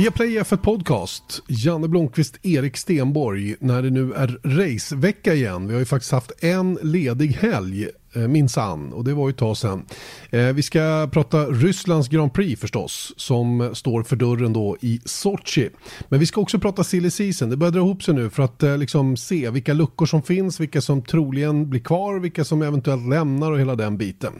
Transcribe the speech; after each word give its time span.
Via 0.00 0.10
Play 0.10 0.38
F1 0.38 0.56
Podcast, 0.56 1.42
Janne 1.48 1.88
Blomqvist, 1.88 2.38
Erik 2.42 2.76
Stenborg, 2.76 3.56
när 3.60 3.82
det 3.82 3.90
nu 3.90 4.12
är 4.12 4.40
racevecka 4.44 5.34
igen. 5.34 5.66
Vi 5.66 5.72
har 5.72 5.78
ju 5.78 5.84
faktiskt 5.84 6.12
haft 6.12 6.44
en 6.44 6.78
ledig 6.82 7.32
helg, 7.32 7.88
eh, 8.12 8.20
minsann, 8.20 8.92
och 8.92 9.04
det 9.04 9.14
var 9.14 9.28
ju 9.28 9.30
ett 9.30 9.38
tag 9.38 9.56
sedan. 9.56 9.84
Eh, 10.30 10.46
vi 10.46 10.62
ska 10.62 11.08
prata 11.12 11.46
Rysslands 11.46 12.08
Grand 12.08 12.32
Prix 12.32 12.60
förstås, 12.60 13.12
som 13.16 13.70
står 13.74 14.02
för 14.02 14.16
dörren 14.16 14.52
då 14.52 14.76
i 14.80 15.00
Sochi. 15.04 15.70
Men 16.08 16.20
vi 16.20 16.26
ska 16.26 16.40
också 16.40 16.58
prata 16.58 16.84
silly 16.84 17.10
season, 17.10 17.50
det 17.50 17.56
börjar 17.56 17.72
dra 17.72 17.80
ihop 17.80 18.02
sig 18.02 18.14
nu 18.14 18.30
för 18.30 18.42
att 18.42 18.62
eh, 18.62 18.78
liksom 18.78 19.16
se 19.16 19.50
vilka 19.50 19.72
luckor 19.72 20.06
som 20.06 20.22
finns, 20.22 20.60
vilka 20.60 20.80
som 20.80 21.02
troligen 21.02 21.70
blir 21.70 21.80
kvar, 21.80 22.18
vilka 22.18 22.44
som 22.44 22.62
eventuellt 22.62 23.08
lämnar 23.08 23.52
och 23.52 23.60
hela 23.60 23.74
den 23.74 23.96
biten. 23.96 24.32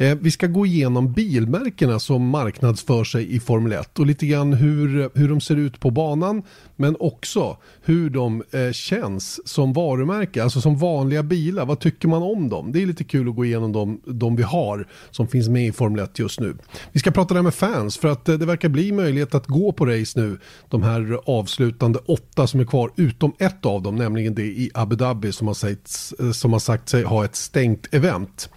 Eh, 0.00 0.18
vi 0.20 0.30
ska 0.30 0.46
gå 0.46 0.66
igenom 0.66 1.12
bilmärkena 1.12 1.98
som 1.98 2.28
marknadsför 2.28 3.04
sig 3.04 3.34
i 3.34 3.40
Formel 3.40 3.72
1 3.72 3.98
och 3.98 4.06
lite 4.06 4.26
grann 4.26 4.52
hur, 4.52 5.10
hur 5.18 5.28
de 5.28 5.40
ser 5.40 5.56
ut 5.56 5.80
på 5.80 5.90
banan 5.90 6.42
men 6.76 6.96
också 7.00 7.56
hur 7.82 8.10
de 8.10 8.42
eh, 8.50 8.72
känns 8.72 9.48
som 9.48 9.72
varumärke, 9.72 10.42
alltså 10.42 10.60
som 10.60 10.78
vanliga 10.78 11.22
bilar. 11.22 11.66
Vad 11.66 11.80
tycker 11.80 12.08
man 12.08 12.22
om 12.22 12.48
dem? 12.48 12.72
Det 12.72 12.82
är 12.82 12.86
lite 12.86 13.04
kul 13.04 13.28
att 13.28 13.36
gå 13.36 13.44
igenom 13.44 13.72
de, 13.72 14.00
de 14.04 14.36
vi 14.36 14.42
har 14.42 14.88
som 15.10 15.28
finns 15.28 15.48
med 15.48 15.66
i 15.66 15.72
Formel 15.72 16.04
1 16.04 16.18
just 16.18 16.40
nu. 16.40 16.56
Vi 16.92 17.00
ska 17.00 17.10
prata 17.10 17.34
där 17.34 17.42
med 17.42 17.54
fans 17.54 17.98
för 17.98 18.08
att 18.08 18.28
eh, 18.28 18.34
det 18.34 18.46
verkar 18.46 18.68
bli 18.68 18.92
möjlighet 18.92 19.34
att 19.34 19.46
gå 19.46 19.72
på 19.72 19.86
race 19.86 20.20
nu. 20.20 20.38
De 20.68 20.82
här 20.82 21.18
avslutande 21.26 21.98
åtta 21.98 22.46
som 22.46 22.60
är 22.60 22.64
kvar 22.64 22.90
utom 22.96 23.32
ett 23.38 23.66
av 23.66 23.82
dem, 23.82 23.96
nämligen 23.96 24.34
det 24.34 24.42
i 24.46 24.70
Abu 24.74 24.96
Dhabi 24.96 25.32
som 25.32 25.46
har 25.46 25.54
sagt, 25.54 26.12
eh, 26.18 26.30
som 26.30 26.52
har 26.52 26.60
sagt 26.60 26.88
sig 26.88 27.02
ha 27.02 27.24
ett 27.24 27.36
stängt 27.36 27.94
event. 27.94 28.50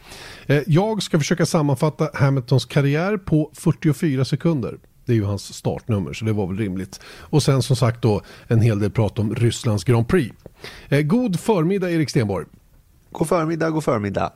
Eh, 0.48 0.64
jag 0.68 1.04
ska 1.04 1.20
försöka 1.20 1.46
sammanfatta 1.46 2.10
Hamiltons 2.14 2.66
karriär 2.66 3.18
på 3.18 3.52
44 3.54 4.26
sekunder. 4.26 4.78
Det 5.06 5.12
är 5.12 5.16
ju 5.16 5.24
hans 5.24 5.54
startnummer 5.54 6.14
så 6.14 6.26
det 6.26 6.34
var 6.34 6.48
väl 6.48 6.58
rimligt. 6.58 7.00
Och 7.06 7.44
sen 7.44 7.64
som 7.64 7.76
sagt 7.76 8.02
då 8.02 8.22
en 8.48 8.62
hel 8.62 8.80
del 8.80 8.92
prat 8.92 9.20
om 9.20 9.36
Rysslands 9.36 9.84
Grand 9.84 10.08
Prix. 10.08 10.36
Eh, 10.90 11.02
god 11.02 11.40
förmiddag 11.40 11.92
Erik 11.92 12.10
Stenborg. 12.10 12.46
God 13.12 13.28
förmiddag, 13.28 13.70
god 13.70 13.84
förmiddag. 13.84 14.32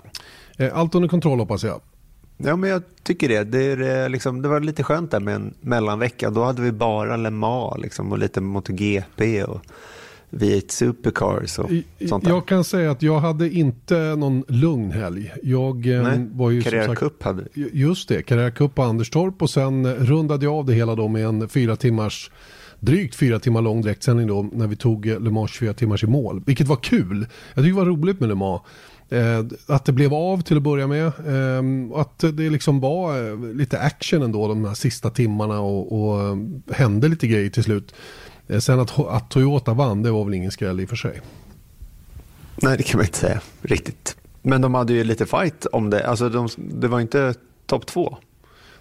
Eh, 0.57 0.77
allt 0.77 0.95
under 0.95 1.09
kontroll 1.09 1.39
hoppas 1.39 1.63
jag. 1.63 1.81
Ja, 2.37 2.55
men 2.55 2.69
jag 2.69 2.83
tycker 3.03 3.29
det. 3.29 3.43
Det, 3.43 3.63
är, 3.63 4.09
liksom, 4.09 4.41
det 4.41 4.47
var 4.47 4.59
lite 4.59 4.83
skönt 4.83 5.11
där 5.11 5.19
med 5.19 5.35
en 5.35 5.53
mellanvecka. 5.61 6.29
Då 6.29 6.43
hade 6.43 6.61
vi 6.61 6.71
bara 6.71 7.17
Le 7.17 7.29
Mans 7.29 7.81
liksom, 7.81 8.11
och 8.11 8.17
lite 8.17 8.41
MotoGP. 8.41 9.43
Och 9.43 9.61
V8 10.29 10.71
Supercars 10.71 11.59
och 11.59 11.69
sånt 12.09 12.23
där. 12.23 12.31
Jag 12.31 12.47
kan 12.47 12.63
säga 12.63 12.91
att 12.91 13.01
jag 13.01 13.19
hade 13.19 13.49
inte 13.49 14.15
någon 14.15 14.43
lugn 14.47 14.91
helg. 14.91 15.33
Jag 15.43 15.87
eh, 15.87 16.03
Nej, 16.03 16.27
var 16.31 16.51
ju 16.51 16.61
Carrera 16.61 16.95
Cup 16.95 17.23
hade 17.23 17.43
Just 17.53 18.09
det, 18.09 18.21
Carrera 18.21 18.51
Cup 18.51 18.75
på 18.75 18.83
Anderstorp 18.83 19.41
och 19.41 19.49
sen 19.49 19.95
rundade 19.95 20.45
jag 20.45 20.53
av 20.53 20.65
det 20.65 20.73
hela 20.73 20.95
då 20.95 21.07
med 21.07 21.25
en 21.25 21.49
fyra 21.49 21.75
timmars 21.75 22.31
drygt 22.79 23.15
fyra 23.15 23.39
timmar 23.39 23.61
lång 23.61 23.81
direktsändning 23.81 24.27
då 24.27 24.49
när 24.53 24.67
vi 24.67 24.75
tog 24.75 25.05
Le 25.05 25.29
Mans 25.29 25.51
24 25.51 25.73
timmars 25.73 26.03
i 26.03 26.07
mål. 26.07 26.43
Vilket 26.45 26.67
var 26.67 26.75
kul. 26.75 27.27
Jag 27.53 27.63
tycker 27.63 27.79
det 27.79 27.85
var 27.85 27.85
roligt 27.85 28.19
med 28.19 28.29
Le 28.29 28.35
Mans. 28.35 28.61
Eh, 29.09 29.45
att 29.67 29.85
det 29.85 29.91
blev 29.91 30.13
av 30.13 30.41
till 30.41 30.57
att 30.57 30.63
börja 30.63 30.87
med. 30.87 31.05
Eh, 31.05 31.99
att 31.99 32.19
det 32.19 32.49
liksom 32.49 32.79
var 32.79 33.29
eh, 33.29 33.55
lite 33.55 33.79
action 33.79 34.21
ändå 34.21 34.47
de 34.47 34.65
här 34.65 34.73
sista 34.73 35.09
timmarna 35.09 35.59
och, 35.59 36.01
och 36.01 36.21
eh, 36.21 36.37
hände 36.71 37.07
lite 37.07 37.27
grejer 37.27 37.49
till 37.49 37.63
slut. 37.63 37.95
Eh, 38.47 38.59
sen 38.59 38.79
att, 38.79 38.99
att 38.99 39.29
Toyota 39.29 39.73
vann, 39.73 40.03
det 40.03 40.11
var 40.11 40.25
väl 40.25 40.33
ingen 40.33 40.51
skräll 40.51 40.79
i 40.79 40.85
och 40.85 40.89
för 40.89 40.95
sig. 40.95 41.21
Nej, 42.61 42.77
det 42.77 42.83
kan 42.83 42.97
man 42.97 43.05
inte 43.05 43.17
säga 43.17 43.41
riktigt. 43.61 44.15
Men 44.41 44.61
de 44.61 44.73
hade 44.73 44.93
ju 44.93 45.03
lite 45.03 45.25
fight 45.25 45.65
om 45.65 45.89
det. 45.89 46.07
Alltså 46.07 46.29
de, 46.29 46.49
det 46.57 46.87
var 46.87 46.99
inte 46.99 47.33
topp 47.65 47.85
två. 47.85 48.17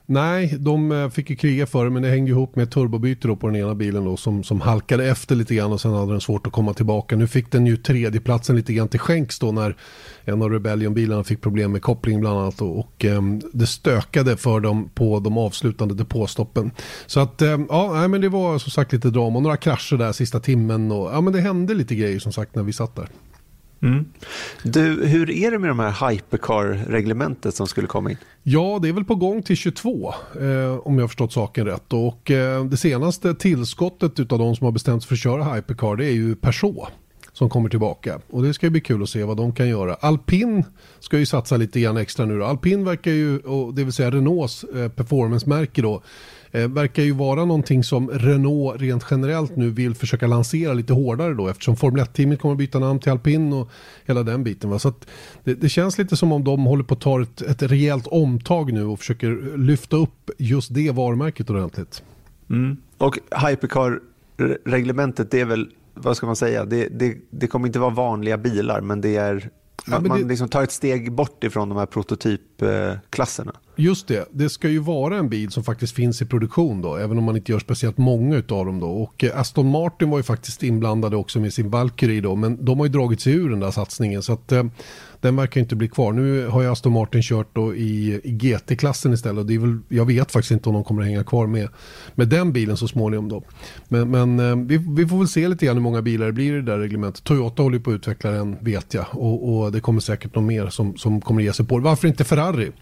Nej, 0.08 0.56
de 0.58 0.92
eh, 0.92 1.08
fick 1.08 1.30
ju 1.30 1.36
kriga 1.36 1.66
för 1.66 1.84
det 1.84 1.90
men 1.90 2.02
det 2.02 2.08
hängde 2.08 2.30
ihop 2.30 2.56
med 2.56 2.70
turbobyte 2.70 3.36
på 3.36 3.46
den 3.46 3.56
ena 3.56 3.74
bilen 3.74 4.04
då, 4.04 4.16
som, 4.16 4.44
som 4.44 4.60
halkade 4.60 5.06
efter 5.06 5.34
lite 5.36 5.54
grann 5.54 5.72
och 5.72 5.80
sen 5.80 5.92
hade 5.92 6.12
den 6.12 6.20
svårt 6.20 6.46
att 6.46 6.52
komma 6.52 6.74
tillbaka. 6.74 7.16
Nu 7.16 7.26
fick 7.26 7.50
den 7.50 7.66
ju 7.66 7.76
tredjeplatsen 7.76 8.56
lite 8.56 8.72
grann 8.72 8.88
till 8.88 9.00
skänks 9.00 9.38
då 9.38 9.52
när 9.52 9.76
en 10.24 10.42
av 10.42 10.50
Rebellion-bilarna 10.50 11.24
fick 11.24 11.40
problem 11.40 11.72
med 11.72 11.82
koppling 11.82 12.20
bland 12.20 12.38
annat 12.38 12.60
och, 12.60 12.78
och 12.78 13.04
eh, 13.04 13.22
det 13.52 13.66
stökade 13.66 14.36
för 14.36 14.60
dem 14.60 14.90
på 14.94 15.20
de 15.20 15.38
avslutande 15.38 15.94
depåstoppen. 15.94 16.70
Så 17.06 17.20
att 17.20 17.42
eh, 17.42 17.58
ja, 17.68 17.92
nej, 17.94 18.08
men 18.08 18.20
det 18.20 18.28
var 18.28 18.58
som 18.58 18.70
sagt 18.70 18.92
lite 18.92 19.10
drama 19.10 19.36
och 19.36 19.42
några 19.42 19.56
krascher 19.56 19.96
där 19.96 20.12
sista 20.12 20.40
timmen 20.40 20.92
och 20.92 21.10
ja 21.12 21.20
men 21.20 21.32
det 21.32 21.40
hände 21.40 21.74
lite 21.74 21.94
grejer 21.94 22.18
som 22.18 22.32
sagt 22.32 22.54
när 22.54 22.62
vi 22.62 22.72
satt 22.72 22.96
där. 22.96 23.08
Mm. 23.82 24.04
Du, 24.62 25.06
hur 25.06 25.30
är 25.30 25.50
det 25.50 25.58
med 25.58 25.70
de 25.70 25.78
här 25.78 26.10
hypercar-reglementet 26.10 27.54
som 27.54 27.66
skulle 27.66 27.86
komma 27.86 28.10
in? 28.10 28.16
Ja, 28.42 28.78
det 28.82 28.88
är 28.88 28.92
väl 28.92 29.04
på 29.04 29.14
gång 29.14 29.42
till 29.42 29.56
22 29.56 30.14
eh, 30.40 30.78
om 30.78 30.94
jag 30.94 31.02
har 31.02 31.08
förstått 31.08 31.32
saken 31.32 31.66
rätt. 31.66 31.92
Och 31.92 32.30
eh, 32.30 32.64
det 32.64 32.76
senaste 32.76 33.34
tillskottet 33.34 34.32
av 34.32 34.38
de 34.38 34.56
som 34.56 34.64
har 34.64 34.72
bestämt 34.72 35.02
sig 35.02 35.08
för 35.08 35.14
att 35.14 35.20
köra 35.20 35.54
hypercar 35.54 35.96
det 35.96 36.06
är 36.06 36.12
ju 36.12 36.36
Peugeot 36.36 36.88
som 37.32 37.50
kommer 37.50 37.68
tillbaka. 37.68 38.20
Och 38.30 38.42
det 38.42 38.54
ska 38.54 38.70
bli 38.70 38.80
kul 38.80 39.02
att 39.02 39.08
se 39.08 39.24
vad 39.24 39.36
de 39.36 39.52
kan 39.52 39.68
göra. 39.68 39.94
Alpin 39.94 40.64
ska 41.00 41.18
ju 41.18 41.26
satsa 41.26 41.56
lite 41.56 41.80
grann 41.80 41.96
extra 41.96 42.26
nu. 42.26 42.44
Alpin 42.44 42.84
verkar 42.84 43.10
ju, 43.10 43.40
det 43.74 43.84
vill 43.84 43.92
säga 43.92 44.10
Renaults 44.10 44.64
eh, 44.64 44.88
performance-märke 44.88 45.82
då, 45.82 46.02
eh, 46.56 46.68
verkar 46.68 47.02
ju 47.02 47.12
vara 47.12 47.44
någonting 47.44 47.84
som 47.84 48.10
Renault 48.10 48.80
rent 48.80 49.06
generellt 49.10 49.56
nu 49.56 49.70
vill 49.70 49.94
försöka 49.94 50.26
lansera 50.26 50.72
lite 50.72 50.92
hårdare 50.92 51.34
då 51.34 51.48
eftersom 51.48 51.76
Formel 51.76 52.04
1-teamet 52.04 52.40
kommer 52.40 52.52
att 52.52 52.58
byta 52.58 52.78
namn 52.78 53.00
till 53.00 53.12
Alpin 53.12 53.52
och 53.52 53.70
hela 54.04 54.22
den 54.22 54.44
biten. 54.44 54.70
Va? 54.70 54.78
Så 54.78 54.92
det, 55.44 55.54
det, 55.54 55.68
känns 55.68 55.98
lite 55.98 56.16
som 56.16 56.32
om 56.32 56.44
de 56.44 56.64
håller 56.64 56.84
på 56.84 56.94
att 56.94 57.00
ta 57.00 57.22
ett, 57.22 57.42
ett 57.42 57.62
rejält 57.62 58.06
omtag 58.06 58.72
nu 58.72 58.84
och 58.84 58.98
försöker 58.98 59.58
lyfta 59.58 59.96
upp 59.96 60.30
just 60.38 60.74
det 60.74 60.90
varumärket 60.90 61.50
ordentligt. 61.50 62.02
Mm. 62.50 62.76
Och 62.98 63.18
Hypercar-reglementet 63.30 65.30
det 65.30 65.40
är 65.40 65.44
väl 65.44 65.68
vad 65.94 66.16
ska 66.16 66.26
man 66.26 66.36
säga, 66.36 66.64
det, 66.64 66.88
det, 66.88 67.16
det 67.30 67.46
kommer 67.46 67.66
inte 67.66 67.78
vara 67.78 67.90
vanliga 67.90 68.38
bilar 68.38 68.80
men 68.80 69.00
det 69.00 69.16
är 69.16 69.50
man, 69.86 70.04
ja, 70.04 70.08
man 70.08 70.28
liksom 70.28 70.48
tar 70.48 70.62
ett 70.62 70.72
steg 70.72 71.12
bort 71.12 71.44
ifrån 71.44 71.68
de 71.68 71.78
här 71.78 71.86
prototypklasserna. 71.86 73.52
Just 73.76 74.08
det, 74.08 74.28
det 74.32 74.48
ska 74.48 74.68
ju 74.68 74.78
vara 74.78 75.16
en 75.16 75.28
bil 75.28 75.50
som 75.50 75.64
faktiskt 75.64 75.94
finns 75.94 76.22
i 76.22 76.26
produktion 76.26 76.82
då, 76.82 76.96
även 76.96 77.18
om 77.18 77.24
man 77.24 77.36
inte 77.36 77.52
gör 77.52 77.58
speciellt 77.58 77.98
många 77.98 78.36
av 78.36 78.66
dem 78.66 78.80
då. 78.80 78.88
Och 78.88 79.24
eh, 79.24 79.40
Aston 79.40 79.70
Martin 79.70 80.10
var 80.10 80.18
ju 80.18 80.22
faktiskt 80.22 80.62
inblandade 80.62 81.16
också 81.16 81.40
med 81.40 81.52
sin 81.52 81.70
Valkyrie 81.70 82.20
då, 82.20 82.36
men 82.36 82.64
de 82.64 82.78
har 82.78 82.86
ju 82.86 82.92
dragit 82.92 83.20
sig 83.20 83.32
ur 83.32 83.50
den 83.50 83.60
där 83.60 83.70
satsningen. 83.70 84.22
Så 84.22 84.32
att 84.32 84.52
eh, 84.52 84.64
den 85.26 85.36
verkar 85.36 85.60
inte 85.60 85.76
bli 85.76 85.88
kvar. 85.88 86.12
Nu 86.12 86.46
har 86.46 86.62
ju 86.62 86.70
Aston 86.70 86.92
Martin 86.92 87.22
kört 87.22 87.48
då 87.52 87.74
i, 87.74 88.20
i 88.24 88.32
GT-klassen 88.32 89.12
istället. 89.12 89.38
Och 89.38 89.46
det 89.46 89.54
är 89.54 89.58
väl, 89.58 89.78
jag 89.88 90.04
vet 90.04 90.32
faktiskt 90.32 90.50
inte 90.50 90.68
om 90.68 90.74
de 90.74 90.84
kommer 90.84 91.02
att 91.02 91.08
hänga 91.08 91.24
kvar 91.24 91.46
med, 91.46 91.68
med 92.14 92.28
den 92.28 92.52
bilen 92.52 92.76
så 92.76 92.88
småningom. 92.88 93.28
Då. 93.28 93.42
Men, 93.88 94.10
men 94.10 94.40
eh, 94.40 94.56
vi, 94.56 94.76
vi, 94.96 95.06
får 95.06 95.18
väl 95.18 95.28
se 95.28 95.48
lite 95.48 95.66
grann 95.66 95.76
hur 95.76 95.82
många 95.82 96.02
bilar 96.02 96.26
det 96.26 96.32
blir 96.32 96.52
i 96.52 96.56
det 96.56 96.62
där 96.62 96.78
reglementet. 96.78 97.24
Toyota 97.24 97.62
håller 97.62 97.78
på 97.78 97.90
att 97.90 97.94
utveckla 97.94 98.30
den 98.30 98.56
vet 98.60 98.94
jag. 98.94 99.06
Och, 99.10 99.56
och 99.56 99.72
det 99.72 99.80
kommer 99.80 100.00
säkert 100.00 100.34
någon 100.34 100.46
mer 100.46 100.66
som, 100.66 100.96
som 100.96 101.20
kommer 101.20 101.40
att 101.40 101.44
ge 101.44 101.52
sig 101.52 101.66
på 101.66 101.78
det. 101.78 101.84
Varför 101.84 102.08
inte 102.08 102.24
Ferrari? 102.24 102.72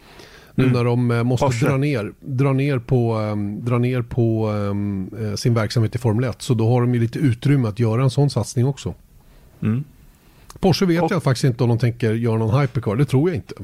Nu 0.55 0.65
mm. 0.65 0.77
när 0.77 0.85
de 0.85 1.11
eh, 1.11 1.23
måste 1.23 1.67
dra 1.67 1.77
ner, 1.77 2.13
dra 2.21 2.53
ner 2.53 2.79
på, 2.79 3.19
um, 3.19 3.65
dra 3.65 3.79
ner 3.79 4.03
på 4.03 4.49
um, 4.49 5.11
sin 5.37 5.55
verksamhet 5.55 5.95
i 5.95 5.99
Formel 5.99 6.25
1. 6.25 6.43
Så 6.43 6.55
då 6.55 6.69
har 6.69 6.81
de 6.81 6.95
ju 6.95 7.01
lite 7.01 7.19
utrymme 7.19 7.69
att 7.69 7.79
göra 7.79 8.03
en 8.03 8.11
sån 8.11 8.31
satsning 8.31 8.67
också. 8.67 8.95
Mm. 9.63 9.85
Porsche 10.61 10.87
vet 10.87 11.03
och, 11.03 11.13
jag 11.13 11.23
faktiskt 11.23 11.45
inte 11.45 11.63
om 11.63 11.69
de 11.69 11.79
tänker 11.79 12.13
göra 12.13 12.39
någon 12.39 12.61
hypercar. 12.61 12.97
Det 12.97 13.05
tror 13.05 13.31
jag 13.31 13.37
inte. 13.37 13.55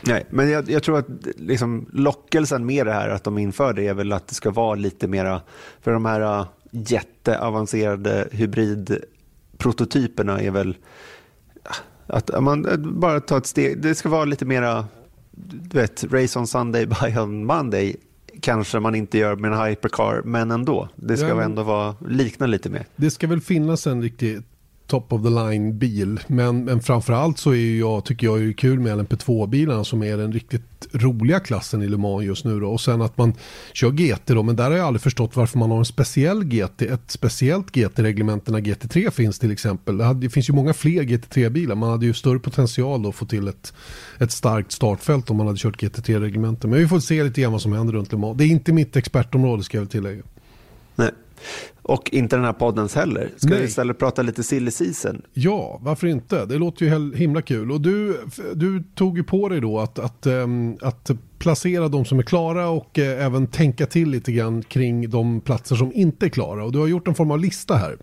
Nej, 0.00 0.26
men 0.30 0.50
jag, 0.50 0.70
jag 0.70 0.82
tror 0.82 0.98
att 0.98 1.06
liksom, 1.36 1.88
lockelsen 1.92 2.66
med 2.66 2.86
det 2.86 2.92
här 2.92 3.08
att 3.08 3.24
de 3.24 3.38
inför 3.38 3.72
det 3.72 3.86
är 3.86 3.94
väl 3.94 4.12
att 4.12 4.28
det 4.28 4.34
ska 4.34 4.50
vara 4.50 4.74
lite 4.74 5.08
mera, 5.08 5.40
för 5.80 5.92
de 5.92 6.04
här 6.04 6.40
uh, 6.40 6.46
jätteavancerade 6.70 8.28
hybridprototyperna 8.32 10.40
är 10.40 10.50
väl 10.50 10.76
att 12.06 12.42
man 12.42 12.66
bara 13.00 13.20
tar 13.20 13.38
ett 13.38 13.46
steg, 13.46 13.82
det 13.82 13.94
ska 13.94 14.08
vara 14.08 14.24
lite 14.24 14.44
mera, 14.44 14.86
du 15.32 15.78
vet, 15.78 16.04
race 16.04 16.38
on 16.38 16.46
Sunday, 16.46 16.86
buy 17.02 17.18
on 17.18 17.44
Monday 17.44 17.96
kanske 18.40 18.80
man 18.80 18.94
inte 18.94 19.18
gör 19.18 19.36
med 19.36 19.52
en 19.52 19.66
hypercar, 19.66 20.22
men 20.24 20.50
ändå. 20.50 20.88
Det 20.96 21.16
ska 21.16 21.28
ja, 21.28 21.42
ändå 21.42 21.62
vara, 21.62 21.94
likna 22.08 22.46
lite 22.46 22.70
mer. 22.70 22.86
Det 22.96 23.10
ska 23.10 23.26
väl 23.26 23.40
finnas 23.40 23.86
en 23.86 24.02
riktig 24.02 24.42
top 24.90 25.12
of 25.12 25.22
the 25.22 25.30
line 25.30 25.78
bil. 25.78 26.20
Men, 26.26 26.64
men 26.64 26.80
framförallt 26.80 27.38
så 27.38 27.54
är 27.54 27.78
jag, 27.78 28.04
tycker 28.04 28.26
jag 28.26 28.42
är 28.42 28.52
kul 28.52 28.80
med 28.80 28.98
LMP2-bilarna 28.98 29.84
som 29.84 30.02
är 30.02 30.16
den 30.16 30.32
riktigt 30.32 30.88
roliga 30.92 31.40
klassen 31.40 31.82
i 31.82 31.88
Le 31.88 31.96
Mans 31.96 32.24
just 32.24 32.44
nu. 32.44 32.60
Då. 32.60 32.70
Och 32.70 32.80
sen 32.80 33.02
att 33.02 33.18
man 33.18 33.34
kör 33.72 33.90
GT 33.90 34.26
då, 34.26 34.42
men 34.42 34.56
där 34.56 34.70
har 34.70 34.76
jag 34.76 34.86
aldrig 34.86 35.02
förstått 35.02 35.36
varför 35.36 35.58
man 35.58 35.70
har 35.70 35.78
en 35.78 35.84
speciell 35.84 36.44
GT, 36.44 36.82
ett 36.82 37.10
speciellt 37.10 37.70
GT-reglement 37.70 38.48
när 38.48 38.60
GT3 38.60 39.10
finns 39.10 39.38
till 39.38 39.52
exempel. 39.52 39.98
Det, 39.98 40.04
hade, 40.04 40.20
det 40.20 40.30
finns 40.30 40.48
ju 40.48 40.52
många 40.52 40.74
fler 40.74 41.02
GT3-bilar, 41.02 41.74
man 41.74 41.90
hade 41.90 42.06
ju 42.06 42.14
större 42.14 42.38
potential 42.38 43.02
då 43.02 43.08
att 43.08 43.14
få 43.14 43.26
till 43.26 43.48
ett, 43.48 43.72
ett 44.18 44.32
starkt 44.32 44.72
startfält 44.72 45.30
om 45.30 45.36
man 45.36 45.46
hade 45.46 45.58
kört 45.58 45.82
GT3-reglementen. 45.82 46.70
Men 46.70 46.78
vi 46.78 46.88
får 46.88 47.00
se 47.00 47.24
lite 47.24 47.40
grann 47.40 47.52
vad 47.52 47.62
som 47.62 47.72
händer 47.72 47.94
runt 47.94 48.12
Le 48.12 48.18
Mans. 48.18 48.38
Det 48.38 48.44
är 48.44 48.48
inte 48.48 48.72
mitt 48.72 48.96
expertområde 48.96 49.62
ska 49.62 49.76
jag 49.76 49.82
väl 49.82 49.90
tillägga. 49.90 50.22
Nej. 51.00 51.10
Och 51.82 52.10
inte 52.12 52.36
den 52.36 52.44
här 52.44 52.52
poddens 52.52 52.94
heller. 52.94 53.30
Ska 53.36 53.48
Nej. 53.48 53.58
vi 53.58 53.64
istället 53.64 53.98
prata 53.98 54.22
lite 54.22 54.42
silly 54.42 54.70
season? 54.70 55.22
Ja, 55.32 55.78
varför 55.82 56.06
inte? 56.06 56.46
Det 56.46 56.58
låter 56.58 56.86
ju 56.86 57.16
himla 57.16 57.42
kul. 57.42 57.72
Och 57.72 57.80
du, 57.80 58.20
du 58.54 58.82
tog 58.94 59.16
ju 59.16 59.24
på 59.24 59.48
dig 59.48 59.60
då 59.60 59.78
att, 59.78 59.98
att, 59.98 60.26
um, 60.26 60.78
att 60.82 61.10
placera 61.38 61.88
de 61.88 62.04
som 62.04 62.18
är 62.18 62.22
klara 62.22 62.68
och 62.68 62.98
eh, 62.98 63.26
även 63.26 63.46
tänka 63.46 63.86
till 63.86 64.10
lite 64.10 64.32
grann 64.32 64.62
kring 64.62 65.10
de 65.10 65.40
platser 65.40 65.76
som 65.76 65.92
inte 65.92 66.26
är 66.26 66.30
klara. 66.30 66.64
Och 66.64 66.72
du 66.72 66.78
har 66.78 66.86
gjort 66.86 67.08
en 67.08 67.14
form 67.14 67.30
av 67.30 67.38
lista 67.38 67.74
här. 67.74 67.96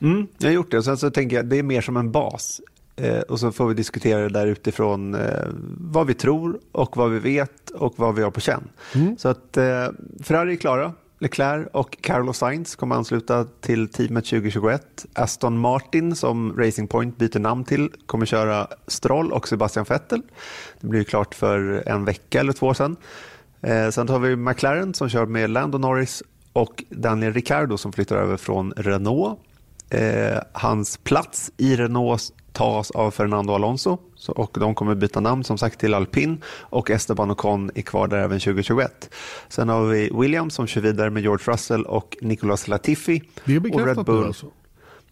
Mm, 0.00 0.26
jag 0.38 0.48
har 0.48 0.54
gjort 0.54 0.70
det 0.70 0.78
och 0.78 0.84
sen 0.84 0.96
så 0.96 1.10
tänker 1.10 1.36
jag 1.36 1.46
det 1.46 1.58
är 1.58 1.62
mer 1.62 1.80
som 1.80 1.96
en 1.96 2.12
bas. 2.12 2.60
Eh, 2.96 3.18
och 3.18 3.40
så 3.40 3.52
får 3.52 3.66
vi 3.66 3.74
diskutera 3.74 4.20
det 4.20 4.28
där 4.28 4.46
utifrån 4.46 5.14
eh, 5.14 5.48
vad 5.78 6.06
vi 6.06 6.14
tror 6.14 6.60
och 6.72 6.96
vad 6.96 7.10
vi 7.10 7.18
vet 7.18 7.70
och 7.70 7.94
vad 7.96 8.14
vi 8.14 8.22
har 8.22 8.30
på 8.30 8.40
känn. 8.40 8.68
Mm. 8.94 9.16
Så 9.18 9.28
att 9.28 9.56
eh, 9.56 9.86
Ferrari 10.22 10.52
är 10.52 10.56
klara. 10.56 10.92
Leclerc 11.24 11.68
och 11.72 11.98
Carlos 12.00 12.38
Sainz 12.38 12.76
kommer 12.76 12.96
ansluta 12.96 13.44
till 13.60 13.88
teamet 13.88 14.24
2021. 14.24 15.06
Aston 15.12 15.58
Martin, 15.58 16.16
som 16.16 16.56
Racing 16.58 16.88
Point 16.88 17.16
byter 17.16 17.38
namn 17.38 17.64
till, 17.64 17.90
kommer 18.06 18.26
köra 18.26 18.66
Stroll 18.86 19.32
och 19.32 19.48
Sebastian 19.48 19.86
Vettel. 19.88 20.22
Det 20.80 20.86
blir 20.86 21.04
klart 21.04 21.34
för 21.34 21.82
en 21.86 22.04
vecka 22.04 22.40
eller 22.40 22.52
två 22.52 22.74
sedan. 22.74 22.96
Eh, 23.60 23.90
sen 23.90 24.08
har 24.08 24.18
vi 24.18 24.36
McLaren 24.36 24.94
som 24.94 25.08
kör 25.08 25.26
med 25.26 25.50
Lando 25.50 25.78
Norris 25.78 26.22
och 26.52 26.84
Daniel 26.90 27.32
Ricciardo 27.32 27.76
som 27.76 27.92
flyttar 27.92 28.16
över 28.16 28.36
från 28.36 28.72
Renault. 28.76 29.38
Eh, 29.94 30.38
hans 30.52 30.96
plats 30.96 31.52
i 31.56 31.76
Renault 31.76 32.32
tas 32.52 32.90
av 32.90 33.10
Fernando 33.10 33.52
Alonso 33.54 33.98
så, 34.14 34.32
och 34.32 34.56
de 34.60 34.74
kommer 34.74 34.94
byta 34.94 35.20
namn 35.20 35.44
som 35.44 35.58
sagt 35.58 35.80
till 35.80 35.94
Alpin 35.94 36.42
och 36.48 36.90
Esteban 36.90 37.30
Ocon 37.30 37.70
är 37.74 37.82
kvar 37.82 38.08
där 38.08 38.18
även 38.18 38.40
2021. 38.40 39.10
Sen 39.48 39.68
har 39.68 39.86
vi 39.86 40.10
Williams 40.14 40.54
som 40.54 40.66
kör 40.66 40.80
vidare 40.80 41.10
med 41.10 41.22
George 41.22 41.52
Russell 41.52 41.84
och 41.84 42.16
Nicolas 42.20 42.68
Latifi. 42.68 43.22
Det 43.44 43.54
är 43.54 43.60
bekräftat 43.60 43.88
och 43.88 43.96
Red 43.96 44.06
Bull. 44.06 44.20
nu 44.20 44.26
alltså? 44.26 44.46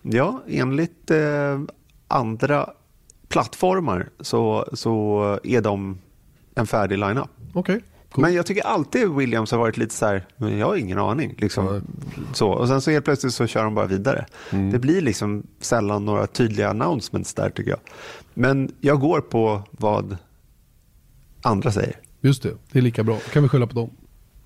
Ja, 0.02 0.42
enligt 0.48 1.10
eh, 1.10 1.60
andra 2.08 2.70
plattformar 3.28 4.10
så, 4.20 4.68
så 4.72 5.22
är 5.42 5.60
de 5.60 5.98
en 6.54 6.66
färdig 6.66 6.98
line-up. 6.98 7.30
Okay. 7.54 7.80
Cool. 8.12 8.22
Men 8.22 8.34
jag 8.34 8.46
tycker 8.46 8.66
alltid 8.66 9.08
Williams 9.08 9.50
har 9.50 9.58
varit 9.58 9.76
lite 9.76 9.94
så 9.94 10.06
här, 10.06 10.26
jag 10.36 10.66
har 10.66 10.76
ingen 10.76 10.98
aning. 10.98 11.34
Liksom. 11.38 11.68
Mm. 11.68 11.82
Så. 12.32 12.50
Och 12.50 12.68
sen 12.68 12.80
så 12.80 12.90
helt 12.90 13.04
plötsligt 13.04 13.34
så 13.34 13.46
kör 13.46 13.64
de 13.64 13.74
bara 13.74 13.86
vidare. 13.86 14.26
Mm. 14.50 14.70
Det 14.70 14.78
blir 14.78 15.00
liksom 15.00 15.46
sällan 15.60 16.04
några 16.04 16.26
tydliga 16.26 16.68
announcements 16.70 17.34
där 17.34 17.50
tycker 17.50 17.70
jag. 17.70 17.80
Men 18.34 18.72
jag 18.80 19.00
går 19.00 19.20
på 19.20 19.62
vad 19.70 20.16
andra 21.42 21.72
säger. 21.72 21.96
Just 22.20 22.42
det, 22.42 22.50
det 22.72 22.78
är 22.78 22.82
lika 22.82 23.04
bra. 23.04 23.18
kan 23.32 23.42
vi 23.42 23.48
skylla 23.48 23.66
på 23.66 23.74
dem. 23.74 23.90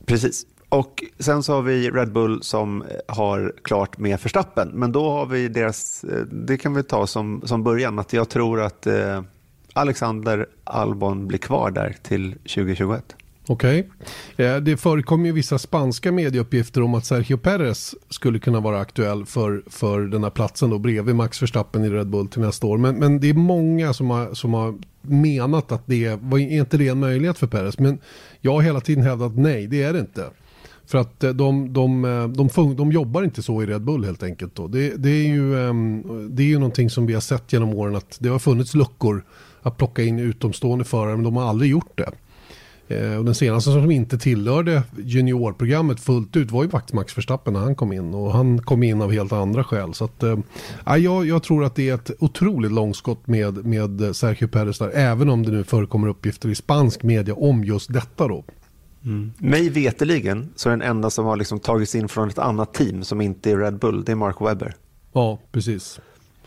Precis. 0.06 0.46
Och 0.68 1.04
sen 1.18 1.42
så 1.42 1.52
har 1.52 1.62
vi 1.62 1.90
Red 1.90 2.12
Bull 2.12 2.42
som 2.42 2.84
har 3.08 3.52
klart 3.62 3.98
med 3.98 4.20
förstappen. 4.20 4.68
Men 4.68 4.92
då 4.92 5.10
har 5.10 5.26
vi 5.26 5.48
deras, 5.48 6.04
eh, 6.04 6.20
det 6.20 6.58
kan 6.58 6.74
vi 6.74 6.82
ta 6.82 7.06
som, 7.06 7.42
som 7.44 7.62
början, 7.62 7.98
att 7.98 8.12
jag 8.12 8.28
tror 8.28 8.60
att 8.60 8.86
eh, 8.86 9.22
Alexander 9.72 10.46
Albon 10.64 11.28
blir 11.28 11.38
kvar 11.38 11.70
där 11.70 11.96
till 12.02 12.32
2021. 12.32 13.16
Okej. 13.48 13.88
Okay. 14.34 14.60
Det 14.60 14.76
förekommer 14.76 15.26
ju 15.26 15.32
vissa 15.32 15.58
spanska 15.58 16.12
medieuppgifter 16.12 16.82
om 16.82 16.94
att 16.94 17.04
Sergio 17.04 17.36
Perez 17.36 17.94
skulle 18.10 18.38
kunna 18.38 18.60
vara 18.60 18.80
aktuell 18.80 19.26
för, 19.26 19.62
för 19.66 20.00
den 20.00 20.22
här 20.22 20.30
platsen 20.30 20.70
då 20.70 20.78
bredvid 20.78 21.14
Max 21.16 21.42
Verstappen 21.42 21.84
i 21.84 21.90
Red 21.90 22.08
Bull 22.08 22.28
till 22.28 22.40
nästa 22.40 22.66
år. 22.66 22.78
Men, 22.78 22.96
men 22.96 23.20
det 23.20 23.30
är 23.30 23.34
många 23.34 23.92
som 23.92 24.10
har, 24.10 24.34
som 24.34 24.54
har 24.54 24.74
menat 25.02 25.72
att 25.72 25.82
det 25.86 26.18
var 26.22 26.38
inte 26.38 26.76
det 26.76 26.88
en 26.88 27.00
möjlighet 27.00 27.38
för 27.38 27.46
Perez. 27.46 27.78
Men 27.78 27.98
jag 28.40 28.52
har 28.52 28.60
hela 28.60 28.80
tiden 28.80 29.04
hävdat 29.04 29.36
nej, 29.36 29.66
det 29.66 29.82
är 29.82 29.92
det 29.92 29.98
inte. 29.98 30.24
För 30.86 30.98
att 30.98 31.24
eh, 31.24 31.30
de, 31.30 31.72
de, 31.72 32.04
eh, 32.04 32.28
de, 32.28 32.48
de, 32.54 32.76
de 32.76 32.92
jobbar 32.92 33.22
inte 33.22 33.42
så 33.42 33.62
i 33.62 33.66
Red 33.66 33.82
Bull 33.82 34.04
helt 34.04 34.22
enkelt. 34.22 34.54
Då. 34.54 34.68
Det, 34.68 34.96
det, 34.96 35.10
är 35.10 35.28
ju, 35.28 35.68
ehm, 35.68 36.28
det 36.36 36.42
är 36.42 36.46
ju 36.46 36.58
någonting 36.58 36.90
som 36.90 37.06
vi 37.06 37.14
har 37.14 37.20
sett 37.20 37.52
genom 37.52 37.74
åren 37.74 37.96
att 37.96 38.16
det 38.20 38.28
har 38.28 38.38
funnits 38.38 38.74
luckor 38.74 39.24
att 39.62 39.76
plocka 39.76 40.02
in 40.02 40.18
utomstående 40.18 40.84
förare 40.84 41.16
men 41.16 41.24
de 41.24 41.36
har 41.36 41.48
aldrig 41.48 41.70
gjort 41.70 41.92
det. 41.98 42.10
Eh, 42.88 43.16
och 43.16 43.24
den 43.24 43.34
senaste 43.34 43.72
som 43.72 43.90
inte 43.90 44.18
tillhörde 44.18 44.82
juniorprogrammet 44.98 46.00
fullt 46.00 46.36
ut 46.36 46.50
var 46.50 46.62
ju 46.64 46.70
faktiskt 46.70 46.94
Max 46.94 47.18
Verstappen 47.18 47.52
när 47.52 47.60
han 47.60 47.74
kom 47.74 47.92
in. 47.92 48.14
Och 48.14 48.32
han 48.32 48.58
kom 48.58 48.82
in 48.82 49.02
av 49.02 49.12
helt 49.12 49.32
andra 49.32 49.64
skäl. 49.64 49.94
Så 49.94 50.04
att, 50.04 50.22
eh, 50.22 50.38
jag, 50.96 51.26
jag 51.26 51.42
tror 51.42 51.64
att 51.64 51.74
det 51.74 51.88
är 51.88 51.94
ett 51.94 52.10
otroligt 52.18 52.72
långskott 52.72 53.26
med, 53.26 53.66
med 53.66 54.16
Sergio 54.16 54.48
Perez 54.48 54.78
där. 54.78 54.90
Även 54.94 55.30
om 55.30 55.42
det 55.42 55.50
nu 55.50 55.64
förekommer 55.64 56.08
uppgifter 56.08 56.48
i 56.48 56.54
spansk 56.54 57.02
media 57.02 57.34
om 57.34 57.64
just 57.64 57.92
detta 57.92 58.28
då. 58.28 58.44
Mm. 59.04 59.32
Mig 59.38 59.68
veteligen 59.68 60.48
så 60.56 60.68
är 60.68 60.70
den 60.70 60.82
enda 60.82 61.10
som 61.10 61.24
har 61.24 61.36
liksom 61.36 61.60
tagits 61.60 61.94
in 61.94 62.08
från 62.08 62.28
ett 62.28 62.38
annat 62.38 62.74
team 62.74 63.04
som 63.04 63.20
inte 63.20 63.50
är 63.50 63.56
Red 63.56 63.78
Bull, 63.78 64.04
det 64.04 64.12
är 64.12 64.16
Mark 64.16 64.40
Webber. 64.40 64.74
Ja, 65.12 65.38
precis. 65.52 66.00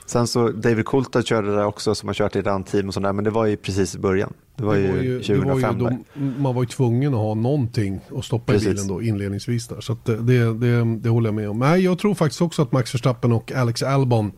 Sen 0.06 0.28
så 0.28 0.50
David 0.52 0.86
Coulthard 0.86 1.28
körde 1.28 1.56
där 1.56 1.66
också 1.66 1.96
som 1.96 2.10
har 2.10 2.14
kört 2.14 2.36
i 2.36 2.40
ett 2.40 2.48
annat 2.48 2.68
team 2.68 2.88
och 2.88 2.94
sådär, 2.94 3.14
men 3.14 3.24
det 3.24 3.30
var 3.30 3.46
ju 3.46 3.58
precis 3.58 3.96
i 3.96 4.00
början. 4.00 4.34
Det 4.60 4.66
var, 4.66 4.76
det 4.76 4.92
var 4.92 4.98
ju 4.98 5.22
2005. 5.22 5.80
Var 5.80 5.92
ju 5.92 5.98
man 6.40 6.56
var 6.56 6.62
ju 6.62 6.68
tvungen 6.68 7.14
att 7.14 7.20
ha 7.20 7.34
någonting 7.34 8.00
att 8.18 8.26
stoppa 8.26 8.54
precis. 8.54 8.68
i 8.68 8.70
bilen 8.70 8.88
då 8.88 9.02
inledningsvis 9.02 9.68
där. 9.68 9.82
Så 9.82 9.98
det, 10.06 10.16
det, 10.54 10.98
det, 11.00 11.10
håller 11.10 11.28
jag 11.28 11.36
med 11.36 11.50
om. 11.50 11.60
Nej, 11.60 11.82
jag 11.82 12.00
tror 12.00 12.16
faktiskt 12.16 12.42
också 12.42 12.62
att 12.62 12.72
Max 12.72 12.94
Verstappen 12.94 13.32
och 13.32 13.52
Alex 13.52 13.84
Albon, 13.84 14.32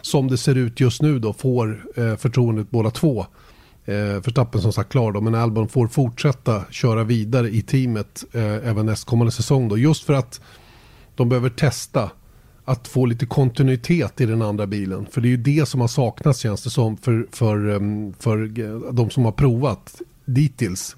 som 0.00 0.28
det 0.28 0.38
ser 0.38 0.54
ut 0.54 0.80
just 0.80 1.02
nu 1.02 1.18
då, 1.18 1.32
får 1.32 1.84
eh, 1.96 2.16
förtroendet 2.16 2.70
båda 2.70 2.90
två. 2.90 3.26
Eh, 3.84 3.94
Verstappen 3.94 4.60
som 4.60 4.72
sagt 4.72 4.92
klar 4.92 5.12
då, 5.12 5.20
men 5.20 5.34
Albon 5.34 5.68
får 5.68 5.88
fortsätta 5.88 6.64
köra 6.70 7.04
vidare 7.04 7.48
i 7.48 7.62
teamet 7.62 8.24
eh, 8.32 8.42
även 8.44 8.86
nästkommande 8.86 9.32
säsong 9.32 9.68
då. 9.68 9.78
Just 9.78 10.04
för 10.04 10.12
att 10.12 10.40
de 11.14 11.28
behöver 11.28 11.50
testa 11.50 12.10
att 12.64 12.88
få 12.88 13.06
lite 13.06 13.26
kontinuitet 13.26 14.20
i 14.20 14.26
den 14.26 14.42
andra 14.42 14.66
bilen. 14.66 15.06
För 15.10 15.20
det 15.20 15.28
är 15.28 15.30
ju 15.30 15.36
det 15.36 15.68
som 15.68 15.80
har 15.80 15.88
saknats 15.88 16.38
känns 16.38 16.64
det 16.64 16.70
som 16.70 16.96
för, 16.96 17.26
för, 17.30 17.68
ehm, 17.68 18.12
för 18.18 18.60
eh, 18.60 18.92
de 18.92 19.10
som 19.10 19.24
har 19.24 19.32
provat 19.32 20.00
dittills. 20.24 20.96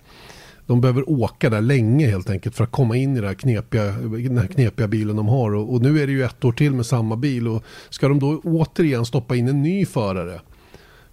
De 0.67 0.81
behöver 0.81 1.11
åka 1.11 1.51
där 1.51 1.61
länge 1.61 2.07
helt 2.07 2.31
enkelt 2.31 2.57
för 2.57 2.65
att 2.65 2.71
komma 2.71 2.97
in 2.97 3.13
i 3.13 3.21
den 3.21 3.29
här 3.29 3.35
knepiga, 3.35 3.85
den 3.93 4.39
här 4.39 4.47
knepiga 4.47 4.89
bilen 4.89 5.17
de 5.17 5.29
har. 5.29 5.55
Och, 5.55 5.75
och, 5.75 5.83
nu 5.83 6.03
är 6.03 6.07
det 6.07 6.13
ju 6.13 6.25
ett 6.25 6.45
år 6.45 6.53
till 6.53 6.73
med 6.75 6.87
samma 6.87 7.17
bil 7.17 7.49
och 7.49 7.65
ska 7.91 8.09
de 8.09 8.19
då 8.19 8.41
återigen 8.45 9.05
stoppa 9.05 9.37
in 9.37 9.49
en 9.49 9.63
ny 9.63 9.87
förare 9.87 10.41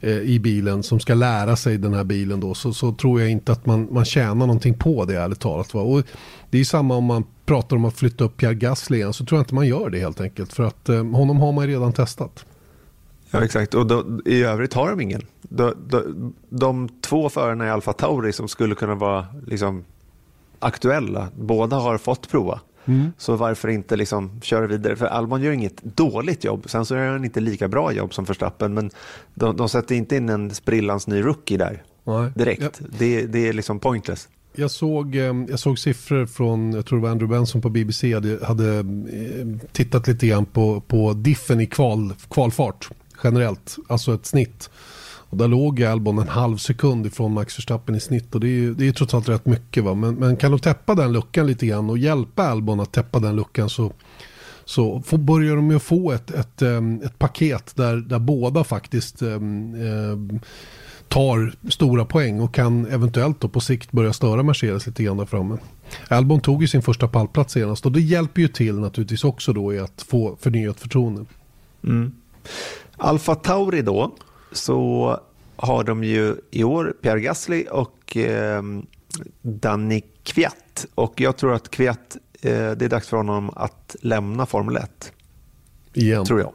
Eh, 0.04 0.18
i 0.18 0.40
bilen 0.40 0.84
som 0.84 1.00
ska 1.00 1.14
lära 1.14 1.56
sig 1.56 1.78
den 1.78 1.94
här 1.94 2.04
bilen 2.04 2.40
då 2.40 2.54
så, 2.54 2.74
så 2.74 2.92
tror 2.92 3.22
jag 3.22 3.30
inte 3.30 3.52
att 3.52 3.66
man, 3.66 3.88
man 3.92 4.06
tjänar 4.06 4.36
någonting 4.36 4.74
på 4.74 5.06
det 5.06 5.16
ärligt 5.16 5.40
talat. 5.40 5.74
Va? 5.74 5.82
Och 5.82 6.04
det 6.50 6.60
är 6.60 6.64
samma 6.64 6.96
om 6.96 7.06
man 7.06 7.24
pratar 7.46 7.76
om 7.76 7.86
att 7.86 7.98
flytta 7.98 8.24
upp 8.24 8.38
Pierre 8.38 8.54
Gasly 8.54 8.98
igen 8.98 9.14
så 9.14 9.26
tror 9.26 9.38
jag 9.38 9.44
inte 9.44 9.56
man 9.56 9.68
gör 9.68 9.90
det 9.90 10.00
helt 10.00 10.22
enkelt. 10.22 10.54
För 10.54 10.64
att 10.64 10.90
eh, 10.90 10.96
honom 10.96 11.38
har 11.38 11.52
man 11.52 11.68
redan 11.68 11.94
testat. 11.94 12.46
Ja 13.32 13.44
exakt 13.44 13.74
och 13.74 13.88
då, 13.88 14.06
i 14.26 14.44
övrigt 14.44 14.74
har 14.74 14.90
de 14.90 15.02
ingen. 15.02 15.22
De, 15.42 15.74
de, 15.88 16.34
de 16.50 16.90
två 17.02 17.30
förarna 17.30 17.68
i 17.68 17.70
Alfa 17.70 17.94
Tauri 17.94 18.34
som 18.34 18.48
skulle 18.48 18.76
kunna 18.76 18.96
vara 18.96 19.26
liksom, 19.48 19.84
aktuella, 20.60 21.28
båda 21.36 21.76
har 21.76 21.98
fått 21.98 22.30
prova. 22.30 22.60
Mm. 22.86 23.12
Så 23.18 23.36
varför 23.36 23.68
inte 23.68 23.96
liksom 23.96 24.42
köra 24.42 24.68
vidare? 24.68 24.96
För 24.96 25.06
Albon 25.06 25.42
gör 25.42 25.52
inget 25.52 25.84
dåligt 25.84 26.44
jobb. 26.44 26.64
Sen 26.70 26.86
så 26.86 26.96
gör 26.96 27.12
han 27.12 27.26
inte 27.26 27.40
lika 27.40 27.68
bra 27.68 27.92
jobb 27.92 28.14
som 28.14 28.26
Verstappen. 28.26 28.74
Men 28.74 28.90
de, 29.34 29.58
de 29.58 29.70
sätter 29.70 29.96
inte 29.96 30.16
in 30.16 30.30
en 30.30 30.52
sprillans 30.52 31.08
ny 31.08 31.22
rookie 31.22 31.58
där 31.58 31.84
direkt. 32.36 32.62
Ja. 32.62 32.88
Det, 33.00 33.26
det 33.26 33.48
är 33.48 33.54
liksom 33.54 33.80
pointless. 33.80 34.30
Jag 34.56 34.72
såg, 34.72 35.16
eh, 35.16 35.36
jag 35.50 35.60
såg 35.60 35.80
siffror 35.80 36.26
från, 36.26 36.74
jag 36.74 36.86
tror 36.86 37.00
det 37.00 37.04
var 37.04 37.10
Andrew 37.10 37.38
Benson 37.38 37.62
på 37.62 37.70
BBC, 37.70 38.14
hade, 38.14 38.46
hade 38.46 38.78
eh, 38.78 39.68
tittat 39.72 40.08
lite 40.08 40.28
grann 40.28 40.46
på, 40.46 40.82
på 40.82 41.14
diffen 41.14 41.62
i 41.62 41.66
kval, 41.66 42.14
kvalfart 42.30 42.90
generellt, 43.24 43.78
alltså 43.88 44.14
ett 44.14 44.26
snitt. 44.26 44.70
Och 45.32 45.38
där 45.38 45.48
låg 45.48 45.84
Albon 45.84 46.20
en 46.20 46.28
halv 46.28 46.58
sekund 46.58 47.06
ifrån 47.06 47.34
Max 47.34 47.58
Verstappen 47.58 47.96
i 47.96 48.00
snitt 48.00 48.36
och 48.36 48.42
det 48.42 48.48
är, 48.48 48.72
det 48.72 48.88
är 48.88 48.92
trots 48.92 49.14
allt 49.14 49.30
rätt 49.30 49.46
mycket. 49.46 49.84
Va? 49.84 49.94
Men, 49.94 50.16
men 50.16 50.38
kan 50.38 50.52
de 50.52 50.60
täppa 50.60 50.96
den 50.96 51.14
luckan 51.14 51.48
lite 51.48 51.66
grann 51.66 51.90
och 51.90 51.98
hjälpa 51.98 52.44
Albon 52.44 52.80
att 52.80 52.92
täppa 52.92 53.20
den 53.20 53.36
luckan 53.36 53.70
så, 53.70 53.94
så 54.66 55.02
får, 55.02 55.18
börjar 55.18 55.56
de 55.56 55.68
med 55.68 55.76
att 55.76 55.84
få 55.84 56.12
ett, 56.12 56.32
ett, 56.32 56.62
ehm, 56.62 57.02
ett, 57.04 57.20
paket 57.20 57.76
där, 57.76 57.96
där 57.96 58.20
båda 58.20 58.64
faktiskt 58.64 59.22
eh, 59.22 59.40
tar 61.08 61.54
stora 61.70 62.06
poäng 62.06 62.42
och 62.42 62.54
kan 62.54 62.86
eventuellt 62.86 63.40
då 63.40 63.48
på 63.48 63.60
sikt 63.60 63.92
börja 63.92 64.14
störa 64.14 64.44
Mercedes 64.44 64.88
lite 64.88 65.04
grann 65.04 65.18
där 65.18 65.26
framme. 65.26 65.58
Albon 66.08 66.42
tog 66.42 66.62
ju 66.62 66.68
sin 66.68 66.82
första 66.82 67.08
pallplats 67.08 67.54
senast 67.54 67.86
och 67.86 67.92
det 67.92 68.02
hjälper 68.02 68.42
ju 68.42 68.48
till 68.48 68.80
naturligtvis 68.80 69.24
också 69.24 69.54
då 69.54 69.74
i 69.74 69.80
att 69.80 70.02
få 70.08 70.38
förnyat 70.40 70.80
förtroende. 70.80 71.26
Mm. 71.84 72.12
Alfa 72.98 73.36
Tauri 73.36 73.82
då, 73.82 74.16
så 74.52 75.20
har 75.56 75.84
de 75.84 76.04
ju 76.04 76.36
i 76.52 76.64
år 76.64 76.94
Pierre 77.02 77.20
Gasly 77.20 77.66
och 77.72 78.18
eh, 78.18 78.64
Danny 79.42 80.02
Kviat. 80.24 80.86
Och 80.96 81.22
jag 81.22 81.38
tror 81.38 81.54
att 81.54 81.72
Kviat, 81.72 82.18
eh, 82.42 82.52
det 82.52 82.86
är 82.86 82.90
dags 82.90 83.08
för 83.08 83.18
honom 83.18 83.52
att 83.56 83.96
lämna 84.02 84.46
Formel 84.46 84.76
1. 84.78 85.14
Igen. 85.94 86.26
Tror 86.26 86.40
jag. 86.40 86.54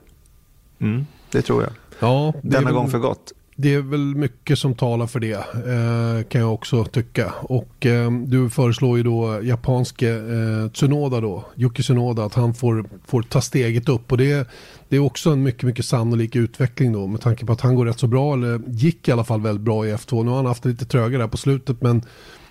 Mm, 0.78 1.06
det 1.30 1.42
tror 1.42 1.62
jag. 1.62 1.72
Ja, 1.98 2.34
Denna 2.42 2.64
väl... 2.64 2.74
gång 2.74 2.90
för 2.90 2.98
gott. 2.98 3.32
Det 3.58 3.74
är 3.74 3.82
väl 3.82 4.14
mycket 4.14 4.58
som 4.58 4.74
talar 4.74 5.06
för 5.06 5.20
det 5.20 5.32
eh, 5.32 6.28
kan 6.28 6.40
jag 6.40 6.54
också 6.54 6.84
tycka. 6.84 7.32
Och 7.40 7.86
eh, 7.86 8.10
du 8.10 8.50
föreslår 8.50 8.96
ju 8.96 9.02
då 9.02 9.40
japanske 9.42 10.10
eh, 10.10 10.70
Tsunoda 10.72 11.20
då, 11.20 11.44
Yuki 11.56 11.82
Tsunoda, 11.82 12.24
att 12.24 12.34
han 12.34 12.54
får, 12.54 12.84
får 13.06 13.22
ta 13.22 13.40
steget 13.40 13.88
upp. 13.88 14.12
Och 14.12 14.18
det, 14.18 14.48
det 14.88 14.96
är 14.96 15.00
också 15.00 15.30
en 15.30 15.42
mycket, 15.42 15.62
mycket 15.62 15.84
sannolik 15.84 16.36
utveckling 16.36 16.92
då 16.92 17.06
med 17.06 17.20
tanke 17.20 17.46
på 17.46 17.52
att 17.52 17.60
han 17.60 17.74
går 17.74 17.86
rätt 17.86 17.98
så 17.98 18.06
bra, 18.06 18.34
eller 18.34 18.60
gick 18.66 19.08
i 19.08 19.12
alla 19.12 19.24
fall 19.24 19.40
väldigt 19.40 19.64
bra 19.64 19.86
i 19.86 19.94
F2. 19.94 20.24
Nu 20.24 20.30
har 20.30 20.36
han 20.36 20.46
haft 20.46 20.62
det 20.62 20.68
lite 20.68 20.84
trögare 20.84 21.22
där 21.22 21.28
på 21.28 21.36
slutet 21.36 21.82
men 21.82 22.02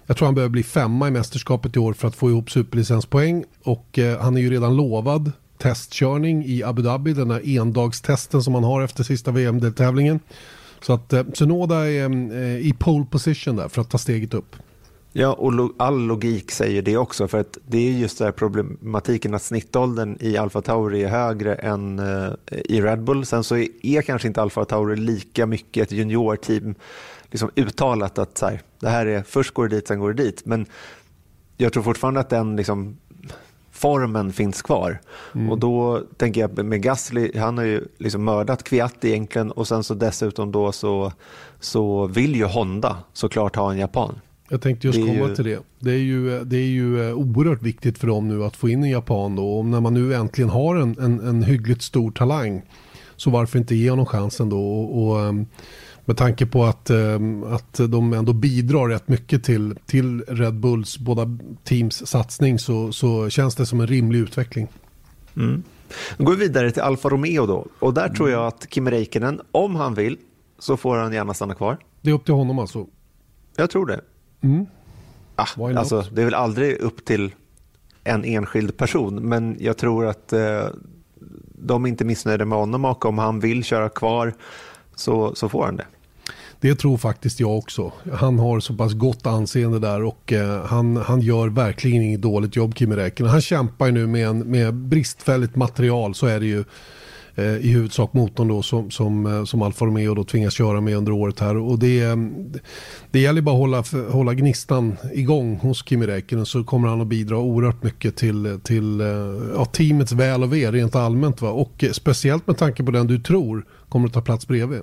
Jag 0.06 0.18
tror 0.18 0.26
han 0.26 0.36
behöver 0.36 0.52
bli 0.52 0.64
femma 0.64 1.08
i 1.08 1.12
mästerskapet 1.12 1.76
i 1.76 1.80
år 1.80 1.94
för 1.94 2.08
att 2.08 2.16
få 2.16 2.30
ihop 2.30 2.52
superlicenspoäng. 2.52 3.44
Och 3.64 4.00
eh, 4.00 4.20
han 4.22 4.38
är 4.38 4.42
ju 4.42 4.50
redan 4.50 4.76
lovad 4.76 5.32
testkörning 5.58 6.46
i 6.46 6.64
Abu 6.64 6.82
Dhabi, 6.82 7.14
den 7.14 7.32
här 7.32 7.58
endagstesten 7.60 8.44
som 8.44 8.54
man 8.54 8.64
har 8.64 8.82
efter 8.82 9.04
sista 9.04 9.32
VM-deltävlingen. 9.32 10.20
Så 10.86 10.94
att 10.94 11.14
eh, 11.14 11.20
är 11.20 12.06
mm, 12.06 12.32
eh, 12.32 12.58
i 12.58 12.74
pole 12.80 13.06
position 13.06 13.56
där 13.56 13.68
för 13.68 13.82
att 13.82 13.90
ta 13.90 13.98
steget 13.98 14.34
upp. 14.34 14.56
Ja, 15.12 15.34
och 15.34 15.54
lo 15.54 15.74
all 15.78 16.00
logik 16.00 16.52
säger 16.52 16.82
det 16.82 16.98
också, 16.98 17.28
för 17.28 17.38
att 17.38 17.58
det 17.68 17.78
är 17.78 17.92
just 17.92 18.18
den 18.18 18.26
här 18.26 18.32
problematiken 18.32 19.34
att 19.34 19.42
snittåldern 19.42 20.18
i 20.20 20.38
Alfa 20.38 20.62
Tauri 20.62 21.04
är 21.04 21.10
högre 21.10 21.56
än 21.56 22.00
eh, 22.00 22.34
i 22.50 22.82
Red 22.82 23.04
Bull. 23.04 23.26
Sen 23.26 23.44
så 23.44 23.58
är, 23.58 23.68
är 23.82 24.02
kanske 24.02 24.28
inte 24.28 24.42
Alfa 24.42 24.66
Tauri 24.66 24.96
lika 24.96 25.46
mycket 25.46 25.84
ett 25.84 25.92
juniorteam 25.92 26.76
liksom 27.32 27.52
uttalat 27.56 28.18
att 28.18 28.38
så 28.38 28.46
här, 28.46 28.62
det 28.80 28.90
här 28.90 29.06
är 29.06 29.24
först 29.24 29.54
går 29.54 29.68
det 29.68 29.76
dit, 29.76 29.88
sen 29.88 30.00
går 30.00 30.14
det 30.14 30.24
dit. 30.24 30.46
Men 30.46 30.66
jag 31.58 31.74
tror 31.74 31.84
fortfarande 31.84 32.20
att 32.20 32.30
den 32.30 32.56
liksom, 32.56 32.98
formen 33.76 34.34
finns 34.34 34.62
kvar. 34.62 35.00
Mm. 35.36 35.52
Och 35.52 35.60
då 35.60 36.02
tänker 36.18 36.42
jag 36.42 36.66
med 36.66 36.82
Gasly, 36.82 37.32
han 37.36 37.58
har 37.58 37.66
ju 37.66 37.88
liksom 37.98 38.24
mördat 38.24 38.64
Kviat 38.64 39.06
egentligen 39.06 39.52
och 39.52 39.68
sen 39.68 39.84
så 39.84 39.94
dessutom 39.94 40.52
då 40.52 40.72
så, 40.72 41.12
så 41.60 42.08
vill 42.08 42.36
ju 42.36 42.46
Honda 42.46 42.98
såklart 43.14 43.56
ha 43.56 43.72
en 43.72 43.78
japan. 43.78 44.20
Jag 44.50 44.62
tänkte 44.62 44.88
just 44.88 45.00
komma 45.00 45.28
ju... 45.28 45.36
till 45.36 45.46
det. 45.46 45.60
Det 45.80 45.92
är, 45.92 45.98
ju, 45.98 46.44
det 46.44 46.58
är 46.58 46.68
ju 46.68 47.10
eh, 47.10 47.16
oerhört 47.16 47.62
viktigt 47.62 47.98
för 47.98 48.08
dem 48.08 48.28
nu 48.28 48.44
att 48.44 48.56
få 48.56 48.70
in 48.70 48.84
en 48.84 48.90
japan 48.90 49.36
då. 49.36 49.58
Och 49.58 49.66
när 49.66 49.82
man 49.82 49.94
nu 49.94 50.14
äntligen 50.14 50.50
har 50.50 50.76
en, 50.76 51.00
en, 51.00 51.20
en 51.20 51.44
hyggligt 51.44 51.82
stor 51.82 52.12
talang 52.12 52.62
så 53.16 53.30
varför 53.30 53.60
inte 53.60 53.76
ge 53.76 53.90
honom 53.90 54.06
chansen 54.06 54.50
då? 54.50 54.82
Och, 54.82 55.08
och 55.08 55.22
ehm, 55.22 55.46
med 56.06 56.18
tanke 56.18 56.46
på 56.46 56.66
att, 56.66 56.90
ehm, 56.90 57.44
att 57.44 57.74
de 57.90 58.14
ändå 58.14 58.34
bidrar 58.34 58.88
rätt 58.88 59.08
mycket 59.08 59.44
till, 59.44 59.76
till 59.86 60.22
Red 60.22 60.54
Bulls 60.54 60.98
båda 60.98 61.38
teams 61.64 62.08
satsning 62.08 62.60
så, 62.60 62.92
så 62.92 63.30
känns 63.30 63.56
det 63.56 63.66
som 63.66 63.82
en 63.82 63.88
rimlig 63.88 64.20
utveckling. 64.20 64.68
Mm. 65.36 65.64
Då 66.18 66.24
går 66.24 66.32
vi 66.32 66.38
vidare 66.38 66.72
till 66.72 66.82
Alfa 66.82 67.10
Romeo 67.10 67.46
då. 67.46 67.66
Och 67.80 67.94
där 67.94 68.10
tror 68.10 68.30
jag 68.30 68.48
att 68.48 68.70
Kim 68.70 68.90
Räikkönen, 68.90 69.42
om 69.52 69.76
han 69.76 69.94
vill, 69.94 70.18
så 70.60 70.78
får 70.78 70.98
han 70.98 71.14
gärna 71.14 71.34
stanna 71.34 71.56
kvar. 71.56 71.78
Det 72.02 72.10
är 72.10 72.14
upp 72.14 72.26
till 72.26 72.34
honom 72.34 72.60
alltså? 72.60 72.88
Jag 73.56 73.70
tror 73.70 73.86
det. 73.86 74.02
Mm. 74.42 74.66
Ah, 75.36 75.48
alltså, 75.78 76.02
det 76.12 76.22
är 76.22 76.26
väl 76.26 76.34
aldrig 76.34 76.78
upp 76.78 77.06
till 77.06 77.34
en 78.04 78.26
enskild 78.26 78.78
person, 78.78 79.16
men 79.30 79.58
jag 79.60 79.78
tror 79.78 80.06
att 80.06 80.34
eh, 80.34 80.68
de 81.58 81.86
är 81.86 81.90
inte 81.90 82.06
missnöjda 82.06 82.46
med 82.46 82.58
honom 82.58 82.86
och 82.86 83.06
om 83.06 83.18
han 83.18 83.40
vill 83.40 83.64
köra 83.64 83.90
kvar 83.90 84.34
så, 84.96 85.36
så 85.36 85.50
får 85.50 85.66
han 85.66 85.76
det. 85.76 85.86
Det 86.66 86.76
tror 86.76 86.98
faktiskt 86.98 87.40
jag 87.40 87.58
också. 87.58 87.92
Han 88.14 88.40
har 88.40 88.60
så 88.60 88.74
pass 88.74 88.94
gott 88.94 89.28
anseende 89.28 89.80
där 89.80 90.04
och 90.04 90.34
eh, 90.34 90.66
han, 90.66 90.98
han 90.98 91.22
gör 91.22 91.48
verkligen 91.48 92.02
inget 92.02 92.22
dåligt 92.22 92.56
jobb, 92.56 92.78
Kimi 92.78 92.96
Räikkönen. 92.96 93.32
Han 93.32 93.42
kämpar 93.42 93.86
ju 93.86 93.92
nu 93.92 94.08
med, 94.08 94.28
en, 94.28 94.40
med 94.40 94.74
bristfälligt 94.74 95.56
material, 95.56 96.16
så 96.16 96.28
är 96.28 96.40
det 96.40 96.46
ju 96.46 96.64
eh, 97.36 97.58
i 97.58 97.70
huvudsak 97.70 98.14
motorn 98.14 98.48
då 98.48 98.62
som, 98.62 98.92
som, 98.92 99.26
eh, 99.26 99.44
som 99.44 99.62
Alfa 99.62 99.86
Romeo 99.86 100.14
då 100.14 100.24
tvingas 100.24 100.54
köra 100.54 100.82
med 100.82 100.98
under 100.98 101.12
året 101.12 101.40
här. 101.40 101.58
Och 101.58 101.80
det, 101.80 102.02
eh, 102.02 102.16
det 103.12 103.20
gäller 103.20 103.42
bara 103.42 103.56
att 103.56 103.92
hålla, 103.92 104.10
hålla 104.12 104.34
gnistan 104.34 104.98
igång 105.14 105.56
hos 105.56 105.86
Kimi 105.86 106.08
Räikkönen 106.08 106.46
så 106.46 106.64
kommer 106.64 106.88
han 106.88 107.02
att 107.02 107.08
bidra 107.08 107.38
oerhört 107.38 107.84
mycket 107.84 108.16
till, 108.16 108.60
till 108.64 109.02
eh, 109.02 109.08
ja, 109.56 109.66
teamets 109.66 110.12
väl 110.12 110.44
och 110.44 110.54
ve 110.54 110.72
rent 110.72 110.96
allmänt. 110.96 111.42
Va? 111.42 111.50
Och 111.50 111.84
eh, 111.84 111.92
speciellt 111.92 112.48
med 112.48 112.58
tanke 112.58 112.84
på 112.84 112.92
den 112.92 113.08
du 113.08 113.20
tror 113.20 113.66
kommer 113.90 114.08
att 114.08 114.14
ta 114.14 114.22
plats 114.22 114.48
bredvid. 114.48 114.82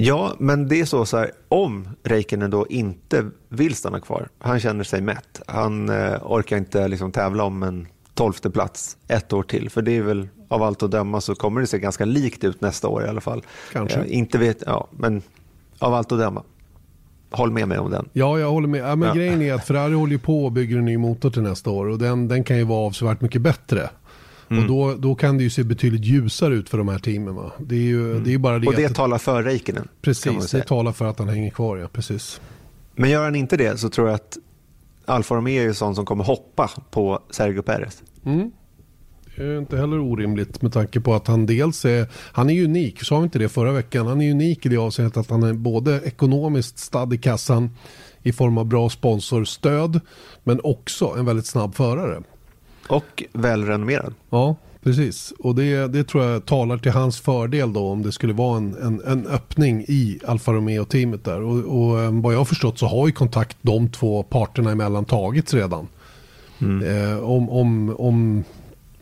Ja, 0.00 0.34
men 0.38 0.68
det 0.68 0.80
är 0.80 0.84
så, 0.84 1.06
så 1.06 1.16
här, 1.16 1.30
om 1.48 1.88
Räikkönen 2.02 2.50
då 2.50 2.66
inte 2.66 3.26
vill 3.48 3.74
stanna 3.74 4.00
kvar, 4.00 4.28
han 4.38 4.60
känner 4.60 4.84
sig 4.84 5.00
mätt, 5.00 5.42
han 5.46 5.88
eh, 5.88 6.14
orkar 6.22 6.56
inte 6.56 6.88
liksom 6.88 7.12
tävla 7.12 7.44
om 7.44 7.62
en 7.62 7.86
tolfte 8.14 8.50
plats 8.50 8.96
ett 9.08 9.32
år 9.32 9.42
till, 9.42 9.70
för 9.70 9.82
det 9.82 9.96
är 9.96 10.02
väl 10.02 10.28
av 10.48 10.62
allt 10.62 10.82
att 10.82 10.90
döma 10.90 11.20
så 11.20 11.34
kommer 11.34 11.60
det 11.60 11.66
se 11.66 11.78
ganska 11.78 12.04
likt 12.04 12.44
ut 12.44 12.60
nästa 12.60 12.88
år 12.88 13.04
i 13.04 13.08
alla 13.08 13.20
fall. 13.20 13.42
Kanske. 13.72 13.98
Eh, 13.98 14.16
inte 14.18 14.38
vet, 14.38 14.62
ja, 14.66 14.88
men 14.90 15.22
av 15.78 15.94
allt 15.94 16.12
att 16.12 16.18
döma. 16.18 16.42
Håll 17.30 17.50
med 17.50 17.68
mig 17.68 17.78
om 17.78 17.90
den. 17.90 18.08
Ja, 18.12 18.38
jag 18.38 18.50
håller 18.50 18.68
med. 18.68 18.80
Ja, 18.80 18.96
men 18.96 19.08
ja. 19.08 19.14
Grejen 19.14 19.42
är 19.42 19.54
att 19.54 19.66
Ferrari 19.66 19.94
håller 19.94 20.18
på 20.18 20.44
och 20.44 20.52
bygger 20.52 20.78
en 20.78 20.84
ny 20.84 20.98
motor 20.98 21.30
till 21.30 21.42
nästa 21.42 21.70
år 21.70 21.86
och 21.86 21.98
den, 21.98 22.28
den 22.28 22.44
kan 22.44 22.56
ju 22.56 22.64
vara 22.64 22.86
avsevärt 22.86 23.20
mycket 23.20 23.42
bättre. 23.42 23.90
Mm. 24.50 24.62
Och 24.62 24.68
då, 24.68 24.94
då 24.94 25.14
kan 25.14 25.36
det 25.38 25.44
ju 25.44 25.50
se 25.50 25.64
betydligt 25.64 26.04
ljusare 26.04 26.54
ut 26.54 26.68
för 26.68 26.78
de 26.78 26.88
här 26.88 26.98
teamen. 26.98 27.34
Va? 27.34 27.52
Det 27.58 27.74
är 27.74 27.80
ju 27.80 28.10
mm. 28.10 28.24
det 28.24 28.34
är 28.34 28.38
bara 28.38 28.58
det 28.58 28.66
och 28.66 28.74
det 28.74 28.88
talar 28.88 29.18
för 29.18 29.42
Räikkönen. 29.42 29.88
Precis, 30.02 30.50
det 30.50 30.62
talar 30.62 30.92
för 30.92 31.04
att 31.04 31.18
han 31.18 31.28
hänger 31.28 31.50
kvar. 31.50 31.76
Ja, 31.76 31.88
precis. 31.92 32.40
Men 32.94 33.10
gör 33.10 33.24
han 33.24 33.34
inte 33.34 33.56
det 33.56 33.80
så 33.80 33.88
tror 33.88 34.08
jag 34.08 34.14
att 34.14 34.38
Alfa 35.04 35.34
Romeo 35.34 35.60
är 35.60 35.66
ju 35.66 35.74
sån 35.74 35.94
som 35.94 36.06
kommer 36.06 36.24
hoppa 36.24 36.70
på 36.90 37.22
Sergio 37.30 37.62
Perez. 37.62 38.02
Mm. 38.24 38.50
Det 39.36 39.44
är 39.44 39.58
inte 39.58 39.76
heller 39.76 39.98
orimligt 39.98 40.62
med 40.62 40.72
tanke 40.72 41.00
på 41.00 41.14
att 41.14 41.26
han 41.26 41.46
dels 41.46 41.84
är, 41.84 42.06
han 42.12 42.50
är 42.50 42.64
unik, 42.64 43.04
sa 43.04 43.18
vi 43.18 43.24
inte 43.24 43.38
det 43.38 43.48
förra 43.48 43.72
veckan, 43.72 44.06
han 44.06 44.20
är 44.20 44.30
unik 44.30 44.66
i 44.66 44.68
det 44.68 44.76
avseendet 44.76 45.16
att 45.16 45.30
han 45.30 45.42
är 45.42 45.52
både 45.52 46.00
ekonomiskt 46.04 46.78
stadd 46.78 47.12
i 47.12 47.18
kassan 47.18 47.70
i 48.22 48.32
form 48.32 48.58
av 48.58 48.64
bra 48.64 48.88
sponsorstöd 48.88 50.00
men 50.44 50.60
också 50.64 51.14
en 51.18 51.24
väldigt 51.24 51.46
snabb 51.46 51.74
förare. 51.74 52.22
Och 52.88 53.22
välrenommerad. 53.32 54.14
Ja, 54.30 54.56
precis. 54.82 55.32
Och 55.38 55.54
det, 55.54 55.86
det 55.92 56.04
tror 56.04 56.24
jag 56.24 56.46
talar 56.46 56.78
till 56.78 56.92
hans 56.92 57.20
fördel 57.20 57.72
då 57.72 57.88
om 57.88 58.02
det 58.02 58.12
skulle 58.12 58.32
vara 58.32 58.56
en, 58.56 58.76
en, 58.82 59.02
en 59.06 59.26
öppning 59.26 59.84
i 59.88 60.20
Alfa 60.26 60.52
Romeo-teamet 60.52 61.24
där. 61.24 61.42
Och, 61.42 61.56
och 61.56 62.00
eh, 62.00 62.20
vad 62.20 62.34
jag 62.34 62.38
har 62.38 62.44
förstått 62.44 62.78
så 62.78 62.86
har 62.86 63.06
ju 63.06 63.12
kontakt 63.12 63.56
de 63.62 63.88
två 63.88 64.22
parterna 64.22 64.70
emellan 64.70 65.04
tagits 65.04 65.54
redan. 65.54 65.88
Mm. 66.60 67.12
Eh, 67.12 67.18
om, 67.18 67.50
om, 67.50 67.96
om 67.98 68.44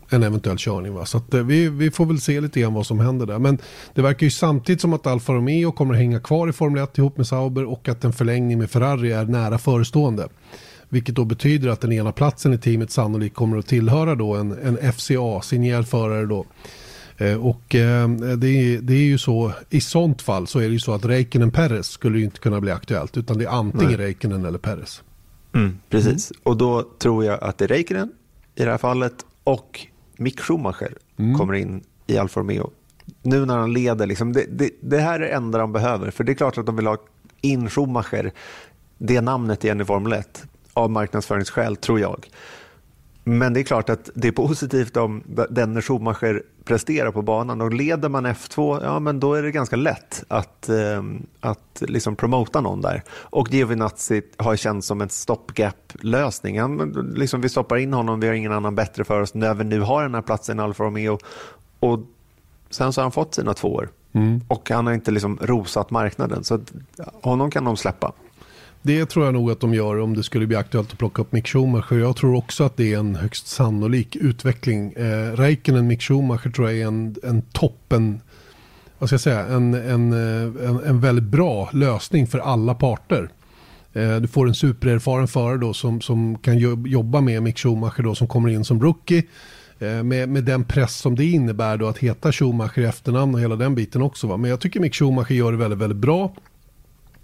en 0.09 0.23
eventuell 0.23 0.57
körning. 0.57 0.93
Va? 0.93 1.05
Så 1.05 1.17
eh, 1.17 1.43
vi, 1.43 1.69
vi 1.69 1.91
får 1.91 2.05
väl 2.05 2.21
se 2.21 2.41
lite 2.41 2.59
grann 2.59 2.73
vad 2.73 2.85
som 2.85 2.99
händer 2.99 3.25
där. 3.25 3.39
Men 3.39 3.57
det 3.93 4.01
verkar 4.01 4.25
ju 4.25 4.31
samtidigt 4.31 4.81
som 4.81 4.93
att 4.93 5.07
Alfa 5.07 5.33
Romeo 5.33 5.71
kommer 5.71 5.93
att 5.93 5.99
hänga 5.99 6.19
kvar 6.19 6.49
i 6.49 6.51
Formel 6.51 6.83
1 6.83 6.97
ihop 6.97 7.17
med 7.17 7.27
Sauber 7.27 7.65
och 7.65 7.89
att 7.89 8.03
en 8.03 8.13
förlängning 8.13 8.59
med 8.59 8.69
Ferrari 8.69 9.11
är 9.11 9.25
nära 9.25 9.57
förestående. 9.57 10.27
Vilket 10.89 11.15
då 11.15 11.25
betyder 11.25 11.69
att 11.69 11.81
den 11.81 11.91
ena 11.91 12.11
platsen 12.11 12.53
i 12.53 12.57
teamet 12.57 12.91
sannolikt 12.91 13.35
kommer 13.35 13.57
att 13.57 13.67
tillhöra 13.67 14.15
då 14.15 14.35
en, 14.35 14.51
en 14.51 14.93
FCA-signerad 14.93 15.87
förare 15.87 16.25
då. 16.25 16.45
Eh, 17.17 17.45
och 17.45 17.75
eh, 17.75 18.09
det, 18.37 18.47
är, 18.47 18.81
det 18.81 18.93
är 18.93 19.05
ju 19.05 19.17
så, 19.17 19.51
i 19.69 19.81
sånt 19.81 20.21
fall 20.21 20.47
så 20.47 20.59
är 20.59 20.63
det 20.63 20.73
ju 20.73 20.79
så 20.79 20.93
att 20.93 21.05
Räikkönen 21.05 21.51
Perez 21.51 21.87
skulle 21.87 22.19
ju 22.19 22.25
inte 22.25 22.39
kunna 22.39 22.61
bli 22.61 22.71
aktuellt 22.71 23.17
utan 23.17 23.37
det 23.37 23.45
är 23.45 23.49
antingen 23.49 23.97
Räikkönen 23.97 24.45
eller 24.45 24.59
Perez. 24.59 25.03
Mm, 25.53 25.79
precis, 25.89 26.31
mm. 26.31 26.41
och 26.43 26.57
då 26.57 26.83
tror 26.97 27.25
jag 27.25 27.43
att 27.43 27.57
det 27.57 27.65
är 27.65 27.67
Räikkönen 27.67 28.11
i 28.55 28.63
det 28.63 28.71
här 28.71 28.77
fallet 28.77 29.13
och 29.43 29.87
Mick 30.17 30.39
Schumacher 30.39 30.93
mm. 31.17 31.37
kommer 31.37 31.53
in 31.53 31.83
i 32.07 32.17
Alfa 32.17 32.39
Romeo. 32.39 32.71
Nu 33.21 33.45
när 33.45 33.57
han 33.57 33.73
leder, 33.73 34.05
liksom, 34.05 34.33
det, 34.33 34.45
det, 34.49 34.69
det, 34.81 34.99
här 34.99 35.15
är 35.15 35.19
det 35.19 35.27
enda 35.27 35.57
de 35.57 35.73
behöver. 35.73 36.11
För 36.11 36.23
det 36.23 36.31
är 36.31 36.33
klart 36.33 36.57
att 36.57 36.65
de 36.65 36.75
vill 36.75 36.87
ha 36.87 36.97
in 37.41 37.69
Schumacher, 37.69 38.31
det 38.97 39.21
namnet 39.21 39.63
igen 39.63 39.81
i 39.81 39.85
Formel 39.85 40.13
1 40.13 40.45
av 40.77 40.91
marknadsföringsskäl, 40.91 41.75
tror 41.75 41.99
jag. 41.99 42.27
Men 43.23 43.53
det 43.53 43.59
är 43.59 43.63
klart 43.63 43.89
att 43.89 44.09
det 44.13 44.27
är 44.27 44.31
positivt 44.31 44.97
om 44.97 45.23
Denner 45.49 45.81
Schumacher 45.81 46.43
presterar 46.63 47.11
på 47.11 47.21
banan 47.21 47.61
och 47.61 47.73
leder 47.73 48.09
man 48.09 48.25
F2, 48.25 48.83
ja 48.83 48.99
men 48.99 49.19
då 49.19 49.33
är 49.33 49.43
det 49.43 49.51
ganska 49.51 49.75
lätt 49.75 50.23
att, 50.27 50.69
eh, 50.69 51.03
att 51.39 51.83
liksom 51.87 52.15
promota 52.15 52.61
någon 52.61 52.81
där. 52.81 53.03
Och 53.09 53.53
Giovinazzi 53.53 54.21
har 54.37 54.55
känts 54.55 54.87
som 54.87 55.01
en 55.01 55.09
stopgap-lösning. 55.09 56.59
liksom, 57.13 57.41
vi 57.41 57.49
stoppar 57.49 57.77
in 57.77 57.93
honom, 57.93 58.19
vi 58.19 58.27
har 58.27 58.33
ingen 58.33 58.51
annan 58.51 58.75
bättre 58.75 59.03
för 59.03 59.21
oss 59.21 59.33
när 59.33 59.53
vi 59.53 59.63
nu 59.63 59.79
har 59.79 60.03
den 60.03 60.15
här 60.15 60.21
platsen 60.21 60.59
i 60.59 60.61
Alfa 60.61 60.83
Romeo. 60.83 61.19
Och 61.79 61.99
sen 62.69 62.93
så 62.93 63.01
har 63.01 63.03
han 63.03 63.11
fått 63.11 63.35
sina 63.35 63.53
två 63.53 63.73
år. 63.73 63.89
Mm. 64.13 64.41
Och 64.47 64.69
han 64.69 64.87
har 64.87 64.93
inte 64.93 65.11
liksom 65.11 65.37
rosat 65.41 65.91
marknaden, 65.91 66.43
så 66.43 66.59
honom 67.21 67.51
kan 67.51 67.63
de 67.63 67.77
släppa. 67.77 68.13
Det 68.81 69.05
tror 69.05 69.25
jag 69.25 69.33
nog 69.33 69.51
att 69.51 69.59
de 69.59 69.73
gör 69.73 69.99
om 69.99 70.15
det 70.15 70.23
skulle 70.23 70.47
bli 70.47 70.55
aktuellt 70.55 70.91
att 70.91 70.97
plocka 70.97 71.21
upp 71.21 71.31
Mick 71.31 71.47
Schumacher. 71.47 71.97
Jag 71.97 72.15
tror 72.15 72.35
också 72.35 72.63
att 72.63 72.77
det 72.77 72.93
är 72.93 72.99
en 72.99 73.15
högst 73.15 73.47
sannolik 73.47 74.15
utveckling. 74.15 74.93
Eh, 74.93 75.31
Räikkönen, 75.31 75.87
Mick 75.87 76.01
Schumacher 76.01 76.49
tror 76.49 76.69
jag 76.69 76.79
är 76.79 76.87
en, 76.87 77.15
en 77.23 77.41
toppen, 77.41 78.21
vad 78.99 79.09
ska 79.09 79.13
jag 79.13 79.21
säga, 79.21 79.45
en, 79.45 79.73
en, 79.73 80.13
eh, 80.13 80.69
en, 80.69 80.83
en 80.85 81.01
väldigt 81.01 81.25
bra 81.25 81.69
lösning 81.73 82.27
för 82.27 82.39
alla 82.39 82.75
parter. 82.75 83.29
Eh, 83.93 84.15
du 84.15 84.27
får 84.27 84.47
en 84.47 84.55
supererfaren 84.55 85.27
förare 85.27 85.57
då 85.57 85.73
som, 85.73 86.01
som 86.01 86.37
kan 86.37 86.57
jobba 86.85 87.21
med 87.21 87.43
Mick 87.43 87.57
Schumacher 87.57 88.03
då 88.03 88.15
som 88.15 88.27
kommer 88.27 88.49
in 88.49 88.65
som 88.65 88.81
rookie. 88.81 89.23
Eh, 89.79 90.03
med, 90.03 90.29
med 90.29 90.43
den 90.43 90.63
press 90.63 90.95
som 90.95 91.15
det 91.15 91.25
innebär 91.25 91.77
då 91.77 91.87
att 91.87 91.97
heta 91.97 92.31
Schumacher 92.31 92.79
i 92.79 92.85
efternamn 92.85 93.35
och 93.35 93.41
hela 93.41 93.55
den 93.55 93.75
biten 93.75 94.01
också. 94.01 94.27
Va? 94.27 94.37
Men 94.37 94.49
jag 94.49 94.59
tycker 94.59 94.79
Mick 94.79 94.95
Schumacher 94.95 95.33
gör 95.33 95.51
det 95.51 95.57
väldigt, 95.57 95.79
väldigt 95.79 95.97
bra. 95.97 96.33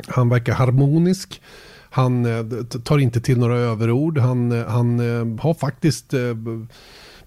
Han 0.07 0.29
verkar 0.29 0.53
harmonisk. 0.53 1.41
Han 1.89 2.25
eh, 2.25 2.63
tar 2.83 2.99
inte 2.99 3.21
till 3.21 3.37
några 3.37 3.57
överord. 3.57 4.17
Han, 4.17 4.51
eh, 4.51 4.67
han 4.67 4.99
eh, 4.99 5.41
har 5.41 5.53
faktiskt 5.53 6.13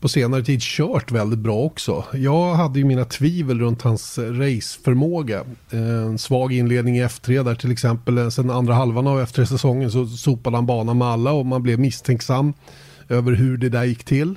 på 0.00 0.08
senare 0.08 0.44
tid 0.44 0.61
kört 0.62 1.12
väldigt 1.12 1.38
bra 1.38 1.58
också. 1.58 2.04
Jag 2.12 2.54
hade 2.54 2.78
ju 2.78 2.85
mina 2.85 3.04
tvivel 3.04 3.61
runt 3.61 3.82
hans 3.82 4.18
raceförmåga. 4.18 5.44
En 5.70 6.18
svag 6.18 6.52
inledning 6.52 6.99
i 6.99 7.04
F3 7.04 7.44
där 7.44 7.54
till 7.54 7.73
exempel. 7.73 8.30
Sen 8.30 8.50
andra 8.50 8.75
halvan 8.75 9.06
av 9.06 9.25
F3-säsongen 9.25 9.90
så 9.90 10.06
sopade 10.06 10.56
han 10.56 10.66
banan 10.66 10.99
med 10.99 11.08
alla 11.08 11.32
och 11.32 11.46
man 11.46 11.62
blev 11.62 11.78
misstänksam 11.78 12.52
över 13.08 13.32
hur 13.32 13.56
det 13.56 13.68
där 13.68 13.85
gick 13.85 14.04
till. 14.04 14.35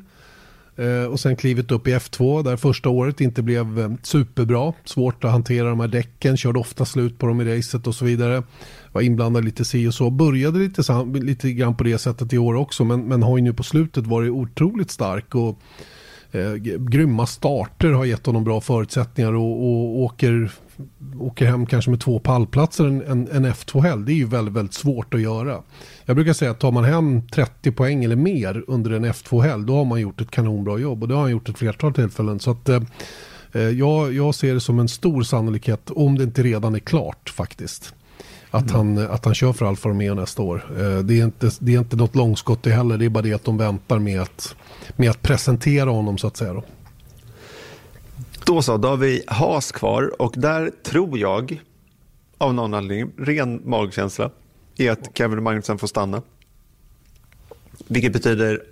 Eh, 0.80 1.06
och 1.06 1.20
sen 1.20 1.36
klivit 1.36 1.72
upp 1.72 1.88
i 1.88 1.96
F2 1.96 2.44
där 2.44 2.58
första 2.58 2.90
året 2.90 3.22
inte 3.22 3.42
blev 3.42 3.80
eh, 3.80 3.92
superbra. 4.04 4.74
Svårt 4.86 5.24
att 5.24 5.32
hantera 5.32 5.70
de 5.70 5.80
här 5.80 5.88
däcken, 5.88 6.38
körde 6.38 6.60
ofta 6.60 6.86
slut 6.86 7.18
på 7.18 7.28
dem 7.28 7.42
i 7.42 7.58
racet 7.58 7.88
och 7.88 7.96
så 7.96 8.06
vidare. 8.06 8.44
Var 8.92 9.02
inblandad 9.02 9.46
lite 9.46 9.66
si 9.66 9.88
och 9.88 9.94
så. 9.94 10.10
Började 10.10 10.60
lite, 10.60 11.06
lite 11.14 11.52
grann 11.52 11.76
på 11.76 11.84
det 11.84 11.98
sättet 11.98 12.34
i 12.34 12.38
år 12.38 12.56
också 12.56 12.84
men, 12.84 13.02
men 13.02 13.24
har 13.24 13.38
ju 13.38 13.44
nu 13.44 13.54
på 13.54 13.64
slutet 13.64 14.08
varit 14.08 14.32
otroligt 14.32 14.92
stark. 14.92 15.36
Och, 15.36 15.60
eh, 16.32 16.54
grymma 16.80 17.26
starter 17.26 17.92
har 17.92 18.06
gett 18.06 18.26
honom 18.26 18.44
bra 18.44 18.62
förutsättningar 18.62 19.34
och, 19.34 19.64
och 19.64 20.00
åker, 20.00 20.52
åker 21.20 21.46
hem 21.46 21.66
kanske 21.66 21.92
med 21.92 22.00
två 22.00 22.20
pallplatser 22.20 22.86
en, 22.86 23.02
en, 23.02 23.28
en 23.32 23.46
F2-helg. 23.46 24.06
Det 24.06 24.12
är 24.12 24.16
ju 24.16 24.26
väldigt, 24.26 24.54
väldigt 24.54 24.74
svårt 24.74 25.14
att 25.14 25.22
göra. 25.22 25.62
Jag 26.06 26.16
brukar 26.16 26.34
säga 26.34 26.52
att 26.52 26.60
tar 26.60 26.72
man 26.72 26.84
hem 26.84 27.22
30 27.28 27.72
poäng 27.72 28.04
eller 28.04 28.16
mer 28.16 28.64
under 28.68 28.92
en 28.92 29.06
F2-helg 29.06 29.66
då 29.66 29.76
har 29.76 29.86
man 29.86 30.02
gjort 30.02 30.22
ett 30.22 30.32
kanonbra 30.32 30.78
jobb 30.78 31.02
och 31.02 31.08
det 31.08 31.16
har 31.16 31.22
han 31.22 31.32
gjort 31.32 31.50
ett 31.50 31.58
flertal 31.58 31.94
tillfällen. 31.94 32.40
Så 32.40 32.52
att, 32.52 32.70
eh, 32.70 32.82
eh, 33.52 33.62
jag, 33.62 34.14
jag 34.14 34.36
ser 34.36 34.54
det 34.54 34.60
som 34.60 34.80
en 34.80 34.88
stor 34.88 35.24
sannolikhet, 35.24 35.90
om 35.90 36.18
det 36.18 36.24
inte 36.24 36.44
redan 36.44 36.76
är 36.76 36.80
klart 36.80 37.30
faktiskt, 37.30 37.94
att, 38.52 38.72
mm. 38.72 38.76
han, 38.76 38.98
att 39.12 39.26
han 39.26 39.34
kör 39.34 39.54
för 39.54 39.66
Alfa 39.66 39.90
Romeo 39.90 40.14
nästa 40.14 40.42
år. 40.42 40.66
Eh, 40.80 41.00
det, 41.00 41.20
är 41.20 41.26
inte, 41.26 41.52
det 41.60 41.76
är 41.76 41.80
inte 41.80 41.96
något 41.96 42.16
långskott 42.16 42.64
det 42.64 42.72
heller, 42.72 42.98
det 42.98 43.06
är 43.06 43.10
bara 43.10 43.24
det 43.24 43.34
att 43.34 43.44
de 43.44 43.58
väntar 43.58 44.00
med 44.00 44.22
att, 44.22 44.56
med 44.96 45.10
att 45.10 45.22
presentera 45.22 45.90
honom 45.90 46.18
så 46.18 46.28
att 46.28 46.38
säga. 46.38 46.54
Då. 46.54 46.64
Då 48.50 48.62
så, 48.62 48.78
då 48.78 48.88
har 48.88 48.98
vi 48.98 49.24
Haas 49.28 49.72
kvar 49.72 50.22
och 50.22 50.34
där 50.38 50.72
tror 50.84 51.20
jag, 51.20 51.62
av 52.38 52.54
någon 52.54 52.74
anledning, 52.74 53.12
ren 53.18 53.62
magkänsla, 53.66 54.32
är 54.78 54.92
att 54.92 55.18
Kevin 55.18 55.44
Magnusson 55.44 55.78
får 55.78 55.88
stanna. 55.88 56.22
Vilket 57.88 58.14
betyder, 58.14 58.64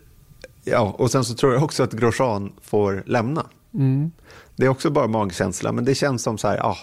ja, 0.64 0.96
och 0.98 1.12
sen 1.12 1.26
så 1.26 1.34
tror 1.34 1.54
jag 1.54 1.64
också 1.64 1.84
att 1.84 1.94
Grosjean 1.94 2.54
får 2.62 3.04
lämna. 3.06 3.46
Mm. 3.74 4.12
Det 4.56 4.66
är 4.66 4.70
också 4.70 4.90
bara 4.90 5.08
magkänsla, 5.08 5.72
men 5.72 5.86
det 5.86 5.96
känns 5.96 6.24
som 6.24 6.38
så 6.38 6.48
här, 6.48 6.58
ja. 6.58 6.78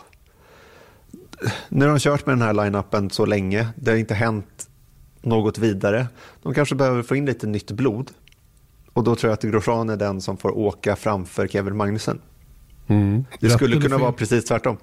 Nu 1.69 1.85
har 1.85 1.93
de 1.93 1.99
kört 1.99 2.27
med 2.27 2.33
den 2.33 2.43
här 2.43 2.53
line-upen 2.53 3.11
så 3.11 3.27
länge, 3.27 3.69
det 3.77 3.91
har 3.91 3.99
inte 3.99 4.15
hänt 4.15 4.69
något 5.23 5.59
vidare. 5.59 6.07
De 6.43 6.55
kanske 6.55 6.75
behöver 6.75 7.03
få 7.03 7.17
in 7.17 7.27
lite 7.27 7.47
nytt 7.47 7.71
blod. 7.71 8.11
Och 8.93 9.05
då 9.05 9.17
tror 9.17 9.31
jag 9.31 9.35
att 9.35 9.43
Grosjean 9.43 9.91
är 9.91 9.97
den 9.97 10.21
som 10.21 10.37
får 10.37 10.59
åka 10.59 10.97
framför 10.97 11.49
Kevin 11.49 11.77
Magnussen. 11.77 12.21
Mm. 12.87 13.25
Det 13.41 13.51
skulle 13.51 13.81
kunna 13.81 13.99
vara 13.99 14.13
precis 14.13 14.45
tvärtom. 14.45 14.77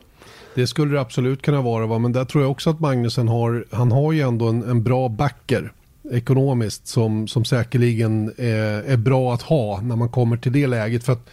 Det 0.56 0.68
skulle 0.68 0.94
det 0.94 1.02
absolut 1.02 1.42
kunna 1.42 1.62
vara, 1.62 1.86
va? 1.86 2.00
men 2.00 2.12
där 2.12 2.26
tror 2.26 2.44
jag 2.44 2.52
också 2.52 2.70
att 2.70 2.80
Magnusen 2.80 3.28
har, 3.28 3.66
han 3.72 3.92
har 3.92 4.12
ju 4.12 4.22
ändå 4.22 4.48
en, 4.48 4.64
en 4.64 4.84
bra 4.84 5.10
backer 5.10 5.72
ekonomiskt 6.12 6.88
som, 6.88 7.28
som 7.28 7.46
säkerligen 7.46 8.34
är, 8.38 8.84
är, 8.84 8.98
bra 8.98 9.34
att 9.34 9.42
ha 9.42 9.82
när 9.82 9.96
man 9.96 10.10
kommer 10.10 10.38
till 10.38 10.52
det 10.52 10.68
läget. 10.68 11.04
För 11.04 11.14
att 11.14 11.30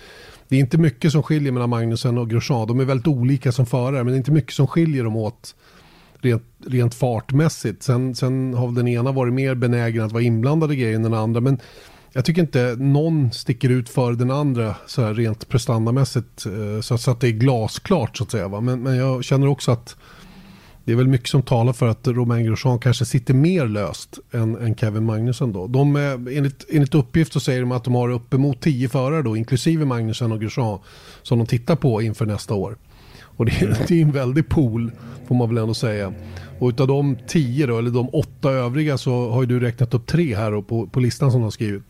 det 0.48 0.56
är 0.56 0.60
inte 0.60 0.78
mycket 0.78 1.12
som 1.12 1.22
skiljer 1.22 1.52
mellan 1.52 1.70
Magnusen 1.70 2.18
och 2.18 2.30
Grosjean. 2.30 2.66
De 2.66 2.80
är 2.80 2.84
väldigt 2.84 3.06
olika 3.06 3.52
som 3.52 3.66
förare, 3.66 4.04
men 4.04 4.06
det 4.06 4.14
är 4.14 4.16
inte 4.16 4.32
mycket 4.32 4.52
som 4.52 4.66
skiljer 4.66 5.04
dem 5.04 5.16
åt 5.16 5.54
rent, 6.20 6.42
rent 6.66 6.94
fartmässigt. 6.94 7.82
Sen, 7.82 8.14
sen 8.14 8.54
har 8.54 8.72
den 8.72 8.88
ena 8.88 9.12
varit 9.12 9.34
mer 9.34 9.54
benägen 9.54 10.04
att 10.04 10.12
vara 10.12 10.22
inblandad 10.22 10.72
i 10.72 10.76
grejen 10.76 11.04
än 11.04 11.10
den 11.10 11.20
andra. 11.20 11.40
Men 11.40 11.58
jag 12.12 12.24
tycker 12.24 12.42
inte 12.42 12.76
någon 12.78 13.32
sticker 13.32 13.68
ut 13.68 13.88
för 13.88 14.12
den 14.12 14.30
andra 14.30 14.76
så 14.86 15.02
här 15.02 15.14
rent 15.14 15.48
prestandamässigt 15.48 16.46
eh, 16.46 16.80
så, 16.80 16.98
så 16.98 17.10
att 17.10 17.20
det 17.20 17.28
är 17.28 17.32
glasklart 17.32 18.16
så 18.16 18.24
att 18.24 18.30
säga. 18.30 18.48
Va? 18.48 18.60
Men, 18.60 18.82
men 18.82 18.96
jag 18.96 19.24
känner 19.24 19.46
också 19.46 19.70
att 19.70 19.96
det 20.84 20.92
är 20.92 20.96
väl 20.96 21.08
mycket 21.08 21.28
som 21.28 21.42
talar 21.42 21.72
för 21.72 21.86
att 21.88 22.08
Romain 22.08 22.46
Grosjean 22.46 22.78
kanske 22.78 23.04
sitter 23.04 23.34
mer 23.34 23.66
löst 23.66 24.18
än, 24.32 24.56
än 24.56 24.74
Kevin 24.74 25.04
Magnusson 25.04 25.52
då. 25.52 25.66
De, 25.66 25.96
enligt, 25.96 26.64
enligt 26.70 26.94
uppgift 26.94 27.32
så 27.32 27.40
säger 27.40 27.60
de 27.60 27.72
att 27.72 27.84
de 27.84 27.94
har 27.94 28.10
uppemot 28.10 28.60
tio 28.60 28.88
förare 28.88 29.22
då, 29.22 29.36
inklusive 29.36 29.84
Magnusson 29.84 30.32
och 30.32 30.40
Grosjean, 30.40 30.78
som 31.22 31.38
de 31.38 31.46
tittar 31.46 31.76
på 31.76 32.02
inför 32.02 32.26
nästa 32.26 32.54
år. 32.54 32.76
Och 33.20 33.46
det 33.46 33.52
är, 33.52 33.84
det 33.88 33.94
är 33.94 34.02
en 34.02 34.12
väldig 34.12 34.48
pool, 34.48 34.92
får 35.28 35.34
man 35.34 35.48
väl 35.48 35.58
ändå 35.58 35.74
säga. 35.74 36.12
Och 36.58 36.68
utav 36.68 36.86
de 36.86 37.16
tio 37.26 37.66
då, 37.66 37.78
eller 37.78 37.90
de 37.90 38.08
åtta 38.12 38.50
övriga 38.50 38.98
så 38.98 39.30
har 39.30 39.42
ju 39.42 39.46
du 39.46 39.60
räknat 39.60 39.94
upp 39.94 40.06
tre 40.06 40.36
här 40.36 40.62
på, 40.62 40.86
på 40.86 41.00
listan 41.00 41.30
som 41.30 41.40
du 41.40 41.44
har 41.44 41.50
skrivit. 41.50 41.82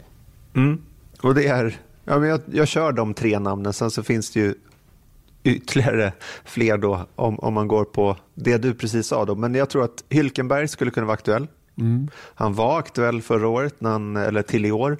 Mm. 0.54 0.82
Och 1.22 1.34
det 1.34 1.46
är, 1.46 1.76
ja, 2.04 2.18
men 2.18 2.28
jag, 2.28 2.40
jag 2.52 2.68
kör 2.68 2.92
de 2.92 3.14
tre 3.14 3.38
namnen, 3.38 3.72
sen 3.72 3.90
så 3.90 4.02
finns 4.02 4.30
det 4.30 4.40
ju 4.40 4.54
ytterligare 5.44 6.12
fler 6.44 6.78
då 6.78 7.06
om, 7.14 7.38
om 7.38 7.54
man 7.54 7.68
går 7.68 7.84
på 7.84 8.16
det 8.34 8.58
du 8.58 8.74
precis 8.74 9.06
sa. 9.06 9.24
Då. 9.24 9.34
Men 9.34 9.54
jag 9.54 9.70
tror 9.70 9.84
att 9.84 10.04
Hylkenberg 10.08 10.68
skulle 10.68 10.90
kunna 10.90 11.06
vara 11.06 11.14
aktuell. 11.14 11.46
Mm. 11.78 12.08
Han 12.34 12.54
var 12.54 12.78
aktuell 12.78 13.22
förra 13.22 13.48
året, 13.48 13.80
när 13.80 13.90
han, 13.90 14.16
eller 14.16 14.42
till 14.42 14.66
i 14.66 14.72
år. 14.72 14.98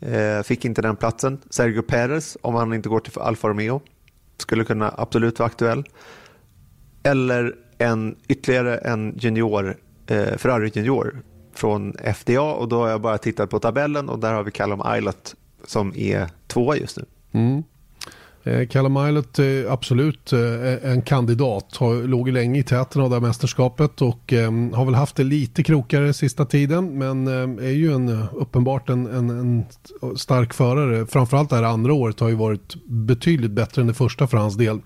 Eh, 0.00 0.42
fick 0.42 0.64
inte 0.64 0.82
den 0.82 0.96
platsen. 0.96 1.38
Sergio 1.50 1.82
Perez, 1.82 2.36
om 2.40 2.54
han 2.54 2.74
inte 2.74 2.88
går 2.88 3.00
till 3.00 3.18
Alfa 3.18 3.48
Romeo, 3.48 3.80
skulle 4.36 4.64
kunna 4.64 4.94
absolut 4.98 5.38
vara 5.38 5.46
aktuell. 5.46 5.84
Eller 7.02 7.54
en, 7.78 8.16
ytterligare 8.28 8.78
en 8.78 9.14
junior, 9.18 9.76
eh, 10.06 10.36
Ferrari 10.36 10.70
junior 10.74 11.22
från 11.60 11.94
FDA 12.14 12.40
och 12.40 12.68
då 12.68 12.80
har 12.80 12.88
jag 12.88 13.00
bara 13.00 13.18
tittat 13.18 13.50
på 13.50 13.58
tabellen 13.58 14.08
och 14.08 14.18
där 14.18 14.32
har 14.32 14.42
vi 14.42 14.50
Callum 14.50 14.82
Islet 14.96 15.34
som 15.66 15.92
är 15.96 16.28
tvåa 16.46 16.76
just 16.76 16.96
nu. 16.96 17.04
Mm. 17.32 17.62
Eh, 18.44 18.68
Callum 18.68 19.08
Islet 19.08 19.38
är 19.38 19.64
eh, 19.64 19.72
absolut 19.72 20.32
eh, 20.32 20.90
en 20.90 21.02
kandidat. 21.02 21.76
Har, 21.76 21.94
låg 21.94 22.28
länge 22.28 22.60
i 22.60 22.62
täten 22.62 23.02
av 23.02 23.10
det 23.10 23.16
här 23.16 23.20
mästerskapet 23.20 24.02
och 24.02 24.32
ehm, 24.32 24.72
har 24.72 24.84
väl 24.84 24.94
haft 24.94 25.16
det 25.16 25.24
lite 25.24 25.62
krokigare 25.62 26.12
sista 26.12 26.44
tiden 26.44 26.98
men 26.98 27.28
ehm, 27.28 27.58
är 27.58 27.70
ju 27.70 27.92
en, 27.92 28.24
uppenbart 28.32 28.88
en, 28.88 29.06
en, 29.06 29.30
en, 29.30 29.64
stark 30.16 30.54
förare. 30.54 31.06
Framförallt 31.06 31.50
det 31.50 31.56
här 31.56 31.62
andra 31.62 31.92
året 31.92 32.20
har 32.20 32.28
ju 32.28 32.34
varit 32.34 32.74
betydligt 32.84 33.50
bättre 33.50 33.82
än 33.82 33.88
det 33.88 33.94
första 33.94 34.26
för 34.26 34.36
hans 34.36 34.56
del. 34.56 34.80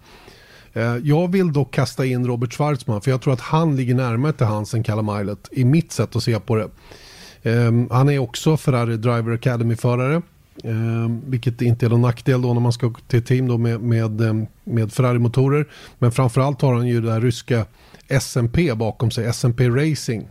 Eh, 0.74 0.96
jag 0.96 1.32
vill 1.32 1.52
dock 1.52 1.74
kasta 1.74 2.06
in 2.06 2.26
Robert 2.26 2.54
Schwarzman 2.54 3.00
för 3.00 3.10
jag 3.10 3.22
tror 3.22 3.32
att 3.32 3.40
han 3.40 3.76
ligger 3.76 3.94
närmare 3.94 4.32
till 4.32 4.46
hans 4.46 4.74
än 4.74 4.82
Callum 4.82 5.20
Islet 5.20 5.48
i 5.52 5.64
mitt 5.64 5.92
sätt 5.92 6.16
att 6.16 6.22
se 6.22 6.40
på 6.40 6.56
det. 6.56 6.68
Ehm, 7.42 7.88
han 7.90 8.08
är 8.08 8.18
också 8.18 8.56
Ferrari 8.56 8.96
Driver 8.96 9.32
Academy-förare. 9.32 10.22
Eh, 10.64 11.10
vilket 11.26 11.62
inte 11.62 11.86
är 11.86 11.90
någon 11.90 12.02
nackdel 12.02 12.42
då 12.42 12.54
när 12.54 12.60
man 12.60 12.72
ska 12.72 12.94
till 13.08 13.22
team 13.22 13.48
då 13.48 13.58
med, 13.58 13.80
med, 13.80 14.20
ehm, 14.20 14.46
med 14.64 14.92
Ferrari-motorer. 14.92 15.68
Men 15.98 16.12
framförallt 16.12 16.62
har 16.62 16.74
han 16.74 16.86
ju 16.86 17.00
det 17.00 17.12
här 17.12 17.20
ryska 17.20 17.66
SMP 18.08 18.74
bakom 18.74 19.10
sig, 19.10 19.32
SMP 19.32 19.68
Racing. 19.68 20.28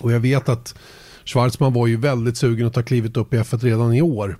Och 0.00 0.12
jag 0.12 0.20
vet 0.20 0.48
att 0.48 0.74
Schwarzman 1.24 1.72
var 1.72 1.86
ju 1.86 1.96
väldigt 1.96 2.36
sugen 2.36 2.66
att 2.66 2.74
ta 2.74 2.82
klivet 2.82 3.16
upp 3.16 3.34
i 3.34 3.36
F1 3.36 3.64
redan 3.64 3.94
i 3.94 4.02
år. 4.02 4.36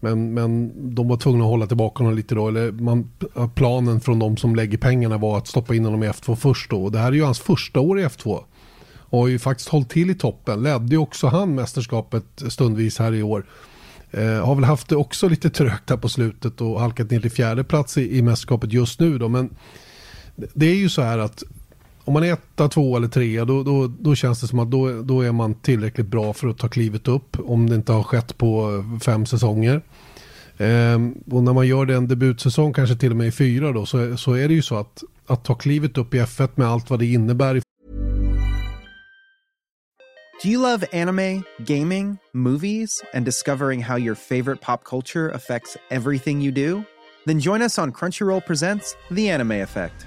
Men, 0.00 0.34
men 0.34 0.72
de 0.94 1.08
var 1.08 1.16
tvungna 1.16 1.44
att 1.44 1.50
hålla 1.50 1.66
tillbaka 1.66 2.02
honom 2.02 2.16
lite 2.16 2.34
då. 2.34 2.48
Eller 2.48 2.72
man, 2.72 3.10
planen 3.54 4.00
från 4.00 4.18
de 4.18 4.36
som 4.36 4.56
lägger 4.56 4.78
pengarna 4.78 5.18
var 5.18 5.38
att 5.38 5.46
stoppa 5.46 5.74
in 5.74 5.84
honom 5.84 6.02
i 6.02 6.08
F2 6.08 6.34
först 6.34 6.70
då. 6.70 6.84
Och 6.84 6.92
det 6.92 6.98
här 6.98 7.08
är 7.08 7.12
ju 7.12 7.24
hans 7.24 7.40
första 7.40 7.80
år 7.80 8.00
i 8.00 8.04
F2. 8.04 8.44
Och 9.08 9.18
har 9.18 9.28
ju 9.28 9.38
faktiskt 9.38 9.68
hållit 9.68 9.90
till 9.90 10.10
i 10.10 10.14
toppen. 10.14 10.62
Ledde 10.62 10.90
ju 10.90 10.98
också 10.98 11.26
han 11.26 11.54
mästerskapet 11.54 12.24
stundvis 12.48 12.98
här 12.98 13.14
i 13.14 13.22
år. 13.22 13.46
Eh, 14.10 14.46
har 14.46 14.54
väl 14.54 14.64
haft 14.64 14.88
det 14.88 14.96
också 14.96 15.28
lite 15.28 15.50
trögt 15.50 15.90
här 15.90 15.96
på 15.96 16.08
slutet 16.08 16.60
och 16.60 16.80
halkat 16.80 17.10
ner 17.10 17.20
till 17.20 17.30
fjärde 17.30 17.64
plats 17.64 17.98
i, 17.98 18.18
i 18.18 18.22
mästerskapet 18.22 18.72
just 18.72 19.00
nu 19.00 19.18
då. 19.18 19.28
Men 19.28 19.50
det 20.36 20.66
är 20.66 20.74
ju 20.74 20.88
så 20.88 21.02
här 21.02 21.18
att 21.18 21.42
om 22.06 22.12
man 22.12 22.24
är 22.24 22.32
etta, 22.32 22.68
två 22.68 22.96
eller 22.96 23.08
trea 23.08 23.44
då, 23.44 23.62
då, 23.62 23.86
då 23.86 24.14
känns 24.14 24.40
det 24.40 24.46
som 24.46 24.58
att 24.58 24.70
då, 24.70 25.02
då 25.02 25.20
är 25.20 25.32
man 25.32 25.54
tillräckligt 25.54 26.06
bra 26.06 26.32
för 26.32 26.48
att 26.48 26.58
ta 26.58 26.68
klivet 26.68 27.08
upp. 27.08 27.36
Om 27.44 27.70
det 27.70 27.74
inte 27.74 27.92
har 27.92 28.02
skett 28.02 28.38
på 28.38 28.84
fem 29.04 29.26
säsonger. 29.26 29.82
Ehm, 30.58 31.14
och 31.30 31.42
när 31.42 31.52
man 31.52 31.66
gör 31.66 31.86
det 31.86 31.94
en 31.94 32.08
debutsäsong, 32.08 32.72
kanske 32.72 32.96
till 32.96 33.10
och 33.10 33.16
med 33.16 33.26
i 33.26 33.32
fyra 33.32 33.72
då, 33.72 33.86
så, 33.86 34.16
så 34.16 34.32
är 34.32 34.48
det 34.48 34.54
ju 34.54 34.62
så 34.62 34.76
att, 34.76 35.02
att 35.26 35.44
ta 35.44 35.54
klivet 35.54 35.98
upp 35.98 36.14
i 36.14 36.20
F1 36.20 36.48
med 36.54 36.66
allt 36.66 36.90
vad 36.90 36.98
det 36.98 37.06
innebär. 37.06 37.62
Do 40.44 40.48
you 40.50 40.62
love 40.62 40.86
anime, 40.92 41.42
gaming, 41.58 42.18
movies 42.32 42.90
and 43.14 43.24
discovering 43.24 43.82
how 43.82 43.98
your 43.98 44.14
favorite 44.14 44.60
pop 44.60 44.84
culture 44.84 45.34
affects 45.34 45.76
everything 45.90 46.42
you 46.42 46.52
do? 46.52 46.82
Then 47.26 47.40
join 47.40 47.62
us 47.62 47.78
on 47.78 47.92
Crunchyroll 47.92 48.40
Presents 48.46 48.96
The 49.10 49.30
Anime 49.30 49.62
Effect. 49.62 50.06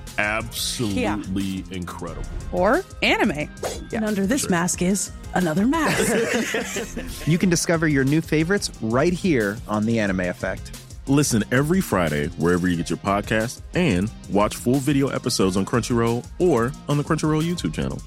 absolutely 0.17 1.63
incredible. 1.71 2.27
Or 2.51 2.83
anime. 3.01 3.49
And 3.93 4.05
under 4.05 4.25
this 4.25 4.49
mask 4.49 4.81
is 4.81 5.11
another 5.33 5.65
mask. 5.67 6.97
You 7.27 7.37
can 7.37 7.49
discover 7.49 7.87
your 7.87 8.03
new 8.03 8.21
favorites 8.21 8.71
right 8.81 9.13
here 9.13 9.57
on 9.67 9.85
The 9.85 9.99
Anime 9.99 10.21
Effect. 10.21 10.75
Listen 11.07 11.43
every 11.51 11.81
Friday 11.81 12.27
wherever 12.37 12.67
you 12.67 12.75
get 12.75 12.89
your 12.89 12.97
podcast 12.97 13.61
and 13.73 14.11
watch 14.29 14.55
full 14.55 14.75
video 14.77 15.09
episodes 15.09 15.57
on 15.57 15.65
Crunchyroll 15.65 16.25
or 16.39 16.71
on 16.87 16.97
the 16.97 17.03
Crunchyroll 17.03 17.43
YouTube 17.43 17.73
channel. 17.73 18.01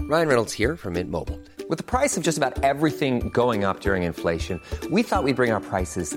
Ryan 0.00 0.28
Reynolds 0.28 0.52
here 0.52 0.76
from 0.76 0.94
Mint 0.94 1.08
Mobile. 1.10 1.38
With 1.68 1.78
the 1.78 1.84
price 1.84 2.16
of 2.16 2.24
just 2.24 2.36
about 2.36 2.64
everything 2.64 3.28
going 3.28 3.62
up 3.62 3.80
during 3.80 4.02
inflation, 4.02 4.60
we 4.90 5.04
thought 5.04 5.22
we'd 5.22 5.36
bring 5.36 5.52
our 5.52 5.60
prices 5.60 6.16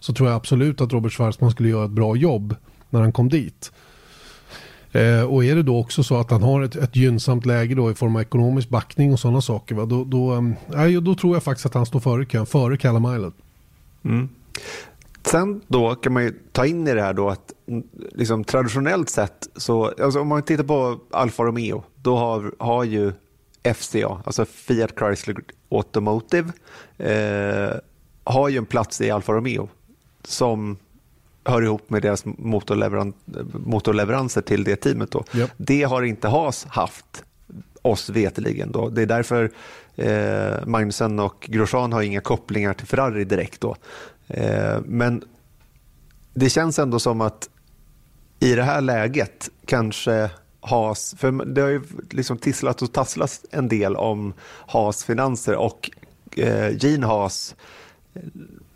så 0.00 0.12
tror 0.12 0.28
jag 0.28 0.36
absolut 0.36 0.80
att 0.80 0.92
Robert 0.92 1.12
Schwarzman 1.12 1.50
skulle 1.50 1.68
göra 1.68 1.84
ett 1.84 1.90
bra 1.90 2.16
jobb 2.16 2.56
när 2.90 3.00
han 3.00 3.12
kom 3.12 3.28
dit. 3.28 3.72
Eh, 4.92 5.22
och 5.22 5.44
är 5.44 5.54
det 5.54 5.62
då 5.62 5.78
också 5.78 6.02
så 6.02 6.16
att 6.16 6.30
han 6.30 6.42
har 6.42 6.62
ett, 6.62 6.76
ett 6.76 6.96
gynnsamt 6.96 7.46
läge 7.46 7.74
då 7.74 7.90
i 7.90 7.94
form 7.94 8.16
av 8.16 8.22
ekonomisk 8.22 8.68
backning 8.68 9.12
och 9.12 9.20
sådana 9.20 9.40
saker, 9.40 9.74
va? 9.74 9.84
Då, 9.84 10.04
då, 10.04 10.34
eh, 10.74 11.00
då 11.02 11.14
tror 11.14 11.36
jag 11.36 11.42
faktiskt 11.42 11.66
att 11.66 11.74
han 11.74 11.86
står 11.86 12.00
före 12.00 12.24
kön, 12.24 12.46
före 12.46 12.76
Callum 12.76 13.14
Island. 13.14 13.32
Mm. 14.04 14.28
Sen 15.22 15.60
då 15.66 15.94
kan 15.94 16.12
man 16.12 16.22
ju 16.22 16.34
ta 16.52 16.66
in 16.66 16.88
i 16.88 16.94
det 16.94 17.02
här 17.02 17.12
då 17.12 17.28
att 17.28 17.52
mm, 17.66 17.82
liksom, 18.14 18.44
traditionellt 18.44 19.08
sett 19.08 19.48
så, 19.56 19.92
alltså 20.02 20.20
om 20.20 20.28
man 20.28 20.42
tittar 20.42 20.64
på 20.64 20.98
Alfa 21.10 21.42
Romeo, 21.42 21.84
då 22.02 22.16
har, 22.16 22.52
har 22.58 22.84
ju 22.84 23.12
FCA, 23.74 24.22
alltså 24.24 24.44
Fiat 24.44 24.90
Chrysler 24.98 25.36
Automotive, 25.68 26.52
eh, 26.98 27.76
har 28.24 28.48
ju 28.48 28.58
en 28.58 28.66
plats 28.66 29.00
i 29.00 29.10
Alfa 29.10 29.32
Romeo 29.32 29.68
som 30.28 30.78
hör 31.44 31.62
ihop 31.62 31.90
med 31.90 32.02
deras 32.02 32.24
motorleveran 32.24 33.12
motorleveranser 33.52 34.40
till 34.40 34.64
det 34.64 34.76
teamet. 34.76 35.10
Då. 35.10 35.24
Yep. 35.34 35.50
Det 35.56 35.82
har 35.82 36.02
inte 36.02 36.28
Haas 36.28 36.64
haft 36.64 37.24
oss 37.82 38.10
veteligen. 38.10 38.72
Då. 38.72 38.88
Det 38.88 39.02
är 39.02 39.06
därför 39.06 39.50
eh, 39.96 40.66
Magnusen 40.66 41.18
och 41.18 41.46
Grosjean 41.48 41.92
har 41.92 42.02
inga 42.02 42.20
kopplingar 42.20 42.74
till 42.74 42.86
Ferrari 42.86 43.24
direkt. 43.24 43.60
Då. 43.60 43.76
Eh, 44.26 44.78
men 44.84 45.24
det 46.34 46.50
känns 46.50 46.78
ändå 46.78 46.98
som 46.98 47.20
att 47.20 47.48
i 48.40 48.54
det 48.54 48.62
här 48.62 48.80
läget 48.80 49.50
kanske 49.66 50.30
Haas, 50.60 51.14
för 51.18 51.44
det 51.44 51.60
har 51.60 51.68
ju 51.68 51.82
liksom 52.10 52.38
tisslat 52.38 52.82
och 52.82 52.92
tasslat 52.92 53.44
en 53.50 53.68
del 53.68 53.96
om 53.96 54.34
Haas 54.66 55.04
finanser 55.04 55.56
och 55.56 55.90
eh, 56.36 56.76
Gene 56.84 57.06
Haas 57.06 57.54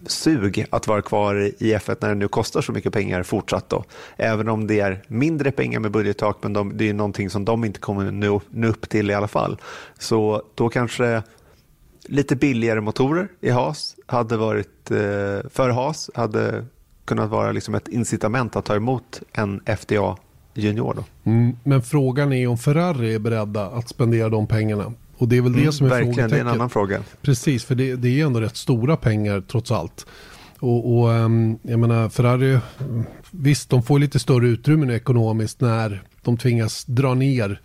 sug 0.07 0.67
att 0.71 0.87
vara 0.87 1.03
kvar 1.03 1.35
i 1.59 1.75
F1 1.75 1.97
när 2.01 2.09
det 2.09 2.15
nu 2.15 2.29
kostar 2.29 2.61
så 2.61 2.73
mycket 2.73 2.93
pengar 2.93 3.23
fortsatt. 3.23 3.69
Då. 3.69 3.85
Även 4.17 4.49
om 4.49 4.67
det 4.67 4.81
är 4.81 5.03
mindre 5.07 5.51
pengar 5.51 5.81
med 5.81 5.91
budgettak, 5.91 6.39
men 6.43 6.53
de, 6.53 6.77
det 6.77 6.89
är 6.89 6.95
någonting 6.95 7.31
som 7.31 7.45
de 7.45 7.65
inte 7.65 7.81
kommer 7.81 8.11
nå, 8.11 8.41
nå 8.51 8.67
upp 8.67 8.89
till 8.89 9.11
i 9.11 9.15
alla 9.15 9.29
fall. 9.29 9.61
Så 9.99 10.43
då 10.55 10.69
kanske 10.69 11.23
lite 12.05 12.37
billigare 12.37 12.81
motorer 12.81 13.29
i 13.41 13.51
Haas 13.51 13.97
hade 14.07 14.37
varit, 14.37 14.91
eh, 14.91 15.51
för 15.51 15.71
Haas 15.71 16.11
hade 16.15 16.65
kunnat 17.05 17.31
vara 17.31 17.53
liksom 17.53 17.75
ett 17.75 17.89
incitament 17.89 18.57
att 18.57 18.65
ta 18.65 18.75
emot 18.75 19.23
en 19.33 19.61
FDA 19.67 20.17
junior. 20.55 20.95
Då. 20.95 21.31
Mm, 21.31 21.57
men 21.65 21.83
frågan 21.83 22.33
är 22.33 22.47
om 22.47 22.59
Ferrari 22.59 23.15
är 23.15 23.19
beredda 23.19 23.67
att 23.67 23.89
spendera 23.89 24.29
de 24.29 24.47
pengarna. 24.47 24.93
Och 25.23 25.29
det 25.29 25.37
är 25.37 25.43
väl 25.43 25.53
det 25.53 25.61
Mm, 25.61 25.73
som 25.73 25.87
är 25.87 25.91
verkligen, 25.91 26.15
det 26.15 26.21
är 26.21 26.25
en 26.25 26.29
frågetecken. 26.31 26.49
annan 26.55 26.71
fråga. 26.71 27.03
Precis, 27.23 27.65
för 27.65 27.75
det, 27.75 27.97
det 27.97 28.21
är 28.21 28.27
ändå 28.27 28.41
rätt 28.41 28.57
stora 28.57 28.97
pengar 28.97 29.43
trots 29.51 29.71
allt. 29.71 30.07
Och, 30.59 30.99
och 30.99 31.13
ehm, 31.13 31.59
jag 31.63 31.79
menar 31.81 32.09
Ferrari, 32.09 32.59
visst 33.31 33.71
de 33.71 33.83
får 33.83 33.99
lite 33.99 34.19
större 34.19 34.49
utrymme 34.49 34.87
nu 34.87 34.95
ekonomiskt 34.95 35.61
när 35.61 36.03
de 36.23 36.37
tvingas 36.37 36.85
dra 36.85 37.15
ner 37.15 37.61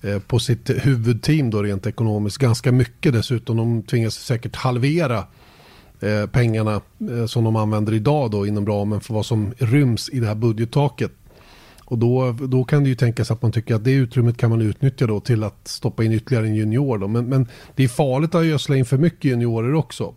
eh, 0.00 0.18
på 0.18 0.38
sitt 0.38 0.70
huvudteam 0.86 1.50
då 1.50 1.62
rent 1.62 1.86
ekonomiskt. 1.86 2.38
Ganska 2.38 2.72
mycket 2.72 3.12
dessutom. 3.12 3.56
De 3.56 3.82
tvingas 3.82 4.14
säkert 4.14 4.56
halvera 4.56 5.24
eh, 6.00 6.26
pengarna 6.32 6.80
eh, 7.10 7.26
som 7.26 7.44
de 7.44 7.56
använder 7.56 7.92
idag 7.92 8.30
då 8.30 8.46
inom 8.46 8.66
ramen 8.66 9.00
för 9.00 9.14
vad 9.14 9.26
som 9.26 9.52
ryms 9.58 10.08
i 10.08 10.20
det 10.20 10.26
här 10.26 10.34
budgettaket. 10.34 11.12
Och 11.92 11.98
då, 11.98 12.32
då 12.32 12.64
kan 12.64 12.82
det 12.82 12.88
ju 12.88 12.94
tänkas 12.94 13.30
att 13.30 13.42
man 13.42 13.52
tycker 13.52 13.74
att 13.74 13.84
det 13.84 13.92
utrymmet 13.92 14.36
kan 14.36 14.50
man 14.50 14.62
utnyttja 14.62 15.06
då 15.06 15.20
till 15.20 15.44
att 15.44 15.68
stoppa 15.68 16.04
in 16.04 16.12
ytterligare 16.12 16.46
en 16.46 16.54
junior. 16.54 16.98
Då. 16.98 17.08
Men, 17.08 17.28
men 17.28 17.48
det 17.76 17.84
är 17.84 17.88
farligt 17.88 18.34
att 18.34 18.46
gödsla 18.46 18.76
in 18.76 18.84
för 18.84 18.98
mycket 18.98 19.24
juniorer 19.24 19.74
också. 19.74 20.14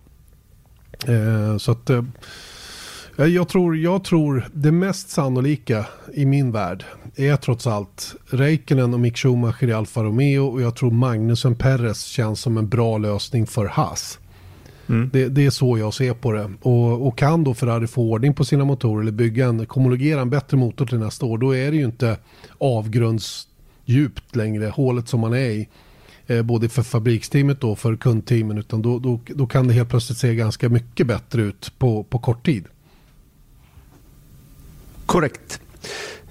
Eh, 1.08 1.58
så 1.58 1.72
att 1.72 1.90
eh, 1.90 2.04
eh 3.18 3.26
jag, 3.26 3.50
tror, 3.50 3.78
jag 3.78 4.04
tror 4.04 4.48
det 4.54 4.72
mest 4.72 5.10
sannolika 5.10 5.86
i 6.14 6.26
min 6.26 6.52
värld 6.52 6.86
är 7.16 7.36
trots 7.36 7.68
allt 7.68 8.16
Räikkönen 8.30 8.94
och 8.94 9.00
Mick 9.00 9.18
Schumacher 9.18 9.68
i 9.68 9.74
Alfa 9.74 10.04
Romeo 10.04 10.48
och 10.48 10.62
jag 10.62 10.76
tror 10.76 10.92
Magnusen 10.92 11.56
Perez 11.56 12.04
känns 12.04 12.42
som 12.42 12.58
en 12.58 12.70
bra 12.70 12.98
lösning 12.98 13.48
för 13.48 13.66
Haas. 13.66 14.20
Det, 14.88 15.30
det 15.30 15.46
är 15.46 15.50
så 15.50 15.78
jag 15.78 15.94
ser 15.94 16.14
på 16.14 16.32
det. 16.32 16.52
Och, 16.62 17.08
och 17.08 17.18
kan 17.18 17.44
då 17.44 17.54
Ferrari 17.54 17.88
få 17.88 18.02
ordning 18.12 18.34
på 18.34 18.46
sina 18.46 18.66
motorer 18.66 19.02
eller 19.02 19.12
bygga 19.12 19.48
en, 19.48 19.66
homologera 19.70 20.22
en 20.22 20.30
bättre 20.30 20.58
motor 20.58 20.86
till 20.86 21.00
nästa 21.00 21.26
år, 21.26 21.38
då 21.38 21.56
är 21.56 21.72
det 21.72 21.78
ju 21.78 21.86
inte 21.86 22.18
avgrundsdjupt 22.58 24.36
längre, 24.36 24.66
hålet 24.68 25.08
som 25.08 25.20
man 25.20 25.34
är 25.34 25.50
i. 25.50 25.68
Eh, 26.28 26.42
både 26.42 26.70
för 26.70 26.84
fabriksteamet 26.84 27.64
och 27.64 27.80
för 27.80 27.96
kundteamen, 27.96 28.58
utan 28.58 28.82
då, 28.82 29.00
då, 29.00 29.20
då 29.28 29.48
kan 29.48 29.68
det 29.68 29.74
helt 29.74 29.90
plötsligt 29.90 30.18
se 30.18 30.36
ganska 30.36 30.70
mycket 30.70 31.08
bättre 31.08 31.42
ut 31.42 31.72
på, 31.78 32.04
på 32.04 32.20
kort 32.20 32.46
tid. 32.46 32.66
Korrekt. 35.06 35.62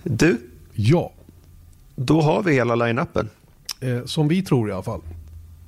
Du, 0.03 0.41
Ja, 0.77 1.13
då 1.97 2.21
har 2.21 2.43
vi 2.43 2.53
hela 2.55 2.75
line-upen. 2.75 3.29
eh, 3.81 4.05
som 4.05 4.29
vi 4.29 4.43
tror 4.43 4.69
i 4.69 4.73
alla 4.73 4.83
fall. 4.83 5.01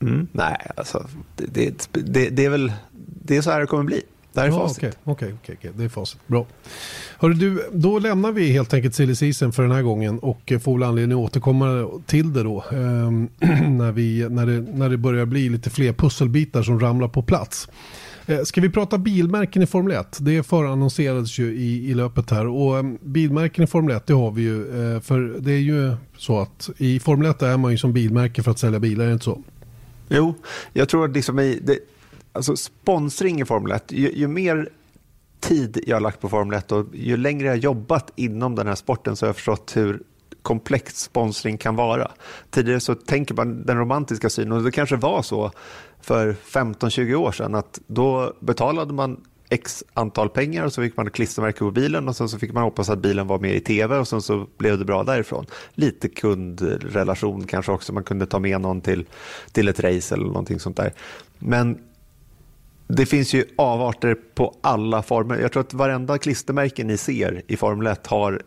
Mm. 0.00 0.26
Nej, 0.32 0.56
alltså, 0.76 1.06
det, 1.36 1.88
det, 1.92 2.28
det, 2.30 2.44
är 2.44 2.50
väl 2.50 2.72
det 3.24 3.36
är 3.36 3.42
så 3.42 3.50
här 3.50 3.60
det 3.60 3.66
kommer 3.66 3.84
bli. 3.84 4.02
Det 4.32 4.40
här 4.40 4.48
är 4.48 4.52
Ja, 4.52 4.58
facit. 4.68 4.78
Okej, 4.78 4.92
okej, 5.04 5.34
okej, 5.42 5.56
okej, 5.58 5.70
det 5.76 5.84
är 5.84 5.88
facit. 5.88 6.20
Bra. 6.26 6.46
Hörru 7.18 7.34
du, 7.34 7.62
då 7.72 7.98
lämnar 7.98 8.32
vi 8.32 8.52
helt 8.52 8.74
enkelt 8.74 8.94
silly 8.94 9.14
season 9.14 9.52
för 9.52 9.62
den 9.62 9.72
här 9.72 9.82
gången 9.82 10.18
och 10.18 10.52
eh, 10.52 10.58
får 10.58 10.78
väl 10.78 10.82
anledning 10.88 11.18
att 11.18 11.24
återkomma 11.30 11.88
till 12.06 12.32
det 12.32 12.42
då. 12.42 12.64
ehm, 12.72 13.28
när, 13.78 13.92
vi, 13.92 14.28
när, 14.30 14.46
det, 14.46 14.60
när 14.74 14.88
det 14.90 14.96
börjar 14.96 15.26
bli 15.26 15.48
lite 15.48 15.70
fler 15.70 15.92
pusselbitar 15.92 16.62
som 16.62 16.80
ramlar 16.80 17.08
på 17.08 17.22
plats. 17.22 17.68
Eh, 18.26 18.42
Ska 18.42 18.60
vi 18.60 18.70
prata 18.70 18.98
bilmärken 18.98 19.62
i 19.62 19.66
Formel 19.66 19.96
1? 19.96 20.18
Det 20.20 20.42
förannonserades 20.42 21.38
ju 21.38 21.54
i, 21.56 21.90
i 21.90 21.94
löpet 21.94 22.30
här 22.30 22.46
och 22.46 22.78
em, 22.78 22.98
bilmärken 23.02 23.64
i 23.64 23.66
Formel 23.66 23.96
1 23.96 24.06
det 24.06 24.12
har 24.14 24.30
vi 24.30 24.42
ju. 24.42 24.94
eh, 24.94 25.00
För 25.00 25.36
det 25.40 25.52
är 25.52 25.58
ju 25.58 25.94
så 26.16 26.38
att 26.40 26.70
i 26.78 27.00
Formel 27.00 27.30
1 27.30 27.42
är 27.42 27.56
man 27.56 27.70
ju 27.72 27.78
som 27.78 27.92
bilmärke 27.92 28.42
för 28.42 28.50
att 28.50 28.58
sälja 28.58 28.80
bilar, 28.80 29.04
är 29.04 29.08
det 29.08 29.12
inte 29.12 29.24
så? 29.24 29.42
Jo, 30.08 30.34
jag 30.72 30.88
tror 30.88 31.04
att 31.04 31.14
liksom 31.14 31.38
i, 31.38 31.58
det, 31.62 31.78
alltså 32.32 32.56
sponsring 32.56 33.40
i 33.40 33.44
Formel 33.44 33.72
1, 33.72 33.92
ju, 33.92 34.12
ju 34.12 34.28
mer 34.28 34.68
tid 35.40 35.84
jag 35.86 35.96
har 35.96 36.00
lagt 36.00 36.20
på 36.20 36.28
Formel 36.28 36.58
1 36.58 36.72
och 36.72 36.86
ju 36.92 37.16
längre 37.16 37.46
jag 37.46 37.52
har 37.52 37.58
jobbat 37.58 38.12
inom 38.16 38.54
den 38.54 38.66
här 38.66 38.74
sporten 38.74 39.16
så 39.16 39.26
har 39.26 39.28
jag 39.28 39.36
förstått 39.36 39.72
hur 39.76 40.02
komplext 40.42 40.96
sponsring 40.96 41.58
kan 41.58 41.76
vara. 41.76 42.10
Tidigare 42.50 42.80
så 42.80 42.94
tänker 42.94 43.34
man 43.34 43.66
den 43.66 43.78
romantiska 43.78 44.30
synen 44.30 44.52
och 44.52 44.62
det 44.62 44.70
kanske 44.70 44.96
var 44.96 45.22
så 45.22 45.50
för 46.00 46.32
15-20 46.32 47.14
år 47.14 47.32
sedan 47.32 47.54
att 47.54 47.80
då 47.86 48.32
betalade 48.40 48.92
man 48.92 49.20
x 49.48 49.84
antal 49.94 50.28
pengar 50.28 50.64
och 50.64 50.72
så 50.72 50.82
fick 50.82 50.96
man 50.96 51.10
klistermärke 51.10 51.58
på 51.58 51.70
bilen 51.70 52.08
och 52.08 52.16
sen 52.16 52.28
så 52.28 52.38
fick 52.38 52.52
man 52.52 52.62
hoppas 52.62 52.88
att 52.88 52.98
bilen 52.98 53.26
var 53.26 53.38
med 53.38 53.54
i 53.54 53.60
tv 53.60 53.98
och 53.98 54.08
sen 54.08 54.22
så 54.22 54.46
blev 54.58 54.78
det 54.78 54.84
bra 54.84 55.04
därifrån. 55.04 55.46
Lite 55.74 56.08
kundrelation 56.08 57.44
kanske 57.44 57.72
också, 57.72 57.92
man 57.92 58.04
kunde 58.04 58.26
ta 58.26 58.38
med 58.38 58.60
någon 58.60 58.80
till, 58.80 59.06
till 59.52 59.68
ett 59.68 59.80
race 59.80 60.14
eller 60.14 60.26
någonting 60.26 60.60
sånt 60.60 60.76
där. 60.76 60.92
Men 61.38 61.78
det 62.88 63.06
finns 63.06 63.34
ju 63.34 63.44
avarter 63.56 64.16
på 64.34 64.54
alla 64.60 65.02
former. 65.02 65.38
Jag 65.38 65.52
tror 65.52 65.60
att 65.60 65.74
varenda 65.74 66.18
klistermärke 66.18 66.84
ni 66.84 66.96
ser 66.96 67.42
i 67.46 67.56
Formel 67.56 67.86
1 67.86 68.06
har 68.06 68.42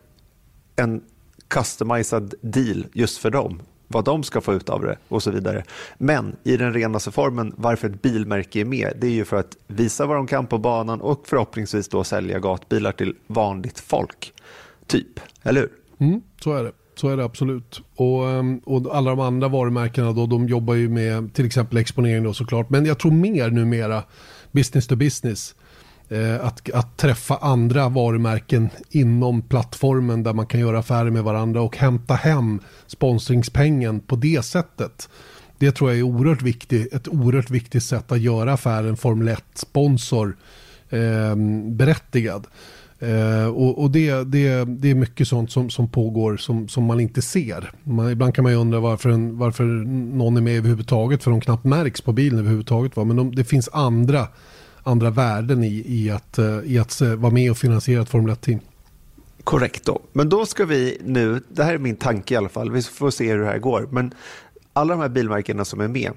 en 0.75 1.01
customized 1.47 2.33
deal 2.41 2.85
just 2.93 3.17
för 3.17 3.29
dem 3.29 3.61
vad 3.91 4.05
de 4.05 4.23
ska 4.23 4.41
få 4.41 4.53
ut 4.53 4.69
av 4.69 4.81
det 4.81 4.97
och 5.07 5.23
så 5.23 5.31
vidare. 5.31 5.63
Men 5.97 6.35
i 6.43 6.57
den 6.57 6.73
renaste 6.73 7.11
formen, 7.11 7.53
varför 7.57 7.89
ett 7.89 8.01
bilmärke 8.01 8.61
är 8.61 8.65
med, 8.65 8.93
det 9.01 9.07
är 9.07 9.11
ju 9.11 9.25
för 9.25 9.37
att 9.37 9.57
visa 9.67 10.05
vad 10.05 10.17
de 10.17 10.27
kan 10.27 10.47
på 10.47 10.57
banan 10.57 11.01
och 11.01 11.27
förhoppningsvis 11.27 11.87
då 11.87 12.03
sälja 12.03 12.39
gatbilar 12.39 12.91
till 12.91 13.15
vanligt 13.27 13.79
folk. 13.79 14.33
Typ, 14.87 15.19
eller 15.43 15.61
hur? 15.61 15.71
Mm, 16.07 16.21
så 16.43 16.53
är 16.53 16.63
det. 16.63 16.71
Så 16.95 17.09
är 17.09 17.17
det 17.17 17.23
absolut. 17.23 17.81
Och, 17.95 18.29
ehm, 18.29 18.59
och 18.65 18.95
alla 18.95 19.09
de 19.09 19.19
andra 19.19 19.47
varumärkena 19.47 20.11
då, 20.11 20.25
de 20.25 20.47
jobbar 20.47 20.73
ju 20.73 20.89
med 20.89 21.33
till 21.33 21.45
exempel 21.45 21.77
exponering 21.77 22.23
då 22.23 22.33
såklart. 22.33 22.69
Men 22.69 22.85
jag 22.85 22.99
tror 22.99 23.11
mer 23.11 23.49
numera 23.49 24.03
business 24.51 24.87
to 24.87 24.95
business. 24.95 25.55
Eh, 26.11 26.45
att, 26.45 26.69
att 26.69 26.97
träffa 26.97 27.37
andra 27.37 27.89
varumärken 27.89 28.69
inom 28.89 29.41
plattformen 29.41 30.23
där 30.23 30.33
man 30.33 30.45
kan 30.45 30.59
göra 30.59 30.79
affärer 30.79 31.09
med 31.09 31.23
varandra 31.23 31.61
och 31.61 31.77
hämta 31.77 32.13
hem 32.13 32.59
sponsringspengen 32.87 33.99
på 33.99 34.15
det 34.15 34.45
sättet. 34.45 35.09
Det 35.57 35.71
tror 35.71 35.89
jag 35.89 35.99
är 35.99 36.03
oerhört 36.03 36.41
viktigt, 36.41 36.93
ett 36.93 37.07
oerhört 37.07 37.49
viktigt 37.49 37.83
sätt 37.83 38.11
att 38.11 38.19
göra 38.19 38.53
affären 38.53 38.97
Formel 38.97 39.29
1-sponsor 39.35 40.37
eh, 40.89 41.35
berättigad. 41.71 42.47
Eh, 42.99 43.47
och, 43.47 43.81
och 43.81 43.91
det, 43.91 44.23
det, 44.23 44.65
det 44.65 44.89
är 44.89 44.95
mycket 44.95 45.27
sånt 45.27 45.51
som, 45.51 45.69
som 45.69 45.89
pågår 45.89 46.37
som, 46.37 46.67
som 46.67 46.83
man 46.83 46.99
inte 46.99 47.21
ser. 47.21 47.71
Man, 47.83 48.11
ibland 48.11 48.35
kan 48.35 48.43
man 48.43 48.51
ju 48.51 48.57
undra 48.57 48.79
varför, 48.79 49.09
en, 49.09 49.37
varför 49.37 49.63
någon 49.63 50.37
är 50.37 50.41
med 50.41 50.57
överhuvudtaget 50.57 51.23
för 51.23 51.31
de 51.31 51.41
knappt 51.41 51.63
märks 51.63 52.01
på 52.01 52.13
bilen 52.13 52.39
överhuvudtaget. 52.39 52.95
Va? 52.95 53.03
Men 53.03 53.17
de, 53.17 53.35
det 53.35 53.43
finns 53.43 53.69
andra, 53.73 54.27
andra 54.89 55.09
värden 55.09 55.63
i, 55.63 55.83
i, 55.85 56.11
att, 56.11 56.37
eh, 56.37 56.59
i 56.63 56.79
att 56.79 57.01
vara 57.01 57.33
med 57.33 57.51
och 57.51 57.57
finansiera 57.57 58.01
ett 58.01 58.09
Formel 58.09 58.35
1-team. 58.35 58.59
Korrekt 59.43 59.85
då. 59.85 60.01
Men 60.13 60.29
då 60.29 60.45
ska 60.45 60.65
vi 60.65 60.97
nu, 61.03 61.41
det 61.49 61.63
här 61.63 61.73
är 61.73 61.77
min 61.77 61.95
tanke 61.95 62.33
i 62.33 62.37
alla 62.37 62.49
fall, 62.49 62.71
vi 62.71 62.81
får 62.81 63.11
se 63.11 63.31
hur 63.31 63.39
det 63.39 63.45
här 63.45 63.59
går. 63.59 63.87
Men 63.91 64.13
alla 64.73 64.93
de 64.93 65.01
här 65.01 65.09
bilmärkena 65.09 65.65
som 65.65 65.81
är 65.81 65.87
med 65.87 66.11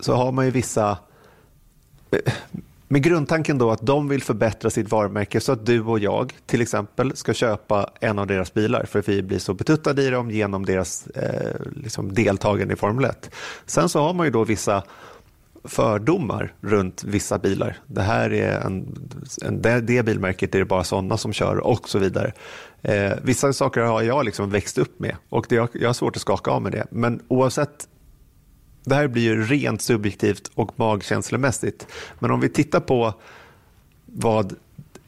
så 0.00 0.14
har 0.14 0.32
man 0.32 0.44
ju 0.44 0.50
vissa 0.50 0.98
eh, 2.10 2.32
med 2.88 3.02
grundtanken 3.02 3.58
då 3.58 3.70
att 3.70 3.86
de 3.86 4.08
vill 4.08 4.22
förbättra 4.22 4.70
sitt 4.70 4.90
varumärke 4.90 5.40
så 5.40 5.52
att 5.52 5.66
du 5.66 5.80
och 5.80 5.98
jag 5.98 6.32
till 6.46 6.60
exempel 6.60 7.16
ska 7.16 7.34
köpa 7.34 7.90
en 8.00 8.18
av 8.18 8.26
deras 8.26 8.54
bilar 8.54 8.84
för 8.84 8.98
att 8.98 9.08
vi 9.08 9.22
blir 9.22 9.38
så 9.38 9.54
betuttade 9.54 10.02
i 10.02 10.10
dem 10.10 10.30
genom 10.30 10.66
deras 10.66 11.06
eh, 11.06 11.60
liksom 11.76 12.14
deltagande 12.14 12.74
i 12.74 12.76
Formel 12.76 13.04
1. 13.04 13.30
Sen 13.66 13.88
så 13.88 14.00
har 14.00 14.14
man 14.14 14.26
ju 14.26 14.32
då 14.32 14.44
vissa 14.44 14.82
fördomar 15.64 16.54
runt 16.60 17.04
vissa 17.04 17.38
bilar. 17.38 17.78
Det 17.86 18.02
här 18.02 18.32
är 18.32 18.60
en, 18.60 19.08
en 19.42 19.62
det, 19.62 19.80
det 19.80 20.02
bilmärket 20.02 20.54
är 20.54 20.58
det 20.58 20.64
bara 20.64 20.84
sådana 20.84 21.16
som 21.16 21.32
kör 21.32 21.56
och 21.56 21.88
så 21.88 21.98
vidare. 21.98 22.32
Eh, 22.82 23.12
vissa 23.22 23.52
saker 23.52 23.80
har 23.80 24.02
jag 24.02 24.24
liksom 24.24 24.50
växt 24.50 24.78
upp 24.78 25.00
med 25.00 25.16
och 25.28 25.46
det, 25.48 25.54
jag 25.54 25.88
har 25.88 25.92
svårt 25.92 26.16
att 26.16 26.22
skaka 26.22 26.50
av 26.50 26.62
med 26.62 26.72
det. 26.72 26.86
Men 26.90 27.22
oavsett 27.28 27.88
det 28.84 28.94
här 28.94 29.08
blir 29.08 29.22
ju 29.22 29.44
rent 29.44 29.82
subjektivt 29.82 30.50
och 30.54 30.78
magkänslomässigt. 30.78 31.86
Men 32.18 32.30
om 32.30 32.40
vi 32.40 32.48
tittar 32.48 32.80
på 32.80 33.14
vad 34.06 34.54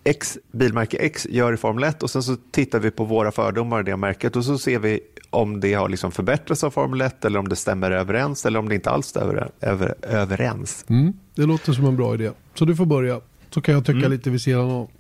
X, 0.05 0.39
bilmärke 0.53 0.97
X 0.97 1.27
gör 1.31 1.53
i 1.53 1.57
Formel 1.57 1.85
1 1.85 2.03
och 2.03 2.11
sen 2.11 2.23
så 2.23 2.37
tittar 2.51 2.79
vi 2.79 2.91
på 2.91 3.05
våra 3.05 3.33
fördomar 3.33 3.81
i 3.81 3.83
det 3.83 3.97
märket 3.97 4.37
och 4.37 4.45
så 4.45 4.59
ser 4.59 4.79
vi 4.79 5.01
om 5.31 5.61
det 5.61 5.75
har 5.75 5.89
liksom 5.89 6.13
förbättrats 6.13 6.65
av 6.65 6.71
Formel 6.71 7.01
1 7.01 7.25
eller 7.25 7.39
om 7.39 7.49
det 7.49 7.57
stämmer 7.57 7.91
överens 7.91 8.47
eller 8.47 8.59
om 8.59 8.69
det 8.69 8.75
inte 8.75 8.91
alls 8.91 9.07
stämmer 9.07 9.51
över, 9.61 9.95
överens. 10.03 10.85
Mm, 10.89 11.13
det 11.35 11.43
låter 11.43 11.73
som 11.73 11.85
en 11.85 11.97
bra 11.97 12.15
idé. 12.15 12.31
Så 12.55 12.65
du 12.65 12.77
får 12.77 12.87
börja. 12.87 13.21
Så 13.51 13.61
kan 13.61 13.75
jag 13.75 13.85
tycka 13.85 13.99
mm. 13.99 14.11
lite 14.11 14.31
vid 14.31 14.43
sidan 14.43 14.71
av. 14.71 14.91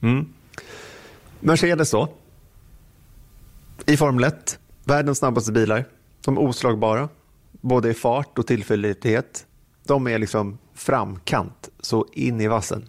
Mm. 0.00 0.26
Mercedes 1.40 1.90
då. 1.90 2.08
I 3.86 3.96
Formel 3.96 4.24
1, 4.24 4.58
världens 4.84 5.18
snabbaste 5.18 5.52
bilar. 5.52 5.84
De 6.24 6.36
är 6.36 6.40
oslagbara 6.40 7.08
både 7.60 7.90
i 7.90 7.94
fart 7.94 8.38
och 8.38 8.46
tillförlitlighet. 8.46 9.46
De 9.86 10.06
är 10.06 10.18
liksom 10.18 10.58
framkant, 10.74 11.68
så 11.80 12.06
in 12.12 12.40
i 12.40 12.48
vassen. 12.48 12.84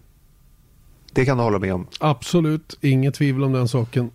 Det 1.13 1.25
kan 1.25 1.37
du 1.37 1.43
hålla 1.43 1.59
med 1.59 1.73
om? 1.73 1.87
Absolut, 1.99 2.77
inget 2.81 3.13
tvivel 3.13 3.43
om 3.43 3.53
den 3.53 3.67
saken. 3.67 4.11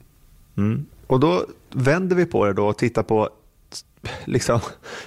Mm. 0.57 0.87
Och 1.07 1.21
då 1.21 1.47
vänder 1.73 2.17
vi 2.17 2.27
på 2.27 2.47
det 2.47 2.53
då 2.53 2.67
och 2.67 2.79
tittar 2.79 3.03
på, 3.03 3.29
liksom, 4.25 4.61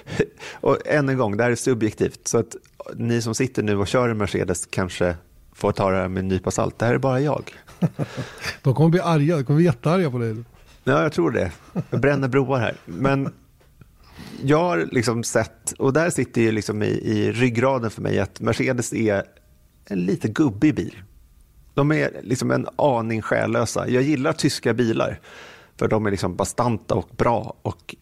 och 0.54 0.88
än 0.88 1.10
en 1.10 1.18
gång, 1.18 1.38
det 1.38 1.44
här 1.44 1.52
är 1.52 1.56
subjektivt, 1.56 2.28
så 2.28 2.38
att 2.38 2.56
ni 2.96 3.22
som 3.22 3.36
sitter 3.36 3.64
nu 3.64 3.78
och 3.78 3.88
kör 3.88 4.10
en 4.10 4.18
Mercedes 4.18 4.66
kanske 4.66 5.16
får 5.54 5.72
ta 5.72 5.92
det 5.92 5.98
här 5.98 6.08
med 6.08 6.20
en 6.20 6.28
nypa 6.28 6.52
salt. 6.52 6.80
Det 6.80 6.86
här 6.86 6.94
är 6.94 6.98
bara 6.98 7.20
jag. 7.20 7.52
de 8.62 8.76
kommer 8.76 8.90
bli 8.90 9.00
arga, 9.00 9.36
de 9.38 9.44
kommer 9.44 9.58
bli 9.58 9.66
jättearga 9.66 10.12
på 10.12 10.18
dig. 10.18 10.36
Ja, 10.84 11.02
jag 11.04 11.14
tror 11.14 11.32
det. 11.32 11.52
Jag 11.90 12.00
bränner 12.00 12.28
broar 12.28 12.60
här. 12.60 12.76
Men 12.86 13.34
jag 14.42 14.58
har 14.58 14.88
liksom 14.92 15.24
sett, 15.24 15.72
och 15.72 15.94
där 15.94 16.10
sitter 16.10 16.42
ju 16.42 16.52
liksom 16.52 16.84
i, 16.84 16.88
i 16.88 17.32
ryggraden 17.32 17.92
för 17.92 18.02
mig, 18.02 18.20
att 18.20 18.40
Mercedes 18.40 18.94
är 18.94 19.24
en 19.86 20.06
lite 20.06 20.28
gubbig 20.28 20.76
bil. 20.76 20.96
De 21.74 21.92
är 21.92 22.12
liksom 22.24 22.52
en 22.52 22.68
aning 22.76 23.22
själlösa. 23.22 23.88
Jag 23.90 24.04
gillar 24.04 24.34
tyska 24.34 24.74
bilar, 24.74 25.20
för 25.78 25.88
de 25.88 26.06
är 26.06 26.12
liksom 26.12 26.36
bastanta 26.36 26.96
och 26.96 27.10
bra 27.18 27.54
och 27.62 27.96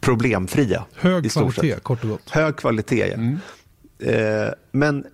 problemfria. 0.00 0.84
Hög 0.94 1.32
kvalitet, 1.32 1.80
kort 1.82 2.04
och 2.04 2.10
gott. 2.10 2.30
Hög 2.30 2.56
kvalitet, 2.56 3.06
ja. 3.08 3.14
Mm. 3.14 3.38
Eh, 3.98 4.52
men 4.72 5.06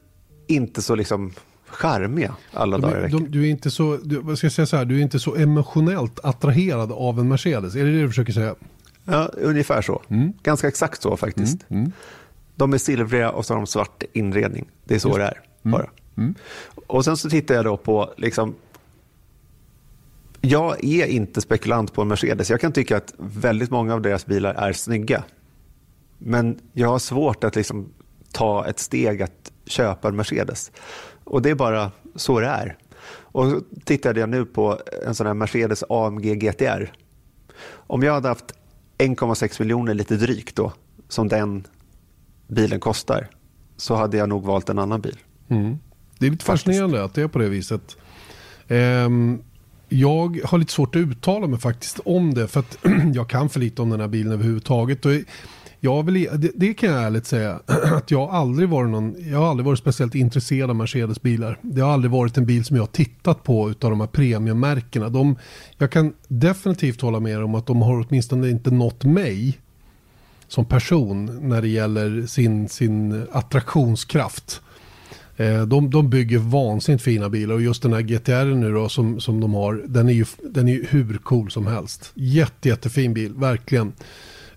inte 0.46 0.82
så 0.82 0.94
liksom 0.94 1.32
charmiga 1.66 2.36
alla 2.52 2.78
dagar 2.78 2.98
i 2.98 3.02
veckan. 3.02 3.26
Du 3.30 3.46
är 3.46 3.50
inte 3.50 3.70
så, 3.70 3.98
du, 4.02 4.18
vad 4.18 4.38
ska 4.38 4.44
jag 4.44 4.52
säga 4.52 4.66
så 4.66 4.76
här, 4.76 4.84
du 4.84 4.98
är 4.98 5.02
inte 5.02 5.18
så 5.18 5.36
emotionellt 5.36 6.20
attraherad 6.22 6.92
av 6.92 7.20
en 7.20 7.28
Mercedes. 7.28 7.74
Är 7.74 7.84
det 7.84 7.92
det 7.92 8.00
du 8.00 8.08
försöker 8.08 8.32
säga? 8.32 8.54
Ja, 9.04 9.30
ungefär 9.36 9.82
så. 9.82 10.02
Mm. 10.08 10.32
Ganska 10.42 10.68
exakt 10.68 11.02
så 11.02 11.16
faktiskt. 11.16 11.64
Mm. 11.68 11.82
Mm. 11.82 11.92
De 12.54 12.72
är 12.72 12.78
silvriga 12.78 13.30
och 13.30 13.46
så 13.46 13.54
har 13.54 13.58
de 13.58 13.66
svart 13.66 14.02
inredning. 14.12 14.66
Det 14.84 14.94
är 14.94 14.98
så 14.98 15.08
Just. 15.08 15.18
det 15.18 15.24
är. 15.24 15.40
Mm. 15.64 15.72
Bara. 15.78 15.90
Mm. 16.16 16.34
Och 16.86 17.04
sen 17.04 17.16
så 17.16 17.30
tittar 17.30 17.54
jag 17.54 17.64
då 17.64 17.76
på, 17.76 18.14
liksom, 18.16 18.54
jag 20.40 20.84
är 20.84 21.06
inte 21.06 21.40
spekulant 21.40 21.92
på 21.92 22.02
en 22.02 22.08
Mercedes. 22.08 22.50
Jag 22.50 22.60
kan 22.60 22.72
tycka 22.72 22.96
att 22.96 23.14
väldigt 23.18 23.70
många 23.70 23.94
av 23.94 24.02
deras 24.02 24.26
bilar 24.26 24.54
är 24.54 24.72
snygga. 24.72 25.24
Men 26.18 26.58
jag 26.72 26.88
har 26.88 26.98
svårt 26.98 27.44
att 27.44 27.56
liksom 27.56 27.92
ta 28.32 28.66
ett 28.66 28.78
steg 28.78 29.22
att 29.22 29.52
köpa 29.66 30.08
en 30.08 30.16
Mercedes. 30.16 30.72
Och 31.24 31.42
det 31.42 31.50
är 31.50 31.54
bara 31.54 31.90
så 32.14 32.40
det 32.40 32.46
är. 32.46 32.76
Och 33.08 33.50
så 33.50 33.60
tittade 33.84 34.20
jag 34.20 34.28
nu 34.28 34.44
på 34.44 34.80
en 35.06 35.14
sån 35.14 35.26
här 35.26 35.34
Mercedes 35.34 35.84
AMG 35.88 36.34
GTR. 36.34 36.92
Om 37.68 38.02
jag 38.02 38.12
hade 38.12 38.28
haft 38.28 38.54
1,6 38.98 39.62
miljoner 39.62 39.94
lite 39.94 40.16
drygt 40.16 40.56
då, 40.56 40.72
som 41.08 41.28
den 41.28 41.66
bilen 42.46 42.80
kostar, 42.80 43.28
så 43.76 43.94
hade 43.94 44.16
jag 44.16 44.28
nog 44.28 44.44
valt 44.44 44.68
en 44.68 44.78
annan 44.78 45.00
bil. 45.00 45.18
Mm. 45.48 45.78
Det 46.18 46.26
är 46.26 46.30
lite 46.30 46.44
fascinerande 46.44 47.04
att 47.04 47.14
det 47.14 47.22
är 47.22 47.28
på 47.28 47.38
det 47.38 47.48
viset. 47.48 47.96
Um, 48.68 49.42
jag 49.88 50.40
har 50.44 50.58
lite 50.58 50.72
svårt 50.72 50.96
att 50.96 51.00
uttala 51.00 51.46
mig 51.46 51.60
faktiskt 51.60 52.00
om 52.04 52.34
det 52.34 52.48
för 52.48 52.60
att 52.60 52.78
jag 53.14 53.28
kan 53.28 53.48
för 53.48 53.60
lite 53.60 53.82
om 53.82 53.90
den 53.90 54.00
här 54.00 54.08
bilen 54.08 54.32
överhuvudtaget. 54.32 55.06
Och 55.06 55.12
jag 55.80 56.02
vill, 56.02 56.28
det, 56.32 56.50
det, 56.54 56.74
kan 56.74 56.90
jag 56.90 57.02
ärligt 57.02 57.26
säga 57.26 57.60
att 57.96 58.10
jag 58.10 58.26
har 58.26 58.38
aldrig 58.38 58.68
varit 58.68 58.90
någon, 58.90 59.14
jag 59.30 59.38
har 59.38 59.50
aldrig 59.50 59.66
varit 59.66 59.78
speciellt 59.78 60.14
intresserad 60.14 60.70
av 60.70 60.76
Mercedes 60.76 61.22
bilar. 61.22 61.58
Det 61.62 61.80
har 61.80 61.92
aldrig 61.92 62.10
varit 62.10 62.36
en 62.36 62.46
bil 62.46 62.64
som 62.64 62.76
jag 62.76 62.82
har 62.82 62.88
tittat 62.88 63.42
på 63.42 63.70
utav 63.70 63.90
de 63.90 64.00
här 64.00 64.06
premiummärkena. 64.06 65.08
De, 65.08 65.36
jag 65.78 65.90
kan 65.90 66.12
definitivt 66.28 67.00
hålla 67.00 67.20
med 67.20 67.44
om 67.44 67.54
att 67.54 67.66
de 67.66 67.82
har 67.82 68.06
åtminstone 68.08 68.50
inte 68.50 68.70
nått 68.70 69.04
mig 69.04 69.58
som 70.48 70.64
person 70.64 71.48
när 71.48 71.62
det 71.62 71.68
gäller 71.68 72.26
sin, 72.26 72.68
sin 72.68 73.26
attraktionskraft. 73.32 74.62
Eh, 75.36 75.62
de, 75.62 75.90
de 75.90 76.10
bygger 76.10 76.38
vansinnigt 76.38 77.04
fina 77.04 77.28
bilar 77.28 77.54
och 77.54 77.62
just 77.62 77.82
den 77.82 77.92
här 77.92 78.00
GTR 78.00 78.54
nu 78.54 78.72
då 78.72 78.88
som, 78.88 79.20
som 79.20 79.40
de 79.40 79.54
har, 79.54 79.82
den 79.86 80.08
är 80.08 80.12
ju 80.12 80.24
den 80.42 80.68
är 80.68 80.72
ju 80.72 80.86
hur 80.90 81.18
cool 81.18 81.50
som 81.50 81.66
helst. 81.66 82.12
Jätte, 82.14 82.68
jättefin 82.68 83.14
bil, 83.14 83.34
verkligen. 83.34 83.92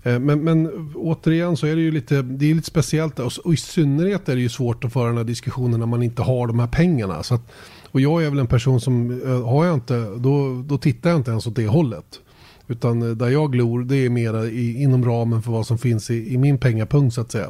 Eh, 0.04 0.20
men, 0.20 0.44
men 0.44 0.92
återigen 0.96 1.58
så 1.58 1.68
är 1.68 1.76
det 1.76 1.82
ju 1.82 1.92
lite, 1.92 2.22
det 2.22 2.52
är 2.52 2.56
lite 2.56 2.68
speciellt 2.68 3.20
och 3.20 3.54
i 3.54 3.58
synnerhet 3.58 4.30
är 4.30 4.36
det 4.36 4.42
ju 4.42 4.50
svårt 4.50 4.84
att 4.84 4.94
föra 4.94 5.08
den 5.08 5.18
här 5.18 5.24
diskussionen 5.24 5.80
när 5.80 5.88
man 5.88 6.04
inte 6.04 6.22
har 6.22 6.48
de 6.48 6.60
här 6.60 6.68
pengarna. 6.68 7.24
Så 7.24 7.36
att, 7.36 7.52
och 7.92 8.02
jag 8.02 8.24
är 8.24 8.30
väl 8.30 8.40
en 8.40 8.48
person 8.48 8.82
som, 8.82 9.22
eh, 9.22 9.48
har 9.48 9.66
jag 9.66 9.74
inte, 9.74 10.00
då, 10.18 10.64
då 10.68 10.78
tittar 10.78 11.10
jag 11.10 11.20
inte 11.20 11.32
ens 11.32 11.48
åt 11.48 11.56
det 11.56 11.68
hållet. 11.68 12.20
Utan 12.68 13.18
där 13.18 13.30
jag 13.30 13.52
glor 13.52 13.84
det 13.84 13.96
är 13.96 14.10
mer 14.10 14.50
inom 14.56 15.06
ramen 15.06 15.42
för 15.42 15.52
vad 15.52 15.68
som 15.68 15.78
finns 15.78 16.10
i, 16.12 16.34
i 16.34 16.38
min 16.38 16.58
pengapunkt 16.58 17.16
så 17.16 17.22
att 17.22 17.32
säga. 17.32 17.50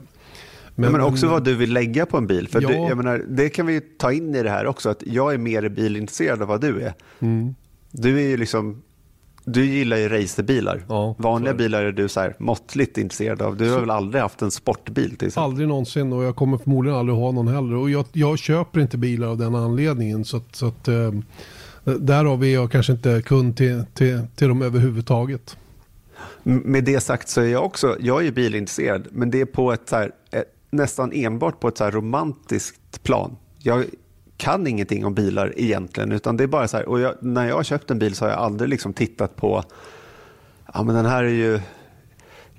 Men, 0.79 0.91
men, 0.91 1.01
också 1.01 1.27
vad 1.27 1.43
du 1.43 1.55
vill 1.55 1.73
lägga 1.73 2.05
på 2.05 2.17
en 2.17 2.27
bil. 2.27 2.47
För 2.47 2.61
ja. 2.61 2.67
du, 2.67 2.73
jag 2.75 2.97
menar, 2.97 3.25
det 3.27 3.49
kan 3.49 3.65
vi 3.65 3.81
ta 3.81 4.11
in 4.11 4.35
i 4.35 4.43
det 4.43 4.49
här 4.49 4.65
också, 4.67 4.89
att 4.89 5.03
jag 5.05 5.33
är 5.33 5.37
mer 5.37 5.69
bilintresserad 5.69 6.41
av 6.41 6.47
vad 6.47 6.61
du 6.61 6.81
är. 6.81 6.93
Mm. 7.19 7.55
Du 7.91 8.17
är 8.17 8.27
ju 8.27 8.37
liksom 8.37 8.81
du 9.45 9.65
gillar 9.65 9.97
ju 9.97 10.09
racerbilar. 10.09 10.85
Ja, 10.89 11.15
Vanliga 11.17 11.53
bilar 11.53 11.83
är 11.83 11.91
du 11.91 12.09
så 12.09 12.19
här 12.19 12.35
måttligt 12.39 12.97
intresserad 12.97 13.41
av. 13.41 13.57
Du 13.57 13.69
har 13.69 13.75
så. 13.75 13.79
väl 13.79 13.89
aldrig 13.89 14.21
haft 14.21 14.41
en 14.41 14.51
sportbil? 14.51 15.15
Till 15.17 15.27
exempel? 15.27 15.43
aldrig 15.43 15.67
någonsin 15.67 16.13
och 16.13 16.23
jag 16.23 16.35
kommer 16.35 16.57
förmodligen 16.57 16.99
aldrig 16.99 17.17
ha 17.17 17.31
någon 17.31 17.47
heller. 17.47 17.75
Och 17.75 17.89
jag, 17.89 18.05
jag 18.13 18.39
köper 18.39 18.79
inte 18.79 18.97
bilar 18.97 19.27
av 19.27 19.37
den 19.37 19.55
anledningen. 19.55 20.25
Så 20.25 20.37
att, 20.37 20.55
så 20.55 20.67
att, 20.67 20.87
eh, 20.87 21.11
därav 21.83 22.43
är 22.43 22.53
jag 22.53 22.71
kanske 22.71 22.93
inte 22.93 23.21
kund 23.25 23.57
till, 23.57 23.83
till, 23.93 24.21
till 24.35 24.47
dem 24.47 24.61
överhuvudtaget. 24.61 25.57
Med 26.43 26.83
det 26.83 26.99
sagt 26.99 27.29
så 27.29 27.41
är 27.41 27.47
jag 27.47 27.65
också, 27.65 27.97
jag 27.99 28.19
är 28.19 28.25
ju 28.25 28.31
bilintresserad, 28.31 29.07
men 29.11 29.31
det 29.31 29.41
är 29.41 29.45
på 29.45 29.73
ett 29.73 29.89
så 29.89 29.95
här, 29.95 30.11
eh, 30.31 30.41
nästan 30.69 31.12
enbart 31.13 31.60
på 31.60 31.67
ett 31.67 31.77
så 31.77 31.84
här 31.84 31.91
romantiskt 31.91 33.03
plan. 33.03 33.38
Jag 33.60 33.86
kan 34.38 34.67
ingenting 34.67 35.05
om 35.05 35.13
bilar 35.13 35.53
egentligen, 35.58 36.12
utan 36.12 36.38
det 36.38 36.43
är 36.43 36.47
bara 36.47 36.67
så 36.67 36.77
här, 36.77 36.86
och 36.86 36.99
jag, 36.99 37.15
när 37.21 37.47
jag 37.47 37.55
har 37.55 37.63
köpt 37.63 37.91
en 37.91 37.99
bil 37.99 38.15
så 38.15 38.25
har 38.25 38.29
jag 38.29 38.39
aldrig 38.39 38.69
liksom 38.69 38.93
tittat 38.93 39.36
på, 39.36 39.63
ja 40.73 40.84
men 40.84 40.95
den 40.95 41.05
här 41.05 41.23
är 41.23 41.29
ju 41.29 41.60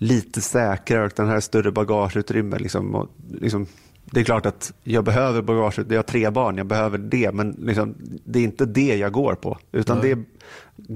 lite 0.00 0.40
säkrare 0.40 1.04
och 1.04 1.12
den 1.16 1.26
här 1.26 1.34
har 1.34 1.40
större 1.40 1.72
bagageutrymme. 1.72 2.58
Liksom, 2.58 2.94
och, 2.94 3.08
liksom, 3.28 3.66
det 4.10 4.20
är 4.20 4.24
klart 4.24 4.46
att 4.46 4.72
jag 4.84 5.04
behöver 5.04 5.42
bagageutrymme, 5.42 5.94
jag 5.94 5.98
har 5.98 6.02
tre 6.02 6.30
barn, 6.30 6.56
jag 6.56 6.66
behöver 6.66 6.98
det, 6.98 7.32
men 7.32 7.50
liksom, 7.50 7.94
det 8.24 8.38
är 8.38 8.42
inte 8.42 8.66
det 8.66 8.96
jag 8.96 9.12
går 9.12 9.34
på, 9.34 9.58
utan 9.72 9.98
Nej. 9.98 10.06
det 10.06 10.20
är 10.20 10.24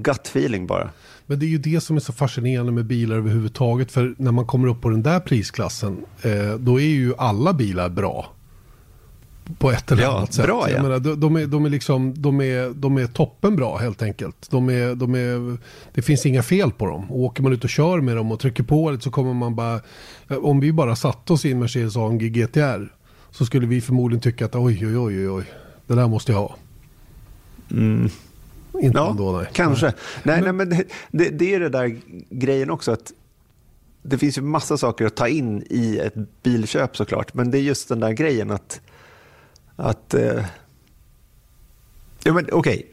gut 0.01 0.27
feeling 0.27 0.67
bara. 0.67 0.89
Men 1.25 1.39
det 1.39 1.45
är 1.45 1.47
ju 1.47 1.57
det 1.57 1.81
som 1.81 1.95
är 1.95 1.99
så 1.99 2.13
fascinerande 2.13 2.71
med 2.71 2.85
bilar 2.85 3.15
överhuvudtaget. 3.15 3.91
För 3.91 4.15
när 4.17 4.31
man 4.31 4.45
kommer 4.45 4.67
upp 4.67 4.81
på 4.81 4.89
den 4.89 5.03
där 5.03 5.19
prisklassen, 5.19 5.97
eh, 6.21 6.53
då 6.59 6.79
är 6.79 6.85
ju 6.85 7.13
alla 7.17 7.53
bilar 7.53 7.89
bra. 7.89 8.31
På 9.57 9.71
ett 9.71 9.91
eller 9.91 10.03
Ja, 10.03 10.17
annat 10.17 10.33
sätt. 10.33 10.45
bra, 10.45 10.69
ja. 10.69 10.81
menar, 10.81 10.99
de, 10.99 11.19
de, 11.19 11.35
är, 11.35 11.45
de, 11.45 11.65
är 11.65 11.69
liksom, 11.69 12.21
de, 12.21 12.41
är, 12.41 12.73
de 12.73 12.97
är 12.97 13.07
toppen 13.07 13.55
bra 13.55 13.77
helt 13.77 14.01
enkelt. 14.01 14.47
De 14.51 14.69
är, 14.69 14.95
de 14.95 15.15
är, 15.15 15.57
det 15.93 16.01
finns 16.01 16.25
inga 16.25 16.43
fel 16.43 16.71
på 16.71 16.85
dem. 16.85 17.11
Och 17.11 17.19
åker 17.19 17.43
man 17.43 17.53
ut 17.53 17.63
och 17.63 17.69
kör 17.69 18.01
med 18.01 18.15
dem 18.15 18.31
och 18.31 18.39
trycker 18.39 18.63
på 18.63 18.91
lite 18.91 19.03
så 19.03 19.11
kommer 19.11 19.33
man 19.33 19.55
bara... 19.55 19.79
Om 20.41 20.59
vi 20.59 20.71
bara 20.73 20.95
satte 20.95 21.33
oss 21.33 21.45
i 21.45 21.51
en 21.51 21.59
Mercedes 21.59 21.97
AMG 21.97 22.29
GTR 22.29 22.94
så 23.37 23.45
skulle 23.45 23.67
vi 23.67 23.81
förmodligen 23.81 24.21
tycka 24.21 24.45
att 24.45 24.55
oj, 24.55 24.87
oj, 24.87 24.97
oj, 24.97 25.29
oj, 25.29 25.45
det 25.87 25.95
där 25.95 26.07
måste 26.07 26.31
jag 26.31 26.39
ha. 26.39 26.55
Inte 27.69 28.97
Ja, 28.97 29.09
ändå, 29.11 29.31
nej. 29.31 29.49
kanske. 29.53 29.85
Nej, 30.23 30.41
Men- 30.41 30.43
nej, 30.43 30.53
men 30.67 30.69
det, 31.11 31.29
det, 31.29 31.53
är 31.55 31.59
det 31.59 31.69
där 31.69 31.99
grejen 32.29 32.69
också 32.69 32.91
att 32.91 33.11
det 34.01 34.17
finns 34.17 34.37
ju 34.37 34.41
massa 34.41 34.77
saker 34.77 35.05
att 35.05 35.15
ta 35.15 35.27
in 35.27 35.63
i 35.69 35.97
ett 35.97 36.13
bilköp 36.43 36.97
såklart, 36.97 37.33
men 37.33 37.51
det 37.51 37.57
är 37.57 37.61
just 37.61 37.89
den 37.89 37.99
där 37.99 38.11
grejen 38.11 38.51
att, 38.51 38.81
att 39.75 40.13
eh, 40.13 40.45
ja, 42.23 42.33
men 42.33 42.47
okej, 42.51 42.87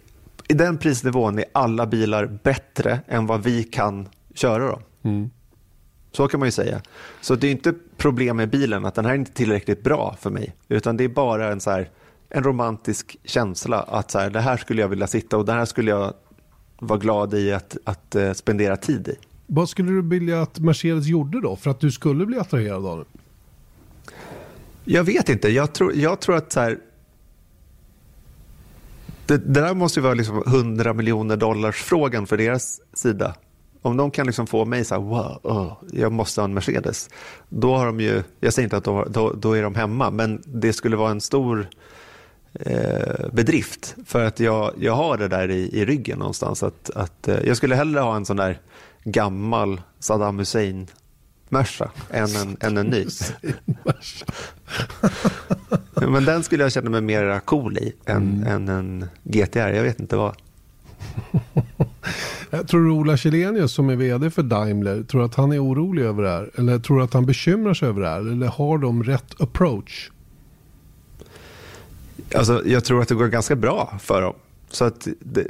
i 0.48 0.54
den 0.54 0.78
prisnivån 0.78 1.38
är 1.38 1.44
alla 1.52 1.86
bilar 1.86 2.38
bättre 2.42 3.00
än 3.08 3.26
vad 3.26 3.42
vi 3.42 3.64
kan 3.64 4.08
köra 4.34 4.66
dem. 4.70 4.82
Mm. 5.02 5.30
Så 6.12 6.28
kan 6.28 6.40
man 6.40 6.46
ju 6.46 6.52
säga. 6.52 6.82
Så 7.20 7.34
det 7.34 7.46
är 7.46 7.50
inte 7.50 7.74
problem 7.96 8.36
med 8.36 8.50
bilen 8.50 8.84
att 8.84 8.94
den 8.94 9.04
här 9.04 9.12
är 9.12 9.18
inte 9.18 9.32
tillräckligt 9.32 9.82
bra 9.82 10.16
för 10.20 10.30
mig, 10.30 10.54
utan 10.68 10.96
det 10.96 11.04
är 11.04 11.08
bara 11.08 11.52
en, 11.52 11.60
så 11.60 11.70
här, 11.70 11.90
en 12.28 12.44
romantisk 12.44 13.16
känsla 13.24 13.80
att 13.80 14.10
så 14.10 14.18
här, 14.18 14.30
det 14.30 14.40
här 14.40 14.56
skulle 14.56 14.80
jag 14.80 14.88
vilja 14.88 15.06
sitta 15.06 15.36
och 15.36 15.44
det 15.44 15.52
här 15.52 15.64
skulle 15.64 15.90
jag 15.90 16.14
vara 16.78 16.98
glad 16.98 17.34
i 17.34 17.52
att, 17.52 17.76
att 17.84 18.14
eh, 18.14 18.32
spendera 18.32 18.76
tid 18.76 19.08
i. 19.08 19.16
Vad 19.46 19.68
skulle 19.68 19.90
du 19.90 20.02
vilja 20.02 20.42
att 20.42 20.58
Mercedes 20.58 21.06
gjorde 21.06 21.40
då 21.40 21.56
för 21.56 21.70
att 21.70 21.80
du 21.80 21.90
skulle 21.90 22.26
bli 22.26 22.38
attraherad 22.38 22.86
av 22.86 22.98
det? 22.98 23.04
Jag 24.84 25.04
vet 25.04 25.28
inte, 25.28 25.48
jag 25.48 25.72
tror, 25.72 25.94
jag 25.94 26.20
tror 26.20 26.36
att 26.36 26.52
så 26.52 26.60
här, 26.60 26.78
det, 29.26 29.36
det 29.36 29.60
där 29.60 29.74
måste 29.74 30.00
ju 30.00 30.04
vara 30.04 30.14
liksom 30.14 30.42
100 30.46 30.92
miljoner 30.92 31.36
dollars 31.36 31.82
frågan 31.82 32.26
för 32.26 32.36
deras 32.36 32.80
sida. 32.92 33.34
Om 33.82 33.96
de 33.96 34.10
kan 34.10 34.26
liksom 34.26 34.46
få 34.46 34.64
mig 34.64 34.84
så 34.84 34.94
här, 34.94 35.02
wow, 35.02 35.40
oh, 35.42 35.72
jag 35.92 36.12
måste 36.12 36.40
ha 36.40 36.44
en 36.44 36.54
Mercedes. 36.54 37.10
Då 37.48 37.76
har 37.76 37.86
de 37.86 38.00
ju, 38.00 38.22
jag 38.40 38.52
säger 38.52 38.66
inte 38.66 38.76
att 38.76 38.84
de, 38.84 39.06
då, 39.10 39.32
då 39.32 39.52
är 39.52 39.62
de 39.62 39.74
hemma, 39.74 40.10
men 40.10 40.42
det 40.46 40.72
skulle 40.72 40.96
vara 40.96 41.10
en 41.10 41.20
stor 41.20 41.68
eh, 42.52 43.28
bedrift 43.32 43.96
för 44.06 44.24
att 44.24 44.40
jag, 44.40 44.72
jag 44.78 44.94
har 44.94 45.18
det 45.18 45.28
där 45.28 45.50
i, 45.50 45.80
i 45.80 45.84
ryggen 45.84 46.18
någonstans. 46.18 46.62
Att, 46.62 46.90
att, 46.90 47.28
eh, 47.28 47.38
jag 47.44 47.56
skulle 47.56 47.74
hellre 47.74 48.00
ha 48.00 48.16
en 48.16 48.24
sån 48.24 48.36
där 48.36 48.60
gammal 49.04 49.80
Saddam 49.98 50.38
Hussein 50.38 50.86
Merca 51.48 51.90
än 52.10 52.36
en, 52.36 52.56
än 52.60 52.76
en 52.76 52.86
ny. 52.86 53.06
Men 55.94 56.24
den 56.24 56.42
skulle 56.42 56.62
jag 56.62 56.72
känna 56.72 56.90
mig 56.90 57.00
mer 57.00 57.40
cool 57.40 57.78
i 57.78 57.92
än, 58.06 58.46
än 58.46 58.68
en 58.68 59.06
GTR. 59.22 59.68
Jag 59.68 59.82
vet 59.82 60.00
inte 60.00 60.16
vad. 60.16 60.36
Jag 62.50 62.68
tror 62.68 62.84
du 62.84 62.90
Ola 62.90 63.16
Källenius 63.16 63.72
som 63.72 63.90
är 63.90 63.96
vd 63.96 64.30
för 64.30 64.42
Daimler, 64.42 65.02
tror 65.02 65.24
att 65.24 65.34
han 65.34 65.52
är 65.52 65.64
orolig 65.64 66.02
över 66.02 66.22
det 66.22 66.28
här? 66.28 66.50
Eller 66.54 66.78
tror 66.78 67.02
att 67.02 67.14
han 67.14 67.26
bekymrar 67.26 67.74
sig 67.74 67.88
över 67.88 68.00
det 68.00 68.08
här? 68.08 68.20
Eller 68.20 68.46
har 68.46 68.78
de 68.78 69.04
rätt 69.04 69.40
approach? 69.40 70.10
Alltså, 72.34 72.62
jag 72.66 72.84
tror 72.84 73.02
att 73.02 73.08
det 73.08 73.14
går 73.14 73.28
ganska 73.28 73.56
bra 73.56 73.98
för 74.00 74.22
dem. 74.22 74.34
Så 74.70 74.84
att 74.84 75.08
det, 75.20 75.46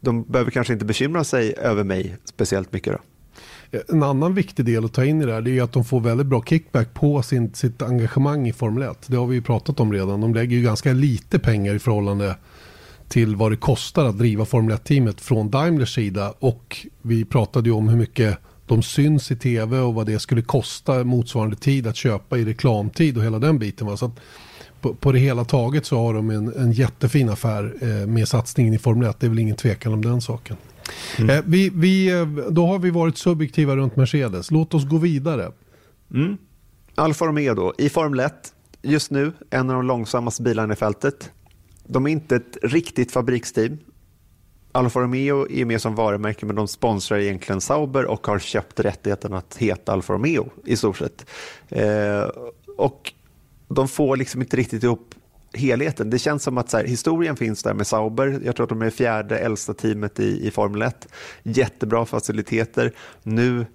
de 0.00 0.22
behöver 0.22 0.50
kanske 0.50 0.72
inte 0.72 0.84
bekymra 0.84 1.24
sig 1.24 1.54
över 1.58 1.84
mig 1.84 2.16
speciellt 2.24 2.72
mycket. 2.72 2.92
Då. 2.92 2.98
En 3.88 4.02
annan 4.02 4.34
viktig 4.34 4.64
del 4.64 4.84
att 4.84 4.92
ta 4.92 5.04
in 5.04 5.22
i 5.22 5.26
det 5.26 5.32
här 5.32 5.48
är 5.48 5.62
att 5.62 5.72
de 5.72 5.84
får 5.84 6.00
väldigt 6.00 6.26
bra 6.26 6.42
kickback 6.42 6.94
på 6.94 7.22
sin, 7.22 7.54
sitt 7.54 7.82
engagemang 7.82 8.48
i 8.48 8.52
Formel 8.52 8.82
1. 8.82 9.04
Det 9.06 9.16
har 9.16 9.26
vi 9.26 9.34
ju 9.34 9.42
pratat 9.42 9.80
om 9.80 9.92
redan. 9.92 10.20
De 10.20 10.34
lägger 10.34 10.56
ju 10.56 10.62
ganska 10.62 10.92
lite 10.92 11.38
pengar 11.38 11.74
i 11.74 11.78
förhållande 11.78 12.36
till 13.08 13.36
vad 13.36 13.52
det 13.52 13.56
kostar 13.56 14.04
att 14.04 14.18
driva 14.18 14.44
Formel 14.44 14.76
1-teamet 14.76 15.20
från 15.20 15.50
Daimlers 15.50 15.94
sida. 15.94 16.34
Och 16.38 16.86
vi 17.02 17.24
pratade 17.24 17.68
ju 17.68 17.74
om 17.74 17.88
hur 17.88 17.96
mycket 17.96 18.38
de 18.66 18.82
syns 18.82 19.30
i 19.30 19.36
tv 19.36 19.78
och 19.78 19.94
vad 19.94 20.06
det 20.06 20.18
skulle 20.18 20.42
kosta 20.42 21.04
motsvarande 21.04 21.56
tid 21.56 21.86
att 21.86 21.96
köpa 21.96 22.38
i 22.38 22.44
reklamtid 22.44 23.16
och 23.16 23.24
hela 23.24 23.38
den 23.38 23.58
biten. 23.58 23.86
Va? 23.86 23.96
Så 23.96 24.06
att 24.06 24.20
på, 24.80 24.94
på 24.94 25.12
det 25.12 25.18
hela 25.18 25.44
taget 25.44 25.86
så 25.86 25.98
har 25.98 26.14
de 26.14 26.30
en, 26.30 26.52
en 26.56 26.72
jättefin 26.72 27.28
affär 27.28 27.74
eh, 27.80 28.06
med 28.06 28.28
satsningen 28.28 28.74
i 28.74 28.78
Formel 28.78 29.08
1. 29.08 29.20
Det 29.20 29.26
är 29.26 29.28
väl 29.28 29.38
ingen 29.38 29.56
tvekan 29.56 29.92
om 29.92 30.04
den 30.04 30.20
saken. 30.20 30.56
Eh, 31.18 31.40
vi, 31.44 31.70
vi, 31.74 32.10
då 32.50 32.66
har 32.66 32.78
vi 32.78 32.90
varit 32.90 33.18
subjektiva 33.18 33.76
runt 33.76 33.96
Mercedes. 33.96 34.50
Låt 34.50 34.74
oss 34.74 34.84
gå 34.84 34.98
vidare. 34.98 35.52
Alfa 36.94 37.26
Romeo 37.26 37.54
då, 37.54 37.74
i 37.78 37.88
Formel 37.88 38.20
1, 38.20 38.32
just 38.82 39.10
nu 39.10 39.32
en 39.50 39.70
av 39.70 39.76
de 39.76 39.86
långsammaste 39.86 40.42
bilarna 40.42 40.72
i 40.72 40.76
fältet. 40.76 41.30
De 41.86 42.06
är 42.06 42.10
inte 42.10 42.36
ett 42.36 42.58
riktigt 42.62 43.12
fabriksteam. 43.12 43.78
Alfa 44.72 45.00
Romeo 45.00 45.50
är 45.50 45.64
med 45.64 45.80
som 45.80 45.94
varumärke 45.94 46.46
men 46.46 46.56
de 46.56 46.68
sponsrar 46.68 47.18
egentligen 47.18 47.60
Sauber 47.60 48.04
och 48.04 48.26
har 48.26 48.38
köpt 48.38 48.80
rättigheten 48.80 49.32
att 49.32 49.56
heta 49.56 49.92
Alfa 49.92 50.12
Romeo 50.12 50.50
i 50.64 50.76
stort 50.76 50.96
sett. 50.96 51.26
Eh, 51.68 52.30
och 52.76 53.12
de 53.68 53.88
får 53.88 54.16
liksom 54.16 54.42
inte 54.42 54.56
riktigt 54.56 54.82
ihop 54.82 55.14
helheten. 55.52 56.10
Det 56.10 56.18
känns 56.18 56.42
som 56.42 56.58
att 56.58 56.70
så 56.70 56.76
här, 56.76 56.84
historien 56.84 57.36
finns 57.36 57.62
där 57.62 57.74
med 57.74 57.86
Sauber. 57.86 58.40
Jag 58.44 58.56
tror 58.56 58.64
att 58.64 58.70
de 58.70 58.82
är 58.82 58.90
fjärde 58.90 59.38
äldsta 59.38 59.74
teamet 59.74 60.20
i, 60.20 60.46
i 60.46 60.50
Formel 60.50 60.82
1. 60.82 61.08
Jättebra 61.42 62.06
faciliteter. 62.06 62.92
Nu 63.22 63.66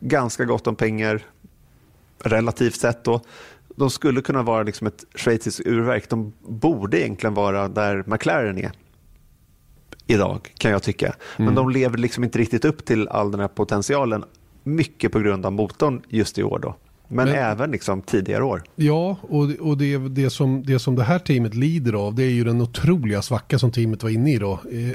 ganska 0.00 0.44
gott 0.44 0.66
om 0.66 0.76
pengar 0.76 1.26
relativt 2.18 2.80
sett. 2.80 3.04
Då. 3.04 3.20
De 3.80 3.90
skulle 3.90 4.20
kunna 4.22 4.42
vara 4.42 4.62
liksom 4.62 4.86
ett 4.86 5.04
schweiziskt 5.14 5.60
urverk. 5.66 6.08
De 6.08 6.32
borde 6.48 7.00
egentligen 7.00 7.34
vara 7.34 7.68
där 7.68 8.04
McLaren 8.06 8.58
är 8.58 8.72
idag 10.06 10.40
kan 10.58 10.70
jag 10.70 10.82
tycka. 10.82 11.14
Men 11.36 11.54
de 11.54 11.70
lever 11.70 11.98
liksom 11.98 12.24
inte 12.24 12.38
riktigt 12.38 12.64
upp 12.64 12.84
till 12.84 13.08
all 13.08 13.30
den 13.30 13.40
här 13.40 13.48
potentialen. 13.48 14.24
Mycket 14.64 15.12
på 15.12 15.18
grund 15.20 15.46
av 15.46 15.52
motorn 15.52 16.02
just 16.08 16.38
i 16.38 16.42
år 16.42 16.58
då. 16.58 16.76
Men, 17.08 17.26
Men- 17.28 17.34
även 17.38 17.70
liksom 17.70 18.02
tidigare 18.02 18.44
år. 18.44 18.62
Ja, 18.74 19.16
och, 19.22 19.50
och 19.60 19.78
det, 19.78 19.98
det, 19.98 20.30
som, 20.30 20.62
det 20.66 20.78
som 20.78 20.94
det 20.96 21.04
här 21.04 21.18
teamet 21.18 21.54
lider 21.54 21.92
av 21.92 22.14
det 22.14 22.22
är 22.24 22.30
ju 22.30 22.44
den 22.44 22.60
otroliga 22.60 23.22
svacka 23.22 23.58
som 23.58 23.72
teamet 23.72 24.02
var 24.02 24.10
inne 24.10 24.34
i 24.34 24.38
då. 24.38 24.52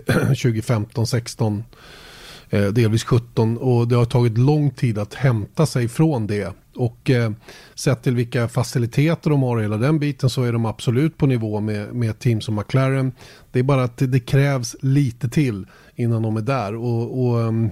eh, 0.08 0.16
2015, 0.28 1.08
16, 1.08 1.64
eh, 2.50 2.64
delvis 2.66 3.04
17 3.04 3.58
och 3.58 3.88
det 3.88 3.96
har 3.96 4.06
tagit 4.06 4.38
lång 4.38 4.72
tid 4.72 4.98
att 4.98 5.14
hämta 5.14 5.66
sig 5.66 5.88
från 5.88 6.28
det. 6.28 6.54
Och 6.76 7.10
eh, 7.10 7.32
sett 7.76 8.04
till 8.04 8.16
vilka 8.16 8.48
faciliteter 8.48 9.30
de 9.30 9.44
har 9.44 9.58
och 9.58 9.64
hela 9.64 9.78
den 9.78 10.00
biten 10.00 10.30
så 10.30 10.44
är 10.44 10.54
de 10.54 10.66
absolut 10.66 11.18
på 11.18 11.26
nivå 11.26 11.60
med, 11.60 11.96
med 11.96 12.10
ett 12.10 12.20
team 12.20 12.42
som 12.42 12.56
McLaren. 12.56 13.12
Det 13.52 13.60
är 13.60 13.64
bara 13.64 13.84
att 13.84 13.98
det, 13.98 14.08
det 14.08 14.20
krävs 14.20 14.76
lite 14.82 15.30
till 15.30 15.66
innan 15.96 16.22
de 16.22 16.38
är 16.38 16.42
där. 16.42 16.76
Och, 16.76 17.26
och 17.26 17.40
um, 17.40 17.72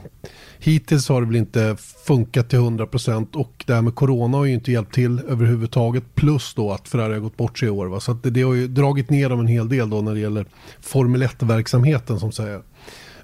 hittills 0.59 1.09
har 1.09 1.21
det 1.21 1.27
väl 1.27 1.35
inte 1.35 1.75
funkat 2.05 2.49
till 2.49 2.59
100% 2.59 3.35
och 3.35 3.63
det 3.67 3.73
här 3.73 3.81
med 3.81 3.95
corona 3.95 4.37
har 4.37 4.45
ju 4.45 4.53
inte 4.53 4.71
hjälpt 4.71 4.93
till 4.93 5.19
överhuvudtaget. 5.27 6.15
Plus 6.15 6.53
då 6.53 6.71
att 6.71 6.87
Ferrari 6.87 7.13
har 7.13 7.19
gått 7.19 7.37
bort 7.37 7.59
sig 7.59 7.67
i 7.67 7.71
år. 7.71 7.85
Va? 7.87 7.99
Så 7.99 8.11
att 8.11 8.23
det, 8.23 8.29
det 8.29 8.41
har 8.41 8.53
ju 8.53 8.67
dragit 8.67 9.09
ner 9.09 9.29
dem 9.29 9.39
en 9.39 9.47
hel 9.47 9.69
del 9.69 9.89
då 9.89 10.01
när 10.01 10.13
det 10.13 10.19
gäller 10.19 10.45
Formel 10.81 11.23
1-verksamheten 11.23 12.19
som 12.19 12.31
säger. 12.31 12.61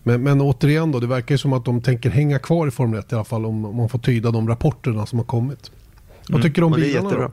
Men, 0.09 0.23
men 0.23 0.41
återigen 0.41 0.91
då, 0.91 0.99
det 0.99 1.07
verkar 1.07 1.33
ju 1.33 1.37
som 1.37 1.53
att 1.53 1.65
de 1.65 1.81
tänker 1.81 2.09
hänga 2.09 2.39
kvar 2.39 2.67
i 2.67 2.71
Formel 2.71 2.99
1 2.99 3.11
i 3.11 3.15
alla 3.15 3.23
fall 3.23 3.45
om, 3.45 3.65
om 3.65 3.75
man 3.75 3.89
får 3.89 3.99
tyda 3.99 4.31
de 4.31 4.47
rapporterna 4.47 5.05
som 5.05 5.19
har 5.19 5.25
kommit. 5.25 5.71
Vad 6.29 6.41
tycker 6.41 6.61
du 6.61 6.65
om 6.65 6.71
bilarna 6.71 7.09
då? 7.09 7.31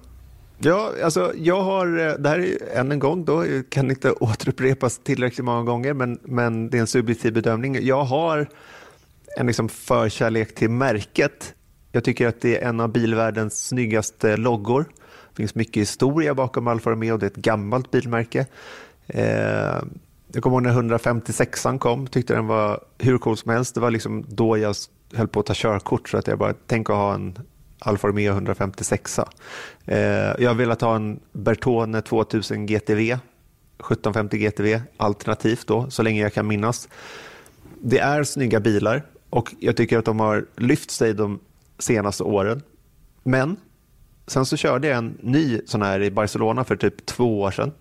Ja, 0.58 0.92
alltså 1.04 1.32
jag 1.36 1.62
har, 1.62 1.86
eh, 1.86 2.12
det 2.12 2.28
här 2.28 2.38
är 2.38 2.78
än 2.78 2.92
en 2.92 2.98
gång 2.98 3.24
då, 3.24 3.44
kan 3.68 3.90
inte 3.90 4.10
återupprepas 4.20 4.98
tillräckligt 4.98 5.44
många 5.44 5.62
gånger, 5.62 5.94
men, 5.94 6.18
men 6.22 6.70
det 6.70 6.76
är 6.76 6.80
en 6.80 6.86
subjektiv 6.86 7.32
bedömning. 7.32 7.78
Jag 7.82 8.04
har 8.04 8.48
en 9.36 9.46
liksom 9.46 9.68
förkärlek 9.68 10.54
till 10.54 10.70
märket. 10.70 11.54
Jag 11.92 12.04
tycker 12.04 12.28
att 12.28 12.40
det 12.40 12.62
är 12.62 12.68
en 12.68 12.80
av 12.80 12.92
bilvärldens 12.92 13.66
snyggaste 13.66 14.36
loggor. 14.36 14.84
Det 15.30 15.36
finns 15.36 15.54
mycket 15.54 15.80
historia 15.80 16.34
bakom 16.34 16.66
Alfa 16.66 16.90
Romeo, 16.90 17.16
det 17.16 17.26
är 17.26 17.30
ett 17.30 17.36
gammalt 17.36 17.90
bilmärke. 17.90 18.46
Eh, 19.06 19.82
jag 20.32 20.42
kommer 20.42 20.56
ihåg 20.56 20.62
när 20.62 20.98
156an 20.98 21.78
kom, 21.78 22.06
tyckte 22.06 22.34
den 22.34 22.46
var 22.46 22.80
hur 22.98 23.18
cool 23.18 23.36
som 23.36 23.50
helst. 23.50 23.74
Det 23.74 23.80
var 23.80 23.90
liksom 23.90 24.24
då 24.28 24.58
jag 24.58 24.76
höll 25.14 25.28
på 25.28 25.40
att 25.40 25.46
ta 25.46 25.52
körkort 25.56 26.08
så 26.08 26.16
att 26.16 26.26
jag 26.26 26.38
bara, 26.38 26.52
tänkte 26.52 26.92
att 26.92 26.98
ha 26.98 27.14
en 27.14 27.38
Alfa 27.78 28.08
Romeo 28.08 28.32
156. 28.32 29.18
Eh, 29.84 29.98
jag 30.38 30.50
har 30.50 30.54
velat 30.54 30.80
ha 30.80 30.96
en 30.96 31.20
Bertone 31.32 32.02
2000 32.02 32.66
GTV, 32.66 33.12
1750 33.12 34.38
GTV 34.38 34.80
alternativt 34.96 35.66
då, 35.66 35.90
så 35.90 36.02
länge 36.02 36.22
jag 36.22 36.34
kan 36.34 36.46
minnas. 36.46 36.88
Det 37.82 37.98
är 37.98 38.24
snygga 38.24 38.60
bilar 38.60 39.02
och 39.30 39.54
jag 39.60 39.76
tycker 39.76 39.98
att 39.98 40.04
de 40.04 40.20
har 40.20 40.46
lyft 40.56 40.90
sig 40.90 41.14
de 41.14 41.40
senaste 41.78 42.22
åren. 42.22 42.62
Men 43.22 43.56
sen 44.26 44.46
så 44.46 44.56
körde 44.56 44.88
jag 44.88 44.98
en 44.98 45.18
ny 45.20 45.60
sån 45.66 45.82
här 45.82 46.02
i 46.02 46.10
Barcelona 46.10 46.64
för 46.64 46.76
typ 46.76 47.06
två 47.06 47.40
år 47.40 47.50
sedan. 47.50 47.72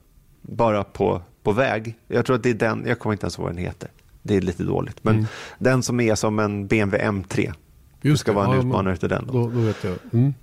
Bara 0.41 0.83
på, 0.83 1.21
på 1.45 1.51
väg. 1.51 1.95
Jag 2.07 2.25
tror 2.25 2.35
att 2.35 2.43
det 2.43 2.49
är 2.49 2.53
den, 2.53 2.83
jag 2.87 2.99
kommer 2.99 3.13
inte 3.13 3.23
ens 3.25 3.37
ihåg 3.37 3.43
vad 3.45 3.55
den 3.55 3.63
heter. 3.63 3.89
Det 4.21 4.35
är 4.35 4.41
lite 4.41 4.63
dåligt. 4.63 5.03
Men 5.03 5.13
Mm. 5.15 5.25
den 5.59 5.83
som 5.83 5.99
är 5.99 6.15
som 6.15 6.39
en 6.39 6.67
BMW 6.67 7.07
M3. 7.09 7.53
det 8.01 8.09
Just 8.09 8.21
ska 8.21 8.31
det, 8.31 8.35
vara 8.35 8.45
en 8.47 8.51
ja, 8.53 8.59
utmanare 8.59 8.93
utav 8.93 9.09
den. 9.09 9.27
Då. 9.27 9.33
Då, 9.33 9.49
då 9.49 9.59
vet 9.59 9.83
jag. 9.83 9.95
Mm. 10.13 10.33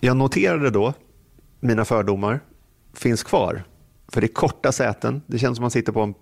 Jag 0.00 0.16
noterade 0.16 0.70
då, 0.70 0.92
mina 1.60 1.84
fördomar 1.84 2.40
finns 2.94 3.22
kvar. 3.22 3.62
För 4.08 4.20
det 4.20 4.26
är 4.26 4.34
korta 4.34 4.72
säten. 4.72 5.22
Det 5.26 5.38
känns 5.38 5.56
som 5.56 5.62
man 5.62 5.70
sitter 5.70 5.92
på 5.92 6.00
en 6.00 6.14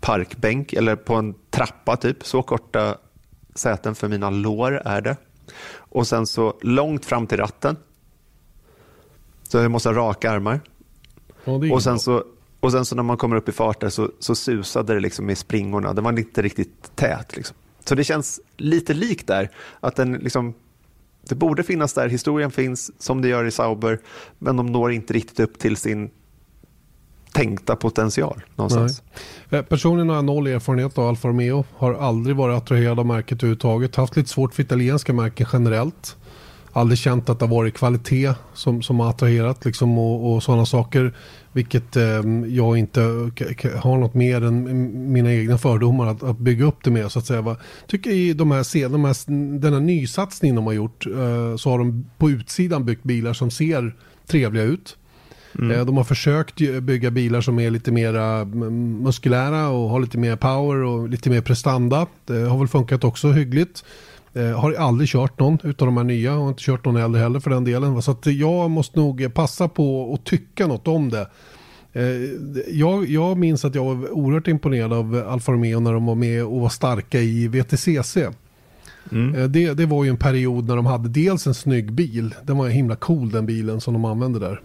parkbänk 0.00 0.72
eller 0.72 0.96
på 0.96 1.14
en 1.14 1.34
trappa 1.50 1.96
typ. 1.96 2.24
Så 2.24 2.42
korta 2.42 2.96
säten 3.54 3.94
för 3.94 4.08
mina 4.08 4.30
lår 4.30 4.72
är 4.84 5.00
det. 5.00 5.16
Och 5.72 6.06
sen 6.06 6.26
så 6.26 6.54
långt 6.62 7.04
fram 7.04 7.26
till 7.26 7.38
ratten. 7.38 7.76
Så 9.42 9.58
jag 9.58 9.70
måste 9.70 9.88
ha 9.88 9.96
raka 9.96 10.30
armar. 10.30 10.60
Ja, 11.44 11.52
Och 11.72 11.82
sen, 11.82 11.92
bra. 11.94 11.98
så, 11.98 12.24
och 12.60 12.72
sen 12.72 12.84
så 12.84 12.94
när 12.94 13.02
man 13.02 13.16
kommer 13.16 13.36
upp 13.36 13.48
i 13.48 13.52
fart 13.52 13.80
där 13.80 13.88
så, 13.88 14.10
så 14.18 14.34
susade 14.34 14.94
det 14.94 15.00
liksom 15.00 15.30
i 15.30 15.36
springorna. 15.36 15.94
den 15.94 16.04
var 16.04 16.18
inte 16.18 16.42
riktigt 16.42 16.96
tät. 16.96 17.36
Liksom. 17.36 17.56
Så 17.84 17.94
det 17.94 18.04
känns 18.04 18.40
lite 18.56 18.94
likt 18.94 19.26
där. 19.26 19.50
Att 19.80 19.96
den 19.96 20.12
liksom, 20.12 20.54
det 21.28 21.34
borde 21.34 21.62
finnas 21.62 21.92
där, 21.92 22.08
historien 22.08 22.50
finns 22.50 23.02
som 23.02 23.22
det 23.22 23.28
gör 23.28 23.44
i 23.44 23.50
Sauber. 23.50 23.98
Men 24.38 24.56
de 24.56 24.66
når 24.66 24.92
inte 24.92 25.12
riktigt 25.12 25.40
upp 25.40 25.58
till 25.58 25.76
sin 25.76 26.10
tänkta 27.32 27.76
potential 27.76 28.42
någonstans. 28.56 29.02
Eh, 29.50 29.62
personligen 29.62 30.08
har 30.08 30.16
jag 30.16 30.24
noll 30.24 30.46
erfarenhet 30.46 30.98
av 30.98 31.08
Alfa 31.08 31.28
Romeo. 31.28 31.64
Har 31.76 31.94
aldrig 31.94 32.36
varit 32.36 32.56
attraherad 32.56 32.98
av 32.98 33.06
märket 33.06 33.38
överhuvudtaget. 33.38 33.96
Haft 33.96 34.16
lite 34.16 34.28
svårt 34.28 34.54
för 34.54 34.62
italienska 34.62 35.12
märken 35.12 35.46
generellt. 35.52 36.16
Aldrig 36.72 36.98
känt 36.98 37.28
att 37.28 37.38
det 37.38 37.44
har 37.46 37.54
varit 37.56 37.74
kvalitet 37.74 38.32
som, 38.54 38.82
som 38.82 39.00
har 39.00 39.10
attraherat 39.10 39.64
liksom, 39.64 39.98
och, 39.98 40.34
och 40.34 40.42
sådana 40.42 40.66
saker. 40.66 41.14
Vilket 41.52 41.96
eh, 41.96 42.22
jag 42.48 42.76
inte 42.78 43.00
har 43.82 43.98
något 43.98 44.14
mer 44.14 44.44
än 44.44 45.12
mina 45.12 45.32
egna 45.32 45.58
fördomar 45.58 46.06
att, 46.06 46.22
att 46.22 46.38
bygga 46.38 46.64
upp 46.64 46.84
det 46.84 46.90
med. 46.90 47.12
Så 47.12 47.18
att 47.18 47.26
säga. 47.26 47.40
Va? 47.40 47.56
Tycker 47.86 48.10
i 48.10 48.32
de 48.32 48.50
här, 48.50 48.88
de 48.88 49.04
här, 49.04 49.30
den 49.60 49.72
här 49.72 49.80
nysatsningen 49.80 50.56
de 50.56 50.66
har 50.66 50.72
gjort 50.72 51.06
eh, 51.06 51.56
så 51.56 51.70
har 51.70 51.78
de 51.78 52.10
på 52.18 52.30
utsidan 52.30 52.84
byggt 52.84 53.02
bilar 53.02 53.32
som 53.32 53.50
ser 53.50 53.94
trevliga 54.26 54.64
ut. 54.64 54.96
Eh, 55.72 55.84
De 55.84 55.96
har 55.96 56.04
försökt 56.04 56.60
bygga 56.82 57.10
bilar 57.10 57.40
som 57.40 57.58
är 57.58 57.70
lite 57.70 57.92
mer 57.92 58.14
mm, 58.14 59.02
muskulära 59.02 59.68
och 59.68 59.90
har 59.90 60.00
lite 60.00 60.18
mer 60.18 60.36
power 60.36 60.82
och 60.82 61.08
lite 61.08 61.30
mer 61.30 61.40
prestanda. 61.40 62.06
Det 62.26 62.40
har 62.40 62.58
väl 62.58 62.68
funkat 62.68 63.04
också 63.04 63.32
hyggligt. 63.32 63.84
Eh, 64.34 64.60
har 64.60 64.72
aldrig 64.72 65.08
kört 65.08 65.38
någon 65.38 65.58
utav 65.64 65.86
de 65.86 65.96
här 65.96 66.04
nya 66.04 66.34
och 66.36 66.48
inte 66.48 66.62
kört 66.62 66.84
någon 66.84 66.96
äldre 66.96 67.20
heller 67.20 67.40
för 67.40 67.50
den 67.50 67.64
delen. 67.64 68.02
Så 68.02 68.16
jag 68.24 68.70
måste 68.70 68.98
nog 68.98 69.34
passa 69.34 69.68
på 69.68 70.14
att 70.14 70.24
tycka 70.24 70.66
något 70.66 70.88
om 70.88 71.08
det. 71.10 71.26
Eh, 71.92 72.04
Jag, 72.68 73.08
jag 73.08 73.38
minns 73.38 73.64
att 73.64 73.74
jag 73.74 73.84
var 73.94 74.10
oerhört 74.10 74.48
imponerad 74.48 74.92
av 74.92 75.24
Alfa 75.28 75.52
Romeo 75.52 75.80
när 75.80 75.92
de 75.92 76.06
var 76.06 76.14
med 76.14 76.44
och 76.44 76.60
var 76.60 76.68
starka 76.68 77.20
i 77.20 77.48
VTCC. 77.48 78.16
Eh, 78.16 79.44
Det, 79.48 79.72
det 79.74 79.86
var 79.86 80.04
ju 80.04 80.10
en 80.10 80.16
period 80.16 80.68
när 80.68 80.76
de 80.76 80.86
hade 80.86 81.08
dels 81.08 81.46
en 81.46 81.54
snygg 81.54 81.92
bil. 81.92 82.34
Den 82.42 82.58
var 82.58 82.68
himla 82.68 82.96
cool 82.96 83.30
den 83.30 83.46
bilen 83.46 83.80
som 83.80 83.94
de 83.94 84.04
använde 84.04 84.38
där. 84.38 84.60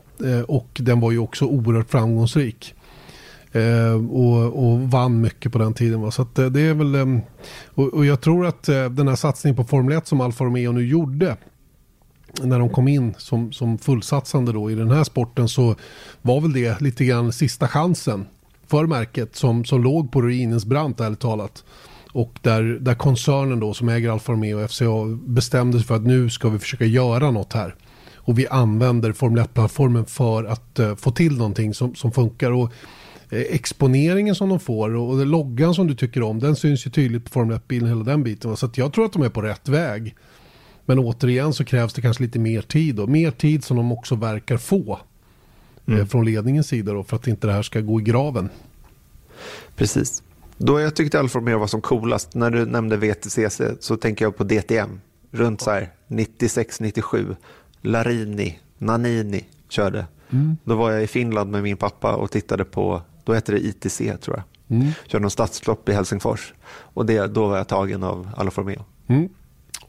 Och 0.48 0.70
den 0.82 1.00
var 1.00 1.12
ju 1.12 1.20
också 1.20 1.46
oerhört 1.46 1.90
framgångsrik. 1.90 2.75
Eh, 3.56 4.06
och, 4.10 4.68
och 4.68 4.80
vann 4.82 5.22
mycket 5.22 5.52
på 5.52 5.58
den 5.58 5.74
tiden. 5.74 6.02
Va? 6.02 6.12
Så 6.12 6.22
att 6.22 6.40
eh, 6.40 6.46
det 6.46 6.62
är 6.62 6.74
väl... 6.74 6.96
Ehm, 6.96 7.22
och, 7.66 7.94
och 7.94 8.06
jag 8.06 8.22
tror 8.22 8.46
att 8.46 8.70
eh, 8.70 8.86
den 8.86 9.08
här 9.08 9.16
satsningen 9.16 9.56
på 9.56 9.64
Formel 9.64 9.98
1 9.98 10.08
som 10.08 10.22
Alfa 10.22 10.46
Romeo 10.46 10.72
nu 10.72 10.88
gjorde 10.88 11.38
när 12.42 12.60
de 12.60 12.70
kom 12.70 12.88
in 12.88 13.14
som, 13.18 13.52
som 13.52 13.78
fullsatsande 13.78 14.52
då 14.52 14.72
i 14.72 14.76
den 14.76 14.92
här 14.92 15.04
sporten 15.04 15.50
så 15.50 15.76
var 16.22 16.42
väl 16.42 16.54
det 16.54 16.82
lite 16.82 17.06
grann 17.06 17.34
sista 17.34 17.68
chansen 17.68 18.26
för 18.68 18.86
märket 18.86 19.36
som, 19.36 19.66
som 19.66 19.84
låg 19.84 20.12
på 20.12 20.22
ruinens 20.22 20.66
brant 20.66 21.00
ärligt 21.00 21.20
talat. 21.20 21.64
Och 22.12 22.40
där, 22.42 22.64
där 22.64 22.96
koncernen 22.96 23.60
då 23.60 23.74
som 23.74 23.90
äger 23.90 24.10
Alfa 24.10 24.32
Romeo 24.32 24.64
och 24.64 24.72
FCA 24.72 25.06
bestämde 25.26 25.78
sig 25.78 25.88
för 25.88 25.96
att 25.96 26.06
nu 26.06 26.30
ska 26.30 26.50
vi 26.50 26.60
försöka 26.60 26.86
göra 26.86 27.32
något 27.32 27.54
här. 27.54 27.76
Och 28.16 28.40
vi 28.40 28.48
använder 28.48 29.12
Formel 29.12 29.44
1-plattformen 29.44 30.06
för 30.06 30.44
att 30.44 30.80
uh, 30.80 30.96
få 30.96 31.12
till 31.12 31.38
någonting 31.38 31.74
som, 31.74 31.96
som 31.96 32.12
funkar. 32.12 32.52
Och 32.52 32.72
exponeringen 33.30 34.36
som 34.36 34.50
de 34.50 34.60
får 34.60 34.96
och, 34.96 35.10
och 35.10 35.26
loggan 35.26 35.76
som 35.76 35.88
du 35.88 35.96
tycker 35.96 36.24
om 36.24 36.40
den 36.40 36.56
syns 36.56 36.86
ju 36.88 36.92
tydligt 36.92 37.26
på 37.26 37.30
Formel 37.30 37.58
1-bilen 37.58 37.90
hela 37.90 38.04
den 38.04 38.24
biten. 38.24 38.58
Så 38.58 38.70
jag 38.76 38.94
tror 38.94 39.06
att 39.06 39.14
de 39.14 39.22
är 39.22 39.30
på 39.30 39.42
rätt 39.42 39.70
väg. 39.70 40.16
Men 40.86 41.00
återigen 41.00 41.54
så 41.54 41.66
krävs 41.66 41.94
det 41.94 42.02
kanske 42.02 42.24
lite 42.24 42.40
mer 42.40 42.62
tid. 42.62 43.00
Och 43.00 43.10
mer 43.10 43.32
tid 43.32 43.64
som 43.64 43.78
de 43.78 43.92
också 43.92 44.16
verkar 44.16 44.58
få. 44.58 45.00
Eh, 45.88 46.06
från 46.06 46.26
ledningens 46.26 46.68
sida 46.68 46.94
då, 46.94 47.04
för 47.04 47.16
att 47.16 47.28
inte 47.28 47.48
det 47.48 47.54
här 47.54 47.62
ska 47.62 47.82
gå 47.82 48.00
i 48.00 48.04
graven. 48.04 48.50
Precis. 49.76 50.24
Då 50.58 50.80
jag 50.80 50.96
tyckte 50.96 51.20
Alfa 51.20 51.40
Romeo 51.40 51.60
var 51.60 51.68
som 51.68 51.82
coolast, 51.82 52.36
när 52.36 52.52
du 52.52 52.66
nämnde 52.66 52.98
VTCC 52.98 53.62
så 53.80 53.98
tänker 53.98 54.26
jag 54.26 54.38
på 54.38 54.44
DTM. 54.44 55.02
Runt 55.32 55.62
så 55.62 55.72
här 55.72 55.90
96-97. 56.08 57.36
Larini, 57.82 58.60
Nannini 58.78 59.46
körde. 59.70 60.06
Då 60.64 60.76
var 60.76 60.92
jag 60.92 61.04
i 61.04 61.08
Finland 61.08 61.52
med 61.52 61.64
min 61.64 61.78
pappa 61.78 62.16
och 62.16 62.32
tittade 62.32 62.66
på, 62.66 63.02
då 63.26 63.34
hette 63.34 63.52
det 63.52 63.60
ITC 63.66 63.98
tror 64.22 64.38
jag. 64.38 64.44
Körde 65.08 65.22
någon 65.22 65.32
stadslopp 65.32 65.90
i 65.90 65.94
Helsingfors. 65.94 66.54
Och 66.68 67.06
det, 67.06 67.28
då 67.28 67.48
var 67.48 67.58
jag 67.58 67.68
tagen 67.68 68.04
av 68.04 68.30
Alfa 68.38 68.62
Romeo. 68.62 68.84
Mm. 69.08 69.30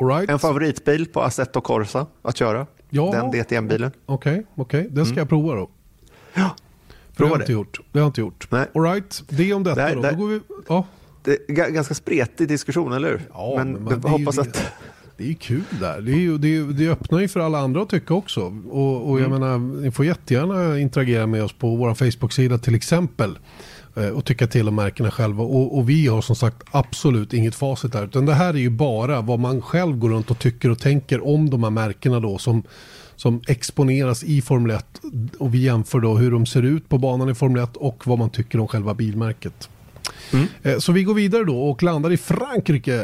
Right. 0.01 0.31
En 0.31 0.39
favoritbil 0.39 1.07
på 1.07 1.23
Assetto 1.23 1.61
Corsa 1.61 2.07
att 2.23 2.37
köra. 2.37 2.67
Ja. 2.91 3.11
Den 3.13 3.31
DTM-bilen. 3.31 3.91
Okej, 4.07 4.47
okej. 4.55 4.89
Det 4.91 5.07
ska 5.07 5.15
jag 5.17 5.29
prova 5.29 5.55
då. 5.55 5.71
Ja, 6.35 6.51
För 7.13 7.25
det 7.25 7.29
har 7.29 7.29
prova 7.29 7.31
jag 7.31 7.37
inte 7.41 7.47
det. 7.47 7.53
gjort. 7.53 7.81
Det 7.93 7.99
har 7.99 8.05
jag 8.05 8.09
inte 8.09 8.21
gjort. 8.21 8.47
Nej. 8.51 8.67
All 8.75 8.83
right. 8.83 9.23
Det 9.29 9.53
om 9.55 9.63
detta 9.65 9.81
Där- 9.87 9.95
då. 9.95 10.03
där- 10.03 10.13
då 10.13 10.19
går 10.19 10.29
vi... 10.29 10.41
Ja. 10.69 10.85
Det 11.23 11.31
är 11.33 11.55
ga- 11.55 11.71
ganska 11.71 11.95
spretig 11.95 12.49
diskussion, 12.49 12.93
eller 12.93 13.09
hur? 13.09 13.23
Ja, 13.33 13.55
men 13.57 13.73
men 13.73 13.85
man- 13.85 14.01
det 14.01 14.09
hoppas 14.09 14.35
det. 14.35 14.41
att... 14.43 14.63
Det 15.17 15.25
är 15.25 15.29
ju 15.29 15.35
kul 15.35 15.63
där. 15.81 16.01
Det, 16.01 16.13
är 16.13 16.39
det, 16.39 16.57
är, 16.57 16.63
det 16.65 16.89
öppnar 16.89 17.21
ju 17.21 17.29
för 17.29 17.41
alla 17.41 17.59
andra 17.59 17.83
att 17.83 17.89
tycka 17.91 18.15
också. 18.15 18.41
Och, 18.71 19.11
och 19.11 19.21
jag 19.21 19.27
Mm. 19.27 19.41
menar, 19.41 19.59
ni 19.59 19.91
får 19.91 20.05
jättegärna 20.05 20.79
interagera 20.79 21.27
med 21.27 21.45
oss 21.45 21.53
på 21.53 21.77
vår 21.77 21.95
Facebook-sida 21.95 22.59
till 22.59 22.75
exempel. 22.75 23.39
eh, 23.97 24.09
Och 24.09 24.25
tycka 24.25 24.47
till 24.47 24.69
om 24.69 24.75
märkena 24.75 25.11
själva. 25.11 25.45
Och, 25.45 25.79
och 25.79 25.89
vi 25.91 26.07
har 26.07 26.21
som 26.23 26.37
sagt 26.37 26.63
absolut 26.71 27.33
inget 27.33 27.55
facit 27.55 27.93
där. 27.93 28.05
Utan 28.05 28.27
det 28.27 28.35
här 28.35 28.55
är 28.55 28.59
ju 28.59 28.71
bara 28.71 29.21
vad 29.21 29.39
man 29.39 29.63
själv 29.63 29.99
går 29.99 30.09
runt 30.11 30.31
och 30.31 30.39
tycker 30.39 30.71
och 30.71 30.79
tänker 30.79 31.27
om 31.27 31.51
de 31.51 31.63
här 31.63 31.71
märkena 31.71 32.21
då. 32.21 32.39
Som, 32.39 32.63
som 33.17 33.41
exponeras 33.49 34.25
i 34.25 34.43
Formel 34.43 34.71
1. 34.77 34.87
Och 35.39 35.55
vi 35.55 35.59
jämför 35.59 36.01
då 36.01 36.15
hur 36.17 36.31
de 36.31 36.47
ser 36.47 36.63
ut 36.63 36.89
på 36.89 36.99
banan 36.99 37.29
i 37.31 37.35
Formel 37.35 37.63
1 37.63 37.77
och 37.77 38.03
vad 38.07 38.19
man 38.19 38.31
tycker 38.31 38.61
om 38.61 38.69
själva 38.69 38.95
bilmärket. 38.95 39.69
Eh, 40.63 40.79
Så 40.79 40.93
vi 40.93 41.03
går 41.05 41.15
vidare 41.15 41.45
då 41.45 41.63
och 41.71 41.83
landar 41.83 42.13
i 42.13 42.17
Frankrike. 42.17 43.01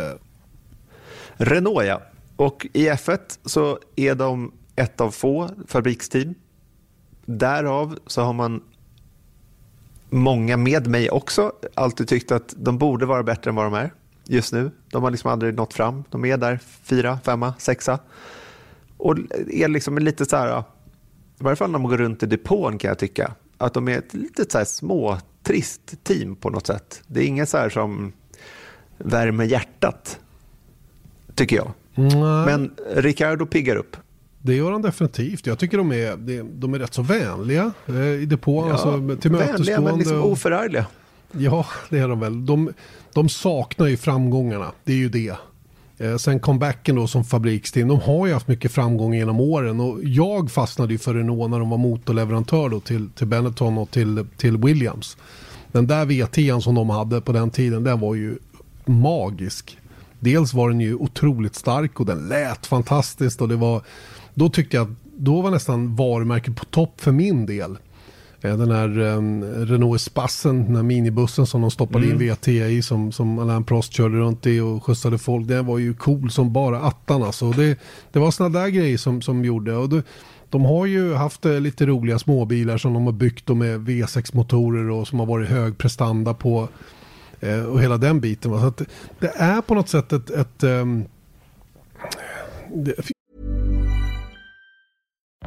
Renault 1.36 1.86
ja. 1.86 2.02
Och 2.36 2.66
i 2.72 2.88
F1 2.88 3.38
så 3.44 3.78
är 3.96 4.14
de 4.14 4.52
ett 4.76 5.00
av 5.00 5.10
få 5.10 5.50
fabriksteam. 5.66 6.34
Därav 7.24 7.98
så 8.06 8.22
har 8.22 8.32
man 8.32 8.62
många 10.10 10.56
med 10.56 10.86
mig 10.86 11.10
också 11.10 11.52
alltid 11.74 12.08
tyckt 12.08 12.32
att 12.32 12.54
de 12.56 12.78
borde 12.78 13.06
vara 13.06 13.22
bättre 13.22 13.48
än 13.48 13.54
vad 13.54 13.66
de 13.66 13.74
är 13.74 13.92
just 14.24 14.52
nu. 14.52 14.70
De 14.90 15.02
har 15.02 15.10
liksom 15.10 15.30
aldrig 15.30 15.54
nått 15.54 15.74
fram. 15.74 16.04
De 16.10 16.24
är 16.24 16.36
där 16.36 16.60
fyra, 16.82 17.18
femma, 17.24 17.54
sexa. 17.58 17.98
Och 18.96 19.16
är 19.50 19.68
liksom 19.68 19.98
lite 19.98 20.24
så 20.24 20.36
här, 20.36 20.60
i 20.60 21.44
varje 21.44 21.56
fall 21.56 21.70
när 21.70 21.78
man 21.78 21.90
går 21.90 21.98
runt 21.98 22.22
i 22.22 22.26
depån 22.26 22.78
kan 22.78 22.88
jag 22.88 22.98
tycka, 22.98 23.34
att 23.58 23.74
de 23.74 23.88
är 23.88 23.98
ett 23.98 24.14
litet 24.14 24.52
så 24.52 24.58
här 24.58 24.64
småtrist 24.64 26.04
team 26.04 26.36
på 26.36 26.50
något 26.50 26.66
sätt. 26.66 27.02
Det 27.06 27.20
är 27.20 27.24
inget 27.24 27.48
så 27.48 27.58
här 27.58 27.68
som 27.68 28.12
värmer 28.98 29.44
hjärtat, 29.44 30.20
tycker 31.34 31.56
jag. 31.56 31.72
Nej. 31.94 32.46
Men 32.46 32.70
Ricardo 32.94 33.46
piggar 33.46 33.76
upp. 33.76 33.96
Det 34.38 34.54
gör 34.54 34.72
han 34.72 34.82
definitivt. 34.82 35.46
Jag 35.46 35.58
tycker 35.58 35.78
de 35.78 35.92
är, 35.92 36.16
de, 36.42 36.74
är 36.74 36.78
rätt 36.78 36.94
så 36.94 37.02
vänliga 37.02 37.72
eh, 37.86 38.02
i 38.02 38.26
depån. 38.26 38.70
alltså, 38.70 39.16
till 39.20 39.30
vänliga 39.30 39.80
men 39.80 39.98
liksom 39.98 40.22
oförargliga. 40.22 40.86
Ja, 41.32 41.66
det 41.90 41.98
är 41.98 42.08
de 42.08 42.20
väl. 42.20 42.46
De, 42.46 42.72
de 43.14 43.28
saknar 43.28 43.86
ju 43.86 43.96
framgångarna. 43.96 44.72
Det 44.84 44.92
är 44.92 44.96
ju 44.96 45.08
det. 45.08 45.34
Eh, 45.98 46.16
sen 46.16 46.40
comebacken 46.40 46.96
då 46.96 47.06
som 47.06 47.24
fabriksteam. 47.24 47.88
De 47.88 48.00
har 48.00 48.26
ju 48.26 48.32
haft 48.32 48.48
mycket 48.48 48.72
framgång 48.72 49.14
genom 49.14 49.40
åren. 49.40 49.80
Och 49.80 50.04
jag 50.04 50.50
fastnade 50.50 50.92
ju 50.92 50.98
för 50.98 51.14
Renault 51.14 51.50
när 51.50 51.58
de 51.58 51.70
var 51.70 51.78
motorleverantör 51.78 52.68
då 52.68 52.80
till, 52.80 53.10
till 53.10 53.26
Benetton 53.26 53.78
och 53.78 53.90
till, 53.90 54.26
till 54.36 54.56
Williams. 54.56 55.16
den 55.72 55.86
där 55.86 56.06
V10 56.06 56.60
som 56.60 56.74
de 56.74 56.90
hade 56.90 57.20
på 57.20 57.32
den 57.32 57.50
tiden, 57.50 57.84
den 57.84 58.00
var 58.00 58.14
ju 58.14 58.38
magisk. 58.84 59.78
Dels 60.22 60.54
var 60.54 60.70
den 60.70 60.80
ju 60.80 60.94
otroligt 60.94 61.54
stark 61.54 62.00
och 62.00 62.06
den 62.06 62.28
lät 62.28 62.66
fantastiskt 62.66 63.40
och 63.40 63.48
det 63.48 63.56
var, 63.56 63.82
då 64.34 64.48
tyckte 64.48 64.76
jag 64.76 64.90
att 64.90 64.96
då 65.16 65.40
var 65.40 65.50
nästan 65.50 65.96
varumärket 65.96 66.56
på 66.56 66.64
topp 66.64 67.00
för 67.00 67.12
min 67.12 67.46
del. 67.46 67.78
Eh, 68.40 68.56
den 68.56 68.70
här 68.70 68.98
um, 68.98 69.44
Renault 69.44 69.96
Espassen, 69.96 70.64
den 70.64 70.76
här 70.76 70.82
minibussen 70.82 71.46
som 71.46 71.60
de 71.60 71.70
stoppade 71.70 72.04
mm. 72.04 72.22
in 72.22 72.28
VT 72.28 72.48
i 72.48 72.82
som, 72.82 73.12
som 73.12 73.38
Alain 73.38 73.64
Prost 73.64 73.92
körde 73.92 74.16
runt 74.16 74.46
i 74.46 74.60
och 74.60 74.84
skjutsade 74.84 75.18
folk. 75.18 75.48
Den 75.48 75.66
var 75.66 75.78
ju 75.78 75.94
cool 75.94 76.30
som 76.30 76.52
bara 76.52 76.80
attan 76.80 77.22
alltså. 77.22 77.50
Det, 77.50 77.78
det 78.12 78.18
var 78.18 78.30
sådana 78.30 78.58
där 78.58 78.68
grejer 78.68 78.98
som, 78.98 79.22
som 79.22 79.44
gjorde. 79.44 79.76
Och 79.76 79.88
det, 79.88 80.02
de 80.50 80.64
har 80.64 80.86
ju 80.86 81.14
haft 81.14 81.46
eh, 81.46 81.60
lite 81.60 81.86
roliga 81.86 82.18
småbilar 82.18 82.78
som 82.78 82.94
de 82.94 83.04
har 83.04 83.12
byggt 83.12 83.48
med 83.48 83.80
V6-motorer 83.80 84.90
och 84.90 85.08
som 85.08 85.18
har 85.18 85.26
varit 85.26 85.48
hög 85.48 85.78
prestanda 85.78 86.34
på. 86.34 86.68
Eh, 87.42 87.64
och 87.64 87.82
hela 87.82 87.98
den 87.98 88.20
biten. 88.20 88.60
Så 88.60 88.66
att 88.66 88.82
det 89.18 89.32
är 89.36 89.60
på 89.60 89.74
något 89.74 89.88
sätt 89.88 90.12
ett... 90.12 90.30
ett 90.30 90.62
um, 90.62 91.04
det... 92.74 92.94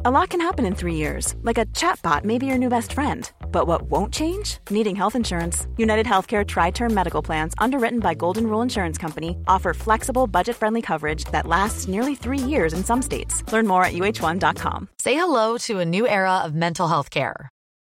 A 0.04 0.10
lot 0.10 0.28
can 0.28 0.40
happen 0.40 0.66
in 0.66 0.74
three 0.74 0.94
years. 0.94 1.34
Like 1.42 1.58
a 1.58 1.66
chatbot 1.66 2.24
may 2.24 2.38
be 2.38 2.46
your 2.46 2.58
new 2.58 2.68
best 2.68 2.92
friend. 2.92 3.28
But 3.50 3.66
what 3.66 3.90
won't 3.90 4.12
change? 4.14 4.58
Needing 4.70 4.94
health 4.94 5.16
insurance. 5.16 5.66
United 5.78 6.06
Healthcare 6.06 6.46
Tri 6.46 6.70
Term 6.70 6.94
Medical 6.94 7.22
Plans, 7.22 7.54
underwritten 7.58 8.00
by 8.00 8.14
Golden 8.14 8.46
Rule 8.46 8.62
Insurance 8.62 8.98
Company, 8.98 9.38
offer 9.48 9.74
flexible, 9.74 10.26
budget 10.26 10.56
friendly 10.56 10.82
coverage 10.82 11.24
that 11.32 11.46
lasts 11.46 11.88
nearly 11.88 12.14
three 12.14 12.38
years 12.38 12.72
in 12.72 12.84
some 12.84 13.02
states. 13.02 13.42
Learn 13.52 13.66
more 13.66 13.84
at 13.84 13.94
uh1.com. 13.94 14.88
Say 14.98 15.14
hello 15.14 15.56
to 15.58 15.80
a 15.80 15.84
new 15.84 16.06
era 16.06 16.38
of 16.44 16.54
mental 16.54 16.88
health 16.88 17.10
care. 17.10 17.50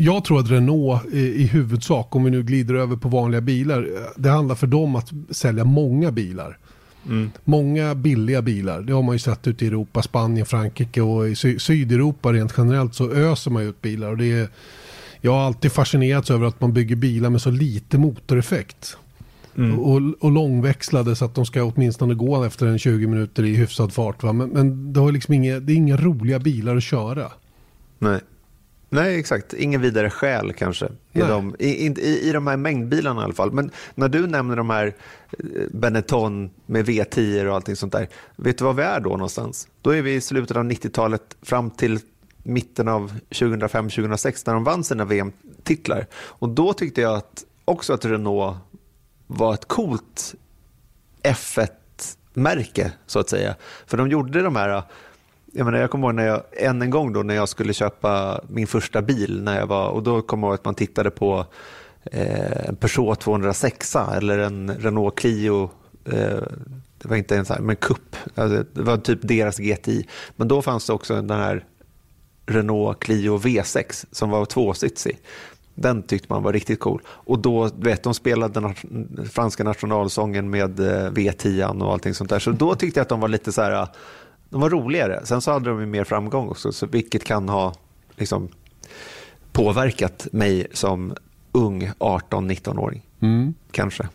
Jag 0.00 0.24
tror 0.24 0.40
att 0.40 0.50
Renault 0.50 1.06
i 1.14 1.46
huvudsak, 1.46 2.16
om 2.16 2.24
vi 2.24 2.30
nu 2.30 2.42
glider 2.42 2.74
över 2.74 2.96
på 2.96 3.08
vanliga 3.08 3.40
bilar, 3.40 3.88
det 4.16 4.30
handlar 4.30 4.54
för 4.54 4.66
dem 4.66 4.96
att 4.96 5.12
sälja 5.30 5.64
många 5.64 6.10
bilar. 6.10 6.58
Mm. 7.06 7.30
Många 7.44 7.94
billiga 7.94 8.42
bilar, 8.42 8.82
det 8.82 8.92
har 8.92 9.02
man 9.02 9.14
ju 9.14 9.18
sett 9.18 9.46
ute 9.46 9.64
i 9.64 9.68
Europa, 9.68 10.02
Spanien, 10.02 10.46
Frankrike 10.46 11.00
och 11.00 11.28
i 11.28 11.34
Sy 11.34 11.58
Sydeuropa 11.58 12.32
rent 12.32 12.54
generellt 12.56 12.94
så 12.94 13.10
öser 13.10 13.50
man 13.50 13.62
ut 13.62 13.82
bilar. 13.82 14.10
Och 14.10 14.16
det 14.16 14.32
är, 14.32 14.48
jag 15.20 15.32
har 15.32 15.40
alltid 15.40 15.72
fascinerats 15.72 16.30
över 16.30 16.46
att 16.46 16.60
man 16.60 16.72
bygger 16.72 16.96
bilar 16.96 17.30
med 17.30 17.42
så 17.42 17.50
lite 17.50 17.98
motoreffekt. 17.98 18.96
Mm. 19.56 19.78
Och, 19.78 20.00
och 20.20 20.30
långväxlade 20.30 21.16
så 21.16 21.24
att 21.24 21.34
de 21.34 21.46
ska 21.46 21.64
åtminstone 21.64 22.14
gå 22.14 22.44
efter 22.44 22.66
en 22.66 22.78
20 22.78 23.06
minuter 23.06 23.44
i 23.44 23.54
hyfsad 23.54 23.92
fart. 23.92 24.22
Va? 24.22 24.32
Men, 24.32 24.48
men 24.48 24.92
det, 24.92 25.00
har 25.00 25.12
liksom 25.12 25.34
inga, 25.34 25.60
det 25.60 25.72
är 25.72 25.76
inga 25.76 25.96
roliga 25.96 26.38
bilar 26.38 26.76
att 26.76 26.82
köra. 26.82 27.32
Nej. 27.98 28.20
Nej, 28.88 29.18
exakt. 29.18 29.54
Ingen 29.54 29.80
vidare 29.80 30.10
skäl 30.10 30.52
kanske 30.52 30.88
i 31.12 31.18
de, 31.18 31.56
i, 31.58 31.86
i, 31.86 32.28
i 32.28 32.32
de 32.32 32.46
här 32.46 32.56
mängdbilarna 32.56 33.20
i 33.20 33.24
alla 33.24 33.34
fall. 33.34 33.52
Men 33.52 33.70
när 33.94 34.08
du 34.08 34.26
nämner 34.26 34.56
de 34.56 34.70
här 34.70 34.94
eh, 35.38 35.44
Benetton 35.70 36.50
med 36.66 36.86
V10 36.86 37.46
och 37.46 37.54
allting 37.54 37.76
sånt 37.76 37.92
där. 37.92 38.08
Vet 38.36 38.58
du 38.58 38.64
vad 38.64 38.76
vi 38.76 38.82
är 38.82 39.00
då 39.00 39.10
någonstans? 39.10 39.68
Då 39.82 39.90
är 39.90 40.02
vi 40.02 40.14
i 40.14 40.20
slutet 40.20 40.56
av 40.56 40.64
90-talet 40.64 41.36
fram 41.42 41.70
till 41.70 41.98
mitten 42.42 42.88
av 42.88 43.12
2005-2006 43.30 44.42
när 44.46 44.54
de 44.54 44.64
vann 44.64 44.84
sina 44.84 45.04
VM-titlar. 45.04 46.06
Och 46.14 46.48
då 46.48 46.72
tyckte 46.72 47.00
jag 47.00 47.14
att, 47.14 47.44
också 47.64 47.92
att 47.92 48.04
Renault 48.04 48.56
var 49.26 49.54
ett 49.54 49.68
coolt 49.68 50.34
F1-märke 51.22 52.92
så 53.06 53.18
att 53.18 53.28
säga. 53.28 53.54
För 53.86 53.96
de 53.96 54.08
gjorde 54.08 54.42
de 54.42 54.56
här 54.56 54.82
jag, 55.52 55.64
menar, 55.64 55.78
jag 55.78 55.90
kommer 55.90 56.06
ihåg 56.06 56.14
när 56.14 56.26
jag, 56.26 56.42
än 56.52 56.82
en 56.82 56.90
gång 56.90 57.12
då 57.12 57.22
när 57.22 57.34
jag 57.34 57.48
skulle 57.48 57.72
köpa 57.72 58.40
min 58.48 58.66
första 58.66 59.02
bil 59.02 59.42
när 59.42 59.58
jag 59.58 59.66
var, 59.66 59.88
och 59.88 60.02
då 60.02 60.22
kommer 60.22 60.46
jag 60.46 60.50
ihåg 60.50 60.54
att 60.54 60.64
man 60.64 60.74
tittade 60.74 61.10
på 61.10 61.46
eh, 62.04 62.68
en 62.68 62.76
Peugeot 62.76 63.20
206 63.20 63.96
eller 63.96 64.38
en 64.38 64.70
Renault 64.78 65.18
Clio 65.18 65.70
eh, 66.04 66.42
det 67.02 67.08
var 67.08 67.16
inte 67.16 67.36
en 67.36 67.44
sån 67.44 67.56
här, 67.56 67.62
men 67.62 67.76
Cup, 67.76 68.16
alltså, 68.34 68.64
det 68.72 68.82
var 68.82 68.96
typ 68.96 69.18
deras 69.22 69.58
GTI. 69.58 70.06
Men 70.36 70.48
då 70.48 70.62
fanns 70.62 70.86
det 70.86 70.92
också 70.92 71.14
den 71.14 71.38
här 71.38 71.64
Renault 72.46 73.00
Clio 73.00 73.38
V6 73.38 74.06
som 74.12 74.30
var 74.30 74.44
tvåsitsig. 74.44 75.18
Den 75.74 76.02
tyckte 76.02 76.32
man 76.32 76.42
var 76.42 76.52
riktigt 76.52 76.80
cool. 76.80 77.02
Och 77.06 77.38
då, 77.38 77.70
vet 77.76 78.02
de 78.02 78.14
spelade 78.14 78.60
den 78.60 78.74
franska 79.28 79.64
nationalsången 79.64 80.50
med 80.50 80.80
eh, 80.80 81.10
V10 81.10 81.82
och 81.82 81.92
allting 81.92 82.14
sånt 82.14 82.30
där. 82.30 82.38
Så 82.38 82.50
då 82.50 82.74
tyckte 82.74 83.00
jag 83.00 83.02
att 83.02 83.08
de 83.08 83.20
var 83.20 83.28
lite 83.28 83.52
så 83.52 83.62
här, 83.62 83.88
de 84.50 84.60
var 84.60 84.70
roligare. 84.70 85.20
Sen 85.24 85.40
så 85.40 85.52
hade 85.52 85.70
de 85.70 85.80
ju 85.80 85.86
mer 85.86 86.04
framgång 86.04 86.48
också, 86.48 86.72
så 86.72 86.86
vilket 86.86 87.24
kan 87.24 87.48
ha 87.48 87.74
liksom, 88.16 88.48
påverkat 89.52 90.26
mig 90.32 90.66
som 90.72 91.14
ung 91.52 91.90
18-19-åring. 91.98 93.06
Mm. 93.20 93.54
Kanske. 93.70 94.08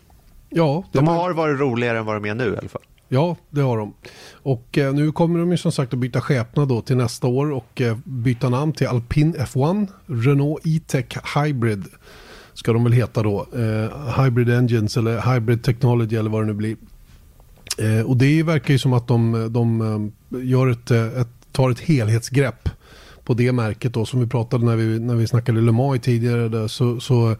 Ja, 0.48 0.84
de 0.92 1.08
har 1.08 1.32
varit 1.32 1.60
roligare 1.60 1.98
än 1.98 2.04
vad 2.04 2.16
de 2.16 2.28
är 2.28 2.34
nu 2.34 2.54
i 2.54 2.56
alla 2.56 2.68
fall. 2.68 2.82
Ja, 3.08 3.36
det 3.50 3.60
har 3.60 3.78
de. 3.78 3.94
Och 4.32 4.78
eh, 4.78 4.94
nu 4.94 5.12
kommer 5.12 5.38
de 5.38 5.50
ju 5.50 5.56
som 5.56 5.72
sagt 5.72 5.92
att 5.92 5.98
byta 5.98 6.20
skepnad 6.20 6.68
då 6.68 6.80
till 6.80 6.96
nästa 6.96 7.26
år 7.26 7.52
och 7.52 7.80
eh, 7.80 7.96
byta 8.04 8.48
namn 8.48 8.72
till 8.72 8.86
Alpin 8.86 9.34
F1. 9.34 9.88
Renault 10.06 10.66
E-Tech 10.66 11.36
Hybrid 11.36 11.84
ska 12.54 12.72
de 12.72 12.84
väl 12.84 12.92
heta 12.92 13.22
då. 13.22 13.46
Eh, 13.56 14.22
Hybrid 14.22 14.50
Engines 14.50 14.96
eller 14.96 15.34
Hybrid 15.34 15.64
Technology 15.64 16.16
eller 16.16 16.30
vad 16.30 16.42
det 16.42 16.46
nu 16.46 16.54
blir. 16.54 16.76
Eh, 17.78 18.06
och 18.06 18.16
det 18.16 18.42
verkar 18.42 18.72
ju 18.72 18.78
som 18.78 18.92
att 18.92 19.08
de, 19.08 19.48
de 19.52 19.80
eh, 19.80 20.12
gör 20.42 20.66
ett, 20.66 20.90
eh, 20.90 21.20
ett, 21.20 21.28
tar 21.52 21.70
ett 21.70 21.80
helhetsgrepp 21.80 22.68
på 23.24 23.34
det 23.34 23.52
märket 23.52 23.94
då 23.94 24.06
som 24.06 24.20
vi 24.20 24.26
pratade 24.26 24.64
när 24.64 24.76
vi, 24.76 25.00
när 25.00 25.14
vi 25.14 25.26
snackade 25.26 25.60
Le 25.60 25.72
Mans 25.72 26.00
tidigare. 26.00 26.48
Där, 26.48 26.68
så, 26.68 27.00
så, 27.00 27.36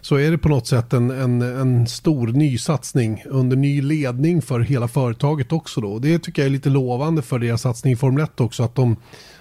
så 0.00 0.16
är 0.16 0.30
det 0.30 0.38
på 0.38 0.48
något 0.48 0.66
sätt 0.66 0.92
en, 0.92 1.10
en, 1.10 1.42
en 1.42 1.86
stor 1.86 2.26
nysatsning 2.28 3.22
under 3.26 3.56
ny 3.56 3.82
ledning 3.82 4.42
för 4.42 4.60
hela 4.60 4.88
företaget 4.88 5.52
också 5.52 5.80
då. 5.80 5.98
Det 5.98 6.18
tycker 6.18 6.42
jag 6.42 6.46
är 6.46 6.52
lite 6.52 6.68
lovande 6.68 7.22
för 7.22 7.38
deras 7.38 7.62
satsning 7.62 7.92
i 7.92 7.96
Formel 7.96 8.24
1 8.24 8.40
också 8.40 8.62
att 8.62 8.74
de, 8.74 8.96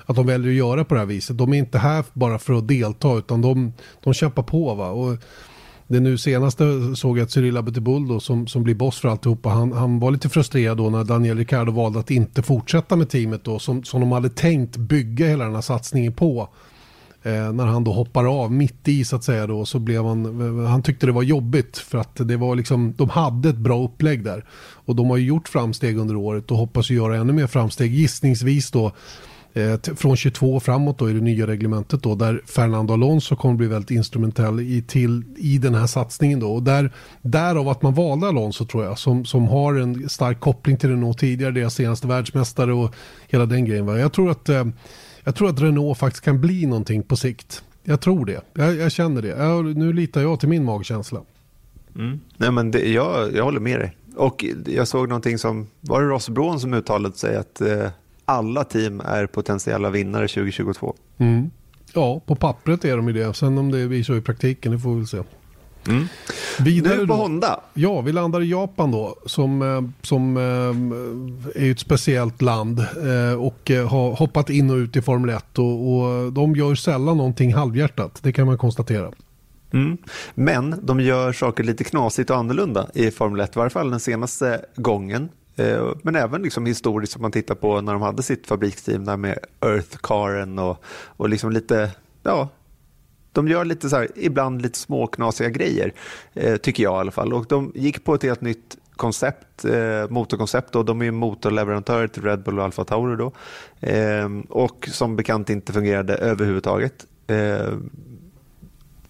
att 0.06 0.16
de 0.16 0.28
väljer 0.28 0.52
att 0.52 0.58
göra 0.58 0.86
på 0.86 0.94
det 0.94 1.00
här 1.00 1.08
viset. 1.08 1.38
De 1.38 1.54
är 1.54 1.58
inte 1.58 1.78
här 1.78 2.04
bara 2.14 2.40
för 2.40 2.54
att 2.54 2.68
delta 2.68 3.18
utan 3.18 3.42
de, 3.42 3.74
de 4.04 4.14
kämpar 4.14 4.44
på. 4.44 4.76
Va? 4.76 4.90
Och 4.90 5.18
det 5.88 6.00
nu 6.00 6.18
senaste 6.18 6.96
såg 6.96 7.18
jag 7.18 7.24
att 7.24 7.32
Cyril 7.32 7.58
Abiteboul 7.58 8.08
då, 8.08 8.20
som, 8.20 8.48
som 8.48 8.64
blir 8.64 8.76
boss 8.76 9.00
för 9.00 9.10
alltihopa, 9.10 9.50
han, 9.50 9.72
han 9.72 10.00
var 10.00 10.12
lite 10.12 10.30
frustrerad 10.30 10.78
då 10.78 10.90
när 10.90 11.04
Daniel 11.04 11.38
Ricciardo 11.38 11.72
valde 11.72 12.00
att 12.00 12.12
inte 12.12 12.42
fortsätta 12.42 12.96
med 12.96 13.10
teamet 13.10 13.44
då, 13.44 13.60
som, 13.60 13.84
som 13.84 14.02
de 14.02 14.12
hade 14.12 14.30
tänkt 14.30 14.78
bygga 14.78 15.28
hela 15.28 15.46
den 15.46 15.56
här 15.56 15.62
satsningen 15.62 16.14
på. 16.14 16.50
Eh, 17.24 17.54
när 17.54 17.66
han 17.66 17.84
då 17.84 17.92
hoppar 17.92 18.44
av 18.44 18.52
mitt 18.52 18.88
i 18.88 19.06
så 19.06 19.16
att 19.16 19.24
säga 19.24 19.48
då, 19.48 19.66
så 19.66 19.80
blev 19.80 20.06
han, 20.06 20.66
han 20.66 20.84
tyckte 20.84 21.06
det 21.06 21.12
var 21.12 21.24
jobbigt 21.24 21.78
för 21.78 21.98
att 21.98 22.16
det 22.16 22.38
var 22.38 22.56
liksom, 22.56 22.94
de 22.98 23.10
hade 23.10 23.50
ett 23.50 23.58
bra 23.58 23.84
upplägg 23.84 24.24
där. 24.24 24.46
Och 24.86 24.96
de 24.96 25.10
har 25.10 25.18
ju 25.18 25.26
gjort 25.26 25.48
framsteg 25.50 25.98
under 25.98 26.16
året 26.16 26.52
och 26.52 26.58
hoppas 26.58 26.90
ju 26.90 26.96
göra 26.96 27.18
ännu 27.18 27.34
mer 27.34 27.48
framsteg, 27.48 27.94
gissningsvis 27.94 28.72
då 28.72 28.92
Eh, 29.58 29.96
från 29.96 30.16
22 30.16 30.60
framåt 30.60 30.98
då 31.00 31.10
i 31.10 31.14
det 31.14 31.22
nya 31.22 31.48
reglementet 31.48 32.04
då 32.04 32.16
där 32.16 32.42
Fernando 32.46 32.94
Alonso 32.94 33.36
kommer 33.36 33.56
bli 33.56 33.68
väldigt 33.68 33.92
instrumentell 33.92 34.60
i, 34.60 34.82
till, 34.82 35.24
i 35.38 35.58
den 35.58 35.76
här 35.76 35.88
satsningen 35.88 36.40
då. 36.40 36.54
Och 36.54 36.64
där, 36.64 36.92
därav 37.22 37.70
att 37.70 37.82
man 37.82 37.94
valde 37.94 38.28
Alonso 38.28 38.66
tror 38.66 38.84
jag 38.84 39.00
som, 39.00 39.26
som 39.26 39.48
har 39.48 39.74
en 39.74 40.10
stark 40.10 40.40
koppling 40.40 40.78
till 40.78 40.90
Renault 40.90 41.20
tidigare, 41.20 41.52
deras 41.52 41.76
senaste 41.76 42.08
världsmästare 42.08 42.74
och 42.74 42.96
hela 43.28 43.46
den 43.46 43.66
grejen. 43.66 43.86
Va? 43.86 44.00
Jag, 44.00 44.14
tror 44.14 44.32
att, 44.32 44.50
eh, 44.50 44.66
jag 45.24 45.36
tror 45.36 45.50
att 45.50 45.62
Renault 45.62 45.98
faktiskt 45.98 46.24
kan 46.24 46.42
bli 46.42 46.66
någonting 46.66 47.04
på 47.04 47.16
sikt. 47.16 47.64
Jag 47.84 48.02
tror 48.02 48.26
det. 48.26 48.42
Jag, 48.54 48.76
jag 48.76 48.92
känner 48.92 49.22
det. 49.22 49.28
Jag, 49.28 49.78
nu 49.78 49.94
litar 49.94 50.22
jag 50.22 50.40
till 50.40 50.50
min 50.50 50.64
magkänsla. 50.64 51.22
Mm. 51.96 52.20
Nej, 52.38 52.52
men 52.52 52.72
det, 52.72 52.90
jag, 52.92 53.36
jag 53.36 53.44
håller 53.44 53.60
med 53.60 53.80
dig. 53.80 53.98
Och 54.16 54.46
jag 54.66 54.88
såg 54.88 55.10
någonting 55.10 55.38
som, 55.38 55.68
var 55.82 56.02
det 56.02 56.08
Ross 56.08 56.30
Braun 56.30 56.60
som 56.60 56.74
uttalade 56.74 57.16
sig 57.16 57.38
att 57.38 57.62
eh, 57.62 57.88
alla 58.28 58.64
team 58.64 59.02
är 59.06 59.26
potentiella 59.26 59.90
vinnare 59.90 60.28
2022? 60.28 60.96
Mm. 61.18 61.52
Ja, 61.94 62.22
på 62.26 62.36
pappret 62.36 62.86
är 62.86 62.98
de 62.98 63.08
ju 63.08 63.14
det. 63.14 63.34
Sen 63.34 63.58
om 63.58 63.72
det 63.72 63.88
blir 63.88 64.04
så 64.04 64.16
i 64.16 64.22
praktiken, 64.22 64.72
det 64.72 64.80
får 64.80 64.90
vi 64.90 64.96
väl 64.96 65.08
se. 65.08 65.24
Mm. 65.88 66.08
Vidare 66.60 66.98
Nu 66.98 67.08
på 67.08 67.14
då. 67.14 67.14
Honda. 67.14 67.60
Ja, 67.74 68.02
vi 68.02 68.12
landar 68.12 68.42
i 68.42 68.50
Japan 68.50 68.92
då, 68.92 69.16
som, 69.26 69.62
eh, 69.62 69.82
som 70.02 70.38
eh, 70.38 71.64
är 71.64 71.72
ett 71.72 71.80
speciellt 71.80 72.42
land 72.42 72.80
eh, 72.80 73.42
och 73.42 73.72
har 73.90 74.16
hoppat 74.16 74.50
in 74.50 74.70
och 74.70 74.76
ut 74.76 74.96
i 74.96 75.02
Formel 75.02 75.30
1 75.30 75.60
och, 75.60 75.66
och 75.66 76.34
de 76.34 76.56
gör 76.56 76.76
sällan 76.76 77.18
någonting 77.18 77.54
halvhjärtat, 77.54 78.20
det 78.24 78.34
kan 78.34 78.46
man 78.46 78.58
konstatera. 78.58 79.12
Mm. 79.74 79.98
Men 80.36 80.76
de 80.84 81.00
gör 81.00 81.34
saker 81.34 81.64
lite 81.64 81.84
knasigt 81.84 82.30
och 82.30 82.38
annorlunda 82.38 82.88
i 82.94 83.12
Formel 83.12 83.40
1, 83.40 83.56
i 83.56 83.60
varje 83.60 83.70
fall 83.70 83.92
den 83.92 84.00
senaste 84.00 84.62
gången. 84.76 85.30
Eh, 85.58 85.94
men 86.04 86.16
även 86.16 86.42
liksom 86.42 86.66
historiskt 86.66 87.16
om 87.16 87.22
man 87.22 87.32
tittar 87.32 87.56
på 87.56 87.82
när 87.82 87.94
de 87.94 88.02
hade 88.02 88.24
sitt 88.24 88.48
fabriksteam 88.48 89.06
där 89.06 89.18
med 89.18 89.40
Earth-caren 89.62 90.60
och, 90.60 90.84
och 91.06 91.30
liksom 91.30 91.52
lite, 91.52 91.92
ja, 92.24 92.50
de 93.32 93.48
gör 93.48 93.66
lite 93.66 93.90
så 93.90 93.96
här, 93.96 94.08
ibland 94.16 94.62
lite 94.62 94.80
småknasiga 94.80 95.50
grejer, 95.50 95.94
eh, 96.34 96.58
tycker 96.58 96.84
jag 96.84 96.94
i 96.94 97.00
alla 97.00 97.12
fall. 97.12 97.34
Och 97.34 97.46
de 97.50 97.72
gick 97.76 98.04
på 98.04 98.14
ett 98.14 98.24
helt 98.24 98.42
nytt 98.42 98.78
koncept, 98.96 99.66
eh, 99.66 100.10
motorkoncept. 100.10 100.76
Och 100.76 100.86
de 100.86 101.02
är 101.02 101.06
ju 101.06 101.12
motorleverantörer 101.12 102.08
till 102.08 102.24
Red 102.24 102.44
Bull 102.44 102.60
och 102.60 102.66
Alfa 102.66 102.84
Tauri 102.84 103.16
då. 103.16 103.32
Eh, 103.88 104.30
och 104.50 104.90
som 104.92 105.16
bekant 105.16 105.50
inte 105.50 105.74
fungerade 105.74 106.16
överhuvudtaget. 106.16 107.06
Eh, 107.28 107.74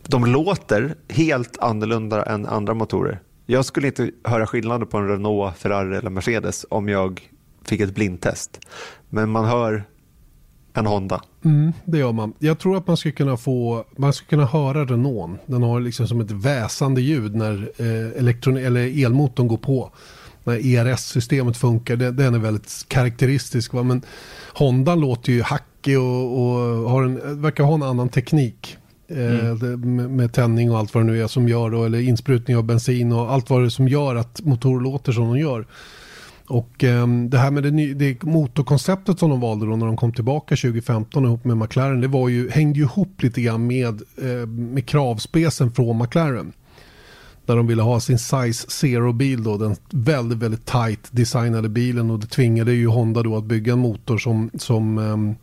de 0.07 0.25
låter 0.25 0.95
helt 1.07 1.57
annorlunda 1.59 2.23
än 2.23 2.45
andra 2.45 2.73
motorer. 2.73 3.19
Jag 3.49 3.65
skulle 3.65 3.87
inte 3.87 4.11
höra 4.23 4.47
skillnaden 4.47 4.87
på 4.87 4.97
en 4.97 5.07
Renault, 5.07 5.57
Ferrari 5.57 5.97
eller 5.97 6.09
Mercedes 6.09 6.65
om 6.69 6.89
jag 6.89 7.21
fick 7.65 7.81
ett 7.81 7.95
blindtest. 7.95 8.59
Men 9.09 9.29
man 9.29 9.45
hör 9.45 9.83
en 10.73 10.85
Honda. 10.85 11.21
Mm, 11.45 11.73
det 11.85 11.97
gör 11.97 12.11
man. 12.11 12.33
Jag 12.39 12.59
tror 12.59 12.77
att 12.77 12.87
man 12.87 12.97
skulle 12.97 13.11
kunna 13.11 13.37
få, 13.37 13.85
man 13.97 14.13
skulle 14.13 14.29
kunna 14.29 14.45
höra 14.45 14.85
Renault. 14.85 15.41
Den 15.45 15.63
har 15.63 15.79
liksom 15.79 16.07
som 16.07 16.21
ett 16.21 16.31
väsande 16.31 17.01
ljud 17.01 17.35
när 17.35 17.71
eh, 17.77 18.19
elektron, 18.19 18.57
eller 18.57 19.05
elmotorn 19.05 19.47
går 19.47 19.57
på. 19.57 19.91
När 20.43 20.65
ERS-systemet 20.65 21.57
funkar, 21.57 21.95
den, 21.95 22.15
den 22.15 22.33
är 22.33 22.39
väldigt 22.39 22.85
karaktäristisk. 22.87 23.73
Va? 23.73 23.83
Men 23.83 24.01
Honda 24.53 24.95
låter 24.95 25.31
ju 25.31 25.41
hackig 25.41 25.99
och, 25.99 26.41
och 26.41 26.89
har 26.89 27.03
en, 27.03 27.41
verkar 27.41 27.63
ha 27.63 27.73
en 27.73 27.83
annan 27.83 28.09
teknik. 28.09 28.77
Eh, 29.09 29.55
det, 29.55 29.77
med, 29.77 30.33
tändning 30.33 30.71
och 30.71 30.77
allt 30.77 30.93
vad 30.93 31.03
det 31.05 31.11
nu 31.11 31.21
är 31.23 31.27
som 31.27 31.47
gör 31.49 31.69
då, 31.69 31.83
eller 31.85 31.99
insprutning 31.99 32.57
av 32.57 32.63
bensin 32.63 33.11
och 33.11 33.31
allt 33.33 33.49
vad 33.49 33.61
det 33.61 33.65
är 33.65 33.69
som 33.69 33.87
gör 33.87 34.15
att 34.15 34.41
motorer 34.43 34.83
låter 34.83 35.11
som 35.11 35.27
de 35.33 35.39
gör. 35.39 35.65
Och 36.47 36.83
ehm, 36.83 37.29
det 37.29 37.37
här 37.37 37.51
med 37.51 37.63
det, 37.63 37.93
det 37.93 38.23
motorkonceptet 38.23 39.19
som 39.19 39.29
de 39.29 39.39
valde 39.41 39.65
då 39.65 39.75
när 39.75 39.85
de 39.85 39.97
kom 39.97 40.13
tillbaka 40.13 40.55
2015 40.55 41.25
ihop 41.25 41.45
med 41.45 41.57
McLaren, 41.57 42.01
det 42.01 42.07
var 42.07 42.29
ju, 42.29 42.49
hängde 42.49 42.79
ju 42.79 42.85
ihop 42.85 43.23
lite 43.23 43.41
grann 43.41 43.67
med, 43.67 44.01
eh, 44.21 44.47
med 44.47 44.85
kravspecen 44.85 45.71
från 45.71 45.97
McLaren. 45.97 46.53
Där 47.45 47.55
de 47.55 47.67
ville 47.67 47.81
ha 47.81 47.99
sin 47.99 48.19
size 48.19 48.69
zero-bil 48.69 49.43
då, 49.43 49.57
den 49.57 49.75
väldigt, 49.89 50.37
väldigt 50.37 50.65
tight 50.65 51.07
designade 51.11 51.69
bilen 51.69 52.09
och 52.11 52.19
det 52.19 52.27
tvingade 52.27 52.73
ju 52.73 52.87
Honda 52.87 53.23
då 53.23 53.37
att 53.37 53.43
bygga 53.43 53.73
en 53.73 53.79
motor 53.79 54.17
som, 54.17 54.49
som 54.57 54.97
s- 54.97 55.35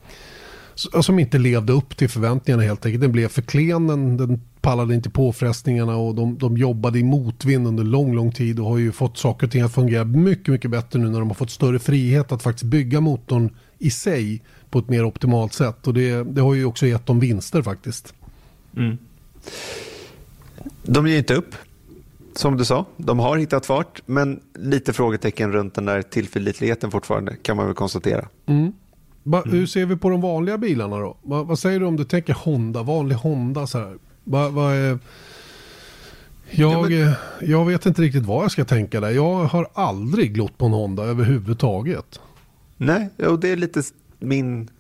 som 0.75 1.19
inte 1.19 1.39
levde 1.39 1.73
upp 1.73 1.97
till 1.97 2.09
förväntningarna 2.09 2.63
helt 2.63 2.87
enkelt. 2.87 3.03
Den 3.03 3.13
blev 3.13 3.29
för 3.29 3.43
klen, 3.43 3.87
den, 3.87 4.17
den 4.17 4.41
pallade 4.61 4.95
inte 4.95 5.11
påfrestningarna 5.11 5.97
och 5.97 6.15
de, 6.15 6.39
de 6.39 6.57
jobbade 6.57 6.99
i 6.99 7.03
motvind 7.03 7.67
under 7.67 7.85
lång, 7.85 8.15
lång 8.15 8.33
tid 8.33 8.61
och 8.61 8.67
har 8.67 8.79
ju 8.79 8.93
fått 8.93 9.19
saker 9.19 9.47
och 9.47 9.53
ting 9.53 9.63
att 9.63 9.75
fungera 9.75 10.05
mycket, 10.05 10.49
mycket 10.49 10.71
bättre 10.71 10.99
nu 10.99 11.11
när 11.11 11.19
de 11.19 11.29
har 11.29 11.35
fått 11.35 11.51
större 11.51 11.79
frihet 11.79 12.33
att 12.33 12.43
faktiskt 12.43 12.65
bygga 12.65 13.01
motorn 13.01 13.51
i 13.79 13.91
sig 13.91 14.43
på 14.71 14.79
ett 14.79 14.89
mer 14.89 15.05
optimalt 15.05 15.53
sätt. 15.53 15.87
Och 15.87 15.95
det, 15.95 16.23
det 16.23 16.41
har 16.41 16.55
ju 16.55 16.65
också 16.65 16.87
gett 16.87 17.07
dem 17.07 17.21
vinster 17.21 17.63
faktiskt. 17.63 18.15
De 20.83 21.07
ger 21.07 21.19
inte 21.19 21.35
upp, 21.35 21.55
som 22.35 22.57
du 22.57 22.65
sa. 22.65 22.87
De 22.97 23.19
har 23.19 23.37
hittat 23.37 23.67
fart, 23.67 24.03
men 24.07 24.41
lite 24.59 24.93
frågetecken 24.93 25.53
runt 25.53 25.75
den 25.75 25.85
där 25.85 26.03
tillförlitligheten 26.03 26.91
fortfarande, 26.91 27.37
kan 27.43 27.57
man 27.57 27.67
väl 27.67 27.75
konstatera. 27.75 28.29
Va, 29.27 29.43
Hur 29.47 29.67
ser 29.67 29.87
vi 29.87 29.97
på 29.97 30.11
de 30.11 30.21
vanliga 30.21 30.59
bilarna 30.59 30.99
då? 30.99 31.17
Va, 31.23 31.43
vad 31.43 31.59
säger 31.59 31.81
du 31.81 31.87
om 31.87 31.97
du 31.97 32.05
tänker 32.05 32.35
Honda, 32.35 32.83
vanlig 32.83 33.17
Honda 33.17 33.67
så 33.67 33.79
här? 33.79 33.99
Va, 34.25 34.49
vad 34.49 34.75
är... 34.75 34.99
Jag, 36.51 36.93
eh, 36.93 37.13
jag 37.41 37.65
vet 37.65 37.87
inte 37.87 38.03
riktigt 38.03 38.27
vad 38.27 38.45
jag 38.45 38.51
ska 38.51 38.65
tänka 38.65 39.01
där. 39.01 39.11
Jag 39.11 39.45
har 39.45 39.69
aldrig 39.75 40.35
glott 40.35 40.59
på 40.59 40.67
en 40.67 40.73
Honda 40.73 41.03
överhuvudtaget. 41.03 42.21
Nej, 42.77 43.11
och 43.19 43.41
det 43.41 43.49
är 43.49 43.57
lite 43.57 43.83
min 44.19 44.71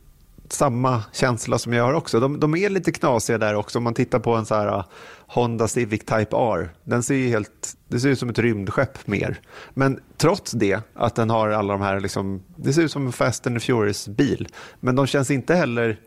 samma 0.48 1.02
känsla 1.12 1.58
som 1.58 1.72
jag 1.72 1.84
har 1.84 1.94
också. 1.94 2.20
De, 2.20 2.40
de 2.40 2.56
är 2.56 2.70
lite 2.70 2.92
knasiga 2.92 3.38
där 3.38 3.54
också. 3.54 3.78
Om 3.78 3.84
man 3.84 3.94
tittar 3.94 4.18
på 4.18 4.34
en 4.34 4.46
så 4.46 4.54
här 4.54 4.66
uh, 4.66 4.84
Honda 5.26 5.68
Civic 5.68 6.00
Type 6.00 6.36
R. 6.36 6.70
Den 6.84 7.02
ser 7.02 7.14
ju 7.14 7.28
helt, 7.28 7.76
det 7.88 8.00
ser 8.00 8.08
ut 8.08 8.18
som 8.18 8.28
ett 8.28 8.38
rymdskepp 8.38 9.06
mer. 9.06 9.40
Men 9.74 10.00
trots 10.16 10.52
det, 10.52 10.80
att 10.94 11.14
den 11.14 11.30
har 11.30 11.48
alla 11.48 11.72
de 11.72 11.82
här, 11.82 12.00
liksom, 12.00 12.42
det 12.56 12.72
ser 12.72 12.82
ut 12.82 12.92
som 12.92 13.06
en 13.06 13.12
Fast 13.12 13.46
and 13.46 13.62
Furious-bil. 13.62 14.48
Men 14.80 14.96
de 14.96 15.06
känns 15.06 15.30
inte 15.30 15.54
heller, 15.54 16.00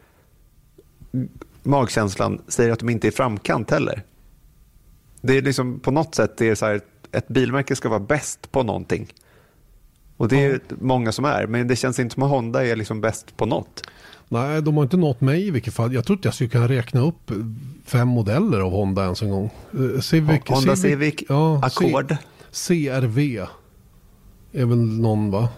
magkänslan 1.63 2.41
säger 2.47 2.71
att 2.71 2.79
de 2.79 2.89
inte 2.89 3.07
är 3.07 3.11
framkant 3.11 3.71
heller. 3.71 4.03
Det 5.21 5.37
är 5.37 5.41
liksom 5.41 5.79
på 5.79 5.91
något 5.91 6.15
sätt, 6.15 6.37
det 6.37 6.49
är 6.49 6.55
så 6.55 6.65
här, 6.65 6.81
ett 7.11 7.27
bilmärke 7.27 7.75
ska 7.75 7.89
vara 7.89 7.99
bäst 7.99 8.51
på 8.51 8.63
någonting. 8.63 9.13
Och 10.17 10.27
det 10.27 10.45
är 10.45 10.59
många 10.69 11.11
som 11.11 11.25
är, 11.25 11.47
men 11.47 11.67
det 11.67 11.75
känns 11.75 11.99
inte 11.99 12.13
som 12.13 12.23
att 12.23 12.29
Honda 12.29 12.65
är 12.65 12.75
liksom 12.75 13.01
bäst 13.01 13.37
på 13.37 13.45
något. 13.45 13.89
Nej, 14.29 14.61
de 14.61 14.75
har 14.77 14.83
inte 14.83 14.97
nått 14.97 15.21
mig 15.21 15.47
i 15.47 15.51
vilket 15.51 15.73
fall. 15.73 15.93
Jag 15.93 16.05
tror 16.05 16.17
inte 16.17 16.27
jag 16.27 16.33
skulle 16.35 16.49
kunna 16.49 16.67
räkna 16.67 17.01
upp 17.01 17.31
fem 17.85 18.07
modeller 18.07 18.59
av 18.59 18.71
Honda 18.71 19.03
ens 19.03 19.21
en 19.21 19.29
gång. 19.29 19.49
Eh, 19.73 19.99
Civic, 20.01 20.41
Honda 20.47 20.75
Civic, 20.75 21.15
Accord. 21.61 22.15
C- 22.51 22.89
CRV 22.89 23.45
är 24.51 24.65
väl 24.65 24.77
någon 24.77 25.31
va? 25.31 25.49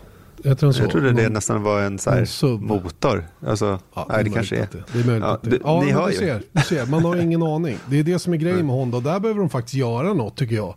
Den 0.43 0.73
så? 0.73 0.81
Jag 0.83 0.89
trodde 0.91 1.11
det 1.11 1.23
Någon- 1.23 1.33
nästan 1.33 1.63
var 1.63 1.81
en 1.81 1.99
så 1.99 2.09
här 2.11 2.57
motor. 2.57 3.27
Alltså, 3.47 3.79
Ja, 3.95 4.05
nej, 4.09 4.23
det 4.23 4.29
är 4.29 4.33
kanske 4.33 4.55
är. 4.55 4.67
Det, 4.71 4.83
det 4.93 4.99
är 4.99 5.05
möjligt 5.05 5.23
Ja, 5.23 5.33
att 5.33 5.43
det. 5.43 5.49
du- 5.49 5.59
Ja, 5.63 5.81
ni 5.85 5.91
hör 5.91 6.07
du 6.09 6.13
ser, 6.15 6.41
du 6.51 6.61
ser. 6.61 6.85
Man 6.85 7.05
har 7.05 7.15
ingen 7.15 7.43
aning. 7.55 7.77
Det 7.89 7.99
är 7.99 8.03
det 8.03 8.19
som 8.19 8.33
är 8.33 8.37
grejen 8.37 8.65
med 8.65 8.75
Honda. 8.75 8.99
Där 8.99 9.19
behöver 9.19 9.39
de 9.39 9.49
faktiskt 9.49 9.75
göra 9.75 10.13
något 10.13 10.35
tycker 10.37 10.55
jag. 10.55 10.75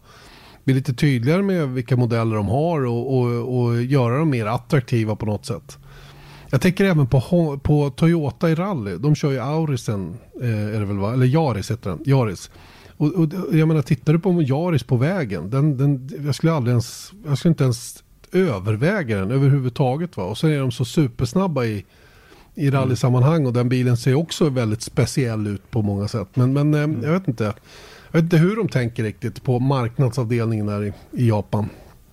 Bli 0.65 0.75
lite 0.75 0.95
tydligare 0.95 1.43
med 1.43 1.69
vilka 1.69 1.97
modeller 1.97 2.37
de 2.37 2.49
har 2.49 2.85
och, 2.87 3.19
och, 3.19 3.59
och 3.65 3.83
göra 3.83 4.19
dem 4.19 4.31
mer 4.31 4.47
attraktiva 4.47 5.17
på 5.17 5.27
något 5.27 5.47
sätt. 5.47 5.79
Jag 6.53 6.61
tänker 6.61 6.85
även 6.85 7.07
på, 7.07 7.21
på 7.63 7.91
Toyota 7.91 8.51
i 8.51 8.55
rally. 8.55 8.97
De 8.97 9.15
kör 9.15 9.31
ju 9.31 9.41
Aurisen, 9.41 10.17
eh, 10.43 10.75
är 10.77 10.81
det 10.81 10.85
väl 10.85 10.99
va? 10.99 11.13
Eller 11.13 11.27
Yaris 11.27 11.71
heter 11.71 11.91
den. 11.91 12.03
Yaris. 12.05 12.51
Och, 12.97 13.15
och 13.15 13.29
jag 13.53 13.69
menar, 13.69 13.83
tittar 13.83 14.13
du 14.13 14.19
på 14.19 14.43
Yaris 14.43 14.83
på 14.83 14.97
vägen. 14.97 15.51
Den, 15.51 15.77
den, 15.77 16.11
jag 16.25 16.35
skulle 16.35 16.53
aldrig 16.53 16.73
ens, 16.73 17.13
jag 17.27 17.39
skulle 17.39 17.51
inte 17.51 17.65
ens 17.65 18.05
överväga 18.33 19.19
den 19.19 19.31
överhuvudtaget. 19.31 20.17
Va? 20.17 20.25
Och 20.25 20.39
sen 20.39 20.51
är 20.51 20.61
de 20.61 20.73
så 20.73 20.85
supersnabba 20.85 21.65
i, 21.65 21.85
i 22.55 22.71
rallysammanhang 22.71 23.47
och 23.47 23.53
den 23.53 23.69
bilen 23.69 23.97
ser 23.97 24.15
också 24.15 24.49
väldigt 24.49 24.83
speciell 24.83 25.47
ut 25.47 25.71
på 25.71 25.83
många 25.83 26.09
sätt. 26.09 26.29
Men, 26.35 26.53
men 26.53 26.75
eh, 26.75 27.07
jag 27.07 27.13
vet 27.13 27.29
inte. 27.29 27.45
Jag 28.11 28.13
vet 28.13 28.23
inte 28.23 28.37
hur 28.37 28.57
de 28.57 28.69
tänker 28.69 29.03
riktigt 29.03 29.43
på 29.43 29.59
marknadsavdelningen 29.59 30.67
där 30.67 30.85
i, 30.85 30.93
i 31.13 31.29
Japan. 31.29 31.69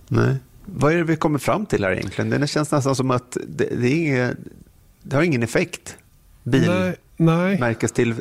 Nej. 0.07 0.35
Vad 0.73 0.93
är 0.93 0.97
det 0.97 1.03
vi 1.03 1.15
kommer 1.15 1.39
fram 1.39 1.65
till 1.65 1.83
här 1.83 1.91
egentligen? 1.91 2.29
Det 2.29 2.47
känns 2.47 2.71
nästan 2.71 2.95
som 2.95 3.11
att 3.11 3.37
det, 3.47 3.69
det, 3.81 4.09
är 4.09 4.35
det 5.03 5.15
har 5.15 5.23
ingen 5.23 5.43
effekt. 5.43 5.97
Nej, 6.43 6.95
nej. 7.17 7.51
Bilmärkes 7.51 7.91
till, 7.91 8.15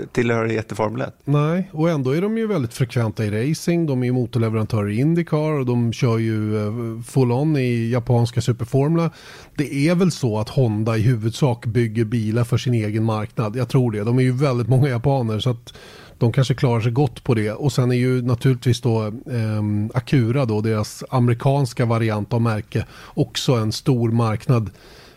Formel 0.74 1.00
1. 1.00 1.14
Nej, 1.24 1.70
och 1.72 1.90
ändå 1.90 2.10
är 2.10 2.22
de 2.22 2.38
ju 2.38 2.46
väldigt 2.46 2.74
frekventa 2.74 3.24
i 3.24 3.50
racing. 3.50 3.86
De 3.86 4.02
är 4.02 4.06
ju 4.06 4.12
motorleverantörer 4.12 4.88
i 4.90 4.98
Indycar 4.98 5.52
och 5.52 5.66
de 5.66 5.92
kör 5.92 6.18
ju 6.18 6.56
eh, 6.56 7.02
full 7.02 7.32
on 7.32 7.56
i 7.56 7.90
japanska 7.90 8.40
superformula. 8.40 9.10
Det 9.54 9.88
är 9.88 9.94
väl 9.94 10.10
så 10.10 10.38
att 10.38 10.48
Honda 10.48 10.96
i 10.96 11.00
huvudsak 11.00 11.66
bygger 11.66 12.04
bilar 12.04 12.44
för 12.44 12.58
sin 12.58 12.74
egen 12.74 13.04
marknad. 13.04 13.56
Jag 13.56 13.68
tror 13.68 13.92
det. 13.92 14.04
De 14.04 14.18
är 14.18 14.22
ju 14.22 14.32
väldigt 14.32 14.68
många 14.68 14.88
japaner 14.88 15.38
så 15.38 15.50
att 15.50 15.74
de 16.18 16.32
kanske 16.32 16.54
klarar 16.54 16.80
sig 16.80 16.92
gott 16.92 17.24
på 17.24 17.34
det. 17.34 17.52
Och 17.52 17.72
sen 17.72 17.90
är 17.90 17.96
ju 17.96 18.22
naturligtvis 18.22 18.80
då 18.80 19.06
eh, 19.06 19.62
Acura 19.94 20.44
då, 20.44 20.60
deras 20.60 21.04
amerikanska 21.10 21.84
variant 21.86 22.32
av 22.32 22.42
märke, 22.42 22.86
också 23.04 23.52
en 23.54 23.72
stor 23.72 24.10
marknad 24.10 24.70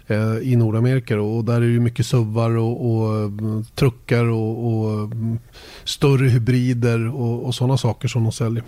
eh, 0.08 0.38
i 0.41 0.56
Nordamerika. 0.56 1.22
Och 1.22 1.45
där 1.45 1.56
är 1.56 1.60
det 1.60 1.66
ju 1.68 1.80
mycket 1.80 2.06
SUVar 2.06 2.58
och, 2.58 2.91
och 2.91 3.16
mm, 3.18 3.64
truckar 3.76 4.26
och, 4.26 4.68
och 4.68 4.99
mm, 5.04 5.39
större 5.84 6.28
hybrider 6.28 7.16
och, 7.16 7.45
och 7.45 7.56
sådana 7.56 7.78
saker 7.78 8.08
som 8.08 8.24
de 8.24 8.32
säljer. 8.32 8.64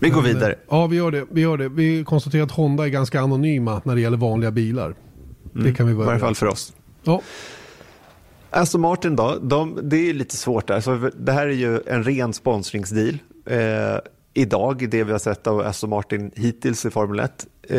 Vi 0.00 0.08
går 0.10 0.22
Men, 0.22 0.34
vidare. 0.34 0.52
eh, 0.52 0.58
Ja, 0.68 0.86
vi 0.86 0.96
gör 0.96 1.10
det. 1.10 1.24
Vi, 1.30 1.40
gör 1.40 1.56
det. 1.56 1.68
vi 1.68 2.04
konstaterar 2.04 2.42
att 2.42 2.50
Honda 2.50 2.84
är 2.84 2.88
ganska 2.88 3.20
anonyma 3.20 3.80
när 3.84 3.94
det 3.94 4.00
gäller 4.00 4.16
vanliga 4.16 4.50
bilar. 4.50 4.94
Det 5.52 5.72
kan 5.74 5.86
vi 5.86 5.92
I 5.92 5.94
vara 5.94 6.06
varje 6.06 6.20
fall 6.20 6.34
för 6.34 6.46
oss. 6.46 6.72
Ja. 7.02 7.20
Aston 8.50 8.80
Martin 8.80 9.16
då, 9.16 9.38
de, 9.42 9.78
det 9.82 9.96
är 9.96 10.14
lite 10.14 10.36
svårt 10.36 10.66
där. 10.66 10.80
Så 10.80 11.10
det 11.16 11.32
här 11.32 11.46
är 11.46 11.52
ju 11.52 11.80
en 11.86 12.04
ren 12.04 12.32
sponsringsdeal. 12.32 13.18
Eh, 13.46 13.98
idag, 14.34 14.90
det 14.90 15.04
vi 15.04 15.12
har 15.12 15.18
sett 15.18 15.46
av 15.46 15.60
Aston 15.60 15.90
Martin 15.90 16.30
hittills 16.34 16.86
i 16.86 16.90
Formel 16.90 17.20
1. 17.20 17.46
Eh, 17.62 17.78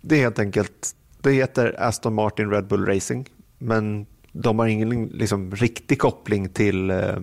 det 0.00 0.16
är 0.16 0.20
helt 0.20 0.38
enkelt, 0.38 0.94
det 1.20 1.32
heter 1.32 1.74
Aston 1.78 2.14
Martin 2.14 2.50
Red 2.50 2.66
Bull 2.66 2.86
Racing, 2.86 3.28
men 3.58 4.06
de 4.32 4.58
har 4.58 4.66
ingen 4.66 5.06
liksom, 5.06 5.54
riktig 5.56 5.98
koppling 5.98 6.48
till, 6.48 6.90
eh, 6.90 7.16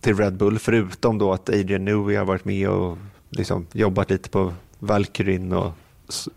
till 0.00 0.16
Red 0.16 0.36
Bull, 0.36 0.58
förutom 0.58 1.18
då 1.18 1.32
att 1.32 1.48
Adrian 1.48 1.84
Newey 1.84 2.16
har 2.16 2.24
varit 2.24 2.44
med 2.44 2.68
och 2.68 2.98
liksom, 3.30 3.66
jobbat 3.72 4.10
lite 4.10 4.30
på 4.30 4.52
Valkyrin 4.78 5.52
och 5.52 5.72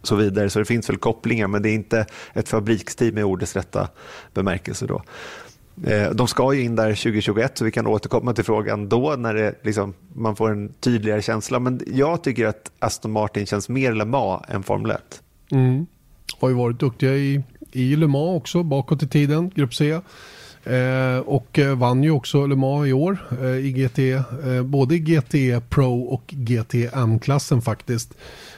så 0.03 0.15
vidare. 0.15 0.49
Så 0.49 0.59
det 0.59 0.65
finns 0.65 0.89
väl 0.89 0.97
kopplingar, 0.97 1.47
men 1.47 1.61
det 1.61 1.69
är 1.69 1.73
inte 1.73 2.05
ett 2.33 2.49
fabriksteam 2.49 3.17
i 3.17 3.23
ordets 3.23 3.55
rätta 3.55 3.87
bemärkelse. 4.33 4.85
Då. 4.85 5.01
Eh, 5.85 6.11
de 6.11 6.27
ska 6.27 6.53
ju 6.53 6.61
in 6.61 6.75
där 6.75 6.89
2021 6.89 7.57
så 7.57 7.65
vi 7.65 7.71
kan 7.71 7.87
återkomma 7.87 8.33
till 8.33 8.43
frågan 8.43 8.89
då 8.89 9.15
när 9.17 9.33
det 9.33 9.55
liksom, 9.63 9.93
man 10.13 10.35
får 10.35 10.51
en 10.51 10.73
tydligare 10.79 11.21
känsla. 11.21 11.59
Men 11.59 11.81
jag 11.87 12.23
tycker 12.23 12.45
att 12.45 12.71
Aston 12.79 13.11
Martin 13.11 13.45
känns 13.45 13.69
mer 13.69 13.93
Le 13.93 14.05
Mans 14.05 14.43
än 14.47 14.63
Formel 14.63 14.91
1. 14.91 15.21
Mm. 15.51 15.85
Har 16.39 16.49
ju 16.49 16.55
varit 16.55 16.79
duktiga 16.79 17.15
i, 17.15 17.43
i 17.71 17.95
Le 17.95 18.07
Mans 18.07 18.37
också 18.37 18.63
bakåt 18.63 19.03
i 19.03 19.07
tiden, 19.07 19.51
Grupp 19.55 19.75
C. 19.75 19.99
Eh, 20.63 21.19
och 21.19 21.59
eh, 21.59 21.77
vann 21.77 22.03
ju 22.03 22.11
också 22.11 22.45
Le 22.45 22.55
Mans 22.55 22.87
i 22.87 22.93
år 22.93 23.17
eh, 23.41 23.47
i 23.47 23.71
GT, 23.71 23.99
eh, 23.99 24.63
både 24.63 24.97
GT 24.97 25.33
Pro 25.69 26.01
och 26.01 26.23
GTM-klassen 26.27 27.61
faktiskt. 27.61 28.13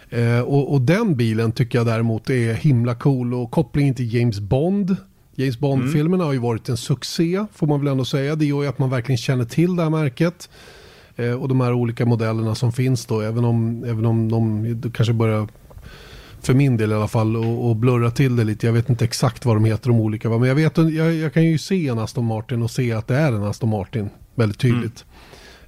Eh, 0.10 0.40
och, 0.40 0.74
och, 0.74 0.82
den 0.82 1.16
bilen 1.16 1.52
tycker 1.52 1.80
jag 1.80 1.88
däremot 1.88 2.30
är 2.30 2.54
himla 2.54 2.96
cool 2.96 3.34
och 3.34 3.52
kopplingen 3.52 3.96
till 3.96 4.14
James 4.14 4.40
Bond. 4.40 4.96
James 5.36 5.60
Bond-filmerna 5.60 6.24
mm. 6.24 6.26
har 6.26 6.34
ju 6.34 6.40
varit 6.40 6.70
en 6.70 6.78
succé 6.78 7.46
får 7.54 7.68
man 7.68 7.80
väl 7.80 7.88
ändå 7.88 8.06
säga. 8.06 8.36
Det 8.36 8.46
gör 8.46 8.62
ju 8.62 8.70
att 8.70 8.80
man 8.80 8.90
verkligen 8.90 9.18
känner 9.18 9.46
till 9.46 9.76
det 9.76 9.84
här 9.84 9.90
märket. 9.90 10.50
Eh, 11.16 11.34
och 11.34 11.48
de 11.48 11.62
här 11.62 11.74
olika 11.74 12.06
modellerna 12.06 12.56
som 12.56 12.72
finns 12.72 13.06
då, 13.06 13.22
även 13.22 13.46
om, 13.46 13.84
även 13.84 14.06
om 14.06 14.32
de 14.32 14.92
kanske 14.94 15.14
börjar 15.14 15.48
för 16.42 16.54
min 16.54 16.78
del 16.78 16.92
i 16.92 16.96
alla 16.96 17.08
fall 17.08 17.38
och, 17.38 17.70
och 17.70 17.76
blurra 17.76 18.12
till 18.12 18.36
det 18.36 18.44
lite. 18.44 18.66
Jag 18.66 18.74
vet 18.74 18.90
inte 18.90 19.06
exakt 19.06 19.46
vad 19.46 19.56
de 19.56 19.66
heter 19.66 19.90
de 19.90 20.00
olika. 20.00 20.30
Men 20.30 20.44
jag, 20.44 20.56
vet, 20.56 20.78
jag, 20.78 21.14
jag 21.14 21.34
kan 21.34 21.44
ju 21.44 21.58
se 21.58 21.88
en 21.88 22.00
Aston 22.00 22.26
Martin 22.26 22.62
och 22.62 22.72
se 22.72 22.94
att 22.94 23.08
det 23.08 23.16
är 23.16 23.32
en 23.32 23.44
Aston 23.44 23.70
Martin 23.70 24.10
väldigt 24.36 24.60
tydligt. 24.60 25.06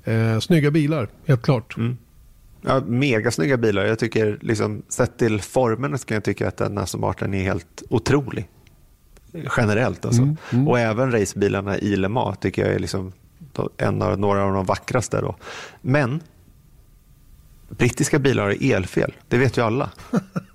Mm. 0.03 0.33
Eh, 0.33 0.39
snygga 0.39 0.71
bilar, 0.71 1.07
helt 1.27 1.41
klart. 1.41 1.77
Mm. 1.77 1.97
Ja, 2.61 2.79
megasnygga 2.79 3.57
bilar. 3.57 3.85
Jag 3.85 3.99
tycker, 3.99 4.37
liksom, 4.41 4.81
sett 4.89 5.17
till 5.17 5.41
formen 5.41 5.97
så 5.97 6.05
kan 6.05 6.15
jag 6.15 6.23
tycka 6.23 6.47
att 6.47 6.61
en 6.61 6.77
Aston 6.77 7.01
Martin 7.01 7.33
är 7.33 7.43
helt 7.43 7.83
otrolig. 7.89 8.47
Generellt 9.57 10.05
alltså. 10.05 10.21
Mm, 10.21 10.37
mm. 10.51 10.67
Och 10.67 10.79
även 10.79 11.11
racebilarna 11.11 11.77
i 11.77 11.95
Le 11.95 12.09
Mans 12.09 12.37
tycker 12.37 12.65
jag 12.65 12.75
är 12.75 12.79
liksom 12.79 13.11
en 13.77 14.01
av, 14.01 14.19
några 14.19 14.43
av 14.43 14.53
de 14.53 14.65
vackraste. 14.65 15.21
Då. 15.21 15.35
Men 15.81 16.21
brittiska 17.69 18.19
bilar 18.19 18.43
har 18.43 18.73
elfel, 18.73 19.13
det 19.27 19.37
vet 19.37 19.57
ju 19.57 19.61
alla. 19.61 19.89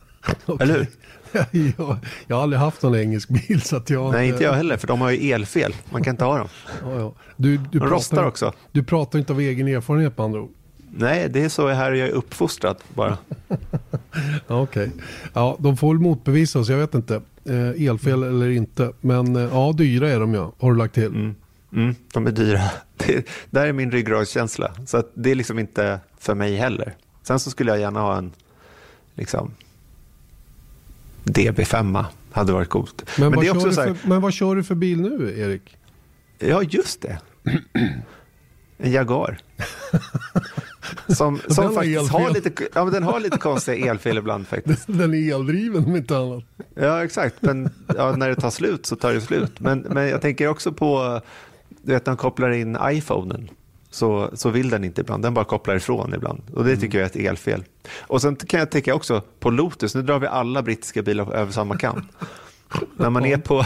Eller 0.60 0.74
hur? 0.74 0.86
jag, 1.78 1.96
jag 2.26 2.36
har 2.36 2.42
aldrig 2.42 2.60
haft 2.60 2.82
någon 2.82 2.96
engelsk 2.96 3.28
bil. 3.28 3.62
Så 3.62 3.76
att 3.76 3.90
jag, 3.90 4.12
Nej, 4.12 4.28
inte 4.28 4.44
jag 4.44 4.52
heller, 4.52 4.76
för 4.76 4.86
de 4.86 5.00
har 5.00 5.10
ju 5.10 5.30
elfel. 5.30 5.74
Man 5.90 6.04
kan 6.04 6.14
inte 6.14 6.24
ha 6.24 6.38
dem. 6.38 6.48
Ja, 6.82 6.98
ja. 6.98 7.14
Du, 7.36 7.56
du 7.56 7.64
de 7.64 7.78
pratar, 7.78 7.94
rostar 7.94 8.24
också. 8.24 8.52
Du 8.72 8.84
pratar 8.84 9.18
inte 9.18 9.32
av 9.32 9.40
egen 9.40 9.68
erfarenhet 9.68 10.16
på 10.16 10.22
andra 10.22 10.40
ord. 10.40 10.50
Nej, 10.98 11.28
det 11.28 11.44
är 11.44 11.48
så 11.48 11.68
här 11.68 11.92
jag 11.92 12.08
är 12.08 12.12
uppfostrad 12.12 12.76
bara. 12.94 13.18
Okej. 14.46 14.56
Okay. 14.56 14.90
Ja, 15.32 15.56
de 15.60 15.76
får 15.76 15.94
väl 15.94 16.02
motbevisa 16.02 16.58
oss, 16.58 16.68
jag 16.68 16.78
vet 16.78 16.94
inte. 16.94 17.22
Eh, 17.44 17.88
elfel 17.88 18.22
mm. 18.22 18.28
eller 18.28 18.50
inte. 18.50 18.92
Men 19.00 19.36
eh, 19.36 19.42
ja, 19.42 19.72
dyra 19.76 20.10
är 20.10 20.20
de 20.20 20.34
ja, 20.34 20.52
har 20.58 20.72
du 20.72 20.78
lagt 20.78 20.94
till. 20.94 21.06
Mm. 21.06 21.34
Mm, 21.72 21.94
de 22.12 22.26
är 22.26 22.30
dyra. 22.30 22.60
Det, 22.96 23.26
där 23.50 23.66
är 23.66 23.72
min 23.72 23.90
ryggradskänsla. 23.90 24.72
Så 24.86 25.02
det 25.14 25.30
är 25.30 25.34
liksom 25.34 25.58
inte 25.58 26.00
för 26.18 26.34
mig 26.34 26.56
heller. 26.56 26.94
Sen 27.22 27.40
så 27.40 27.50
skulle 27.50 27.70
jag 27.70 27.80
gärna 27.80 28.00
ha 28.00 28.18
en 28.18 28.32
liksom, 29.14 29.50
DB5. 31.24 32.04
Hade 32.32 32.52
varit 32.52 32.68
coolt. 32.68 33.10
Men, 33.18 33.30
men, 33.30 33.36
vad, 33.36 33.44
kör 33.44 33.86
här... 33.86 33.94
för, 33.94 34.08
men 34.08 34.20
vad 34.20 34.32
kör 34.32 34.56
du 34.56 34.64
för 34.64 34.74
bil 34.74 35.00
nu, 35.00 35.40
Erik? 35.40 35.76
Ja, 36.38 36.62
just 36.62 37.02
det. 37.02 37.18
En 38.78 38.92
Jaguar. 38.92 39.38
Som, 41.08 41.40
som 41.48 41.74
faktiskt 41.74 42.12
har 42.12 42.30
lite, 42.30 42.68
ja, 42.74 42.84
men 42.84 42.92
den 42.92 43.02
har 43.02 43.20
lite 43.20 43.38
konstiga 43.38 43.90
elfel 43.90 44.18
ibland 44.18 44.46
faktiskt. 44.48 44.84
Den 44.86 45.14
är 45.14 45.34
eldriven 45.34 45.84
om 45.84 45.96
inte 45.96 46.16
annat. 46.16 46.44
Ja 46.74 47.04
exakt, 47.04 47.34
men 47.40 47.70
ja, 47.96 48.16
när 48.16 48.28
det 48.28 48.34
tar 48.34 48.50
slut 48.50 48.86
så 48.86 48.96
tar 48.96 49.12
det 49.12 49.20
slut. 49.20 49.60
Men, 49.60 49.78
men 49.78 50.08
jag 50.08 50.22
tänker 50.22 50.48
också 50.48 50.72
på, 50.72 51.20
du 51.82 51.92
vet 51.92 52.06
när 52.06 52.10
man 52.10 52.16
kopplar 52.16 52.50
in 52.50 52.78
iPhonen. 52.82 53.50
Så, 53.90 54.30
så 54.34 54.50
vill 54.50 54.70
den 54.70 54.84
inte 54.84 55.00
ibland, 55.00 55.22
den 55.22 55.34
bara 55.34 55.44
kopplar 55.44 55.76
ifrån 55.76 56.14
ibland. 56.14 56.42
Och 56.54 56.64
det 56.64 56.76
tycker 56.76 56.98
jag 56.98 57.02
är 57.02 57.10
ett 57.10 57.30
elfel. 57.30 57.64
Och 58.00 58.22
sen 58.22 58.36
kan 58.36 58.60
jag 58.60 58.70
tänka 58.70 58.94
också 58.94 59.22
på 59.40 59.50
Lotus, 59.50 59.94
nu 59.94 60.02
drar 60.02 60.18
vi 60.18 60.26
alla 60.26 60.62
brittiska 60.62 61.02
bilar 61.02 61.32
över 61.32 61.52
samma 61.52 61.78
kam 61.78 62.02
när, 62.96 63.10
man 63.10 63.24
är 63.24 63.36
på, 63.36 63.64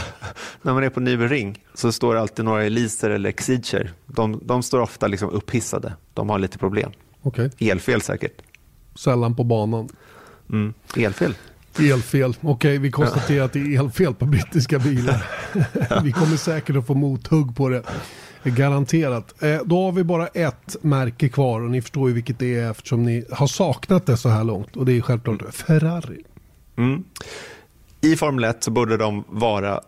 när 0.62 0.75
man 0.75 0.85
är 0.85 0.91
på 0.91 1.01
Nybering 1.01 1.64
så 1.75 1.93
står 1.93 2.14
det 2.14 2.21
alltid 2.21 2.45
några 2.45 2.64
Eliser 2.64 3.11
eller 3.11 3.29
Exiger. 3.29 3.93
De, 4.07 4.41
de 4.45 4.62
står 4.62 4.81
ofta 4.81 5.07
liksom 5.07 5.31
upphissade. 5.31 5.93
De 6.14 6.29
har 6.29 6.39
lite 6.39 6.59
problem. 6.59 6.93
Okay. 7.23 7.51
Elfel 7.59 8.03
säkert. 8.03 8.43
Sällan 8.95 9.37
på 9.37 9.45
banan. 9.45 9.89
Mm. 10.51 10.75
Elfel. 10.97 11.35
Elfel. 11.79 12.31
Okej, 12.31 12.51
okay, 12.51 12.79
vi 12.79 12.91
konstaterar 12.91 13.45
att 13.45 13.53
det 13.53 13.61
är 13.61 13.81
elfel 13.81 14.14
på 14.14 14.27
brittiska 14.27 14.79
bilar. 14.79 15.27
vi 16.05 16.12
kommer 16.12 16.37
säkert 16.37 16.77
att 16.77 16.87
få 16.87 16.95
mothugg 16.95 17.57
på 17.57 17.68
det. 17.68 17.83
Garanterat. 18.45 19.43
Eh, 19.43 19.59
då 19.64 19.85
har 19.85 19.93
vi 19.93 20.05
bara 20.05 20.27
ett 20.27 20.77
märke 20.81 21.29
kvar 21.29 21.61
och 21.61 21.71
ni 21.71 21.83
förstår 21.83 22.09
ju 22.09 22.14
vilket 22.14 22.39
det 22.39 22.59
är 22.59 22.71
eftersom 22.71 23.03
ni 23.03 23.25
har 23.31 23.47
saknat 23.47 24.07
det 24.07 24.16
så 24.16 24.29
här 24.29 24.45
långt. 24.45 24.77
Och 24.77 24.87
det 24.87 24.93
är 24.93 25.01
självklart 25.01 25.55
Ferrari. 25.55 26.25
Mm. 26.77 27.05
I 28.01 28.16
Formel 28.16 28.45
1 28.45 28.64
så 28.64 28.71
borde 28.71 28.97
de 28.97 29.25
vara 29.29 29.81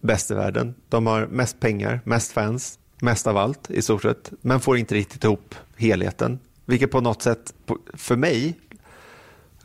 bäst 0.00 0.30
i 0.30 0.34
världen. 0.34 0.74
De 0.88 1.06
har 1.06 1.26
mest 1.26 1.60
pengar, 1.60 2.00
mest 2.04 2.32
fans, 2.32 2.78
mest 3.00 3.26
av 3.26 3.36
allt 3.36 3.70
i 3.70 3.82
stort 3.82 4.02
sett, 4.02 4.32
men 4.40 4.60
får 4.60 4.76
inte 4.76 4.94
riktigt 4.94 5.24
ihop 5.24 5.54
helheten. 5.76 6.38
Vilket 6.64 6.90
på 6.90 7.00
något 7.00 7.22
sätt, 7.22 7.54
för 7.94 8.16
mig, 8.16 8.54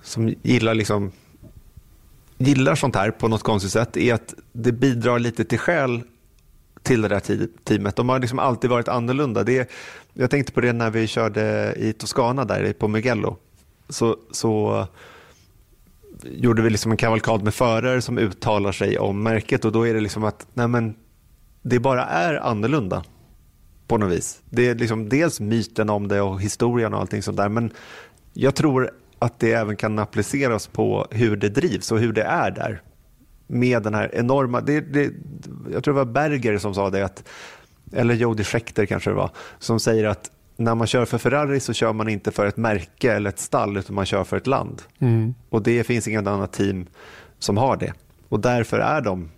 som 0.02 0.34
gillar, 0.41 0.74
liksom, 0.74 1.12
gillar 2.38 2.76
sånt 2.76 2.95
här 2.95 3.12
på 3.12 3.28
något 3.28 3.43
konstigt 3.43 3.72
sätt, 3.72 3.98
är 3.98 4.14
att 4.14 4.34
det 4.52 4.72
bidrar 4.72 5.20
lite 5.20 5.43
till 5.43 5.60
själ 5.60 6.02
till 6.84 7.02
det 7.02 7.08
där 7.08 7.48
teamet. 7.64 7.95
De 7.95 8.10
har 8.10 8.20
liksom 8.20 8.39
alltid 8.39 8.70
varit 8.70 8.88
annorlunda. 8.88 9.43
Det, 9.43 9.72
jag 10.14 10.30
tänkte 10.30 10.52
på 10.52 10.62
det 10.62 10.74
när 10.74 10.89
vi 10.89 11.08
körde 11.08 11.74
i 11.78 11.93
Toscana 11.93 12.45
där 12.45 12.74
på 12.74 12.88
Mugello. 12.88 13.38
Så, 13.89 14.18
så 14.32 14.86
gjorde 16.24 16.62
vi 16.62 16.70
liksom 16.70 16.91
en 16.91 16.98
kavalkad 16.98 17.43
med 17.43 17.54
förare 17.54 18.02
som 18.02 18.18
uttalar 18.18 18.72
sig 18.72 19.00
om 19.00 19.24
märket 19.24 19.66
och 19.66 19.72
då 19.72 19.88
är 19.88 19.93
det 19.93 20.00
liksom 20.00 20.24
att 20.24 20.48
nej 20.54 20.68
men, 20.68 20.95
det 21.62 21.80
bara 21.80 22.06
är 22.06 22.36
annorlunda 22.36 23.04
på 23.88 23.97
något 23.97 24.11
vis. 24.11 24.41
Det 24.49 24.67
är 24.67 24.75
liksom 24.75 25.09
dels 25.09 25.39
myten 25.39 25.89
om 25.89 26.07
det 26.07 26.21
och 26.21 26.41
historien 26.41 26.93
och 26.93 26.99
allting 26.99 27.23
sånt 27.23 27.38
där 27.38 27.49
men 27.49 27.71
jag 28.33 28.55
tror 28.55 28.91
att 29.19 29.39
det 29.39 29.51
även 29.51 29.75
kan 29.75 29.99
appliceras 29.99 30.67
på 30.67 31.07
hur 31.11 31.35
det 31.35 31.49
drivs 31.49 31.91
och 31.91 31.99
hur 31.99 32.13
det 32.13 32.23
är 32.23 32.51
där. 32.51 32.81
Med 33.47 33.83
den 33.83 33.93
här 33.93 34.15
enorma, 34.15 34.61
det, 34.61 34.81
det, 34.81 35.13
jag 35.71 35.83
tror 35.83 35.93
det 35.93 36.05
var 36.05 36.13
Berger 36.13 36.57
som 36.57 36.73
sa 36.73 36.89
det, 36.89 37.05
att, 37.05 37.23
eller 37.93 38.13
Jody 38.13 38.43
Schechter 38.43 38.85
kanske 38.85 39.09
det 39.09 39.13
var, 39.13 39.31
som 39.59 39.79
säger 39.79 40.05
att 40.05 40.31
när 40.57 40.75
man 40.75 40.88
kör 40.88 41.05
för 41.05 41.17
Ferrari 41.17 41.59
så 41.59 41.73
kör 41.73 41.93
man 41.93 42.09
inte 42.09 42.31
för 42.31 42.45
ett 42.45 42.57
märke 42.57 43.13
eller 43.13 43.29
ett 43.29 43.39
stall 43.39 43.77
utan 43.77 43.95
man 43.95 44.05
kör 44.05 44.23
för 44.23 44.38
ett 44.38 44.47
land. 44.47 44.81
Mm. 44.99 45.33
Och 45.49 45.63
det 45.63 45.83
finns 45.83 46.07
inget 46.07 46.27
annat 46.27 46.53
team 46.53 46.85
som 47.39 47.57
har 47.57 47.77
det. 47.77 47.93
Och 48.29 48.39
därför 48.39 48.79
är 48.79 49.01
de 49.01 49.29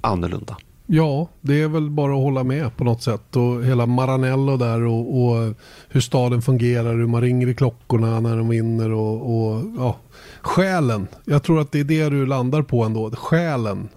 annorlunda. 0.00 0.56
Ja, 0.86 1.28
det 1.40 1.62
är 1.62 1.68
väl 1.68 1.90
bara 1.90 2.12
att 2.12 2.22
hålla 2.22 2.44
med 2.44 2.76
på 2.76 2.84
något 2.84 3.02
sätt. 3.02 3.36
Och 3.36 3.64
hela 3.64 3.86
Maranello 3.86 4.56
där 4.56 4.82
och, 4.82 5.22
och 5.22 5.54
hur 5.88 6.00
staden 6.00 6.42
fungerar, 6.42 6.94
hur 6.94 7.06
man 7.06 7.20
ringer 7.20 7.48
i 7.48 7.54
klockorna 7.54 8.20
när 8.20 8.36
de 8.36 8.48
vinner 8.48 8.92
och, 8.92 9.36
och 9.36 9.62
ja, 9.78 9.96
själen. 10.40 11.06
Jag 11.24 11.42
tror 11.42 11.60
att 11.60 11.72
det 11.72 11.80
är 11.80 11.84
det 11.84 12.08
du 12.08 12.26
landar 12.26 12.62
på 12.62 12.84
ändå. 12.84 13.10
Själen 13.10 13.88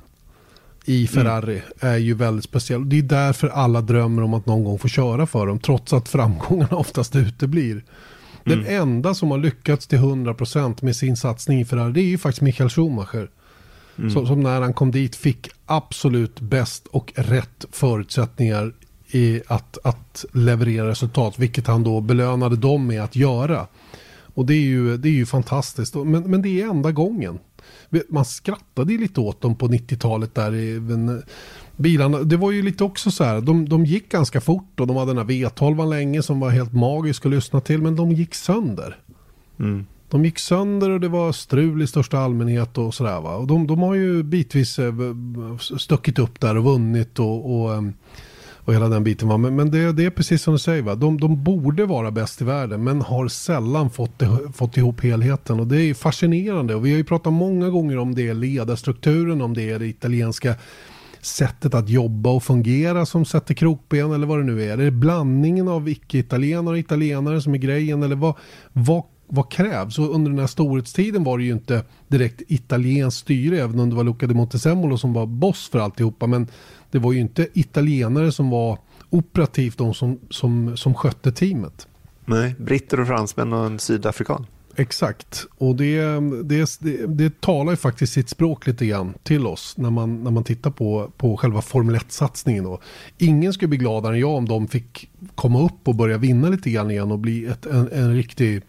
i 0.85 1.07
Ferrari 1.07 1.61
mm. 1.81 1.93
är 1.93 1.97
ju 1.97 2.13
väldigt 2.13 2.45
speciell. 2.45 2.89
Det 2.89 2.97
är 2.97 3.01
därför 3.01 3.47
alla 3.47 3.81
drömmer 3.81 4.23
om 4.23 4.33
att 4.33 4.45
någon 4.45 4.63
gång 4.63 4.79
få 4.79 4.87
köra 4.87 5.27
för 5.27 5.47
dem. 5.47 5.59
Trots 5.59 5.93
att 5.93 6.09
framgångarna 6.09 6.77
oftast 6.77 7.15
uteblir. 7.15 7.83
Den 8.43 8.59
mm. 8.59 8.81
enda 8.81 9.13
som 9.13 9.31
har 9.31 9.37
lyckats 9.37 9.87
till 9.87 9.99
100% 9.99 10.83
med 10.83 10.95
sin 10.95 11.17
satsning 11.17 11.59
i 11.59 11.65
Ferrari 11.65 11.91
det 11.91 12.01
är 12.01 12.05
ju 12.05 12.17
faktiskt 12.17 12.41
Michael 12.41 12.69
Schumacher. 12.69 13.29
Mm. 13.99 14.11
Som, 14.11 14.27
som, 14.27 14.43
när 14.43 14.61
han 14.61 14.73
kom 14.73 14.91
dit 14.91 15.15
fick 15.15 15.49
absolut 15.65 16.39
bäst 16.39 16.87
och 16.87 17.13
rätt 17.15 17.65
förutsättningar 17.71 18.73
i 19.07 19.41
att, 19.47 19.77
att 19.83 20.25
leverera 20.33 20.87
resultat. 20.87 21.39
Vilket 21.39 21.67
han 21.67 21.83
då 21.83 22.01
belönade 22.01 22.55
dem 22.55 22.87
med 22.87 23.03
att 23.03 23.15
göra. 23.15 23.67
Och 24.33 24.45
det 24.45 24.53
är 24.53 24.61
ju, 24.61 24.97
det 24.97 25.09
är 25.09 25.13
ju 25.13 25.25
fantastiskt. 25.25 25.95
Men, 25.95 26.31
men 26.31 26.41
det 26.41 26.61
är 26.61 26.69
enda 26.69 26.91
gången 26.91 27.39
man 28.09 28.25
skrattade 28.25 28.93
lite 28.93 29.19
åt 29.19 29.41
dem 29.41 29.55
på 29.55 29.67
90-talet 29.67 30.35
där. 30.35 30.53
Även 30.53 31.23
bilarna, 31.75 32.19
det 32.19 32.37
var 32.37 32.51
ju 32.51 32.61
lite 32.61 32.83
också 32.83 33.11
så 33.11 33.23
här, 33.23 33.41
de, 33.41 33.69
de 33.69 33.85
gick 33.85 34.11
ganska 34.11 34.41
fort 34.41 34.79
och 34.79 34.87
de 34.87 34.95
hade 34.95 35.09
den 35.09 35.17
här 35.17 35.25
V12 35.25 35.89
länge 35.89 36.23
som 36.23 36.39
var 36.39 36.49
helt 36.49 36.73
magisk 36.73 37.25
att 37.25 37.31
lyssna 37.31 37.61
till, 37.61 37.81
men 37.81 37.95
de 37.95 38.11
gick 38.11 38.35
sönder. 38.35 38.97
Mm. 39.59 39.85
De 40.09 40.25
gick 40.25 40.39
sönder 40.39 40.89
och 40.89 40.99
det 40.99 41.07
var 41.07 41.31
strul 41.31 41.81
i 41.81 41.87
största 41.87 42.19
allmänhet 42.19 42.77
och 42.77 42.93
sådär 42.93 43.21
va. 43.21 43.35
Och 43.35 43.47
de, 43.47 43.67
de 43.67 43.79
har 43.79 43.95
ju 43.95 44.23
bitvis 44.23 44.79
eh, 44.79 44.93
stuckit 45.77 46.19
upp 46.19 46.39
där 46.39 46.57
och 46.57 46.63
vunnit 46.63 47.19
och, 47.19 47.61
och, 47.61 47.73
eh, 47.73 47.81
och 48.69 48.73
hela 48.73 48.89
den 48.89 49.03
biten 49.03 49.27
va. 49.27 49.37
Men, 49.37 49.55
men 49.55 49.71
det, 49.71 49.91
det 49.91 50.05
är 50.05 50.09
precis 50.09 50.41
som 50.41 50.53
du 50.53 50.59
säger 50.59 50.81
va. 50.81 50.95
De, 50.95 51.19
de 51.19 51.43
borde 51.43 51.85
vara 51.85 52.11
bäst 52.11 52.41
i 52.41 52.43
världen 52.43 52.83
men 52.83 53.01
har 53.01 53.27
sällan 53.27 53.89
fått, 53.89 54.23
fått 54.53 54.77
ihop 54.77 55.03
helheten. 55.03 55.59
Och 55.59 55.67
det 55.67 55.81
är 55.81 55.93
fascinerande 55.93 56.75
och 56.75 56.85
vi 56.85 56.91
har 56.91 56.97
ju 56.97 57.03
pratat 57.03 57.33
många 57.33 57.69
gånger 57.69 57.97
om 57.97 58.15
det 58.15 58.33
ledarstrukturen, 58.33 59.41
om 59.41 59.53
det 59.53 59.69
är 59.69 59.79
det 59.79 59.87
italienska 59.87 60.55
sättet 61.21 61.73
att 61.73 61.89
jobba 61.89 62.29
och 62.29 62.43
fungera 62.43 63.05
som 63.05 63.25
sätter 63.25 63.53
krokben 63.53 64.11
eller 64.11 64.27
vad 64.27 64.39
det 64.39 64.43
nu 64.43 64.63
är. 64.63 64.73
Är 64.73 64.77
det 64.77 64.91
blandningen 64.91 65.67
av 65.67 65.89
icke-italienare 65.89 66.73
och 66.73 66.79
italienare 66.79 67.41
som 67.41 67.53
är 67.53 67.57
grejen 67.57 68.03
eller 68.03 68.15
vad, 68.15 68.35
vad 68.73 69.03
vad 69.29 69.51
krävs? 69.51 69.99
Och 69.99 70.15
under 70.15 70.31
den 70.31 70.39
här 70.39 70.47
storhetstiden 70.47 71.23
var 71.23 71.37
det 71.37 71.43
ju 71.43 71.51
inte 71.51 71.83
direkt 72.07 72.41
italienskt 72.47 73.19
styre, 73.19 73.59
även 73.59 73.79
om 73.79 73.89
det 73.89 73.95
var 73.95 74.03
Luca 74.03 74.27
di 74.27 74.33
Montezemolo 74.33 74.97
som 74.97 75.13
var 75.13 75.25
boss 75.25 75.69
för 75.69 75.79
alltihopa. 75.79 76.27
Men 76.27 76.47
det 76.91 76.99
var 76.99 77.13
ju 77.13 77.19
inte 77.19 77.47
italienare 77.53 78.31
som 78.31 78.49
var 78.49 78.77
operativt 79.09 79.77
de 79.77 79.93
som, 79.93 80.19
som, 80.29 80.77
som 80.77 80.93
skötte 80.93 81.31
teamet. 81.31 81.87
Nej, 82.25 82.55
britter 82.59 82.99
och 82.99 83.07
fransmän 83.07 83.53
och 83.53 83.65
en 83.65 83.79
sydafrikan. 83.79 84.45
Exakt, 84.75 85.45
och 85.57 85.75
det, 85.75 86.01
det, 86.43 86.79
det, 86.79 87.05
det, 87.07 87.41
talar 87.41 87.71
ju 87.71 87.77
faktiskt 87.77 88.13
sitt 88.13 88.29
språk 88.29 88.67
lite 88.67 88.85
grann 88.85 89.13
till 89.23 89.47
oss 89.47 89.77
när 89.77 89.89
man, 89.89 90.23
när 90.23 90.31
man 90.31 90.43
tittar 90.43 90.71
på, 90.71 91.11
på 91.17 91.37
själva 91.37 91.61
Formel 91.61 91.95
1-satsningen. 91.95 92.77
Ingen 93.17 93.53
skulle 93.53 93.69
bli 93.69 93.77
gladare 93.77 94.13
än 94.13 94.19
jag 94.19 94.31
om 94.31 94.47
de 94.47 94.67
fick 94.67 95.09
komma 95.35 95.65
upp 95.65 95.87
och 95.87 95.95
börja 95.95 96.17
vinna 96.17 96.49
lite 96.49 96.69
grann 96.69 96.91
igen 96.91 97.11
och 97.11 97.19
bli 97.19 97.45
ett, 97.45 97.65
en, 97.65 97.91
en 97.91 98.15
riktig 98.15 98.61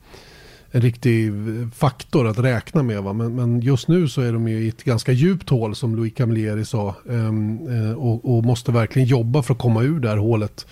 en 0.71 0.81
riktig 0.81 1.33
faktor 1.75 2.27
att 2.27 2.39
räkna 2.39 2.83
med. 2.83 3.03
Va? 3.03 3.13
Men, 3.13 3.35
men, 3.35 3.61
just 3.61 3.89
nu 3.89 4.09
så 4.09 4.21
är 4.21 4.33
de 4.33 4.49
ju 4.49 4.65
i 4.65 4.69
ett 4.69 4.85
ganska 4.85 5.13
djupt 5.13 5.51
hål 5.51 5.75
som 5.75 5.97
Louis 5.97 6.15
Camilleri 6.15 6.65
sa. 6.65 6.95
Um, 7.05 7.69
uh, 7.69 7.93
och, 7.93 8.37
och, 8.37 8.45
måste 8.45 8.73
verkligen 8.73 9.09
jobba 9.09 9.43
för 9.43 9.55
att 9.55 9.61
komma 9.61 9.83
ur 9.83 10.01
det 10.01 10.09
här 10.09 10.17
hålet. 10.17 10.67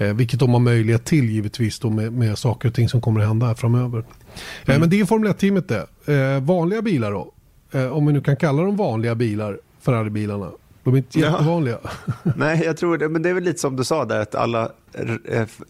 Uh, 0.00 0.12
vilket 0.12 0.40
de 0.40 0.50
har 0.50 0.60
möjlighet 0.60 1.04
till 1.04 1.30
givetvis 1.30 1.78
då 1.78 1.90
med, 1.90 2.12
med 2.12 2.38
saker 2.38 2.68
och 2.68 2.74
ting 2.74 2.88
som 2.88 3.00
kommer 3.00 3.20
att 3.20 3.26
hända 3.26 3.46
här 3.46 3.54
framöver. 3.54 4.04
Mm. 4.64 4.80
Men 4.80 4.90
det 4.90 5.00
är 5.00 5.04
Formel 5.04 5.32
1-teamet 5.32 5.68
det. 5.68 6.40
vanliga 6.40 6.82
bilar 6.82 7.12
då? 7.12 7.32
om 7.92 8.06
vi 8.06 8.12
nu 8.12 8.20
kan 8.20 8.36
kalla 8.36 8.62
dem 8.62 8.76
vanliga 8.76 9.14
bilar, 9.14 9.58
Ferrari-bilarna. 9.80 10.50
De 10.84 10.94
är 10.94 10.98
inte 10.98 11.18
jättevanliga. 11.18 11.78
Nej, 12.36 12.62
jag 12.64 12.76
tror 12.76 12.98
det. 12.98 13.08
Men 13.08 13.22
det 13.22 13.28
är 13.28 13.34
väl 13.34 13.44
lite 13.44 13.58
som 13.58 13.76
du 13.76 13.84
sa 13.84 14.04
där, 14.04 14.20
att 14.20 14.34
alla 14.34 14.70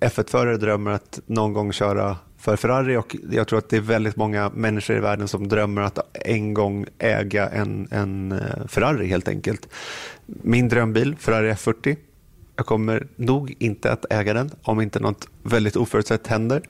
F1-förare 0.00 0.56
drömmer 0.56 0.90
att 0.90 1.20
någon 1.26 1.52
gång 1.52 1.72
köra 1.72 2.16
för 2.39 2.57
Ferrari 2.57 2.97
och 2.97 3.16
jag 3.30 3.49
tror 3.49 3.59
att 3.59 3.68
det 3.68 3.76
är 3.76 3.80
väldigt 3.80 4.16
många 4.16 4.51
människor 4.55 4.97
i 4.97 5.01
världen 5.01 5.28
som 5.28 5.49
drömmer 5.49 5.82
att 5.82 5.99
en 6.12 6.55
gång 6.55 6.86
äga 6.99 7.49
en, 7.49 7.89
en 7.91 8.32
eh, 8.32 8.66
Ferrari 8.68 9.07
helt 9.07 9.28
enkelt. 9.28 9.68
Min 10.26 10.68
drömbil, 10.68 11.16
Ferrari 11.18 11.53
F40. 11.53 11.97
Jag 12.57 12.66
kommer 12.66 13.07
nog 13.16 13.55
inte 13.59 13.93
att 13.93 14.05
äga 14.11 14.34
den 14.34 14.51
om 14.62 14.80
inte 14.80 15.01
något 15.01 15.28
väldigt 15.43 15.76
oförutsett 15.76 16.26
händer. 16.26 16.62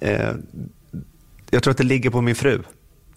Eh, 0.00 0.32
jag 1.50 1.62
tror 1.62 1.70
att 1.70 1.78
det 1.78 1.84
ligger 1.84 2.10
på 2.10 2.20
min 2.20 2.34
fru 2.34 2.62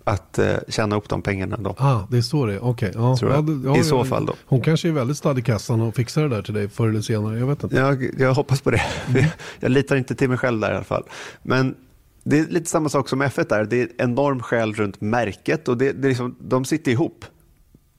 att 0.04 0.40
eh, 0.40 0.56
tjäna 0.68 0.96
upp 0.96 1.10
de 1.10 1.22
pengarna 1.22 1.58
då. 1.58 1.76
Ah, 1.78 2.00
det 2.12 2.18
är 2.18 2.22
så 2.22 2.46
det 2.46 2.54
är, 2.54 2.64
okej. 2.64 2.90
Okay. 2.90 3.30
Ja, 3.30 3.44
ja, 3.66 3.78
I 3.78 3.84
så 3.84 4.06
fall 4.06 4.26
då. 4.26 4.36
Hon 4.46 4.62
kanske 4.62 4.88
är 4.88 4.92
väldigt 4.92 5.18
stadd 5.18 5.40
i 5.40 5.42
kassan 5.42 5.82
och 5.82 5.96
fixar 5.96 6.22
det 6.22 6.30
där 6.30 6.42
till 6.42 6.54
dig 6.54 6.70
förr 6.70 6.88
eller 6.88 7.02
senare, 7.02 7.40
jag 7.40 7.48
vet 7.48 7.64
inte. 7.64 7.76
Jag, 7.76 8.10
jag 8.18 8.34
hoppas 8.34 8.62
på 8.62 8.72
det. 8.72 8.82
Mm. 9.08 9.26
jag 9.60 9.72
litar 9.72 9.96
inte 9.96 10.16
till 10.16 10.30
mig 10.30 10.38
själv 10.38 10.60
där 10.60 10.72
i 10.72 10.76
alla 10.76 10.84
fall. 10.84 11.04
Men 11.44 11.76
det 12.24 12.40
är 12.40 12.48
lite 12.48 12.70
samma 12.70 12.90
sak 12.90 13.10
som 13.10 13.24
F1 13.24 13.50
där. 13.50 13.66
Det 13.66 13.82
är 13.82 13.90
enorm 13.98 14.42
skäl 14.42 14.74
runt 14.74 15.02
märket 15.02 15.68
och 15.68 15.78
det, 15.78 15.92
det 15.92 16.08
är 16.08 16.10
liksom, 16.10 16.36
de 16.40 16.66
sitter 16.66 16.92
ihop. 16.92 17.26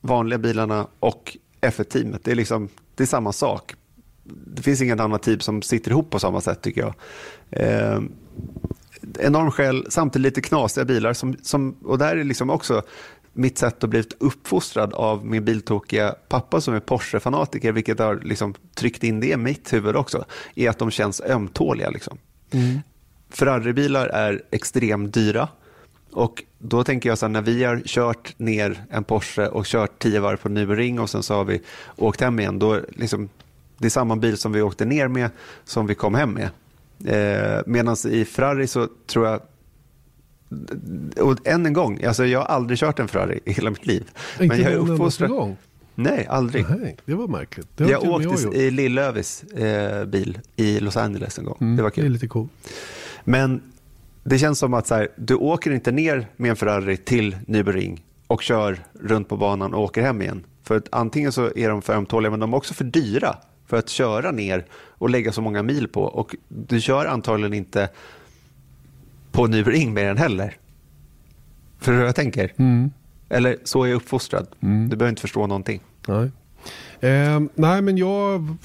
Vanliga 0.01 0.39
bilarna 0.39 0.87
och 1.01 1.37
F1-teamet. 1.61 2.25
Det 2.25 2.31
är, 2.31 2.35
liksom, 2.35 2.69
det 2.95 3.03
är 3.03 3.07
samma 3.07 3.33
sak. 3.33 3.75
Det 4.25 4.63
finns 4.63 4.83
inget 4.83 5.01
annat 5.01 5.23
team 5.23 5.41
som 5.41 5.63
sitter 5.63 5.91
ihop 5.91 6.11
på 6.11 6.19
samma 6.19 6.41
sätt 6.41 6.63
tycker 6.63 6.81
jag. 6.81 6.95
Eh, 7.51 8.01
enorm 9.19 9.51
skäl, 9.51 9.87
samtidigt 9.89 10.23
lite 10.23 10.49
knasiga 10.49 10.85
bilar. 10.85 11.13
Som, 11.13 11.37
som, 11.43 11.77
och 11.85 11.99
där 11.99 12.17
är 12.17 12.25
liksom 12.25 12.51
också 12.51 12.83
mitt 13.33 13.59
sätt 13.59 13.85
att 13.85 13.91
bli 13.91 14.05
uppfostrad 14.19 14.95
av 14.95 15.27
min 15.27 15.45
biltokiga 15.45 16.15
pappa 16.29 16.61
som 16.61 16.75
är 16.75 16.81
Porsche-fanatiker, 16.81 17.73
vilket 17.73 17.99
har 17.99 18.21
liksom 18.25 18.55
tryckt 18.75 19.05
in 19.05 19.21
det 19.21 19.27
i 19.27 19.37
mitt 19.37 19.73
huvud 19.73 19.97
också, 19.97 20.25
är 20.55 20.71
att 20.71 20.79
de 20.79 20.91
känns 20.91 21.21
ömtåliga. 21.21 21.91
Liksom. 21.91 22.19
Mm. 22.51 22.79
Ferrari-bilar 23.31 24.07
är 24.07 24.43
extremt 24.51 25.15
dyra. 25.15 25.49
Och 26.13 26.43
då 26.59 26.85
tänker 26.85 27.09
jag 27.09 27.19
så 27.19 27.27
här, 27.27 27.31
när 27.31 27.43
vi 27.43 27.65
har 27.65 27.83
kört 27.85 28.39
ner 28.39 28.85
en 28.91 29.05
Porsche 29.05 29.47
och 29.47 29.65
kört 29.65 29.99
tio 29.99 30.21
varv 30.21 30.37
på 30.37 30.49
Nürburgring 30.49 31.01
och 31.01 31.11
sen 31.11 31.23
så 31.23 31.35
har 31.35 31.45
vi 31.45 31.61
åkt 31.97 32.21
hem 32.21 32.41
igen, 32.41 32.59
då 32.59 32.81
liksom, 32.89 33.29
det 33.79 33.87
är 33.87 33.91
samma 33.91 34.17
bil 34.17 34.37
som 34.37 34.53
vi 34.53 34.63
åkte 34.63 34.85
ner 34.85 35.09
med 35.09 35.31
som 35.65 35.87
vi 35.87 35.95
kom 35.95 36.15
hem 36.15 36.33
med. 36.33 36.49
Eh, 37.05 37.61
Medan 37.67 37.97
i 38.09 38.25
Ferrari 38.25 38.67
så 38.67 38.89
tror 39.07 39.27
jag 39.27 39.41
och 41.17 41.47
än 41.47 41.67
en 41.67 41.73
gång, 41.73 42.05
alltså 42.05 42.27
jag 42.27 42.39
har 42.39 42.47
aldrig 42.47 42.79
kört 42.79 42.99
en 42.99 43.09
Ferrari 43.09 43.41
i 43.45 43.53
hela 43.53 43.71
mitt 43.71 43.87
liv. 43.87 44.11
Inte 44.41 44.57
men 44.57 44.63
jag 44.63 44.73
är 44.73 44.77
uppfostrad. 44.77 45.31
gång? 45.31 45.57
Nej, 45.95 46.27
aldrig. 46.31 46.67
Nej, 46.71 46.97
det 47.05 47.15
var 47.15 47.29
märkligt. 47.29 47.69
Det 47.77 47.91
jag 47.91 48.05
åkte 48.05 48.45
jag 48.45 48.55
i 48.55 48.71
Lill-Lövis 48.71 49.45
eh, 49.45 50.05
bil 50.05 50.39
i 50.57 50.81
Los 50.81 50.97
Angeles 50.97 51.39
en 51.39 51.45
gång. 51.45 51.57
Mm, 51.61 51.77
det 51.77 51.83
var 51.83 51.91
kul. 51.91 52.05
Det 52.05 52.09
är 52.09 52.11
lite 52.11 52.29
coolt. 52.29 52.51
Men 53.25 53.63
det 54.25 54.39
känns 54.39 54.59
som 54.59 54.75
att 54.75 54.87
så 54.87 54.95
här, 54.95 55.09
du 55.17 55.35
åker 55.35 55.71
inte 55.71 55.93
ner 55.93 56.29
med 56.37 56.51
en 56.51 56.57
Ferrari 56.57 56.97
till 56.97 57.37
Nürburgring 57.47 58.01
och 58.27 58.43
kör 58.43 58.79
runt 59.01 59.29
på 59.29 59.37
banan 59.37 59.75
och 59.75 59.83
åker 59.83 60.03
hem 60.03 60.23
igen. 60.23 60.45
För 60.63 60.77
att 60.77 60.89
antingen 60.93 61.33
så 61.33 61.51
är 61.57 61.69
de 61.69 61.83
för 61.83 61.93
ömtåliga 61.93 62.31
men 62.31 62.41
de 62.41 62.53
är 62.53 62.57
också 62.57 62.75
för 62.75 62.85
dyra 62.85 63.37
för 63.71 63.77
att 63.77 63.89
köra 63.89 64.31
ner 64.31 64.67
och 64.73 65.11
lägga 65.11 65.33
så 65.33 65.43
många 65.43 65.63
mil 65.63 65.89
på. 65.89 66.03
Och 66.03 66.37
du 66.49 66.81
kör 66.81 67.07
antagligen 67.07 67.55
inte 67.55 67.89
på 69.33 69.47
Nürburgring 69.47 69.93
med 69.93 70.07
den 70.07 70.17
heller. 70.17 70.57
För 71.79 71.93
hur 71.93 72.05
jag 72.05 72.15
tänker? 72.15 72.53
Mm. 72.57 72.91
Eller 73.29 73.57
så 73.65 73.83
är 73.83 73.89
jag 73.89 73.97
uppfostrad. 73.97 74.47
Mm. 74.61 74.89
Du 74.89 74.97
behöver 74.97 75.11
inte 75.11 75.21
förstå 75.21 75.47
någonting. 75.47 75.81
Nej, 76.09 76.31
eh, 77.01 77.41
nej 77.55 77.83
men 77.83 77.97
jag, 77.97 78.57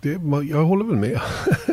det, 0.00 0.10
jag 0.50 0.64
håller 0.64 0.84
väl 0.84 0.96
med. 0.96 1.20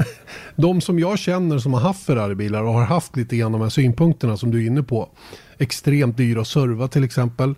de 0.55 0.81
som 0.81 0.99
jag 0.99 1.19
känner 1.19 1.59
som 1.59 1.73
har 1.73 1.81
haft 1.81 2.05
Ferrari-bilar 2.05 2.63
och 2.63 2.73
har 2.73 2.85
haft 2.85 3.15
lite 3.15 3.37
grann 3.37 3.51
de 3.51 3.61
här 3.61 3.69
synpunkterna 3.69 4.37
som 4.37 4.51
du 4.51 4.63
är 4.63 4.67
inne 4.67 4.83
på. 4.83 5.09
Extremt 5.57 6.17
dyra 6.17 6.41
att 6.41 6.47
serva 6.47 6.87
till 6.87 7.03
exempel. 7.03 7.55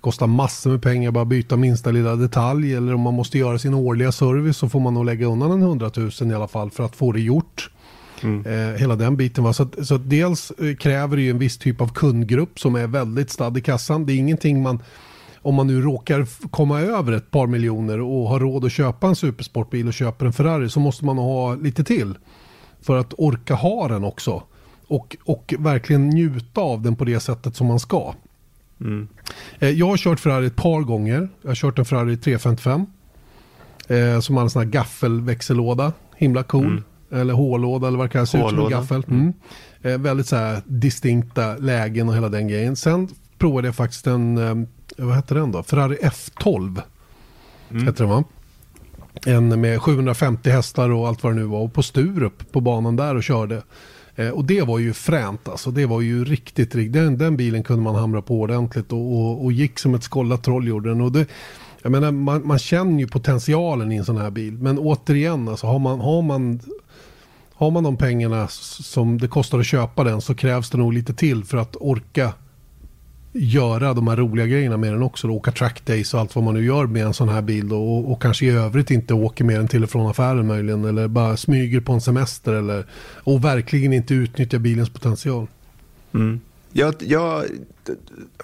Kostar 0.00 0.26
massor 0.26 0.70
med 0.70 0.82
pengar 0.82 1.10
bara 1.10 1.24
byta 1.24 1.56
minsta 1.56 1.90
lilla 1.90 2.16
detalj 2.16 2.74
eller 2.74 2.94
om 2.94 3.00
man 3.00 3.14
måste 3.14 3.38
göra 3.38 3.58
sin 3.58 3.74
årliga 3.74 4.12
service 4.12 4.56
så 4.56 4.68
får 4.68 4.80
man 4.80 4.94
nog 4.94 5.04
lägga 5.04 5.26
undan 5.26 5.52
en 5.52 5.62
hundratusen 5.62 6.30
i 6.30 6.34
alla 6.34 6.48
fall 6.48 6.70
för 6.70 6.84
att 6.84 6.96
få 6.96 7.12
det 7.12 7.20
gjort. 7.20 7.70
Mm. 8.22 8.46
Eh, 8.46 8.80
hela 8.80 8.96
den 8.96 9.16
biten. 9.16 9.44
Va? 9.44 9.52
Så, 9.52 9.62
att, 9.62 9.86
så 9.86 9.94
att 9.94 10.10
dels 10.10 10.50
eh, 10.50 10.76
kräver 10.76 11.16
det 11.16 11.22
ju 11.22 11.30
en 11.30 11.38
viss 11.38 11.58
typ 11.58 11.80
av 11.80 11.88
kundgrupp 11.88 12.58
som 12.58 12.74
är 12.74 12.86
väldigt 12.86 13.30
stadd 13.30 13.58
i 13.58 13.60
kassan. 13.60 14.06
Det 14.06 14.12
är 14.12 14.16
ingenting 14.16 14.62
man 14.62 14.82
om 15.42 15.54
man 15.54 15.66
nu 15.66 15.82
råkar 15.82 16.48
komma 16.50 16.80
över 16.80 17.12
ett 17.12 17.30
par 17.30 17.46
miljoner 17.46 18.00
och 18.00 18.28
har 18.28 18.40
råd 18.40 18.64
att 18.64 18.72
köpa 18.72 19.06
en 19.06 19.16
supersportbil 19.16 19.86
och 19.88 19.94
köper 19.94 20.26
en 20.26 20.32
Ferrari 20.32 20.68
så 20.68 20.80
måste 20.80 21.04
man 21.04 21.18
ha 21.18 21.54
lite 21.54 21.84
till 21.84 22.14
för 22.80 22.96
att 22.96 23.14
orka 23.18 23.54
ha 23.54 23.88
den 23.88 24.04
också. 24.04 24.42
Och, 24.86 25.16
och 25.24 25.54
verkligen 25.58 26.08
njuta 26.08 26.60
av 26.60 26.82
den 26.82 26.96
på 26.96 27.04
det 27.04 27.20
sättet 27.20 27.56
som 27.56 27.66
man 27.66 27.80
ska. 27.80 28.14
Mm. 28.80 29.08
Eh, 29.58 29.70
jag 29.70 29.86
har 29.86 29.96
kört 29.96 30.20
Ferrari 30.20 30.46
ett 30.46 30.56
par 30.56 30.80
gånger. 30.80 31.28
Jag 31.42 31.50
har 31.50 31.54
kört 31.54 31.78
en 31.78 31.84
Ferrari 31.84 32.16
355. 32.16 32.86
Eh, 33.88 34.20
som 34.20 34.36
har 34.36 34.44
en 34.44 34.50
sån 34.50 34.62
här 34.62 34.70
gaffelväxellåda. 34.70 35.92
Himla 36.16 36.42
cool. 36.42 36.66
Mm. 36.66 36.82
Eller 37.12 37.34
hållåda 37.34 37.88
eller 37.88 37.98
vad 37.98 38.06
det 38.06 38.12
kallas. 38.12 38.34
Ut 38.34 38.48
som 38.48 38.58
en 38.58 38.70
gaffel. 38.70 39.04
Mm. 39.08 39.32
Eh, 39.82 39.98
väldigt 39.98 40.26
så 40.26 40.36
här 40.36 40.62
distinkta 40.66 41.56
lägen 41.56 42.08
och 42.08 42.14
hela 42.14 42.28
den 42.28 42.48
grejen. 42.48 42.76
Sen 42.76 43.08
provade 43.38 43.68
jag 43.68 43.74
faktiskt 43.74 44.06
en 44.06 44.38
eh, 44.38 44.54
vad 44.96 45.14
hette 45.14 45.34
den 45.34 45.52
då? 45.52 45.62
Ferrari 45.62 45.96
F12. 45.96 46.82
Mm. 47.70 47.86
Hette 47.86 48.02
den 48.02 48.10
va? 48.10 48.24
En 49.26 49.60
med 49.60 49.82
750 49.82 50.50
hästar 50.50 50.90
och 50.90 51.08
allt 51.08 51.22
vad 51.22 51.32
det 51.32 51.36
nu 51.40 51.44
var. 51.44 51.60
Och 51.60 51.72
på 51.72 51.82
Sturup 51.82 52.52
på 52.52 52.60
banan 52.60 52.96
där 52.96 53.14
och 53.14 53.22
körde. 53.22 53.62
Eh, 54.20 54.30
och 54.30 54.44
det 54.44 54.62
var 54.62 54.78
ju 54.78 54.92
fränt 54.92 55.48
alltså. 55.48 55.70
Det 55.70 55.86
var 55.86 56.00
ju 56.00 56.24
riktigt, 56.24 56.74
riktigt. 56.74 56.92
Den, 56.92 57.18
den 57.18 57.36
bilen 57.36 57.62
kunde 57.62 57.82
man 57.82 57.94
hamra 57.94 58.22
på 58.22 58.40
ordentligt 58.40 58.92
och, 58.92 59.12
och, 59.12 59.44
och 59.44 59.52
gick 59.52 59.78
som 59.78 59.94
ett 59.94 60.02
skållat 60.02 60.42
troll 60.42 60.68
gjorde 60.68 60.88
den. 60.88 61.00
Och 61.00 61.12
det, 61.12 61.26
jag 61.82 61.92
menar, 61.92 62.12
man, 62.12 62.46
man 62.46 62.58
känner 62.58 63.00
ju 63.00 63.08
potentialen 63.08 63.92
i 63.92 63.96
en 63.96 64.04
sån 64.04 64.16
här 64.16 64.30
bil. 64.30 64.52
Men 64.52 64.78
återigen, 64.78 65.48
alltså, 65.48 65.66
har, 65.66 65.78
man, 65.78 66.00
har, 66.00 66.22
man, 66.22 66.60
har 67.54 67.70
man 67.70 67.82
de 67.82 67.96
pengarna 67.96 68.48
som 68.48 69.18
det 69.18 69.28
kostar 69.28 69.58
att 69.58 69.66
köpa 69.66 70.04
den 70.04 70.20
så 70.20 70.34
krävs 70.34 70.70
det 70.70 70.78
nog 70.78 70.92
lite 70.92 71.14
till 71.14 71.44
för 71.44 71.58
att 71.58 71.76
orka 71.80 72.32
göra 73.32 73.94
de 73.94 74.08
här 74.08 74.16
roliga 74.16 74.46
grejerna 74.46 74.76
med 74.76 74.92
den 74.92 75.02
också. 75.02 75.28
Då, 75.28 75.34
åka 75.34 75.52
trackdays 75.52 76.14
och 76.14 76.20
allt 76.20 76.34
vad 76.34 76.44
man 76.44 76.54
nu 76.54 76.64
gör 76.64 76.86
med 76.86 77.06
en 77.06 77.14
sån 77.14 77.28
här 77.28 77.42
bil. 77.42 77.68
Då, 77.68 77.82
och, 77.82 78.12
och 78.12 78.22
kanske 78.22 78.46
i 78.46 78.50
övrigt 78.50 78.90
inte 78.90 79.14
åker 79.14 79.44
med 79.44 79.56
den 79.56 79.68
till 79.68 79.82
och 79.82 79.90
från 79.90 80.10
affären 80.10 80.46
möjligen. 80.46 80.84
Eller 80.84 81.08
bara 81.08 81.36
smyger 81.36 81.80
på 81.80 81.92
en 81.92 82.00
semester. 82.00 82.52
Eller, 82.52 82.86
och 83.24 83.44
verkligen 83.44 83.92
inte 83.92 84.14
utnyttjar 84.14 84.58
bilens 84.58 84.90
potential. 84.90 85.46
Mm. 86.14 86.40
Jag, 86.72 86.94
jag 86.98 87.44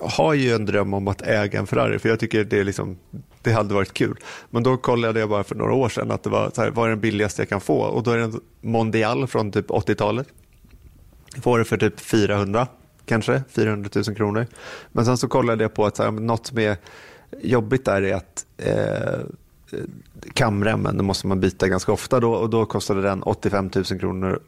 har 0.00 0.34
ju 0.34 0.52
en 0.52 0.66
dröm 0.66 0.94
om 0.94 1.08
att 1.08 1.22
äga 1.22 1.58
en 1.58 1.66
Ferrari 1.66 1.98
för 1.98 2.08
jag 2.08 2.20
tycker 2.20 2.44
det, 2.44 2.58
är 2.58 2.64
liksom, 2.64 2.96
det 3.42 3.52
hade 3.52 3.74
varit 3.74 3.94
kul. 3.94 4.16
Men 4.50 4.62
då 4.62 4.76
kollade 4.76 5.20
jag 5.20 5.28
bara 5.28 5.44
för 5.44 5.54
några 5.54 5.72
år 5.72 5.88
sedan 5.88 6.10
att 6.10 6.22
det 6.22 6.30
var 6.30 6.50
så 6.54 6.62
här, 6.62 6.70
vad 6.70 6.86
är 6.86 6.90
den 6.90 7.00
billigaste 7.00 7.42
jag 7.42 7.48
kan 7.48 7.60
få? 7.60 7.78
Och 7.78 8.02
då 8.02 8.10
är 8.10 8.18
det 8.18 8.24
en 8.24 8.40
Mondial 8.60 9.26
från 9.26 9.52
typ 9.52 9.68
80-talet. 9.68 10.28
Får 11.42 11.58
det 11.58 11.64
för 11.64 11.76
typ 11.76 12.00
400 12.00 12.66
kanske, 13.06 13.42
400 13.48 13.90
000 13.94 14.04
kronor. 14.04 14.46
Men 14.92 15.04
sen 15.04 15.16
så 15.16 15.28
kollade 15.28 15.64
jag 15.64 15.74
på 15.74 15.86
att 15.86 15.96
så 15.96 16.02
här, 16.02 16.10
något 16.10 16.46
som 16.46 16.58
är 16.58 16.76
jobbigt 17.42 17.84
där 17.84 18.02
är 18.02 18.14
att 18.14 18.46
eh, 18.56 19.20
kamremmen, 20.34 20.96
den 20.96 21.06
måste 21.06 21.26
man 21.26 21.40
byta 21.40 21.68
ganska 21.68 21.92
ofta 21.92 22.20
då 22.20 22.32
och 22.32 22.50
då 22.50 22.66
kostade 22.66 23.02
den 23.02 23.22
85 23.22 23.70
000 23.74 23.84
kronor 23.84 24.40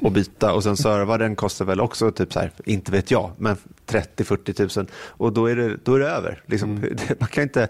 att 0.00 0.12
byta 0.12 0.54
och 0.54 0.62
sen 0.62 0.76
serva 0.76 1.18
den 1.18 1.36
kostar 1.36 1.64
väl 1.64 1.80
också 1.80 2.10
typ 2.10 2.32
så 2.32 2.40
här, 2.40 2.50
inte 2.64 2.92
vet 2.92 3.10
jag, 3.10 3.30
men 3.38 3.56
30-40 3.86 4.78
000 4.78 4.86
och 4.94 5.32
då 5.32 5.46
är 5.46 5.56
det, 5.56 5.76
då 5.84 5.94
är 5.94 5.98
det 5.98 6.08
över. 6.08 6.42
Liksom, 6.46 6.76
mm. 6.76 6.96
Man 7.20 7.28
kan 7.28 7.42
inte, 7.42 7.68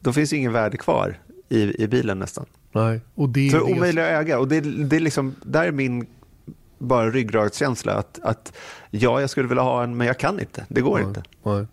då 0.00 0.12
finns 0.12 0.32
ingen 0.32 0.52
värde 0.52 0.76
kvar 0.76 1.18
i, 1.48 1.82
i 1.82 1.88
bilen 1.88 2.18
nästan. 2.18 2.46
Nej, 2.72 3.00
och 3.14 3.28
det 3.28 3.46
är 3.46 3.50
så 3.50 3.62
omöjligt 3.62 4.04
att 4.04 4.10
äga 4.10 4.38
och 4.38 4.48
det, 4.48 4.60
det 4.60 4.96
är 4.96 5.00
liksom, 5.00 5.34
där 5.42 5.64
är 5.64 5.72
min 5.72 6.06
bara 6.84 7.10
ryggradskänsla 7.10 7.92
att, 7.92 8.20
att 8.22 8.52
ja, 8.90 9.20
jag 9.20 9.30
skulle 9.30 9.48
vilja 9.48 9.62
ha 9.62 9.82
en 9.82 9.96
men 9.96 10.06
jag 10.06 10.18
kan 10.18 10.40
inte, 10.40 10.66
det 10.68 10.80
går 10.80 10.98
nej, 10.98 11.06
inte. 11.06 11.22
Nej 11.42 11.66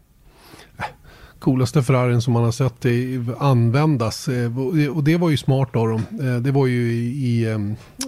coolaste 1.41 1.83
Ferrarin 1.83 2.21
som 2.21 2.33
man 2.33 2.43
har 2.43 2.51
sett 2.51 2.85
användas. 3.41 4.27
Eh, 4.27 4.57
och 4.89 5.03
det 5.03 5.17
var 5.17 5.29
ju 5.29 5.37
smart 5.37 5.75
av 5.75 5.87
dem. 5.87 6.05
Eh, 6.21 6.35
det 6.35 6.51
var 6.51 6.67
ju 6.67 6.91
i, 6.91 7.45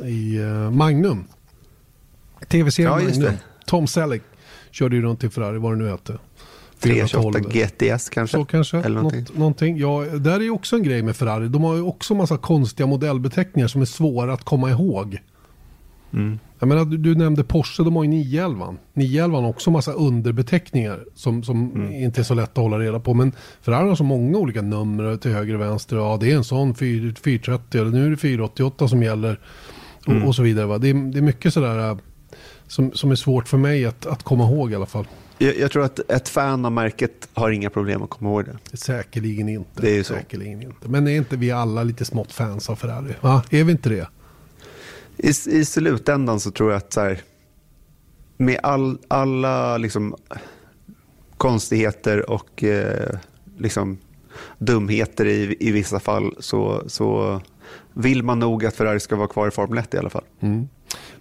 i 0.03 0.35
eh, 0.37 0.71
Magnum. 0.71 1.25
Tv-serien 2.47 2.91
ja, 2.91 3.09
Magnum. 3.09 3.33
Tom 3.65 3.87
Selleck 3.87 4.21
körde 4.71 4.95
ju 4.95 5.01
runt 5.01 5.23
i 5.23 5.29
Ferrari, 5.29 5.57
vad 5.57 5.71
det 5.71 5.77
nu 5.77 5.89
hette. 5.89 6.17
328 6.79 7.39
GTS 7.39 8.09
kanske? 8.09 8.37
Så 8.37 8.45
kanske. 8.45 8.77
Eller 8.77 8.95
någonting. 8.95 9.19
Något, 9.19 9.37
någonting. 9.37 9.77
Ja, 9.77 10.05
där 10.19 10.41
är 10.41 10.49
också 10.49 10.75
en 10.75 10.83
grej 10.83 11.01
med 11.01 11.15
Ferrari. 11.15 11.47
De 11.47 11.63
har 11.63 11.75
ju 11.75 11.81
också 11.81 12.15
massa 12.15 12.37
konstiga 12.37 12.87
modellbeteckningar 12.87 13.67
som 13.67 13.81
är 13.81 13.85
svåra 13.85 14.33
att 14.33 14.43
komma 14.43 14.69
ihåg. 14.69 15.17
Mm. 16.13 16.39
Jag 16.63 16.67
menar, 16.67 16.85
du, 16.85 16.97
du, 16.97 17.15
nämnde 17.15 17.43
Porsche, 17.43 17.83
de 17.83 17.95
har 17.95 18.03
ju 18.03 18.09
911. 18.09 18.75
911 18.93 19.39
har 19.39 19.49
också 19.49 19.71
massa 19.71 19.91
underbeteckningar 19.91 21.05
som, 21.15 21.43
som 21.43 21.71
mm. 21.71 21.93
inte 21.93 22.21
är 22.21 22.23
så 22.23 22.33
lätt 22.33 22.49
att 22.49 22.57
hålla 22.57 22.79
reda 22.79 22.99
på. 22.99 23.13
Men 23.13 23.31
Ferrari 23.61 23.89
har 23.89 23.95
så 23.95 24.03
många 24.03 24.37
olika 24.37 24.61
nummer 24.61 25.17
till 25.17 25.31
höger 25.31 25.53
och 25.53 25.61
vänster. 25.61 25.95
Ja, 25.95 26.17
det 26.21 26.31
är 26.31 26.35
en 26.35 26.43
sån 26.43 26.75
4, 26.75 27.13
430 27.23 27.81
eller 27.81 27.91
nu 27.91 28.05
är 28.05 28.09
det 28.09 28.17
488 28.17 28.87
som 28.87 29.03
gäller. 29.03 29.39
Och, 29.99 30.07
mm. 30.07 30.23
och 30.23 30.35
så 30.35 30.43
vidare. 30.43 30.65
Va? 30.65 30.77
Det, 30.77 30.89
är, 30.89 30.93
det 30.93 31.17
är 31.17 31.21
mycket 31.21 31.53
sådär 31.53 31.89
äh, 31.89 31.97
som, 32.67 32.91
som 32.91 33.11
är 33.11 33.15
svårt 33.15 33.47
för 33.47 33.57
mig 33.57 33.85
att, 33.85 34.05
att 34.05 34.23
komma 34.23 34.43
ihåg 34.43 34.71
i 34.71 34.75
alla 34.75 34.85
fall. 34.85 35.07
Jag, 35.37 35.57
jag, 35.57 35.71
tror 35.71 35.83
att 35.83 36.11
ett 36.11 36.29
fan 36.29 36.65
av 36.65 36.71
märket 36.71 37.29
har 37.33 37.51
inga 37.51 37.69
problem 37.69 38.03
att 38.03 38.09
komma 38.09 38.29
ihåg 38.29 38.45
det. 38.45 38.77
Säkerligen 38.77 39.49
inte. 39.49 39.81
Det 39.81 39.97
är 39.97 40.03
så. 40.03 40.13
Säkerligen 40.13 40.61
inte. 40.61 40.89
Men 40.89 41.07
är 41.07 41.17
inte 41.17 41.37
vi 41.37 41.51
alla 41.51 41.83
lite 41.83 42.05
smått 42.05 42.31
fans 42.31 42.69
av 42.69 42.75
Ferrari? 42.75 43.13
Va? 43.21 43.43
Är 43.49 43.63
vi 43.63 43.71
inte 43.71 43.89
det? 43.89 44.07
I, 45.17 45.29
i 45.29 45.65
slutändan 45.65 46.39
så 46.39 46.51
tror 46.51 46.71
jag 46.71 46.77
att 46.77 46.93
så 46.93 47.01
här, 47.01 47.21
med 48.37 48.59
all, 48.63 48.97
alla 49.07 49.77
liksom, 49.77 50.15
konstigheter 51.37 52.29
och 52.29 52.63
eh, 52.63 53.17
liksom, 53.57 53.97
dumheter 54.57 55.25
i, 55.25 55.57
i 55.59 55.71
vissa 55.71 55.99
fall 55.99 56.35
så, 56.39 56.83
så 56.87 57.41
vill 57.93 58.23
man 58.23 58.39
nog 58.39 58.65
att 58.65 58.75
Ferrari 58.75 58.99
ska 58.99 59.15
vara 59.15 59.27
kvar 59.27 59.47
i 59.47 59.51
Formel 59.51 59.77
1 59.77 59.93
i 59.93 59.97
alla 59.97 60.09
fall. 60.09 60.23
Mm. 60.39 60.67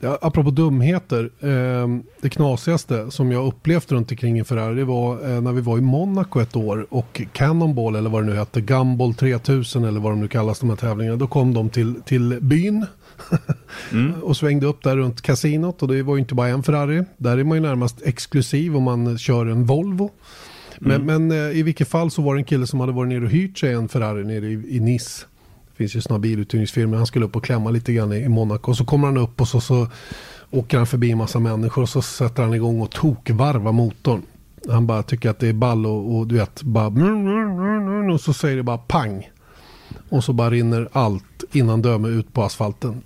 Ja, 0.01 0.19
apropå 0.21 0.51
dumheter, 0.51 1.31
eh, 1.41 1.89
det 2.21 2.29
knasigaste 2.29 3.11
som 3.11 3.33
jag 3.33 3.47
upplevt 3.47 3.93
runt 3.93 4.11
omkring 4.11 4.39
i 4.39 4.45
Ferrari 4.45 4.83
var 4.83 5.31
eh, 5.31 5.41
när 5.41 5.53
vi 5.53 5.61
var 5.61 5.79
i 5.79 5.81
Monaco 5.81 6.41
ett 6.41 6.57
år 6.57 6.87
och 6.91 7.23
Cannonball 7.33 7.97
eller 7.97 8.11
vad 8.11 8.23
det 8.23 8.31
nu 8.31 8.37
hette, 8.37 8.61
Gumball 8.61 9.15
3000 9.15 9.85
eller 9.85 10.01
vad 10.01 10.13
de 10.13 10.21
nu 10.21 10.29
kallas 10.29 10.61
de 10.61 10.69
här 10.71 10.77
tävlingarna, 10.77 11.17
då 11.17 11.27
kom 11.27 11.55
de 11.55 11.71
till, 11.71 11.95
till 12.05 12.39
byn 12.41 12.87
mm. 13.93 14.15
och 14.23 14.37
svängde 14.37 14.67
upp 14.67 14.83
där 14.83 14.97
runt 14.97 15.23
kasinot 15.23 15.83
och 15.83 15.89
det 15.89 16.03
var 16.03 16.15
ju 16.15 16.21
inte 16.21 16.35
bara 16.35 16.49
en 16.49 16.63
Ferrari. 16.63 17.05
Där 17.17 17.39
är 17.39 17.45
man 17.45 17.57
ju 17.57 17.63
närmast 17.63 18.03
exklusiv 18.05 18.77
om 18.77 18.83
man 18.83 19.19
kör 19.19 19.47
en 19.47 19.65
Volvo. 19.65 20.11
Men, 20.79 21.01
mm. 21.03 21.29
men 21.29 21.51
eh, 21.51 21.59
i 21.59 21.63
vilket 21.63 21.89
fall 21.89 22.11
så 22.11 22.23
var 22.23 22.35
det 22.35 22.41
en 22.41 22.45
kille 22.45 22.67
som 22.67 22.81
hade 22.81 22.93
varit 22.93 23.09
nere 23.09 23.25
och 23.25 23.31
hyrt 23.31 23.59
sig 23.59 23.73
en 23.73 23.89
Ferrari 23.89 24.25
nere 24.25 24.47
i, 24.47 24.77
i 24.77 24.81
Nice. 24.81 25.25
Det 25.71 25.77
finns 25.77 25.97
ju 25.97 26.01
sådana 26.01 26.19
biluthyrningsfirmor. 26.19 26.97
Han 26.97 27.07
skulle 27.07 27.25
upp 27.25 27.37
och 27.37 27.45
klämma 27.45 27.71
lite 27.71 27.93
grann 27.93 28.13
i, 28.13 28.17
i 28.17 28.29
Monaco. 28.29 28.71
Och 28.71 28.77
så 28.77 28.85
kommer 28.85 29.07
han 29.07 29.17
upp 29.17 29.41
och 29.41 29.49
så, 29.49 29.61
så 29.61 29.87
åker 30.51 30.77
han 30.77 30.87
förbi 30.87 31.11
en 31.11 31.19
massa 31.19 31.39
människor 31.39 31.83
och 31.83 31.89
så 31.89 32.03
sätter 32.03 32.43
han 32.43 32.55
igång 32.55 32.81
och 32.81 32.91
tokvarvar 32.91 33.73
motorn. 33.73 34.23
Han 34.69 34.87
bara 34.87 35.03
tycker 35.03 35.31
att 35.31 35.39
det 35.39 35.49
är 35.49 35.53
ball 35.53 35.87
och, 35.87 36.17
och 36.17 36.27
du 36.27 36.35
vet, 36.35 36.63
bara 36.63 36.87
och 38.15 38.21
så 38.21 38.33
säger 38.33 38.57
det 38.57 38.63
bara 38.63 38.79
pang. 38.79 39.31
Och 40.09 40.25
så 40.25 40.33
bara 40.33 40.51
rinner 40.51 40.89
allt 40.93 41.45
innan 41.53 41.83
döme 41.83 42.09
ut 42.09 42.33
på 42.33 42.43
asfalten. 42.43 43.03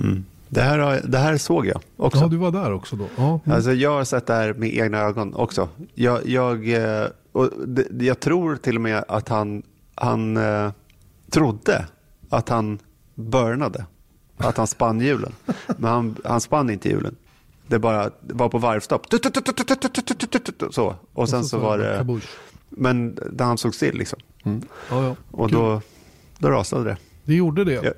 Mm. 0.00 0.24
Det, 0.48 0.60
här, 0.60 1.02
det 1.08 1.18
här 1.18 1.36
såg 1.36 1.66
jag 1.66 1.80
också. 1.96 2.20
Ja, 2.20 2.28
du 2.28 2.36
var 2.36 2.50
där 2.50 2.72
också 2.72 2.96
då? 2.96 3.06
Ja. 3.16 3.40
Mm. 3.44 3.56
Alltså, 3.56 3.72
jag 3.72 3.90
har 3.90 4.04
sett 4.04 4.26
det 4.26 4.34
här 4.34 4.54
med 4.54 4.74
egna 4.74 4.98
ögon 4.98 5.34
också. 5.34 5.68
Jag, 5.94 6.26
jag, 6.26 6.72
eh, 6.72 7.06
och 7.32 7.50
det, 7.66 8.04
jag 8.04 8.20
tror 8.20 8.56
till 8.56 8.76
och 8.76 8.82
med 8.82 9.04
att 9.08 9.28
han, 9.28 9.62
han 9.94 10.36
eh, 10.36 10.70
trodde 11.30 11.86
att 12.28 12.48
han 12.48 12.78
börnade. 13.14 13.86
Att 14.36 14.56
han 14.56 14.66
spann 14.66 15.00
hjulen. 15.00 15.32
Men 15.66 15.90
han, 15.90 16.16
han 16.24 16.40
spann 16.40 16.70
inte 16.70 16.88
hjulen. 16.88 17.16
Det 17.66 17.78
bara 17.78 18.10
var 18.20 18.48
på 18.48 18.58
varvstopp. 18.58 19.06
Så. 20.70 20.94
Och 21.12 21.28
sen 21.28 21.44
så 21.44 21.58
var 21.58 21.78
det... 21.78 22.20
Men 22.68 23.18
han 23.38 23.58
såg 23.58 23.74
still 23.74 23.98
liksom. 23.98 24.18
Mm. 24.44 24.62
Ja, 24.90 25.04
ja. 25.04 25.16
Och 25.30 25.50
då, 25.50 25.80
då 26.38 26.48
rasade 26.50 26.84
det. 26.84 26.96
Det 27.24 27.34
gjorde 27.34 27.64
det. 27.64 27.94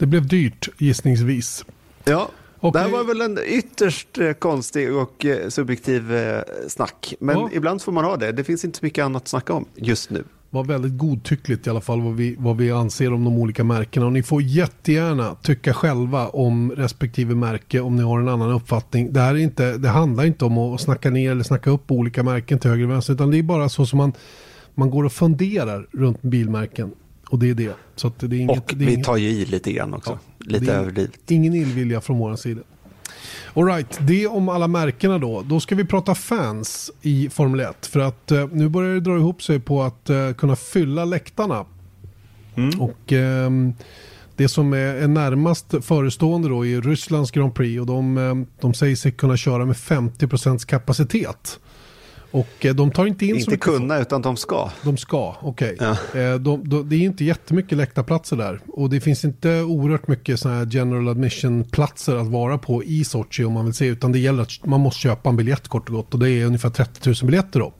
Det 0.00 0.06
blev 0.06 0.26
dyrt 0.26 0.68
gissningsvis. 0.78 1.64
Ja, 2.04 2.30
och 2.58 2.72
det 2.72 2.78
här 2.78 2.88
var 2.88 3.04
väl 3.04 3.20
en 3.20 3.38
ytterst 3.46 4.18
eh, 4.18 4.32
konstig 4.32 4.96
och 4.96 5.24
eh, 5.24 5.48
subjektiv 5.48 6.14
eh, 6.14 6.42
snack. 6.68 7.14
Men 7.20 7.38
ja. 7.38 7.50
ibland 7.52 7.82
får 7.82 7.92
man 7.92 8.04
ha 8.04 8.16
det. 8.16 8.32
Det 8.32 8.44
finns 8.44 8.64
inte 8.64 8.78
så 8.78 8.84
mycket 8.84 9.04
annat 9.04 9.22
att 9.22 9.28
snacka 9.28 9.52
om 9.52 9.64
just 9.76 10.10
nu. 10.10 10.18
Det 10.18 10.56
var 10.56 10.64
väldigt 10.64 10.98
godtyckligt 10.98 11.66
i 11.66 11.70
alla 11.70 11.80
fall 11.80 12.00
vad 12.00 12.14
vi, 12.14 12.36
vad 12.38 12.56
vi 12.56 12.70
anser 12.70 13.12
om 13.12 13.24
de 13.24 13.38
olika 13.38 13.64
märkena. 13.64 14.06
Och 14.06 14.12
ni 14.12 14.22
får 14.22 14.42
jättegärna 14.42 15.34
tycka 15.42 15.74
själva 15.74 16.28
om 16.28 16.72
respektive 16.72 17.34
märke 17.34 17.80
om 17.80 17.96
ni 17.96 18.02
har 18.02 18.20
en 18.20 18.28
annan 18.28 18.50
uppfattning. 18.50 19.12
Det, 19.12 19.20
här 19.20 19.34
är 19.34 19.38
inte, 19.38 19.78
det 19.78 19.88
handlar 19.88 20.24
inte 20.24 20.44
om 20.44 20.58
att 20.58 20.80
snacka 20.80 21.10
ner 21.10 21.30
eller 21.30 21.44
snacka 21.44 21.70
upp 21.70 21.90
olika 21.90 22.22
märken 22.22 22.58
till 22.58 22.70
höger 22.70 22.84
och 22.84 22.90
vänster. 22.90 23.12
Utan 23.12 23.30
det 23.30 23.38
är 23.38 23.42
bara 23.42 23.68
så 23.68 23.86
som 23.86 23.96
man, 23.96 24.12
man 24.74 24.90
går 24.90 25.04
och 25.04 25.12
funderar 25.12 25.86
runt 25.92 26.22
bilmärken. 26.22 26.92
Och 27.30 27.38
det 27.38 27.50
är 27.50 27.54
det. 27.54 27.74
Så 27.96 28.12
det 28.18 28.36
är 28.36 28.40
inget, 28.40 28.58
och 28.58 28.74
det 28.76 28.84
är 28.84 28.96
vi 28.96 29.02
tar 29.02 29.16
ju 29.16 29.28
i 29.28 29.44
lite 29.44 29.72
grann 29.72 29.94
också. 29.94 30.18
Ja, 30.38 30.46
lite 30.46 30.74
överdrivet. 30.74 31.30
Ingen 31.30 31.54
illvilja 31.54 32.00
från 32.00 32.18
vår 32.18 32.36
sida. 32.36 32.60
Alright, 33.54 33.98
det 34.00 34.26
om 34.26 34.48
alla 34.48 34.68
märkena 34.68 35.18
då. 35.18 35.42
Då 35.42 35.60
ska 35.60 35.74
vi 35.74 35.84
prata 35.84 36.14
fans 36.14 36.90
i 37.02 37.28
Formel 37.30 37.60
1. 37.60 37.86
För 37.86 38.00
att 38.00 38.30
eh, 38.30 38.48
nu 38.52 38.68
börjar 38.68 38.94
det 38.94 39.00
dra 39.00 39.16
ihop 39.16 39.42
sig 39.42 39.60
på 39.60 39.82
att 39.82 40.10
eh, 40.10 40.32
kunna 40.32 40.56
fylla 40.56 41.04
läktarna. 41.04 41.64
Mm. 42.56 42.80
Och 42.80 43.12
eh, 43.12 43.50
det 44.36 44.48
som 44.48 44.72
är, 44.72 44.76
är 44.76 45.08
närmast 45.08 45.74
förestående 45.80 46.48
då 46.48 46.66
är 46.66 46.80
Rysslands 46.80 47.30
Grand 47.30 47.54
Prix 47.54 47.80
och 47.80 47.86
de, 47.86 48.18
ehm, 48.18 48.46
de 48.60 48.74
säger 48.74 48.96
sig 48.96 49.12
kunna 49.12 49.36
köra 49.36 49.64
med 49.64 49.76
50% 49.76 50.66
kapacitet. 50.66 51.60
Och 52.30 52.66
eh, 52.66 52.74
de 52.74 52.90
tar 52.90 53.06
inte 53.06 53.26
in 53.26 53.30
inte 53.30 53.44
så 53.44 53.50
mycket. 53.50 53.66
Inte 53.66 53.78
kunna, 53.78 53.98
utan 53.98 54.22
de 54.22 54.36
ska. 54.36 54.70
De 54.82 54.96
ska, 54.96 55.36
okej. 55.40 55.74
Okay. 55.74 55.94
Ja. 56.14 56.20
Eh, 56.20 56.34
de, 56.34 56.68
de, 56.68 56.88
det 56.88 56.96
är 56.96 57.00
inte 57.00 57.24
jättemycket 57.24 57.78
läktarplatser 57.78 58.36
där. 58.36 58.60
Och 58.68 58.90
det 58.90 59.00
finns 59.00 59.24
inte 59.24 59.62
oerhört 59.62 60.08
mycket 60.08 60.40
sådana 60.40 60.58
här 60.58 60.68
general 60.70 61.08
admission-platser 61.08 62.16
att 62.16 62.26
vara 62.26 62.58
på 62.58 62.84
i 62.84 63.04
Sochi 63.04 63.44
om 63.44 63.52
man 63.52 63.64
vill 63.64 63.74
se. 63.74 63.86
Utan 63.86 64.12
det 64.12 64.18
gäller 64.18 64.42
att 64.42 64.66
man 64.66 64.80
måste 64.80 65.00
köpa 65.00 65.28
en 65.28 65.36
biljett 65.36 65.68
kort 65.68 65.88
och 65.88 65.94
gott. 65.94 66.14
Och 66.14 66.20
det 66.20 66.30
är 66.30 66.46
ungefär 66.46 66.70
30 66.70 67.08
000 67.08 67.16
biljetter 67.22 67.60
då. 67.60 67.72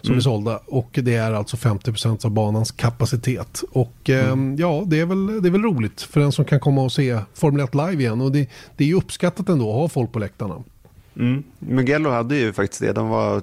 Som 0.00 0.10
mm. 0.10 0.18
är 0.18 0.22
sålda. 0.22 0.60
Och 0.66 0.98
det 1.02 1.14
är 1.14 1.32
alltså 1.32 1.56
50% 1.56 2.26
av 2.26 2.30
banans 2.30 2.70
kapacitet. 2.70 3.62
Och 3.72 4.10
eh, 4.10 4.32
mm. 4.32 4.56
ja, 4.56 4.84
det 4.86 5.00
är, 5.00 5.06
väl, 5.06 5.42
det 5.42 5.48
är 5.48 5.50
väl 5.50 5.62
roligt 5.62 6.02
för 6.02 6.20
den 6.20 6.32
som 6.32 6.44
kan 6.44 6.60
komma 6.60 6.82
och 6.82 6.92
se 6.92 7.18
Formel 7.34 7.64
1 7.64 7.74
live 7.74 8.02
igen. 8.02 8.20
Och 8.20 8.32
det, 8.32 8.48
det 8.76 8.84
är 8.84 8.88
ju 8.88 8.94
uppskattat 8.94 9.48
ändå 9.48 9.70
att 9.70 9.76
ha 9.76 9.88
folk 9.88 10.12
på 10.12 10.18
läktarna. 10.18 10.62
Mm. 11.16 11.42
Mugello 11.58 12.10
hade 12.10 12.36
ju 12.36 12.52
faktiskt 12.52 12.82
det. 12.82 12.92
De 12.92 13.08
var 13.08 13.42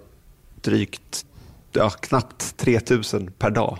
drygt, 0.63 1.25
ja, 1.73 1.89
knappt 1.89 2.57
3000 2.57 3.31
per 3.39 3.49
dag 3.49 3.77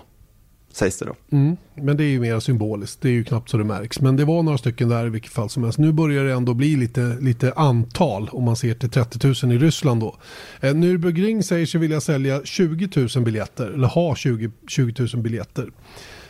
sägs 0.72 0.98
det 0.98 1.04
då. 1.04 1.14
Mm, 1.36 1.56
men 1.74 1.96
det 1.96 2.04
är 2.04 2.08
ju 2.08 2.20
mer 2.20 2.40
symboliskt, 2.40 3.00
det 3.02 3.08
är 3.08 3.12
ju 3.12 3.24
knappt 3.24 3.50
så 3.50 3.56
det 3.56 3.64
märks. 3.64 4.00
Men 4.00 4.16
det 4.16 4.24
var 4.24 4.42
några 4.42 4.58
stycken 4.58 4.88
där 4.88 5.06
i 5.06 5.08
vilket 5.10 5.32
fall 5.32 5.50
som 5.50 5.64
helst. 5.64 5.78
Nu 5.78 5.92
börjar 5.92 6.24
det 6.24 6.32
ändå 6.32 6.54
bli 6.54 6.76
lite, 6.76 7.16
lite 7.20 7.52
antal 7.56 8.28
om 8.32 8.44
man 8.44 8.56
ser 8.56 8.74
till 8.74 8.90
30 8.90 9.46
000 9.46 9.52
i 9.54 9.58
Ryssland 9.58 10.00
då. 10.00 10.16
Eh, 10.60 10.74
Nürburgring 10.74 11.42
säger 11.42 11.66
sig 11.66 11.80
vilja 11.80 12.00
sälja 12.00 12.40
20 12.44 12.88
000 13.16 13.24
biljetter, 13.24 13.66
eller 13.70 13.88
ha 13.88 14.14
20, 14.14 14.50
20 14.68 15.02
000 15.14 15.22
biljetter. 15.22 15.62
Eh, 15.62 15.68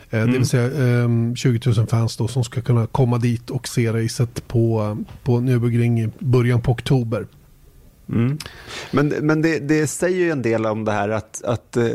Det 0.09 0.17
Mm. 0.17 0.31
vill 0.33 0.45
säga 0.47 0.65
eh, 1.03 1.33
20 1.35 1.71
000 1.77 1.87
fans 1.87 2.17
då 2.17 2.27
som 2.27 2.43
ska 2.43 2.61
kunna 2.61 2.87
komma 2.87 3.17
dit 3.17 3.49
och 3.49 3.67
se 3.67 3.93
racet 3.93 4.47
på, 4.47 4.97
på 5.23 5.37
Nürburgring 5.39 6.05
i 6.05 6.09
början 6.19 6.61
på 6.61 6.71
oktober. 6.71 7.27
Mm. 8.11 8.37
Men, 8.91 9.07
men 9.07 9.41
det, 9.41 9.59
det 9.59 9.87
säger 9.87 10.17
ju 10.17 10.31
en 10.31 10.41
del 10.41 10.65
om 10.65 10.85
det 10.85 10.91
här 10.91 11.09
att, 11.09 11.43
att 11.43 11.77
eh, 11.77 11.87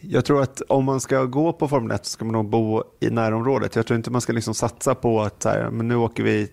jag 0.00 0.24
tror 0.24 0.42
att 0.42 0.60
om 0.60 0.84
man 0.84 1.00
ska 1.00 1.24
gå 1.24 1.52
på 1.52 1.68
Formel 1.68 1.90
1 1.90 2.06
så 2.06 2.10
ska 2.10 2.24
man 2.24 2.32
nog 2.32 2.48
bo 2.48 2.82
i 3.00 3.10
närområdet. 3.10 3.76
Jag 3.76 3.86
tror 3.86 3.96
inte 3.96 4.10
man 4.10 4.20
ska 4.20 4.32
liksom 4.32 4.54
satsa 4.54 4.94
på 4.94 5.22
att 5.22 5.42
så 5.42 5.48
här, 5.48 5.70
men 5.70 5.88
nu 5.88 5.96
åker 5.96 6.22
vi 6.22 6.48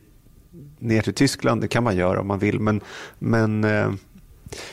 ner 0.79 1.01
till 1.01 1.13
Tyskland. 1.13 1.61
Det 1.61 1.67
kan 1.67 1.83
man 1.83 1.95
göra 1.95 2.21
om 2.21 2.27
man 2.27 2.39
vill. 2.39 2.59
Men, 2.59 2.81
men 3.19 3.63
eh, 3.63 3.91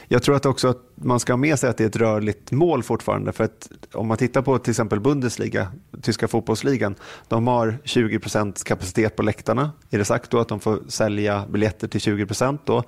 jag 0.08 0.22
tror 0.22 0.36
att 0.36 0.46
också 0.46 0.68
att 0.68 0.82
man 0.94 1.20
ska 1.20 1.32
ha 1.32 1.36
med 1.36 1.58
sig 1.58 1.70
att 1.70 1.76
det 1.76 1.84
är 1.84 1.88
ett 1.88 1.96
rörligt 1.96 2.50
mål 2.50 2.82
fortfarande. 2.82 3.32
För 3.32 3.44
att 3.44 3.68
om 3.92 4.06
man 4.06 4.16
tittar 4.16 4.42
på 4.42 4.58
till 4.58 4.70
exempel 4.70 5.00
Bundesliga, 5.00 5.72
tyska 6.02 6.28
fotbollsligan, 6.28 6.94
de 7.28 7.46
har 7.46 7.78
20% 7.84 8.64
kapacitet 8.64 9.16
på 9.16 9.22
läktarna. 9.22 9.70
Är 9.90 9.98
det 9.98 10.04
sagt 10.04 10.30
då 10.30 10.38
att 10.38 10.48
de 10.48 10.60
får 10.60 10.78
sälja 10.88 11.44
biljetter 11.50 11.88
till 11.88 12.00
20 12.00 12.26
då? 12.64 12.84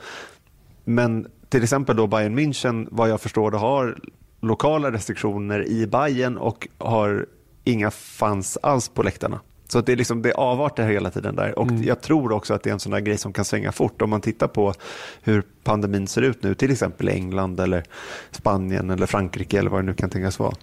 Men 0.94 1.26
till 1.48 1.62
exempel 1.62 1.96
då 1.96 2.06
Bayern 2.06 2.38
München, 2.38 2.88
vad 2.90 3.10
jag 3.10 3.20
förstår, 3.20 3.50
det 3.50 3.56
har 3.56 3.98
lokala 4.40 4.92
restriktioner 4.92 5.66
i 5.68 5.86
Bayern 5.86 6.36
och 6.36 6.68
har 6.78 7.26
inga 7.64 7.90
fans 7.90 8.58
alls 8.62 8.88
på 8.88 9.02
läktarna. 9.02 9.40
Så 9.68 9.80
det, 9.80 9.92
är 9.92 9.96
liksom, 9.96 10.22
det 10.22 10.32
avartar 10.34 10.88
hela 10.88 11.10
tiden 11.10 11.36
där. 11.36 11.58
Och 11.58 11.68
jag 11.72 12.00
tror 12.00 12.32
också 12.32 12.54
att 12.54 12.62
det 12.62 12.70
är 12.70 12.74
en 12.74 12.80
sån 12.80 12.92
där 12.92 13.00
grej 13.00 13.18
som 13.18 13.32
kan 13.32 13.44
svänga 13.44 13.72
fort. 13.72 14.02
Om 14.02 14.10
man 14.10 14.20
tittar 14.20 14.46
på 14.48 14.74
hur 15.22 15.42
pandemin 15.64 16.06
ser 16.08 16.22
ut 16.22 16.42
nu, 16.42 16.54
till 16.54 16.70
exempel 16.70 17.08
i 17.08 17.12
England 17.12 17.60
eller 17.60 17.84
Spanien 18.30 18.90
eller 18.90 19.06
Frankrike 19.06 19.58
eller 19.58 19.70
vad 19.70 19.80
det 19.80 19.86
nu 19.86 19.94
kan 19.94 20.10
tänkas 20.10 20.38
vara. 20.38 20.54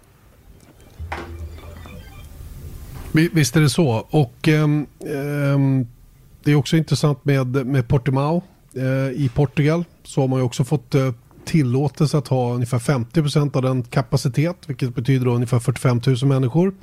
Vi- 3.11 3.30
Visst 3.34 3.55
är 3.55 3.61
det 3.61 3.69
så. 3.69 4.07
Och 4.09 4.47
ehm, 4.47 4.88
det 6.43 6.51
är 6.51 6.55
också 6.55 6.78
intressant 6.78 7.25
med, 7.25 7.65
med 7.65 7.88
Portimao 7.88 8.36
eh, 8.38 8.41
i 9.15 9.30
Portugal. 9.34 9.84
Så 10.03 10.21
har 10.21 10.28
man 10.28 10.39
ju 10.39 10.45
också 10.45 10.63
fått 10.63 10.95
eh, 10.95 11.11
tillåtelse 11.45 12.17
att 12.17 12.28
ha 12.28 12.53
ungefär 12.53 12.80
50% 12.80 13.55
av 13.55 13.61
den 13.61 13.84
kapacitet. 13.84 14.55
Vilket 14.67 14.95
betyder 14.95 15.28
ungefär 15.28 15.59
45 15.59 16.01
000 16.05 16.17
människor. 16.25 16.73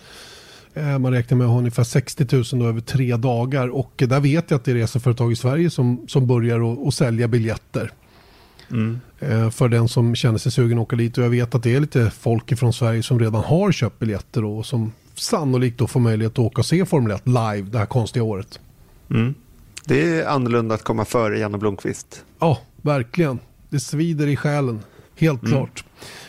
Eh, 0.75 0.99
man 0.99 1.13
räknar 1.13 1.39
med 1.39 1.45
att 1.45 1.51
ha 1.51 1.59
ungefär 1.59 1.85
60 1.85 2.27
000 2.33 2.45
då 2.63 2.69
över 2.69 2.81
tre 2.81 3.17
dagar. 3.17 3.69
Och 3.69 4.03
eh, 4.03 4.09
där 4.09 4.21
vet 4.21 4.51
jag 4.51 4.59
att 4.59 4.65
det 4.65 4.71
är 4.71 4.75
reseföretag 4.75 5.33
i 5.33 5.37
Sverige 5.37 5.71
som, 5.71 6.05
som 6.09 6.27
börjar 6.27 6.89
att- 6.89 6.95
sälja 6.95 7.29
biljetter. 7.29 7.91
Eh, 9.21 9.51
för 9.51 9.69
den 9.69 9.89
som 9.89 10.15
känner 10.15 10.39
sig 10.39 10.53
sugen 10.53 10.79
att 10.79 10.83
åka 10.83 10.97
dit. 10.97 11.19
Och 11.19 11.25
jag 11.25 11.31
vet 11.31 11.55
att 11.55 11.63
det 11.63 11.75
är 11.75 11.81
lite 11.81 12.11
folk 12.11 12.59
från 12.59 12.73
Sverige 12.73 13.03
som 13.03 13.21
redan 13.21 13.45
har 13.45 13.73
köpt 13.73 13.99
biljetter 13.99 14.45
och 14.45 14.67
som 14.67 14.93
sannolikt 15.15 15.79
då 15.79 15.87
får 15.87 16.01
möjlighet 16.01 16.33
att 16.33 16.39
åka 16.39 16.61
och 16.61 16.67
se 16.67 16.85
Formel 16.85 17.13
1 17.13 17.23
live 17.27 17.63
det 17.71 17.79
här 17.79 17.87
konstiga 17.87 18.23
året. 18.23 18.61
Mm. 19.11 19.35
Det 19.85 20.21
är 20.21 20.27
annorlunda 20.27 20.75
att 20.75 20.83
komma 20.83 21.05
före 21.05 21.39
Janne 21.39 21.59
Blomqvist. 21.59 22.25
Ja, 22.39 22.59
verkligen. 22.83 23.39
Det 23.71 23.81
svider 23.81 24.27
i 24.27 24.37
själen. 24.37 24.81
Helt 25.17 25.49
klart. 25.49 25.85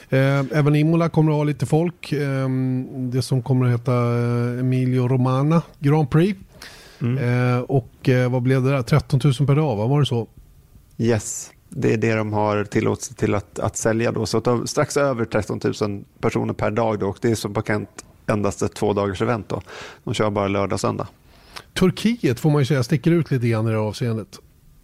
Eh, 0.09 0.39
även 0.51 0.75
Imola 0.75 1.09
kommer 1.09 1.31
att 1.31 1.37
ha 1.37 1.43
lite 1.43 1.65
folk. 1.65 2.11
Eh, 2.11 2.49
det 2.91 3.21
som 3.21 3.41
kommer 3.41 3.65
att 3.65 3.71
heta 3.71 3.93
eh, 3.93 4.59
Emilio 4.59 5.07
Romana 5.07 5.61
Grand 5.79 6.09
Prix. 6.09 6.39
Eh, 7.01 7.59
och 7.59 8.09
eh, 8.09 8.31
vad 8.31 8.41
blev 8.41 8.63
det 8.63 8.71
där? 8.71 8.81
13 8.81 9.19
000 9.23 9.33
per 9.33 9.55
dag, 9.55 9.75
va? 9.75 9.87
var 9.87 9.99
det 9.99 10.05
så? 10.05 10.27
Yes, 10.97 11.51
det 11.69 11.93
är 11.93 11.97
det 11.97 12.15
de 12.15 12.33
har 12.33 12.63
tillåtelse 12.63 13.13
till 13.13 13.35
att, 13.35 13.59
att 13.59 13.77
sälja 13.77 14.11
då. 14.11 14.25
Så 14.25 14.39
de, 14.39 14.67
strax 14.67 14.97
över 14.97 15.25
13 15.25 15.59
000 15.81 16.03
personer 16.19 16.53
per 16.53 16.71
dag 16.71 16.99
då. 16.99 17.07
Och 17.07 17.17
det 17.21 17.31
är 17.31 17.35
som 17.35 17.53
bekant 17.53 18.05
endast 18.27 18.61
ett 18.61 18.73
två 18.73 18.93
dagars 18.93 19.21
event 19.21 19.49
då. 19.49 19.61
De 20.03 20.13
kör 20.13 20.29
bara 20.29 20.47
lördag 20.47 20.73
och 20.73 20.79
söndag. 20.79 21.07
Turkiet 21.73 22.39
får 22.39 22.49
man 22.49 22.61
ju 22.61 22.65
säga 22.65 22.83
sticker 22.83 23.11
ut 23.11 23.31
lite 23.31 23.47
grann 23.47 23.67
i 23.67 23.71
det 23.71 23.77
här 23.77 23.83
avseendet. 23.83 24.39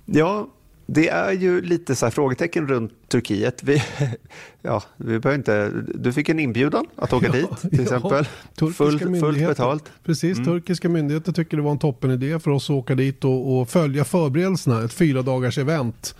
Ja, 0.05 0.47
det 0.85 1.09
är 1.09 1.31
ju 1.31 1.61
lite 1.61 1.95
så 1.95 2.05
här 2.05 2.11
frågetecken 2.11 2.67
runt 2.67 2.91
Turkiet. 3.07 3.63
Vi, 3.63 3.83
ja, 4.61 4.83
vi 4.97 5.19
behöver 5.19 5.35
inte, 5.37 5.71
du 5.95 6.13
fick 6.13 6.29
en 6.29 6.39
inbjudan 6.39 6.85
att 6.95 7.13
åka 7.13 7.31
dit 7.31 7.61
till 7.61 7.69
Ja, 7.71 7.81
exempel. 7.81 8.25
turkiska 8.55 9.19
Fullt, 9.19 9.47
betalt. 9.47 9.91
Precis, 10.03 10.37
turkiska 10.37 10.89
myndigheter 10.89 11.31
tycker 11.31 11.57
det 11.57 11.63
var 11.63 11.71
en 11.71 11.79
toppen 11.79 12.11
idé 12.11 12.39
för 12.39 12.51
oss 12.51 12.69
att 12.69 12.73
åka 12.73 12.95
dit 12.95 13.25
och, 13.25 13.59
och 13.59 13.69
följa 13.69 14.05
förberedelserna. 14.05 14.83
Ett 14.83 14.93
fyra 14.93 15.21
dagars 15.21 15.57
event 15.57 16.15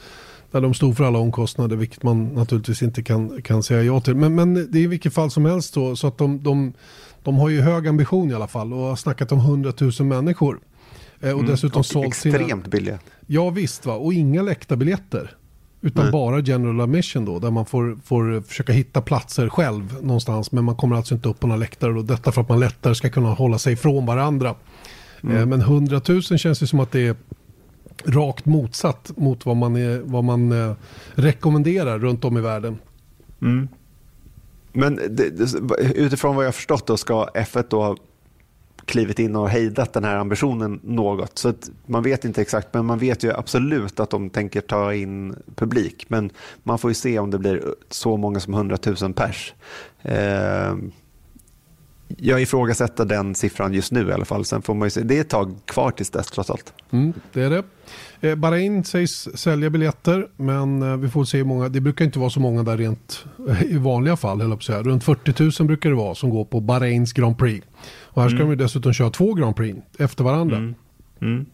där 0.51 0.61
de 0.61 0.73
stod 0.73 0.97
för 0.97 1.03
alla 1.03 1.19
omkostnader, 1.19 1.75
vilket 1.75 2.03
man 2.03 2.27
naturligtvis 2.27 2.81
inte 2.81 3.03
kan, 3.03 3.41
kan 3.41 3.63
säga 3.63 3.83
ja 3.83 4.01
till. 4.01 4.15
Men, 4.15 4.35
men 4.35 4.53
det 4.53 4.79
är 4.79 4.83
i 4.83 4.87
vilket 4.87 5.13
fall 5.13 5.31
som 5.31 5.45
helst 5.45 5.73
så, 5.73 5.95
så 5.95 6.07
att 6.07 6.17
de, 6.17 6.43
de, 6.43 6.73
de 7.23 7.35
har 7.35 7.49
ju 7.49 7.61
hög 7.61 7.87
ambition 7.87 8.31
i 8.31 8.33
alla 8.33 8.47
fall 8.47 8.73
och 8.73 8.79
har 8.79 8.95
snackat 8.95 9.31
om 9.31 9.39
100 9.39 9.73
000 9.79 9.91
människor. 10.07 10.59
Eh, 11.19 11.31
och 11.31 11.39
Mm, 11.39 11.51
dessutom 11.51 11.79
och 11.79 11.85
sålt 11.85 12.07
extremt 12.07 12.47
sina... 12.47 12.55
billiga. 12.55 12.99
Ja 13.27 13.49
visst 13.49 13.85
va, 13.85 13.93
och 13.93 14.13
inga 14.13 14.41
läktarbiljetter. 14.41 15.35
Utan 15.81 16.03
Nej. 16.03 16.11
bara 16.11 16.39
general 16.39 16.81
admission 16.81 17.25
då, 17.25 17.39
där 17.39 17.51
man 17.51 17.65
får, 17.65 17.97
får 18.03 18.41
försöka 18.41 18.73
hitta 18.73 19.01
platser 19.01 19.49
själv 19.49 19.97
någonstans. 20.01 20.51
Men 20.51 20.63
man 20.63 20.75
kommer 20.75 20.95
alltså 20.95 21.13
inte 21.13 21.29
upp 21.29 21.39
på 21.39 21.47
några 21.47 21.59
läktare 21.59 21.93
då. 21.93 22.01
Detta 22.01 22.31
för 22.31 22.41
att 22.41 22.49
man 22.49 22.59
lättare 22.59 22.95
ska 22.95 23.09
kunna 23.09 23.29
hålla 23.29 23.57
sig 23.57 23.75
från 23.75 24.05
varandra. 24.05 24.55
Mm. 25.23 25.37
Eh, 25.37 25.45
men 25.45 25.61
100 25.61 26.01
000 26.09 26.21
känns 26.21 26.63
ju 26.63 26.67
som 26.67 26.79
att 26.79 26.91
det 26.91 27.07
är 27.07 27.15
rakt 28.05 28.45
motsatt 28.45 29.11
mot 29.17 29.45
vad 29.45 29.57
man, 29.57 29.75
är, 29.75 30.01
vad 30.03 30.23
man 30.23 30.51
eh, 30.51 30.73
rekommenderar 31.13 31.99
runt 31.99 32.25
om 32.25 32.37
i 32.37 32.41
världen. 32.41 32.77
Mm. 33.41 33.67
Men 34.73 34.95
det, 34.95 35.29
det, 35.29 35.55
utifrån 35.95 36.35
vad 36.35 36.45
jag 36.45 36.55
förstått 36.55 36.87
då 36.87 36.97
ska 36.97 37.25
F1 37.25 37.65
då 37.69 37.81
ha 37.81 37.97
klivit 38.85 39.19
in 39.19 39.35
och 39.35 39.49
hejdat 39.49 39.93
den 39.93 40.03
här 40.03 40.15
ambitionen 40.15 40.79
något. 40.83 41.37
Så 41.37 41.49
att 41.49 41.69
man 41.85 42.03
vet 42.03 42.25
inte 42.25 42.41
exakt, 42.41 42.73
men 42.73 42.85
man 42.85 42.99
vet 42.99 43.23
ju 43.23 43.33
absolut 43.33 43.99
att 43.99 44.09
de 44.09 44.29
tänker 44.29 44.61
ta 44.61 44.93
in 44.93 45.35
publik. 45.55 46.05
Men 46.07 46.29
man 46.63 46.79
får 46.79 46.91
ju 46.91 46.95
se 46.95 47.19
om 47.19 47.31
det 47.31 47.39
blir 47.39 47.63
så 47.89 48.17
många 48.17 48.39
som 48.39 48.53
100 48.53 48.77
000 49.01 49.13
pers. 49.13 49.53
Eh, 50.01 50.75
jag 52.17 52.41
ifrågasätter 52.41 53.05
den 53.05 53.35
siffran 53.35 53.73
just 53.73 53.91
nu 53.91 54.07
i 54.09 54.11
alla 54.11 54.25
fall. 54.25 54.45
Sen 54.45 54.61
får 54.61 54.73
man 54.73 54.91
se. 54.91 55.01
Det 55.01 55.17
är 55.17 55.21
ett 55.21 55.29
tag 55.29 55.55
kvar 55.65 55.91
tills 55.91 56.09
dess 56.09 56.27
trots 56.27 56.49
allt. 56.49 56.73
Mm, 56.91 57.13
det 57.33 57.41
är 57.41 57.49
det. 57.49 57.63
Eh, 58.29 58.35
Bahrain 58.35 58.83
sägs 58.83 59.27
sälja 59.35 59.69
biljetter, 59.69 60.27
men 60.37 60.81
eh, 60.81 60.97
vi 60.97 61.09
får 61.09 61.25
se 61.25 61.37
hur 61.37 61.45
många. 61.45 61.69
Det 61.69 61.81
brukar 61.81 62.05
inte 62.05 62.19
vara 62.19 62.29
så 62.29 62.39
många 62.39 62.63
där 62.63 62.77
rent 62.77 63.25
eh, 63.49 63.63
i 63.63 63.77
vanliga 63.77 64.17
fall, 64.17 64.41
höll 64.41 64.57
jag. 64.67 64.87
Runt 64.87 65.03
40 65.03 65.61
000 65.61 65.67
brukar 65.67 65.89
det 65.89 65.95
vara 65.95 66.15
som 66.15 66.29
går 66.29 66.45
på 66.45 66.59
Bahrains 66.59 67.13
Grand 67.13 67.37
Prix. 67.37 67.67
Och 68.03 68.21
här 68.21 68.29
ska 68.29 68.35
Mm. 68.35 68.47
de 68.49 68.51
ju 68.51 68.63
dessutom 68.63 68.93
köra 68.93 69.09
två 69.09 69.33
Grand 69.33 69.55
Prix 69.55 69.79
efter 69.99 70.23
varandra. 70.23 70.57
Mm. 70.57 70.75
Mm. 71.21 71.45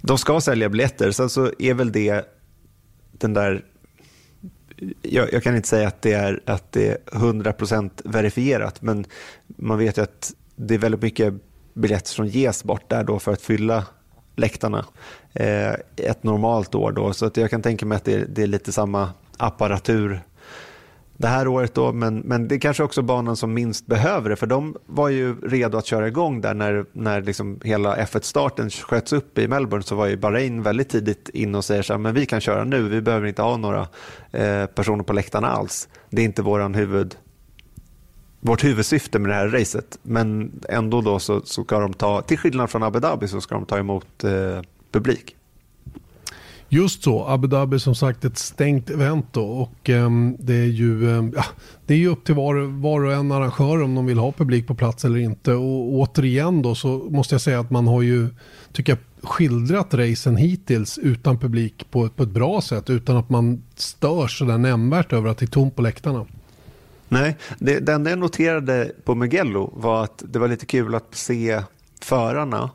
De 0.00 0.18
ska 0.18 0.40
sälja 0.40 0.68
biljetter, 0.68 1.10
sen 1.10 1.28
så 1.28 1.50
är 1.58 1.74
väl 1.74 1.92
det 1.92 2.28
den 3.18 3.34
där 3.34 3.64
jag, 5.02 5.32
jag 5.32 5.42
kan 5.42 5.56
inte 5.56 5.68
säga 5.68 5.88
att 5.88 6.02
det 6.02 6.12
är, 6.12 6.40
att 6.46 6.72
det 6.72 6.88
är 6.88 6.98
100% 7.12 7.90
verifierat, 8.04 8.82
men 8.82 9.06
man 9.46 9.78
vet 9.78 9.98
ju 9.98 10.02
att 10.02 10.32
det 10.56 10.74
är 10.74 10.78
väldigt 10.78 11.02
mycket 11.02 11.34
biljetter 11.74 12.08
som 12.08 12.26
ges 12.26 12.64
bort 12.64 12.90
där 12.90 13.04
då 13.04 13.18
för 13.18 13.32
att 13.32 13.42
fylla 13.42 13.86
läktarna 14.36 14.84
eh, 15.32 15.72
ett 15.96 16.22
normalt 16.22 16.74
år. 16.74 16.92
Då. 16.92 17.12
Så 17.12 17.26
att 17.26 17.36
jag 17.36 17.50
kan 17.50 17.62
tänka 17.62 17.86
mig 17.86 17.96
att 17.96 18.04
det, 18.04 18.24
det 18.24 18.42
är 18.42 18.46
lite 18.46 18.72
samma 18.72 19.10
apparatur 19.36 20.20
det 21.16 21.26
här 21.28 21.48
året 21.48 21.74
då, 21.74 21.92
men, 21.92 22.18
men 22.18 22.48
det 22.48 22.54
är 22.54 22.58
kanske 22.58 22.82
också 22.82 23.02
banan 23.02 23.36
som 23.36 23.54
minst 23.54 23.86
behöver 23.86 24.30
det, 24.30 24.36
för 24.36 24.46
de 24.46 24.76
var 24.86 25.08
ju 25.08 25.40
redo 25.40 25.78
att 25.78 25.86
köra 25.86 26.08
igång 26.08 26.40
där 26.40 26.54
när, 26.54 26.84
när 26.92 27.22
liksom 27.22 27.60
hela 27.64 27.96
F1-starten 27.96 28.70
sköts 28.70 29.12
upp 29.12 29.38
i 29.38 29.48
Melbourne 29.48 29.82
så 29.82 29.94
var 29.94 30.06
ju 30.06 30.16
Bahrain 30.16 30.62
väldigt 30.62 30.88
tidigt 30.88 31.28
in 31.28 31.54
och 31.54 31.64
säger 31.64 31.82
så 31.82 31.92
här, 31.92 31.98
men 31.98 32.14
vi 32.14 32.26
kan 32.26 32.40
köra 32.40 32.64
nu, 32.64 32.82
vi 32.88 33.00
behöver 33.00 33.26
inte 33.26 33.42
ha 33.42 33.56
några 33.56 33.88
eh, 34.30 34.66
personer 34.66 35.04
på 35.04 35.12
läktarna 35.12 35.48
alls. 35.48 35.88
Det 36.10 36.22
är 36.22 36.24
inte 36.24 36.42
våran 36.42 36.74
huvud, 36.74 37.16
vårt 38.40 38.64
huvudsyfte 38.64 39.18
med 39.18 39.30
det 39.30 39.34
här 39.34 39.48
racet, 39.48 39.98
men 40.02 40.52
ändå 40.68 41.00
då 41.00 41.18
så, 41.18 41.40
så 41.40 41.64
ska 41.64 41.78
de 41.78 41.94
ta, 41.94 42.22
till 42.22 42.38
skillnad 42.38 42.70
från 42.70 42.82
Abu 42.82 43.00
Dhabi 43.00 43.28
så 43.28 43.40
ska 43.40 43.54
de 43.54 43.66
ta 43.66 43.78
emot 43.78 44.24
eh, 44.24 44.62
publik. 44.92 45.36
Just 46.68 47.02
så, 47.02 47.24
Abu 47.24 47.48
Dhabi 47.48 47.74
är 47.74 47.78
som 47.78 47.94
sagt 47.94 48.24
ett 48.24 48.38
stängt 48.38 48.90
event 48.90 49.26
då. 49.32 49.44
Och 49.44 49.90
ehm, 49.90 50.36
det 50.38 50.54
är 50.54 50.66
ju 50.66 51.10
ehm, 51.10 51.32
ja, 51.36 51.44
det 51.86 51.94
är 51.94 51.98
ju 51.98 52.08
upp 52.08 52.24
till 52.24 52.34
var, 52.34 52.80
var 52.80 53.04
och 53.04 53.12
en 53.12 53.32
arrangör 53.32 53.82
om 53.82 53.94
de 53.94 54.06
vill 54.06 54.18
ha 54.18 54.32
publik 54.32 54.66
på 54.66 54.74
plats 54.74 55.04
eller 55.04 55.18
inte. 55.18 55.52
Och 55.52 55.92
återigen 55.92 56.62
då 56.62 56.74
så 56.74 56.88
måste 56.88 57.34
jag 57.34 57.40
säga 57.42 57.60
att 57.60 57.70
man 57.70 57.86
har 57.86 58.02
ju 58.02 58.28
tycker 58.72 58.92
jag 58.92 59.28
skildrat 59.30 59.94
racen 59.94 60.36
hittills 60.36 60.98
utan 60.98 61.38
publik 61.38 61.90
på, 61.90 62.08
på 62.08 62.22
ett 62.22 62.28
bra 62.28 62.60
sätt. 62.60 62.90
Utan 62.90 63.16
att 63.16 63.30
man 63.30 63.62
stör 63.74 64.26
sådär 64.26 64.58
nämnvärt 64.58 65.12
över 65.12 65.30
att 65.30 65.38
det 65.38 65.44
är 65.44 65.46
tomt 65.46 65.76
på 65.76 65.82
läktarna. 65.82 66.26
Nej, 67.08 67.36
det, 67.58 67.78
det 67.78 67.92
enda 67.92 68.10
jag 68.10 68.18
noterade 68.18 68.92
på 69.04 69.14
Mugello 69.14 69.72
var 69.76 70.04
att 70.04 70.22
det 70.26 70.38
var 70.38 70.48
lite 70.48 70.66
kul 70.66 70.94
att 70.94 71.14
se 71.14 71.62
förarna 72.02 72.70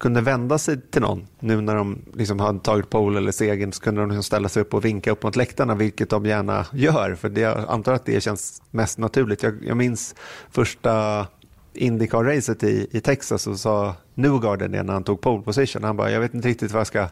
kunde 0.00 0.20
vända 0.20 0.58
sig 0.58 0.80
till 0.80 1.02
någon. 1.02 1.26
Nu 1.40 1.60
när 1.60 1.76
de 1.76 1.98
liksom 2.14 2.40
hade 2.40 2.60
tagit 2.60 2.90
pole 2.90 3.18
eller 3.18 3.32
segern 3.32 3.72
så 3.72 3.82
kunde 3.82 4.00
de 4.00 4.10
liksom 4.10 4.22
ställa 4.22 4.48
sig 4.48 4.62
upp 4.62 4.74
och 4.74 4.84
vinka 4.84 5.10
upp 5.10 5.22
mot 5.22 5.36
läktarna, 5.36 5.74
vilket 5.74 6.10
de 6.10 6.26
gärna 6.26 6.66
gör. 6.72 7.14
För 7.14 7.28
det, 7.28 7.40
jag 7.40 7.64
antar 7.68 7.92
att 7.92 8.04
det 8.04 8.20
känns 8.20 8.62
mest 8.70 8.98
naturligt. 8.98 9.42
Jag, 9.42 9.64
jag 9.64 9.76
minns 9.76 10.14
första 10.50 11.26
Indycar-racet 11.74 12.64
i, 12.64 12.88
i 12.90 13.00
Texas 13.00 13.46
och 13.46 13.58
sa 13.58 13.94
Newgarden 14.14 14.70
när 14.70 14.92
han 14.92 15.04
tog 15.04 15.20
pole 15.20 15.42
position. 15.42 15.84
Han 15.84 15.96
bara, 15.96 16.10
jag 16.10 16.20
vet 16.20 16.34
inte 16.34 16.48
riktigt 16.48 16.72
vad 16.72 16.80
jag 16.80 16.86
ska 16.86 17.08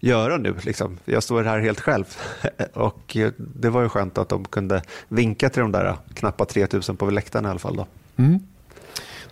göra 0.00 0.36
nu. 0.36 0.54
Liksom. 0.62 0.98
Jag 1.04 1.22
står 1.22 1.42
här 1.42 1.58
helt 1.58 1.80
själv. 1.80 2.04
och 2.72 3.16
det 3.38 3.70
var 3.70 3.82
ju 3.82 3.88
skönt 3.88 4.18
att 4.18 4.28
de 4.28 4.44
kunde 4.44 4.82
vinka 5.08 5.48
till 5.50 5.62
de 5.62 5.72
där 5.72 5.96
knappa 6.14 6.44
3000 6.44 6.96
på 6.96 7.10
läktarna 7.10 7.48
i 7.48 7.50
alla 7.50 7.58
fall. 7.58 7.76
Då. 7.76 7.86
Mm. 8.16 8.40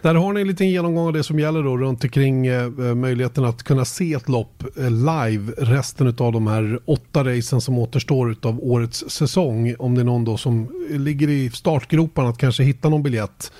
Där 0.02 0.14
har 0.14 0.32
ni 0.32 0.40
en 0.40 0.46
liten 0.46 0.68
genomgång 0.68 1.06
av 1.06 1.12
det 1.12 1.22
som 1.22 1.38
gäller 1.38 1.62
då 1.62 1.76
runt 1.76 2.04
omkring 2.04 2.46
eh, 2.46 2.62
eh 2.64 2.94
möjligheten 2.94 3.44
att 3.44 3.62
kunna 3.62 3.84
se 3.84 4.14
ett 4.14 4.28
lopp 4.28 4.62
eh, 4.76 4.90
live 4.90 5.52
resten 5.58 6.06
av 6.06 6.32
de 6.32 6.46
här 6.46 6.80
åtta 6.84 7.24
racen 7.24 7.60
som 7.60 7.78
återstår 7.78 8.36
av 8.42 8.58
årets 8.62 9.10
säsong. 9.10 9.74
Om 9.78 9.94
det 9.94 10.00
är 10.00 10.04
någon 10.04 10.24
då 10.24 10.36
som 10.36 10.84
ligger 10.90 11.28
i 11.28 11.50
startgroparna 11.50 12.28
att 12.28 12.38
kanske 12.38 12.62
hitta 12.62 12.88
någon 12.88 13.02
biljett 13.02 13.52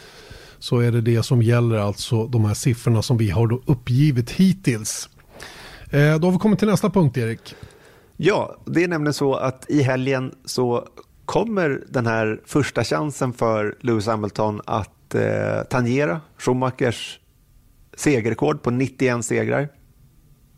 så 0.58 0.78
är 0.78 0.92
det 0.92 1.00
det 1.00 1.22
som 1.22 1.42
gäller 1.42 1.76
alltså 1.76 2.26
de 2.26 2.44
här 2.44 2.54
siffrorna 2.54 3.02
som 3.02 3.16
vi 3.16 3.30
har 3.30 3.46
då 3.46 3.62
uppgivit 3.66 4.30
hittills. 4.30 5.08
Eh, 5.90 6.18
då 6.18 6.26
har 6.26 6.32
vi 6.32 6.38
kommit 6.38 6.58
till 6.58 6.68
nästa 6.68 6.90
punkt 6.90 7.16
Erik. 7.16 7.54
Ja, 8.16 8.56
det 8.64 8.84
är 8.84 8.88
nämligen 8.88 9.14
så 9.14 9.34
att 9.34 9.70
i 9.70 9.82
helgen 9.82 10.34
så 10.44 10.88
kommer 11.24 11.82
den 11.88 12.06
här 12.06 12.40
första 12.46 12.84
chansen 12.84 13.32
för 13.32 13.76
Lewis 13.80 14.06
Hamilton 14.06 14.60
att 14.64 15.01
eh, 15.14 15.62
tangera 15.62 16.20
Schumachers 16.38 17.20
segerrekord 17.96 18.62
på 18.62 18.70
91 18.70 19.24
segrar. 19.24 19.68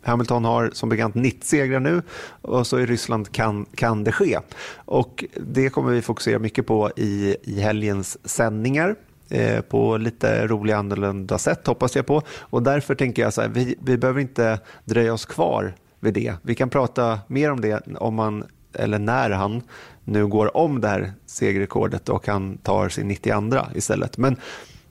Hamilton 0.02 0.44
har 0.44 0.70
som 0.72 0.88
bekant 0.88 1.14
90 1.14 1.46
segrar 1.46 1.80
nu 1.80 2.02
och 2.42 2.66
så 2.66 2.78
i 2.78 2.86
Ryssland 2.86 3.32
kan, 3.32 3.66
kan 3.74 4.04
det 4.04 4.12
ske. 4.12 4.38
Och 4.74 5.24
det 5.36 5.70
kommer 5.70 5.90
vi 5.90 6.02
fokusera 6.02 6.38
mycket 6.38 6.66
på 6.66 6.90
i, 6.96 7.36
i 7.42 7.60
helgens 7.60 8.28
sändningar 8.28 8.96
eh, 9.28 9.60
på 9.60 9.96
lite 9.96 10.46
roliga 10.46 10.76
annorlunda 10.76 11.38
sätt 11.38 11.66
hoppas 11.66 11.96
jag 11.96 12.06
på. 12.06 12.22
Och 12.28 12.62
därför 12.62 12.94
tänker 12.94 13.22
jag 13.22 13.34
så 13.34 13.40
här, 13.40 13.48
vi, 13.48 13.76
vi 13.80 13.98
behöver 13.98 14.20
inte 14.20 14.60
dröja 14.84 15.12
oss 15.12 15.26
kvar 15.26 15.74
vid 16.00 16.14
det. 16.14 16.34
Vi 16.42 16.54
kan 16.54 16.70
prata 16.70 17.20
mer 17.26 17.50
om 17.50 17.60
det 17.60 17.82
om 17.96 18.14
man, 18.14 18.44
eller 18.76 18.98
när 18.98 19.30
han 19.30 19.62
nu 20.04 20.26
går 20.26 20.56
om 20.56 20.80
det 20.80 20.88
här 20.88 21.12
segerrekordet 21.26 22.08
och 22.08 22.26
han 22.26 22.58
tar 22.58 22.88
sin 22.88 23.08
92 23.08 23.58
istället. 23.74 24.18
Men 24.18 24.36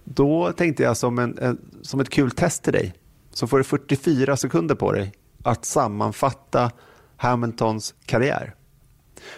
då 0.03 0.51
tänkte 0.51 0.83
jag 0.83 0.97
som, 0.97 1.19
en, 1.19 1.37
en, 1.37 1.57
som 1.81 1.99
ett 1.99 2.09
kul 2.09 2.31
test 2.31 2.63
till 2.63 2.73
dig 2.73 2.93
så 3.31 3.47
får 3.47 3.57
du 3.57 3.63
44 3.63 4.37
sekunder 4.37 4.75
på 4.75 4.91
dig 4.91 5.11
att 5.43 5.65
sammanfatta 5.65 6.71
Hamiltons 7.17 7.95
karriär. 8.05 8.55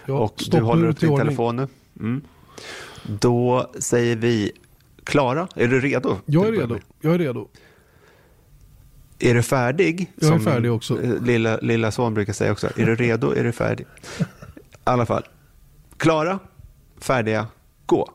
Ja, 0.06 0.14
och 0.14 0.44
du 0.52 0.62
håller 0.62 0.88
upp 0.88 1.00
din 1.00 1.18
telefon 1.18 1.56
nu. 1.56 1.68
Mm. 2.00 2.22
Då 3.04 3.72
säger 3.80 4.16
vi 4.16 4.52
Klara, 5.04 5.48
är 5.56 5.68
du 5.68 5.80
redo? 5.80 6.18
Jag 6.26 6.48
är 6.48 6.52
redo. 6.52 6.80
Jag 7.02 7.14
är 7.14 7.18
redo. 7.18 7.48
Är 9.26 9.34
du 9.34 9.44
färdig? 9.44 10.12
Jag 10.16 10.36
är 10.36 10.40
färdig 10.40 10.72
också. 10.72 11.00
Lilla, 11.22 11.58
lilla 11.58 11.92
son 11.92 12.14
brukar 12.14 12.34
säga 12.34 12.52
också. 12.52 12.68
Är 12.76 12.86
du 12.86 12.96
redo? 12.96 13.32
Är 13.32 13.44
du 13.44 13.52
färdig? 13.52 13.88
I 14.20 14.24
alla 14.84 15.06
fall. 15.06 15.24
Klara, 15.98 16.40
färdiga, 17.02 17.48
gå. 17.86 18.12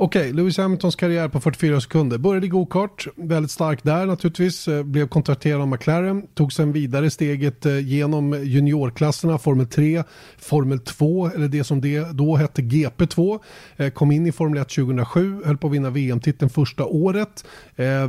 Okej, 0.00 0.20
okay, 0.20 0.32
Lewis 0.32 0.58
Hamiltons 0.58 0.96
karriär 0.96 1.28
på 1.28 1.40
44 1.40 1.80
sekunder. 1.80 2.18
Började 2.18 2.46
i 2.46 2.48
gokart, 2.48 3.06
väldigt 3.16 3.50
stark 3.50 3.82
där 3.82 4.06
naturligtvis. 4.06 4.68
Eh, 4.68 4.82
blev 4.82 5.08
kontrakterad 5.08 5.60
av 5.60 5.68
McLaren. 5.68 6.26
Tog 6.34 6.52
sen 6.52 6.72
vidare 6.72 7.10
steget 7.10 7.66
eh, 7.66 7.78
genom 7.78 8.44
juniorklasserna, 8.44 9.38
Formel 9.38 9.66
3, 9.66 10.02
Formel 10.38 10.78
2, 10.78 11.30
eller 11.34 11.48
det 11.48 11.64
som 11.64 11.80
det 11.80 12.12
då 12.12 12.36
hette 12.36 12.62
GP2. 12.62 13.38
Eh, 13.76 13.90
kom 13.90 14.10
in 14.10 14.26
i 14.26 14.32
Formel 14.32 14.62
1 14.62 14.68
2007, 14.68 15.42
höll 15.44 15.56
på 15.56 15.66
att 15.66 15.72
vinna 15.72 15.90
VM-titeln 15.90 16.50
första 16.50 16.84
året. 16.84 17.44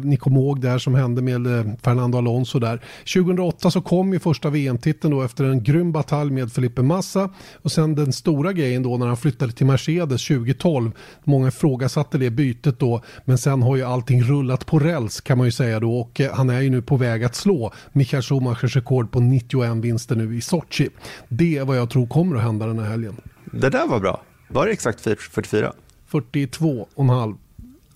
Ni 0.03 0.17
kommer 0.17 0.39
ihåg 0.39 0.61
det 0.61 0.69
här 0.69 0.77
som 0.77 0.95
hände 0.95 1.21
med 1.21 1.75
Fernando 1.83 2.17
Alonso 2.17 2.59
där. 2.59 2.81
2008 3.13 3.71
så 3.71 3.81
kom 3.81 4.13
ju 4.13 4.19
första 4.19 4.49
VM-titeln 4.49 5.13
då 5.13 5.21
efter 5.21 5.43
en 5.43 5.63
grym 5.63 5.91
batalj 5.91 6.31
med 6.31 6.51
Felipe 6.51 6.81
Massa. 6.81 7.29
Och 7.61 7.71
sen 7.71 7.95
den 7.95 8.13
stora 8.13 8.53
grejen 8.53 8.83
då 8.83 8.97
när 8.97 9.07
han 9.07 9.17
flyttade 9.17 9.51
till 9.51 9.65
Mercedes 9.65 10.27
2012. 10.27 10.91
Många 11.23 11.51
frågor 11.51 11.78
ifrågasatte 11.80 12.18
det 12.18 12.30
bytet 12.30 12.80
då. 12.80 13.01
Men 13.26 13.38
sen 13.38 13.61
har 13.61 13.76
ju 13.76 13.84
allting 13.84 14.23
rullat 14.23 14.65
på 14.65 14.80
räls 14.80 15.22
kan 15.22 15.38
man 15.38 15.47
ju 15.47 15.51
säga 15.51 15.80
då. 15.80 15.99
Och 15.99 16.22
eh, 16.22 16.34
han 16.34 16.49
är 16.49 16.61
ju 16.61 16.69
nu 16.69 16.81
på 16.81 16.97
väg 16.97 17.23
att 17.23 17.35
slå 17.35 17.73
Michael 17.93 18.23
Schumachers 18.23 18.76
rekord 18.76 19.11
på 19.11 19.19
91 19.19 19.72
vinster 19.77 20.15
nu 20.15 20.38
i 20.38 20.41
Sochi. 20.41 20.89
Det 21.30 21.57
är 21.57 21.65
vad 21.65 21.77
jag 21.77 21.89
tror 21.89 22.07
kommer 22.07 22.35
att 22.35 22.43
hända 22.43 22.65
den 22.65 22.80
här 22.80 22.89
helgen. 22.89 23.15
Det 23.51 23.69
där 23.69 23.88
var 23.88 23.99
bra. 23.99 24.22
Var 24.47 24.65
det 24.65 24.72
exakt 24.72 25.01
44? 25.01 25.73
42,5. 26.11 27.38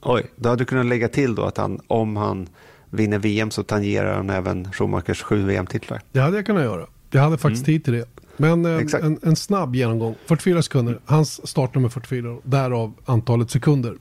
Oj, 0.01 0.23
då 0.35 0.49
hade 0.49 0.61
du 0.61 0.65
kunnat 0.65 0.85
lägga 0.85 1.07
till 1.07 1.35
då 1.35 1.43
att 1.43 1.57
han, 1.57 1.79
om 1.87 2.15
han 2.15 2.47
vinner 2.89 3.19
VM 3.19 3.51
så 3.51 3.63
tangerar 3.63 4.15
han 4.15 4.29
även 4.29 4.71
Schumachers 4.71 5.21
sju 5.21 5.45
VM-titlar. 5.45 6.01
Det 6.11 6.19
hade 6.19 6.35
jag 6.35 6.45
kunnat 6.45 6.63
göra. 6.63 6.85
Jag 7.11 7.21
hade 7.21 7.37
faktiskt 7.37 7.67
mm. 7.67 7.79
tid 7.79 7.83
till 7.83 7.93
det. 7.93 8.05
Men 8.37 8.65
eh, 8.65 8.95
en, 9.01 9.19
en, 9.23 9.35
snabb 9.35 9.75
genomgång. 9.75 10.15
44 10.25 10.61
sekunder. 10.61 10.99
Hans 11.05 11.47
startnummer 11.47 11.89
44. 11.89 12.37
Därav 12.43 12.93
antalet 13.05 13.51
sekunder. 13.51 13.95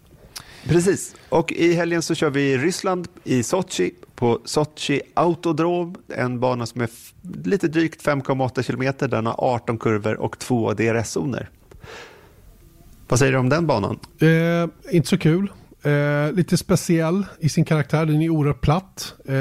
Precis. 0.64 1.14
Och 1.28 1.52
i 1.52 1.74
helgen 1.74 2.02
så 2.02 2.14
kör 2.14 2.30
vi 2.30 2.52
i 2.52 2.58
Ryssland 2.58 3.08
i 3.24 3.42
Sochi 3.42 3.94
på 4.14 4.40
Sochi 4.44 5.00
Autodrom. 5.14 5.94
En 6.08 6.40
bana 6.40 6.66
som 6.66 6.80
är 6.80 6.88
lite 7.44 7.68
drygt 7.68 8.06
5,8 8.06 8.62
kilometer. 8.62 9.08
Den 9.08 9.26
har 9.26 9.34
18 9.38 9.78
kurvor 9.78 10.14
och 10.14 10.38
två 10.38 10.72
DRS-zoner. 10.72 11.50
Vad 13.08 13.18
säger 13.18 13.32
du 13.32 13.38
om 13.38 13.48
den 13.48 13.66
banan? 13.66 13.98
Eh, 14.18 14.94
inte 14.94 15.08
så 15.08 15.18
kul. 15.18 15.52
Eh, 15.84 16.32
lite 16.32 16.56
speciell 16.56 17.26
i 17.40 17.48
sin 17.48 17.64
karaktär, 17.64 18.06
den 18.06 18.22
är 18.22 18.28
oerhört 18.28 18.60
platt. 18.60 19.14
Eh, 19.28 19.34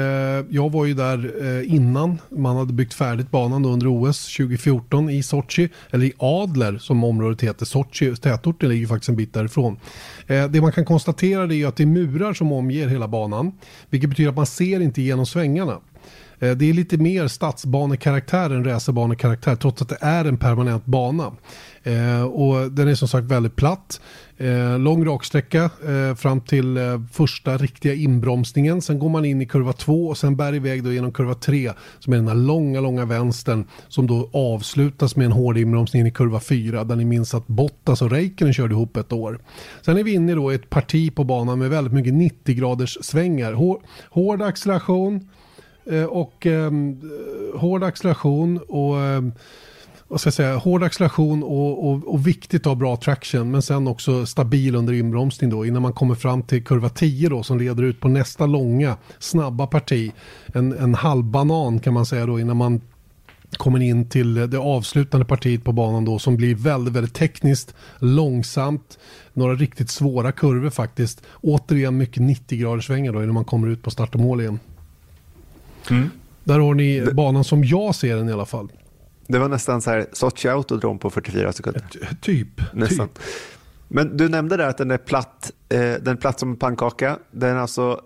jag 0.50 0.72
var 0.72 0.84
ju 0.84 0.94
där 0.94 1.32
eh, 1.42 1.74
innan 1.74 2.18
man 2.28 2.56
hade 2.56 2.72
byggt 2.72 2.94
färdigt 2.94 3.30
banan 3.30 3.64
under 3.64 3.86
OS 3.86 4.36
2014 4.36 5.10
i 5.10 5.22
Sochi, 5.22 5.68
eller 5.90 6.06
i 6.06 6.12
Adler 6.18 6.78
som 6.78 7.04
området 7.04 7.40
heter. 7.40 7.66
Sochi, 7.66 8.16
tätorten 8.16 8.68
ligger 8.68 8.86
faktiskt 8.86 9.08
en 9.08 9.16
bit 9.16 9.34
därifrån. 9.34 9.76
Eh, 10.26 10.48
det 10.48 10.60
man 10.60 10.72
kan 10.72 10.84
konstatera 10.84 11.54
är 11.54 11.66
att 11.66 11.76
det 11.76 11.82
är 11.82 11.86
murar 11.86 12.34
som 12.34 12.52
omger 12.52 12.88
hela 12.88 13.08
banan, 13.08 13.52
vilket 13.90 14.10
betyder 14.10 14.30
att 14.30 14.36
man 14.36 14.46
ser 14.46 14.80
inte 14.80 15.02
genom 15.02 15.26
svängarna. 15.26 15.80
Eh, 16.42 16.50
det 16.50 16.70
är 16.70 16.72
lite 16.72 16.96
mer 16.96 17.28
stadsbanekaraktär 17.28 18.50
än 18.50 18.64
racerbanekaraktär 18.64 19.56
trots 19.56 19.82
att 19.82 19.88
det 19.88 19.98
är 20.00 20.24
en 20.24 20.36
permanent 20.36 20.86
bana. 20.86 21.32
Eh, 21.82 22.22
och 22.22 22.72
den 22.72 22.88
är 22.88 22.94
som 22.94 23.08
sagt 23.08 23.26
väldigt 23.26 23.56
platt. 23.56 24.00
Eh, 24.36 24.78
lång 24.78 25.04
raksträcka 25.04 25.64
eh, 25.64 26.14
fram 26.14 26.40
till 26.40 26.76
eh, 26.76 27.00
första 27.12 27.56
riktiga 27.56 27.94
inbromsningen. 27.94 28.82
Sen 28.82 28.98
går 28.98 29.08
man 29.08 29.24
in 29.24 29.42
i 29.42 29.46
kurva 29.46 29.72
2 29.72 30.06
och 30.06 30.18
sen 30.18 30.36
bär 30.36 30.54
iväg 30.54 30.84
då 30.84 30.92
genom 30.92 31.12
kurva 31.12 31.34
3 31.34 31.72
som 31.98 32.12
är 32.12 32.16
den 32.16 32.28
här 32.28 32.34
långa, 32.34 32.80
långa 32.80 33.04
vänstern 33.04 33.64
som 33.88 34.06
då 34.06 34.30
avslutas 34.32 35.16
med 35.16 35.24
en 35.24 35.32
hård 35.32 35.58
inbromsning 35.58 36.06
i 36.06 36.10
kurva 36.10 36.40
4 36.40 36.84
där 36.84 36.96
ni 36.96 37.04
minns 37.04 37.34
att 37.34 37.46
Bottas 37.46 38.02
och 38.02 38.10
Räikkönen 38.10 38.54
körde 38.54 38.74
ihop 38.74 38.96
ett 38.96 39.12
år. 39.12 39.40
Sen 39.82 39.98
är 39.98 40.04
vi 40.04 40.14
inne 40.14 40.34
då 40.34 40.52
i 40.52 40.54
ett 40.54 40.70
parti 40.70 41.14
på 41.14 41.24
banan 41.24 41.58
med 41.58 41.70
väldigt 41.70 41.92
mycket 41.92 42.14
90 42.14 42.54
graders 42.54 42.98
svängar. 43.00 43.52
Hår, 43.52 43.80
hård 44.10 44.42
acceleration 44.42 45.28
Eh, 45.86 46.04
och 46.04 46.46
eh, 46.46 46.70
hård 47.54 47.84
acceleration 47.84 48.58
och 48.68 49.00
ehm, 49.00 49.32
vad 50.08 50.20
ska 50.20 50.26
jag 50.26 50.34
säga, 50.34 50.56
hård 50.56 50.82
acceleration 50.82 51.42
och, 51.42 51.88
och, 51.88 52.12
och 52.14 52.26
viktigt 52.26 52.60
att 52.60 52.66
ha 52.66 52.74
bra 52.74 52.96
traction 52.96 53.50
men 53.50 53.62
sen 53.62 53.88
också 53.88 54.26
stabil 54.26 54.74
under 54.74 54.92
inbromsning 54.92 55.50
då 55.50 55.66
innan 55.66 55.82
man 55.82 55.92
kommer 55.92 56.14
fram 56.14 56.42
till 56.42 56.64
kurva 56.64 56.88
10 56.88 57.28
då 57.28 57.42
som 57.42 57.58
leder 57.58 57.82
ut 57.82 58.00
på 58.00 58.08
nästa 58.08 58.46
långa 58.46 58.96
snabba 59.18 59.66
parti. 59.66 60.12
En, 60.46 60.72
en 60.72 60.94
halv 60.94 61.24
banan 61.24 61.80
kan 61.80 61.94
man 61.94 62.06
säga 62.06 62.26
då 62.26 62.40
innan 62.40 62.56
man 62.56 62.80
kommer 63.56 63.82
in 63.82 64.08
till 64.08 64.34
det 64.34 64.58
avslutande 64.58 65.26
partiet 65.26 65.64
på 65.64 65.72
banan 65.72 66.04
då 66.04 66.18
som 66.18 66.36
blir 66.36 66.54
väldigt, 66.54 66.94
väldigt 66.94 67.14
tekniskt, 67.14 67.74
långsamt, 67.98 68.98
några 69.32 69.54
riktigt 69.54 69.90
svåra 69.90 70.32
kurvor 70.32 70.70
faktiskt. 70.70 71.22
Återigen 71.40 71.96
mycket 71.96 72.22
90 72.22 72.58
graders 72.58 72.86
svängar 72.86 73.12
då 73.12 73.22
innan 73.22 73.34
man 73.34 73.44
kommer 73.44 73.68
ut 73.68 73.82
på 73.82 73.90
start 73.90 74.14
och 74.14 74.20
mål 74.20 74.40
igen. 74.40 74.58
Mm. 75.90 76.10
Där 76.44 76.58
har 76.58 76.74
ni 76.74 77.06
banan 77.12 77.44
som 77.44 77.64
jag 77.64 77.94
ser 77.94 78.16
den 78.16 78.28
i 78.28 78.32
alla 78.32 78.46
fall. 78.46 78.72
Det 79.26 79.38
var 79.38 79.48
nästan 79.48 79.82
så 79.82 79.90
här 79.90 80.06
Sochi 80.12 80.48
Autodrom 80.48 80.98
på 80.98 81.10
44 81.10 81.52
sekunder. 81.52 81.84
Typ. 82.20 82.48
Nästan. 82.72 83.08
Typ. 83.08 83.18
Men 83.88 84.16
du 84.16 84.28
nämnde 84.28 84.56
där 84.56 84.68
att 84.68 84.78
den 84.78 84.90
är 84.90 84.98
platt, 84.98 85.52
eh, 85.68 85.78
den 85.78 86.08
är 86.08 86.16
platt 86.16 86.40
som 86.40 86.50
en 86.50 86.56
pannkaka. 86.56 87.18
Den 87.30 87.56
är 87.56 87.60
alltså 87.60 88.00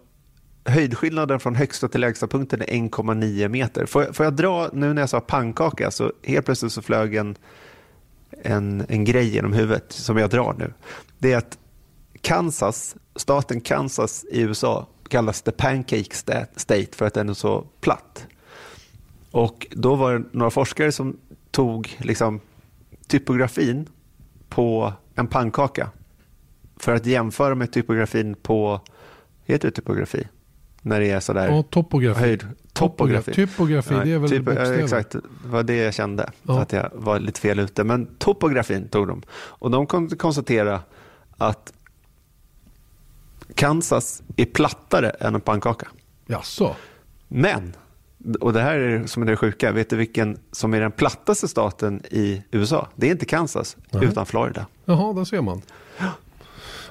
höjdskillnaden 0.65 1.40
från 1.40 1.55
högsta 1.55 1.89
till 1.89 2.01
lägsta 2.01 2.27
punkten 2.27 2.61
är 2.61 2.66
1,9 2.66 3.48
meter. 3.48 3.86
Får 3.86 4.03
jag, 4.03 4.16
får 4.16 4.27
jag 4.27 4.36
dra, 4.36 4.70
nu 4.73 4.94
när 4.94 5.03
jag 5.03 5.09
sa 5.09 5.20
pannkaka, 5.20 5.90
så 5.90 6.12
helt 6.23 6.44
plötsligt 6.47 6.73
så 6.73 6.82
flög 6.82 7.15
en 7.15 7.36
en, 8.31 8.86
en 8.89 9.05
grej 9.05 9.35
genom 9.35 9.53
huvudet 9.53 9.93
som 9.93 10.16
jag 10.16 10.31
drar 10.31 10.55
nu. 10.59 10.73
Det 11.19 11.32
är 11.32 11.36
att 11.36 11.59
Kansas, 12.20 12.97
staten 13.16 13.61
Kansas 13.61 14.24
i 14.31 14.40
USA 14.40 14.86
kallas 15.09 15.43
the 15.43 15.53
pancake 15.53 16.15
state 16.57 16.97
för 16.97 17.07
att 17.07 17.15
den 17.15 17.28
är 17.28 17.35
så 17.35 17.66
platt. 17.81 18.27
Och 19.31 19.66
då 19.70 19.95
var 19.95 20.19
det 20.19 20.24
några 20.33 20.51
forskare 20.51 20.93
som 20.93 21.16
tog 21.51 21.97
liksom, 21.99 22.41
typografin 23.07 23.89
på 24.49 24.93
en 25.15 25.27
pannkaka 25.27 25.91
för 26.77 26.95
att 26.95 27.07
jämföra 27.07 27.55
med 27.55 27.73
typografin 27.73 28.35
på, 28.35 28.81
heter 29.45 29.69
det 29.69 29.74
typografi? 29.74 30.28
När 30.83 31.01
det 31.01 31.11
är 31.11 31.20
sådär 31.20 31.49
ja, 31.49 31.62
topografi. 31.62 32.20
höjd. 32.20 32.47
Topografi. 32.73 33.33
Typografi, 33.33 33.95
det 34.05 34.12
är 34.12 34.19
väl 34.19 34.31
typ, 34.31 34.45
bokstäver. 34.45 34.78
Exakt, 34.78 35.12
det 35.12 35.20
var 35.45 35.62
det 35.62 35.77
jag 35.77 35.95
kände. 35.95 36.31
Ja. 36.43 36.61
Att 36.61 36.73
jag 36.73 36.91
var 36.93 37.19
lite 37.19 37.41
fel 37.41 37.59
ute. 37.59 37.85
Men 37.85 38.07
topografin 38.19 38.89
tog 38.89 39.09
de. 39.09 39.23
Och 39.33 39.70
de 39.70 39.87
kunde 39.87 40.16
konstatera 40.16 40.81
att 41.37 41.73
Kansas 43.55 44.23
är 44.36 44.44
plattare 44.44 45.10
än 45.10 45.35
en 45.35 45.40
pannkaka. 45.40 45.86
Jaså? 46.27 46.77
Men, 47.28 47.73
och 48.40 48.52
det 48.52 48.60
här 48.60 48.78
är 48.78 49.06
som 49.06 49.23
är 49.23 49.27
det 49.27 49.36
sjuka, 49.36 49.73
vet 49.73 49.90
du 49.90 49.97
vilken 49.97 50.39
som 50.52 50.74
är 50.74 50.81
den 50.81 50.93
plattaste 50.93 51.48
staten 51.48 52.02
i 52.10 52.43
USA? 52.51 52.89
Det 52.97 53.06
är 53.06 53.10
inte 53.10 53.24
Kansas, 53.27 53.77
Nej. 53.90 54.05
utan 54.05 54.27
Florida. 54.27 54.66
Jaha, 54.85 55.12
där 55.12 55.24
ser 55.24 55.40
man. 55.43 55.62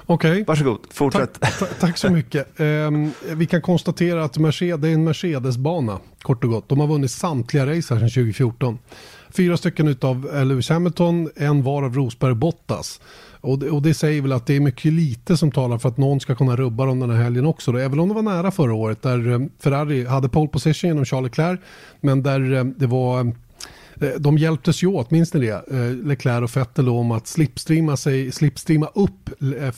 Okej. 0.08 0.44
Varsågod, 0.46 0.78
fortsätt. 0.90 1.40
Tack, 1.40 1.58
ta- 1.58 1.66
tack 1.80 1.98
så 1.98 2.10
mycket. 2.10 2.60
Ehm, 2.60 3.10
vi 3.34 3.46
kan 3.46 3.62
konstatera 3.62 4.24
att 4.24 4.38
Mercedes, 4.38 4.80
det 4.80 4.88
är 4.88 4.92
en 4.92 5.04
Mercedes-bana, 5.04 5.98
kort 6.22 6.44
och 6.44 6.50
gott. 6.50 6.68
De 6.68 6.80
har 6.80 6.86
vunnit 6.86 7.10
samtliga 7.10 7.62
race 7.66 7.94
här 7.94 8.00
sedan 8.00 8.10
2014. 8.10 8.78
Fyra 9.30 9.56
stycken 9.56 9.88
eh, 9.88 10.44
Lewis 10.44 10.68
Hamilton, 10.68 11.30
en 11.36 11.62
var 11.62 11.82
av 11.82 11.94
Rosberg 11.94 12.34
Bottas. 12.34 13.00
Och 13.46 13.58
det, 13.58 13.70
och 13.70 13.82
det 13.82 13.94
säger 13.94 14.22
väl 14.22 14.32
att 14.32 14.46
det 14.46 14.56
är 14.56 14.60
mycket 14.60 14.92
lite 14.92 15.36
som 15.36 15.50
talar 15.50 15.78
för 15.78 15.88
att 15.88 15.96
någon 15.96 16.20
ska 16.20 16.34
kunna 16.34 16.56
rubba 16.56 16.86
dem 16.86 17.00
den 17.00 17.10
här 17.10 17.22
helgen 17.22 17.46
också. 17.46 17.72
Då. 17.72 17.78
Även 17.78 18.00
om 18.00 18.08
det 18.08 18.14
var 18.14 18.22
nära 18.22 18.50
förra 18.50 18.74
året 18.74 19.02
där 19.02 19.32
eh, 19.32 19.38
Ferrari 19.58 20.06
hade 20.06 20.28
pole 20.28 20.48
position 20.48 20.88
genom 20.88 21.04
Charles 21.04 21.30
Leclerc. 21.30 21.60
Men 22.00 22.22
där 22.22 22.54
eh, 22.54 22.64
det 22.64 22.86
var 22.86 23.20
eh, 24.00 24.08
de 24.18 24.38
hjälptes 24.38 24.82
ju 24.82 24.86
åt, 24.86 25.10
minns 25.10 25.34
ni 25.34 25.40
det? 25.40 25.62
Leclerc 26.04 26.42
och 26.42 26.56
Vettel 26.56 26.88
om 26.88 27.10
att 27.10 27.26
slipstreama, 27.26 27.96
sig, 27.96 28.32
slipstreama 28.32 28.86
upp 28.94 29.30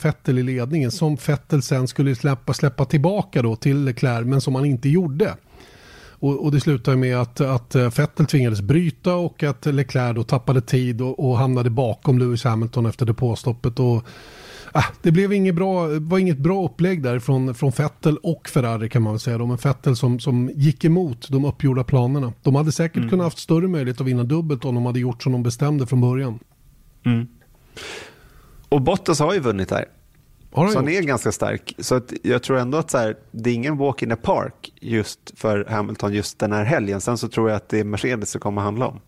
Vettel 0.03 0.39
i 0.39 0.43
ledningen 0.43 0.91
som 0.91 1.17
Vettel 1.27 1.61
sen 1.61 1.87
skulle 1.87 2.15
släppa, 2.15 2.53
släppa 2.53 2.85
tillbaka 2.85 3.41
då 3.41 3.55
till 3.55 3.83
Leclerc 3.83 4.25
men 4.25 4.41
som 4.41 4.55
han 4.55 4.65
inte 4.65 4.89
gjorde. 4.89 5.33
Och, 6.19 6.43
och 6.43 6.51
det 6.51 6.59
slutade 6.59 6.97
med 6.97 7.17
att, 7.17 7.41
att 7.41 7.75
eh, 7.75 7.91
Vettel 7.97 8.25
tvingades 8.25 8.61
bryta 8.61 9.15
och 9.15 9.43
att 9.43 9.65
Leclerc 9.65 10.15
då 10.15 10.23
tappade 10.23 10.61
tid 10.61 11.01
och, 11.01 11.29
och 11.29 11.37
hamnade 11.37 11.69
bakom 11.69 12.19
Lewis 12.19 12.43
Hamilton 12.43 12.85
efter 12.85 13.05
depåstoppet. 13.05 13.79
Och, 13.79 14.03
ah, 14.71 14.83
det 15.01 15.11
blev 15.11 15.33
inget 15.33 15.55
bra, 15.55 15.87
var 15.99 16.19
inget 16.19 16.37
bra 16.37 16.65
upplägg 16.65 17.03
där 17.03 17.19
från, 17.19 17.55
från 17.55 17.71
Vettel 17.77 18.17
och 18.17 18.49
Ferrari 18.49 18.89
kan 18.89 19.01
man 19.01 19.19
säga. 19.19 19.37
Då. 19.37 19.45
Men 19.45 19.57
Vettel 19.57 19.95
som, 19.95 20.19
som 20.19 20.51
gick 20.55 20.85
emot 20.85 21.29
de 21.29 21.45
uppgjorda 21.45 21.83
planerna. 21.83 22.33
De 22.43 22.55
hade 22.55 22.71
säkert 22.71 22.97
Mm. 22.97 23.09
kunnat 23.09 23.23
haft 23.23 23.39
större 23.39 23.67
möjlighet 23.67 24.01
att 24.01 24.07
vinna 24.07 24.23
dubbelt 24.23 24.65
om 24.65 24.75
de 24.75 24.85
hade 24.85 24.99
gjort 24.99 25.23
som 25.23 25.31
de 25.31 25.43
bestämde 25.43 25.87
från 25.87 26.01
början. 26.01 26.39
Och 28.69 28.81
Bottas 28.81 29.19
har 29.19 29.33
ju 29.33 29.39
vunnit 29.39 29.71
här. 29.71 29.85
Har 30.51 30.63
han 30.63 30.73
så 30.73 30.79
han 30.79 30.93
gjort? 30.93 31.03
är 31.03 31.07
ganska 31.07 31.31
stark. 31.31 31.75
Så 31.79 31.95
att 31.95 32.13
jag 32.23 32.43
tror 32.43 32.57
ändå 32.57 32.77
att 32.77 32.91
så 32.91 32.97
här, 32.97 33.17
det 33.31 33.49
är 33.49 33.53
ingen 33.53 33.77
walk 33.77 34.03
in 34.03 34.09
the 34.09 34.15
park 34.15 34.73
just 34.81 35.19
för 35.35 35.65
Hamilton 35.69 36.13
just 36.13 36.39
den 36.39 36.51
här 36.51 36.63
helgen. 36.63 37.01
Sen 37.01 37.17
så 37.17 37.27
tror 37.27 37.49
jag 37.49 37.55
att 37.55 37.69
det 37.69 37.79
är 37.79 37.83
Mercedes 37.83 38.29
som 38.31 38.41
kommer 38.41 38.61
att 38.61 38.65
handla 38.65 38.87
om. 38.87 38.99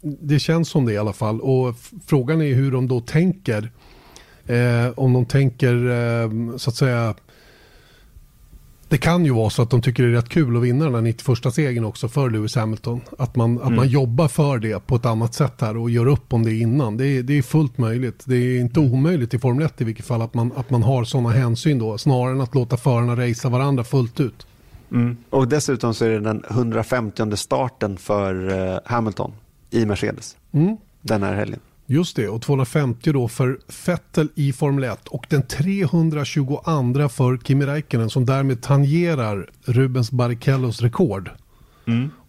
Det 0.00 0.38
känns 0.38 0.68
som 0.68 0.86
det 0.86 0.92
i 0.92 0.98
alla 0.98 1.12
fall. 1.12 1.40
Och 1.40 1.74
frågan 2.06 2.42
är 2.42 2.54
hur 2.54 2.72
de 2.72 2.88
då 2.88 3.00
tänker. 3.00 3.72
Eh, 4.46 4.90
om 4.96 5.12
de 5.12 5.26
tänker 5.26 5.74
eh, 5.74 6.56
så 6.56 6.70
att 6.70 6.76
säga. 6.76 7.14
Det 8.88 8.98
kan 8.98 9.24
ju 9.24 9.32
vara 9.32 9.50
så 9.50 9.62
att 9.62 9.70
de 9.70 9.82
tycker 9.82 10.02
det 10.02 10.08
är 10.08 10.12
rätt 10.12 10.28
kul 10.28 10.56
att 10.56 10.62
vinna 10.62 10.84
den 10.84 10.94
här 10.94 11.00
91 11.02 11.54
segern 11.54 11.84
också 11.84 12.08
för 12.08 12.30
Lewis 12.30 12.56
Hamilton. 12.56 13.00
Att 13.18 13.36
man, 13.36 13.62
att 13.62 13.72
man 13.72 13.88
jobbar 13.88 14.28
för 14.28 14.58
det 14.58 14.86
på 14.86 14.96
ett 14.96 15.06
annat 15.06 15.34
sätt 15.34 15.60
här 15.60 15.76
och 15.76 15.90
gör 15.90 16.06
upp 16.06 16.32
om 16.32 16.44
det 16.44 16.54
innan. 16.54 16.96
Det 16.96 17.06
är, 17.06 17.22
det 17.22 17.38
är 17.38 17.42
fullt 17.42 17.78
möjligt. 17.78 18.24
Det 18.26 18.36
är 18.36 18.60
inte 18.60 18.80
omöjligt 18.80 19.34
i 19.34 19.38
Formel 19.38 19.66
1 19.66 19.80
i 19.80 19.84
vilket 19.84 20.06
fall 20.06 20.22
att 20.22 20.34
man, 20.34 20.52
att 20.56 20.70
man 20.70 20.82
har 20.82 21.04
sådana 21.04 21.30
hänsyn 21.30 21.78
då. 21.78 21.98
Snarare 21.98 22.32
än 22.32 22.40
att 22.40 22.54
låta 22.54 22.76
förarna 22.76 23.16
racea 23.16 23.50
varandra 23.50 23.84
fullt 23.84 24.20
ut. 24.20 24.46
Och 25.30 25.48
dessutom 25.48 25.94
så 25.94 26.04
är 26.04 26.08
det 26.10 26.20
den 26.20 26.44
150 26.50 27.36
starten 27.36 27.96
för 27.96 28.58
eh, 28.72 28.78
Hamilton 28.84 29.32
i 29.70 29.86
Mercedes 29.86 30.36
Mm. 30.52 30.76
den 31.00 31.22
här 31.22 31.34
helgen. 31.34 31.60
Just 31.90 32.16
det, 32.16 32.28
och 32.28 32.42
250 32.42 33.12
då 33.12 33.28
för 33.28 33.58
Vettel 33.86 34.28
i 34.34 34.52
Formel 34.52 34.84
1 34.84 35.08
och 35.08 35.26
den 35.28 35.42
322 35.42 36.60
för 37.08 37.38
Kimi 37.38 37.66
Räikkönen 37.66 38.10
som 38.10 38.26
därmed 38.26 38.62
tangerar 38.62 39.50
Rubens 39.64 40.10
Barrichellos 40.10 40.82
rekord. 40.82 41.30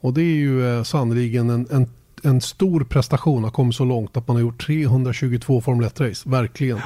Och 0.02 0.14
det 0.14 0.22
är 0.22 0.36
ju 0.36 0.78
eh, 0.78 0.84
sannoliken 0.84 1.50
en, 1.50 1.68
en, 1.72 1.88
en 2.24 2.42
stor 2.42 2.84
prestation 2.84 3.46
att 3.46 3.54
komma 3.54 3.72
så 3.72 3.86
långt 3.86 4.18
att 4.18 4.28
man 4.28 4.36
har 4.36 4.42
gjort 4.42 4.66
322 4.66 5.62
Formel 5.62 5.90
1-race, 5.90 6.30
verkligen. 6.30 6.80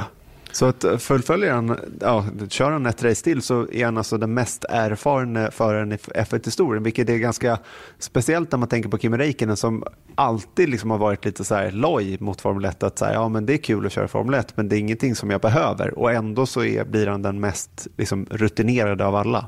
Så 0.53 0.65
att 0.65 0.83
eh, 0.83 0.97
fullföljer 0.97 1.51
han, 1.51 1.79
ja, 2.01 2.25
kör 2.49 2.71
han 2.71 2.85
ett 2.85 3.03
race 3.03 3.23
till 3.23 3.41
så 3.41 3.67
är 3.71 3.85
han 3.85 3.97
alltså 3.97 4.17
den 4.17 4.33
mest 4.33 4.65
erfarna 4.69 5.51
föraren 5.51 5.91
i 5.91 5.95
F1-historien, 5.95 6.83
vilket 6.83 7.09
är 7.09 7.17
ganska 7.17 7.59
speciellt 7.99 8.51
när 8.51 8.59
man 8.59 8.69
tänker 8.69 8.89
på 8.89 8.97
Kimi 8.97 9.17
Räikkönen 9.17 9.57
som 9.57 9.83
alltid 10.15 10.69
liksom 10.69 10.91
har 10.91 10.97
varit 10.97 11.25
lite 11.25 11.43
så 11.43 11.55
här 11.55 11.71
loj 11.71 12.17
mot 12.19 12.41
Formel 12.41 12.65
1. 12.65 12.83
Att 12.83 12.97
säga, 12.97 13.13
ja 13.13 13.29
men 13.29 13.45
det 13.45 13.53
är 13.53 13.57
kul 13.57 13.85
att 13.85 13.91
köra 13.91 14.07
Formel 14.07 14.33
1, 14.33 14.57
men 14.57 14.69
det 14.69 14.77
är 14.77 14.79
ingenting 14.79 15.15
som 15.15 15.29
jag 15.29 15.41
behöver. 15.41 15.99
Och 15.99 16.11
ändå 16.11 16.45
så 16.45 16.63
är, 16.63 16.85
blir 16.85 17.07
han 17.07 17.21
den 17.21 17.39
mest 17.39 17.87
liksom, 17.97 18.27
rutinerade 18.29 19.05
av 19.05 19.15
alla. 19.15 19.45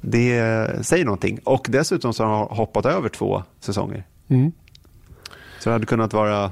Det 0.00 0.86
säger 0.86 1.04
någonting. 1.04 1.40
Och 1.44 1.66
dessutom 1.68 2.12
så 2.12 2.24
har 2.24 2.38
han 2.38 2.56
hoppat 2.56 2.86
över 2.86 3.08
två 3.08 3.42
säsonger. 3.60 4.06
Mm. 4.28 4.52
Så 5.58 5.70
det 5.70 5.74
hade 5.74 5.86
kunnat 5.86 6.12
vara 6.12 6.50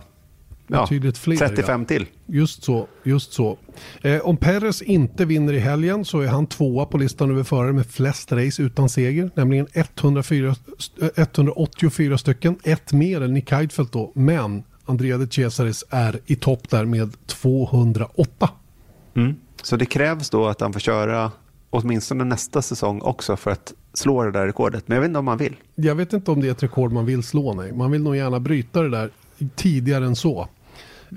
ja, 0.66 0.80
Betydligt 0.80 1.18
fler, 1.18 1.36
35 1.36 1.80
ja. 1.80 1.86
till. 1.86 2.06
Just 2.26 2.64
så, 2.64 2.86
just 3.02 3.32
så. 3.32 3.58
Eh, 4.02 4.20
om 4.20 4.36
Perez 4.36 4.82
inte 4.82 5.24
vinner 5.24 5.52
i 5.52 5.58
helgen 5.58 6.04
så 6.04 6.20
är 6.20 6.26
han 6.26 6.46
tvåa 6.46 6.84
på 6.84 6.98
listan 6.98 7.30
över 7.30 7.42
förare 7.42 7.72
med 7.72 7.86
flest 7.86 8.32
race 8.32 8.62
utan 8.62 8.88
seger, 8.88 9.30
nämligen 9.34 9.66
104, 9.72 10.54
eh, 11.02 11.08
184 11.16 12.18
stycken, 12.18 12.56
ett 12.62 12.92
mer 12.92 13.20
än 13.20 13.34
Nick 13.34 13.52
Heidfeld 13.52 13.88
då, 13.92 14.12
men 14.14 14.64
Andrea 14.84 15.18
de 15.18 15.26
Cesaris 15.26 15.84
är 15.90 16.20
i 16.26 16.36
topp 16.36 16.70
där 16.70 16.84
med 16.84 17.26
208. 17.26 18.50
Så 19.62 19.76
det 19.76 19.86
krävs 19.86 20.30
då 20.30 20.46
att 20.46 20.60
han 20.60 20.72
får 20.72 20.80
köra 20.80 21.32
åtminstone 21.70 22.24
nästa 22.24 22.62
säsong 22.62 23.00
också 23.00 23.36
för 23.36 23.50
att 23.50 23.72
slå 23.94 24.24
det 24.24 24.30
där 24.30 24.46
rekordet. 24.46 24.88
Men 24.88 24.94
jag 24.94 25.02
vet 25.02 25.08
inte 25.08 25.18
om 25.18 25.28
han 25.28 25.38
vill. 25.38 25.56
Jag 25.74 25.94
vet 25.94 26.12
inte 26.12 26.30
om 26.30 26.40
det 26.40 26.46
är 26.46 26.50
ett 26.52 26.62
rekord 26.62 26.92
man 26.92 27.06
vill 27.06 27.22
slå, 27.22 27.54
nej. 27.54 27.72
Man 27.72 27.90
vill 27.90 28.02
nog 28.02 28.16
gärna 28.16 28.40
bryta 28.40 28.82
det 28.82 28.88
där 28.88 29.10
tidigare 29.56 30.06
än 30.06 30.16
så. 30.16 30.48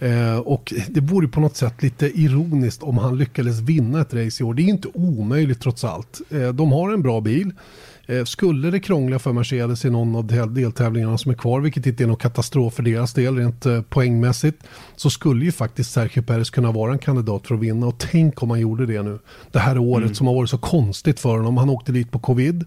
Eh, 0.01 0.37
och 0.37 0.73
det 0.89 0.99
vore 1.01 1.27
på 1.27 1.39
något 1.39 1.55
sätt 1.57 1.83
lite 1.83 2.21
ironiskt 2.21 2.83
om 2.83 2.97
han 2.97 3.17
lyckades 3.17 3.59
vinna 3.59 4.01
ett 4.01 4.13
race 4.13 4.43
i 4.43 4.45
år. 4.45 4.53
Det 4.53 4.61
är 4.61 4.69
inte 4.69 4.87
omöjligt 4.93 5.61
trots 5.61 5.83
allt. 5.83 6.21
Eh, 6.29 6.49
de 6.49 6.71
har 6.71 6.93
en 6.93 7.01
bra 7.01 7.21
bil. 7.21 7.51
Eh, 8.07 8.23
skulle 8.23 8.71
det 8.71 8.79
krångla 8.79 9.19
för 9.19 9.33
Mercedes 9.33 9.85
i 9.85 9.89
någon 9.89 10.15
av 10.15 10.25
del- 10.27 10.53
deltävlingarna 10.53 11.17
som 11.17 11.31
är 11.31 11.35
kvar, 11.35 11.61
vilket 11.61 11.85
inte 11.85 12.03
är 12.03 12.07
någon 12.07 12.15
katastrof 12.15 12.73
för 12.73 12.83
deras 12.83 13.13
del 13.13 13.37
rent 13.37 13.65
eh, 13.65 13.81
poängmässigt, 13.81 14.63
så 14.95 15.09
skulle 15.09 15.45
ju 15.45 15.51
faktiskt 15.51 15.91
Sergio 15.91 16.21
Perez 16.21 16.49
kunna 16.49 16.71
vara 16.71 16.91
en 16.91 16.99
kandidat 16.99 17.47
för 17.47 17.55
att 17.55 17.61
vinna. 17.61 17.87
Och 17.87 17.97
tänk 17.97 18.43
om 18.43 18.49
han 18.49 18.59
gjorde 18.59 18.85
det 18.85 19.01
nu. 19.01 19.19
Det 19.51 19.59
här 19.59 19.77
året 19.77 20.15
som 20.15 20.27
har 20.27 20.33
varit 20.33 20.49
så 20.49 20.57
konstigt 20.57 21.19
för 21.19 21.37
honom. 21.37 21.57
Han 21.57 21.69
åkte 21.69 21.91
dit 21.91 22.11
på 22.11 22.19
covid, 22.19 22.65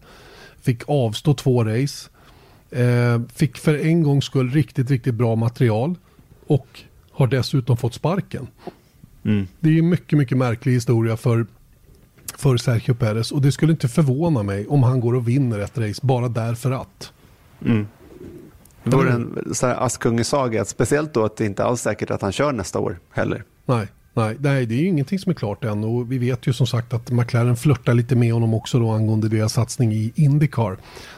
fick 0.61 0.83
avstå 0.87 1.35
två 1.35 1.65
race, 1.65 2.09
eh, 2.71 3.21
fick 3.35 3.59
för 3.59 3.87
en 3.87 4.03
gångs 4.03 4.25
skull 4.25 4.51
riktigt, 4.51 4.91
riktigt 4.91 5.15
bra 5.15 5.37
material 5.37 5.95
och 6.47 6.67
har 7.23 7.29
dessutom 7.29 7.77
fått 7.77 7.95
sparken. 7.95 8.47
Det 9.61 9.79
är 9.79 9.83
mycket, 9.83 10.19
mycket 10.19 10.39
märklig 10.39 10.73
historia 10.73 11.17
för, 11.17 11.47
för 12.37 12.57
Sergio 12.57 12.95
Perez 12.95 13.33
och 13.33 13.43
det 13.43 13.53
skulle 13.53 13.73
inte 13.73 13.89
förvåna 13.89 14.43
mig 14.43 14.67
om 14.67 14.83
han 14.83 15.01
går 15.01 15.15
och 15.15 15.29
vinner 15.29 15.59
ett 15.59 15.79
race 15.79 16.01
bara 16.03 16.29
därför 16.29 16.71
att. 16.71 17.13
Det 18.85 18.97
vore 18.97 19.13
en 19.13 19.55
så 19.55 19.67
här 19.67 19.87
Askungesaga, 19.87 20.65
speciellt 20.65 21.15
då 21.15 21.25
att 21.25 21.37
det 21.37 21.47
inte 21.47 21.65
alls 21.65 21.87
är 21.87 21.91
säkert 21.91 22.11
att 22.11 22.23
han 22.23 22.33
kör 22.33 22.53
nästa 22.53 22.79
år 22.79 22.99
heller. 23.11 23.45
Nej, 23.67 23.87
nej, 24.15 24.37
nej, 24.41 24.67
det 24.67 24.75
är 24.75 24.79
ju 24.79 24.87
ingenting 24.87 25.19
som 25.19 25.31
är 25.31 25.35
klart 25.35 25.65
än 25.65 25.85
och 25.85 26.13
vi 26.13 26.19
vet 26.19 26.47
ju 26.47 26.53
som 26.53 26.67
sagt 26.67 26.93
att 26.95 27.11
McLaren 27.11 27.57
flörtar 27.57 27.95
lite 27.95 28.17
med 28.17 28.33
honom 28.33 28.55
också 28.55 28.79
då 28.79 28.91
angående 28.91 29.29
deras 29.29 29.53
satsning 29.53 29.93
i 29.93 30.13
Indycar. 30.15 30.77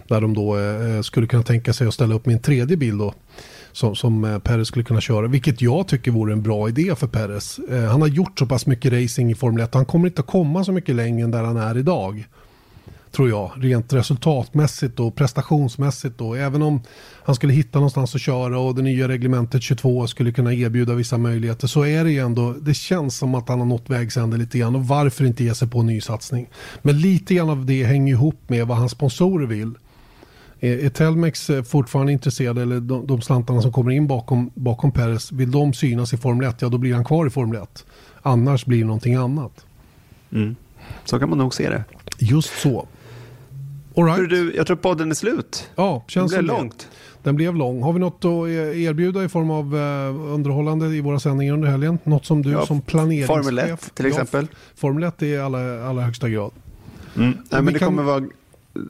Där 0.09 0.21
de 0.21 0.35
då 0.35 0.59
eh, 0.59 1.01
skulle 1.01 1.27
kunna 1.27 1.43
tänka 1.43 1.73
sig 1.73 1.87
att 1.87 1.95
ställa 1.95 2.15
upp 2.15 2.27
med 2.27 2.35
en 2.35 2.43
tredje 2.43 2.77
bil 2.77 2.99
då. 2.99 3.15
Som, 3.75 3.97
som 3.97 4.25
eh, 4.25 4.39
Perez 4.39 4.69
skulle 4.69 4.85
kunna 4.85 5.01
köra, 5.01 5.27
vilket 5.27 5.63
jag 5.63 5.89
tycker 5.89 6.11
vore 6.11 6.33
en 6.33 6.43
bra 6.43 6.69
idé 6.69 6.95
för 6.97 7.07
Perez. 7.07 7.59
Eh, 7.59 7.85
han 7.85 8.01
har 8.01 8.09
gjort 8.09 8.39
så 8.39 8.47
pass 8.47 8.67
mycket 8.67 8.93
racing 8.93 9.31
i 9.31 9.35
Formel 9.35 9.65
1 9.65 9.71
och 9.71 9.77
han 9.77 9.87
kommer 9.87 10.07
inte 10.07 10.21
att 10.21 10.27
komma 10.27 10.65
så 10.65 10.73
mycket 10.73 10.95
längre 10.95 11.25
än 11.25 11.31
där 11.31 11.43
han 11.45 11.57
är 11.57 11.79
idag. 11.79 12.25
tror 13.11 13.29
jag. 13.29 13.51
Rent 13.57 13.93
resultatmässigt 13.93 15.01
och 15.01 15.15
prestationsmässigt. 15.15 16.21
Och 16.21 16.39
även 16.39 16.63
om 16.63 16.81
han 17.25 17.35
skulle 17.35 17.53
hitta 17.53 17.79
någonstans 17.79 18.15
att 18.15 18.21
köra 18.21 18.59
och 18.59 18.75
det 18.75 18.83
nya 18.83 19.09
reglementet 19.09 19.63
22 19.63 20.07
skulle 20.07 20.33
kunna 20.33 20.55
erbjuda 20.55 20.95
vissa 20.95 21.19
möjligheter 21.19 21.67
så 21.67 21.85
är 21.85 22.05
det 22.05 22.11
ju 22.11 22.19
ändå, 22.19 22.53
det 22.53 22.75
känns 22.75 23.17
som 23.17 23.35
att 23.35 23.49
han 23.49 23.59
har 23.59 23.67
nått 23.67 23.91
vägs 23.91 24.17
ände 24.17 24.37
lite 24.37 24.59
grann 24.59 24.75
och 24.75 24.87
varför 24.87 25.25
inte 25.25 25.45
ge 25.45 25.55
sig 25.55 25.69
på 25.69 25.81
en 25.81 25.87
ny 25.87 26.01
satsning. 26.01 26.49
Men 26.83 27.01
lite 27.01 27.35
grann 27.35 27.51
av 27.51 27.67
det 27.67 27.85
hänger 27.85 28.13
ihop 28.13 28.49
med 28.49 28.67
vad 28.67 28.77
hans 28.77 28.93
sponsorer 28.93 29.47
vill. 29.47 29.75
Är 30.65 30.89
Telmex 30.89 31.51
eh, 31.51 31.63
fortfarande 31.63 32.13
intresserade 32.13 32.63
eller 32.63 32.81
de, 32.81 33.07
de 33.07 33.21
slantarna 33.23 33.63
som 33.63 33.73
kommer 33.73 33.91
in 33.91 34.07
bakom, 34.07 34.51
bakom 34.55 34.93
Perez, 34.93 35.33
vill 35.33 35.51
de 35.51 35.73
synas 35.73 36.13
i 36.13 36.17
Formel 36.17 36.49
1, 36.49 36.63
ja 36.63 36.69
då 36.69 36.79
blir 36.79 36.95
han 36.95 37.05
kvar 37.05 37.27
i 37.27 37.31
Formel 37.31 37.63
1. 37.63 37.85
Annars 38.23 38.67
blir 38.67 38.79
det 38.79 38.85
någonting 38.85 39.15
annat. 39.15 39.67
Mm. 40.33 40.57
Så 41.05 41.19
kan 41.19 41.29
man 41.29 41.39
nog 41.39 41.55
se 41.55 41.71
det. 41.71 41.85
Just 42.19 42.61
så. 42.61 42.87
All 43.97 44.05
right. 44.05 44.31
du, 44.31 44.55
jag 44.57 44.67
tror 44.67 44.77
podden 44.77 45.11
är 45.11 45.15
slut. 45.15 45.71
Ja, 45.77 46.05
känns 46.09 46.33
det 46.33 46.39
blev 46.39 46.49
som 46.55 46.59
långt. 46.59 46.89
Den 47.23 47.37
blev 47.37 47.55
lång. 47.55 47.83
Har 47.83 47.93
vi 47.93 47.99
något 47.99 48.25
att 48.25 48.49
e- 48.49 48.83
erbjuda 48.83 49.25
i 49.25 49.29
form 49.29 49.51
av 49.51 49.75
uh, 49.75 50.33
underhållande 50.35 50.87
i 50.87 51.01
våra 51.01 51.21
sändningar 51.21 51.55
under 51.55 51.69
helgen? 51.69 51.99
Något 52.05 52.27
som 52.27 52.43
du 52.43 52.51
Ja, 52.51 52.67
som 52.67 52.81
planeringschef? 52.81 53.27
Formel 53.27 53.59
1 53.59 53.95
till 53.95 54.07
exempel. 54.07 54.47
Ja, 54.51 54.59
Formel 54.75 55.05
1 55.05 55.23
i 55.23 55.39
allra, 55.39 55.89
allra 55.89 56.03
högsta 56.03 56.29
grad. 56.29 56.51
Mm. 57.17 57.31
Nej, 57.51 57.63
men 57.63 57.73
det 57.73 57.79
kan- 57.79 57.89
kommer 57.89 58.03
vara 58.03 58.25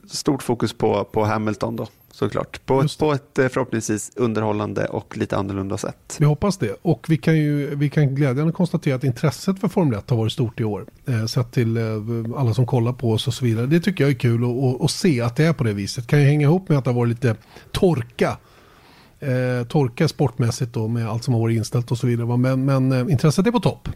stort 0.07 0.43
fokus 0.43 0.73
på, 0.73 1.03
på 1.03 1.25
Hamilton 1.25 1.75
då, 1.75 1.87
såklart. 2.11 2.65
På, 2.65 2.87
på 2.99 3.13
ett 3.13 3.39
eh, 3.39 3.47
förhoppningsvis 3.47 4.11
underhållande 4.15 4.85
och 4.85 5.17
lite 5.17 5.37
annorlunda 5.37 5.77
sätt. 5.77 6.15
Vi 6.19 6.25
hoppas 6.25 6.57
det. 6.57 6.75
Och 6.81 7.05
vi 7.09 7.17
kan 7.17 7.37
ju 7.37 7.75
vi 7.75 7.89
kan 7.89 8.15
glädjande 8.15 8.53
konstatera 8.53 8.95
att 8.95 9.03
intresset 9.03 9.59
för 9.59 9.67
Formel 9.67 9.99
1 9.99 10.09
har 10.09 10.17
varit 10.17 10.31
stort 10.31 10.59
i 10.59 10.63
år. 10.63 10.85
Eh, 11.05 11.25
sett 11.25 11.51
till 11.51 11.77
eh, 11.77 11.83
alla 12.37 12.53
som 12.53 12.65
kollar 12.65 12.93
på 12.93 13.11
oss 13.11 13.27
och 13.27 13.33
så 13.33 13.45
vidare. 13.45 13.65
Det 13.65 13.79
tycker 13.79 14.03
jag 14.03 14.11
är 14.11 14.19
kul 14.19 14.41
att, 14.81 14.91
se 14.91 15.21
att 15.21 15.35
det 15.35 15.45
är 15.45 15.53
på 15.53 15.63
det 15.63 15.73
viset. 15.73 16.07
Kan 16.07 16.19
ju 16.19 16.25
hänga 16.25 16.47
ihop 16.47 16.69
med 16.69 16.77
att 16.77 16.83
det 16.83 16.89
har 16.89 16.95
varit 16.95 17.09
lite 17.09 17.35
torka. 17.71 18.37
Eh, 19.19 19.67
torka 19.67 20.07
sportmässigt 20.07 20.73
då 20.73 20.87
med 20.87 21.09
allt 21.09 21.23
som 21.23 21.33
har 21.33 21.41
varit 21.41 21.57
inställt 21.57 21.91
och 21.91 21.97
så 21.97 22.07
vidare. 22.07 22.37
Men, 22.37 22.65
men 22.65 22.91
eh, 22.91 23.11
intresset 23.11 23.47
är 23.47 23.51
på 23.51 23.59
topp. 23.59 23.89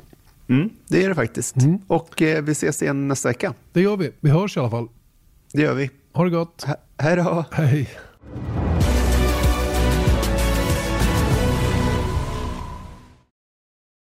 Mm, 0.49 0.69
det 0.87 1.03
är 1.03 1.09
det 1.09 1.15
faktiskt. 1.15 1.55
Och 1.87 2.21
eh, 2.21 2.43
vi 2.43 2.51
ses 2.51 2.81
igen 2.81 3.07
nästa 3.07 3.29
vecka. 3.29 3.53
Det 3.73 3.81
gör 3.81 3.97
vi. 3.97 4.11
Vi 4.19 4.29
hörs 4.29 4.57
i 4.57 4.59
alla 4.59 4.69
fall. 4.69 4.87
Det 5.53 5.61
gör 5.61 5.73
vi. 5.73 5.89
Ha 6.13 6.23
det 6.23 6.29
gott. 6.29 6.63
He 6.63 6.75
hej 6.97 7.15
då. 7.15 7.45
Hej. 7.51 7.89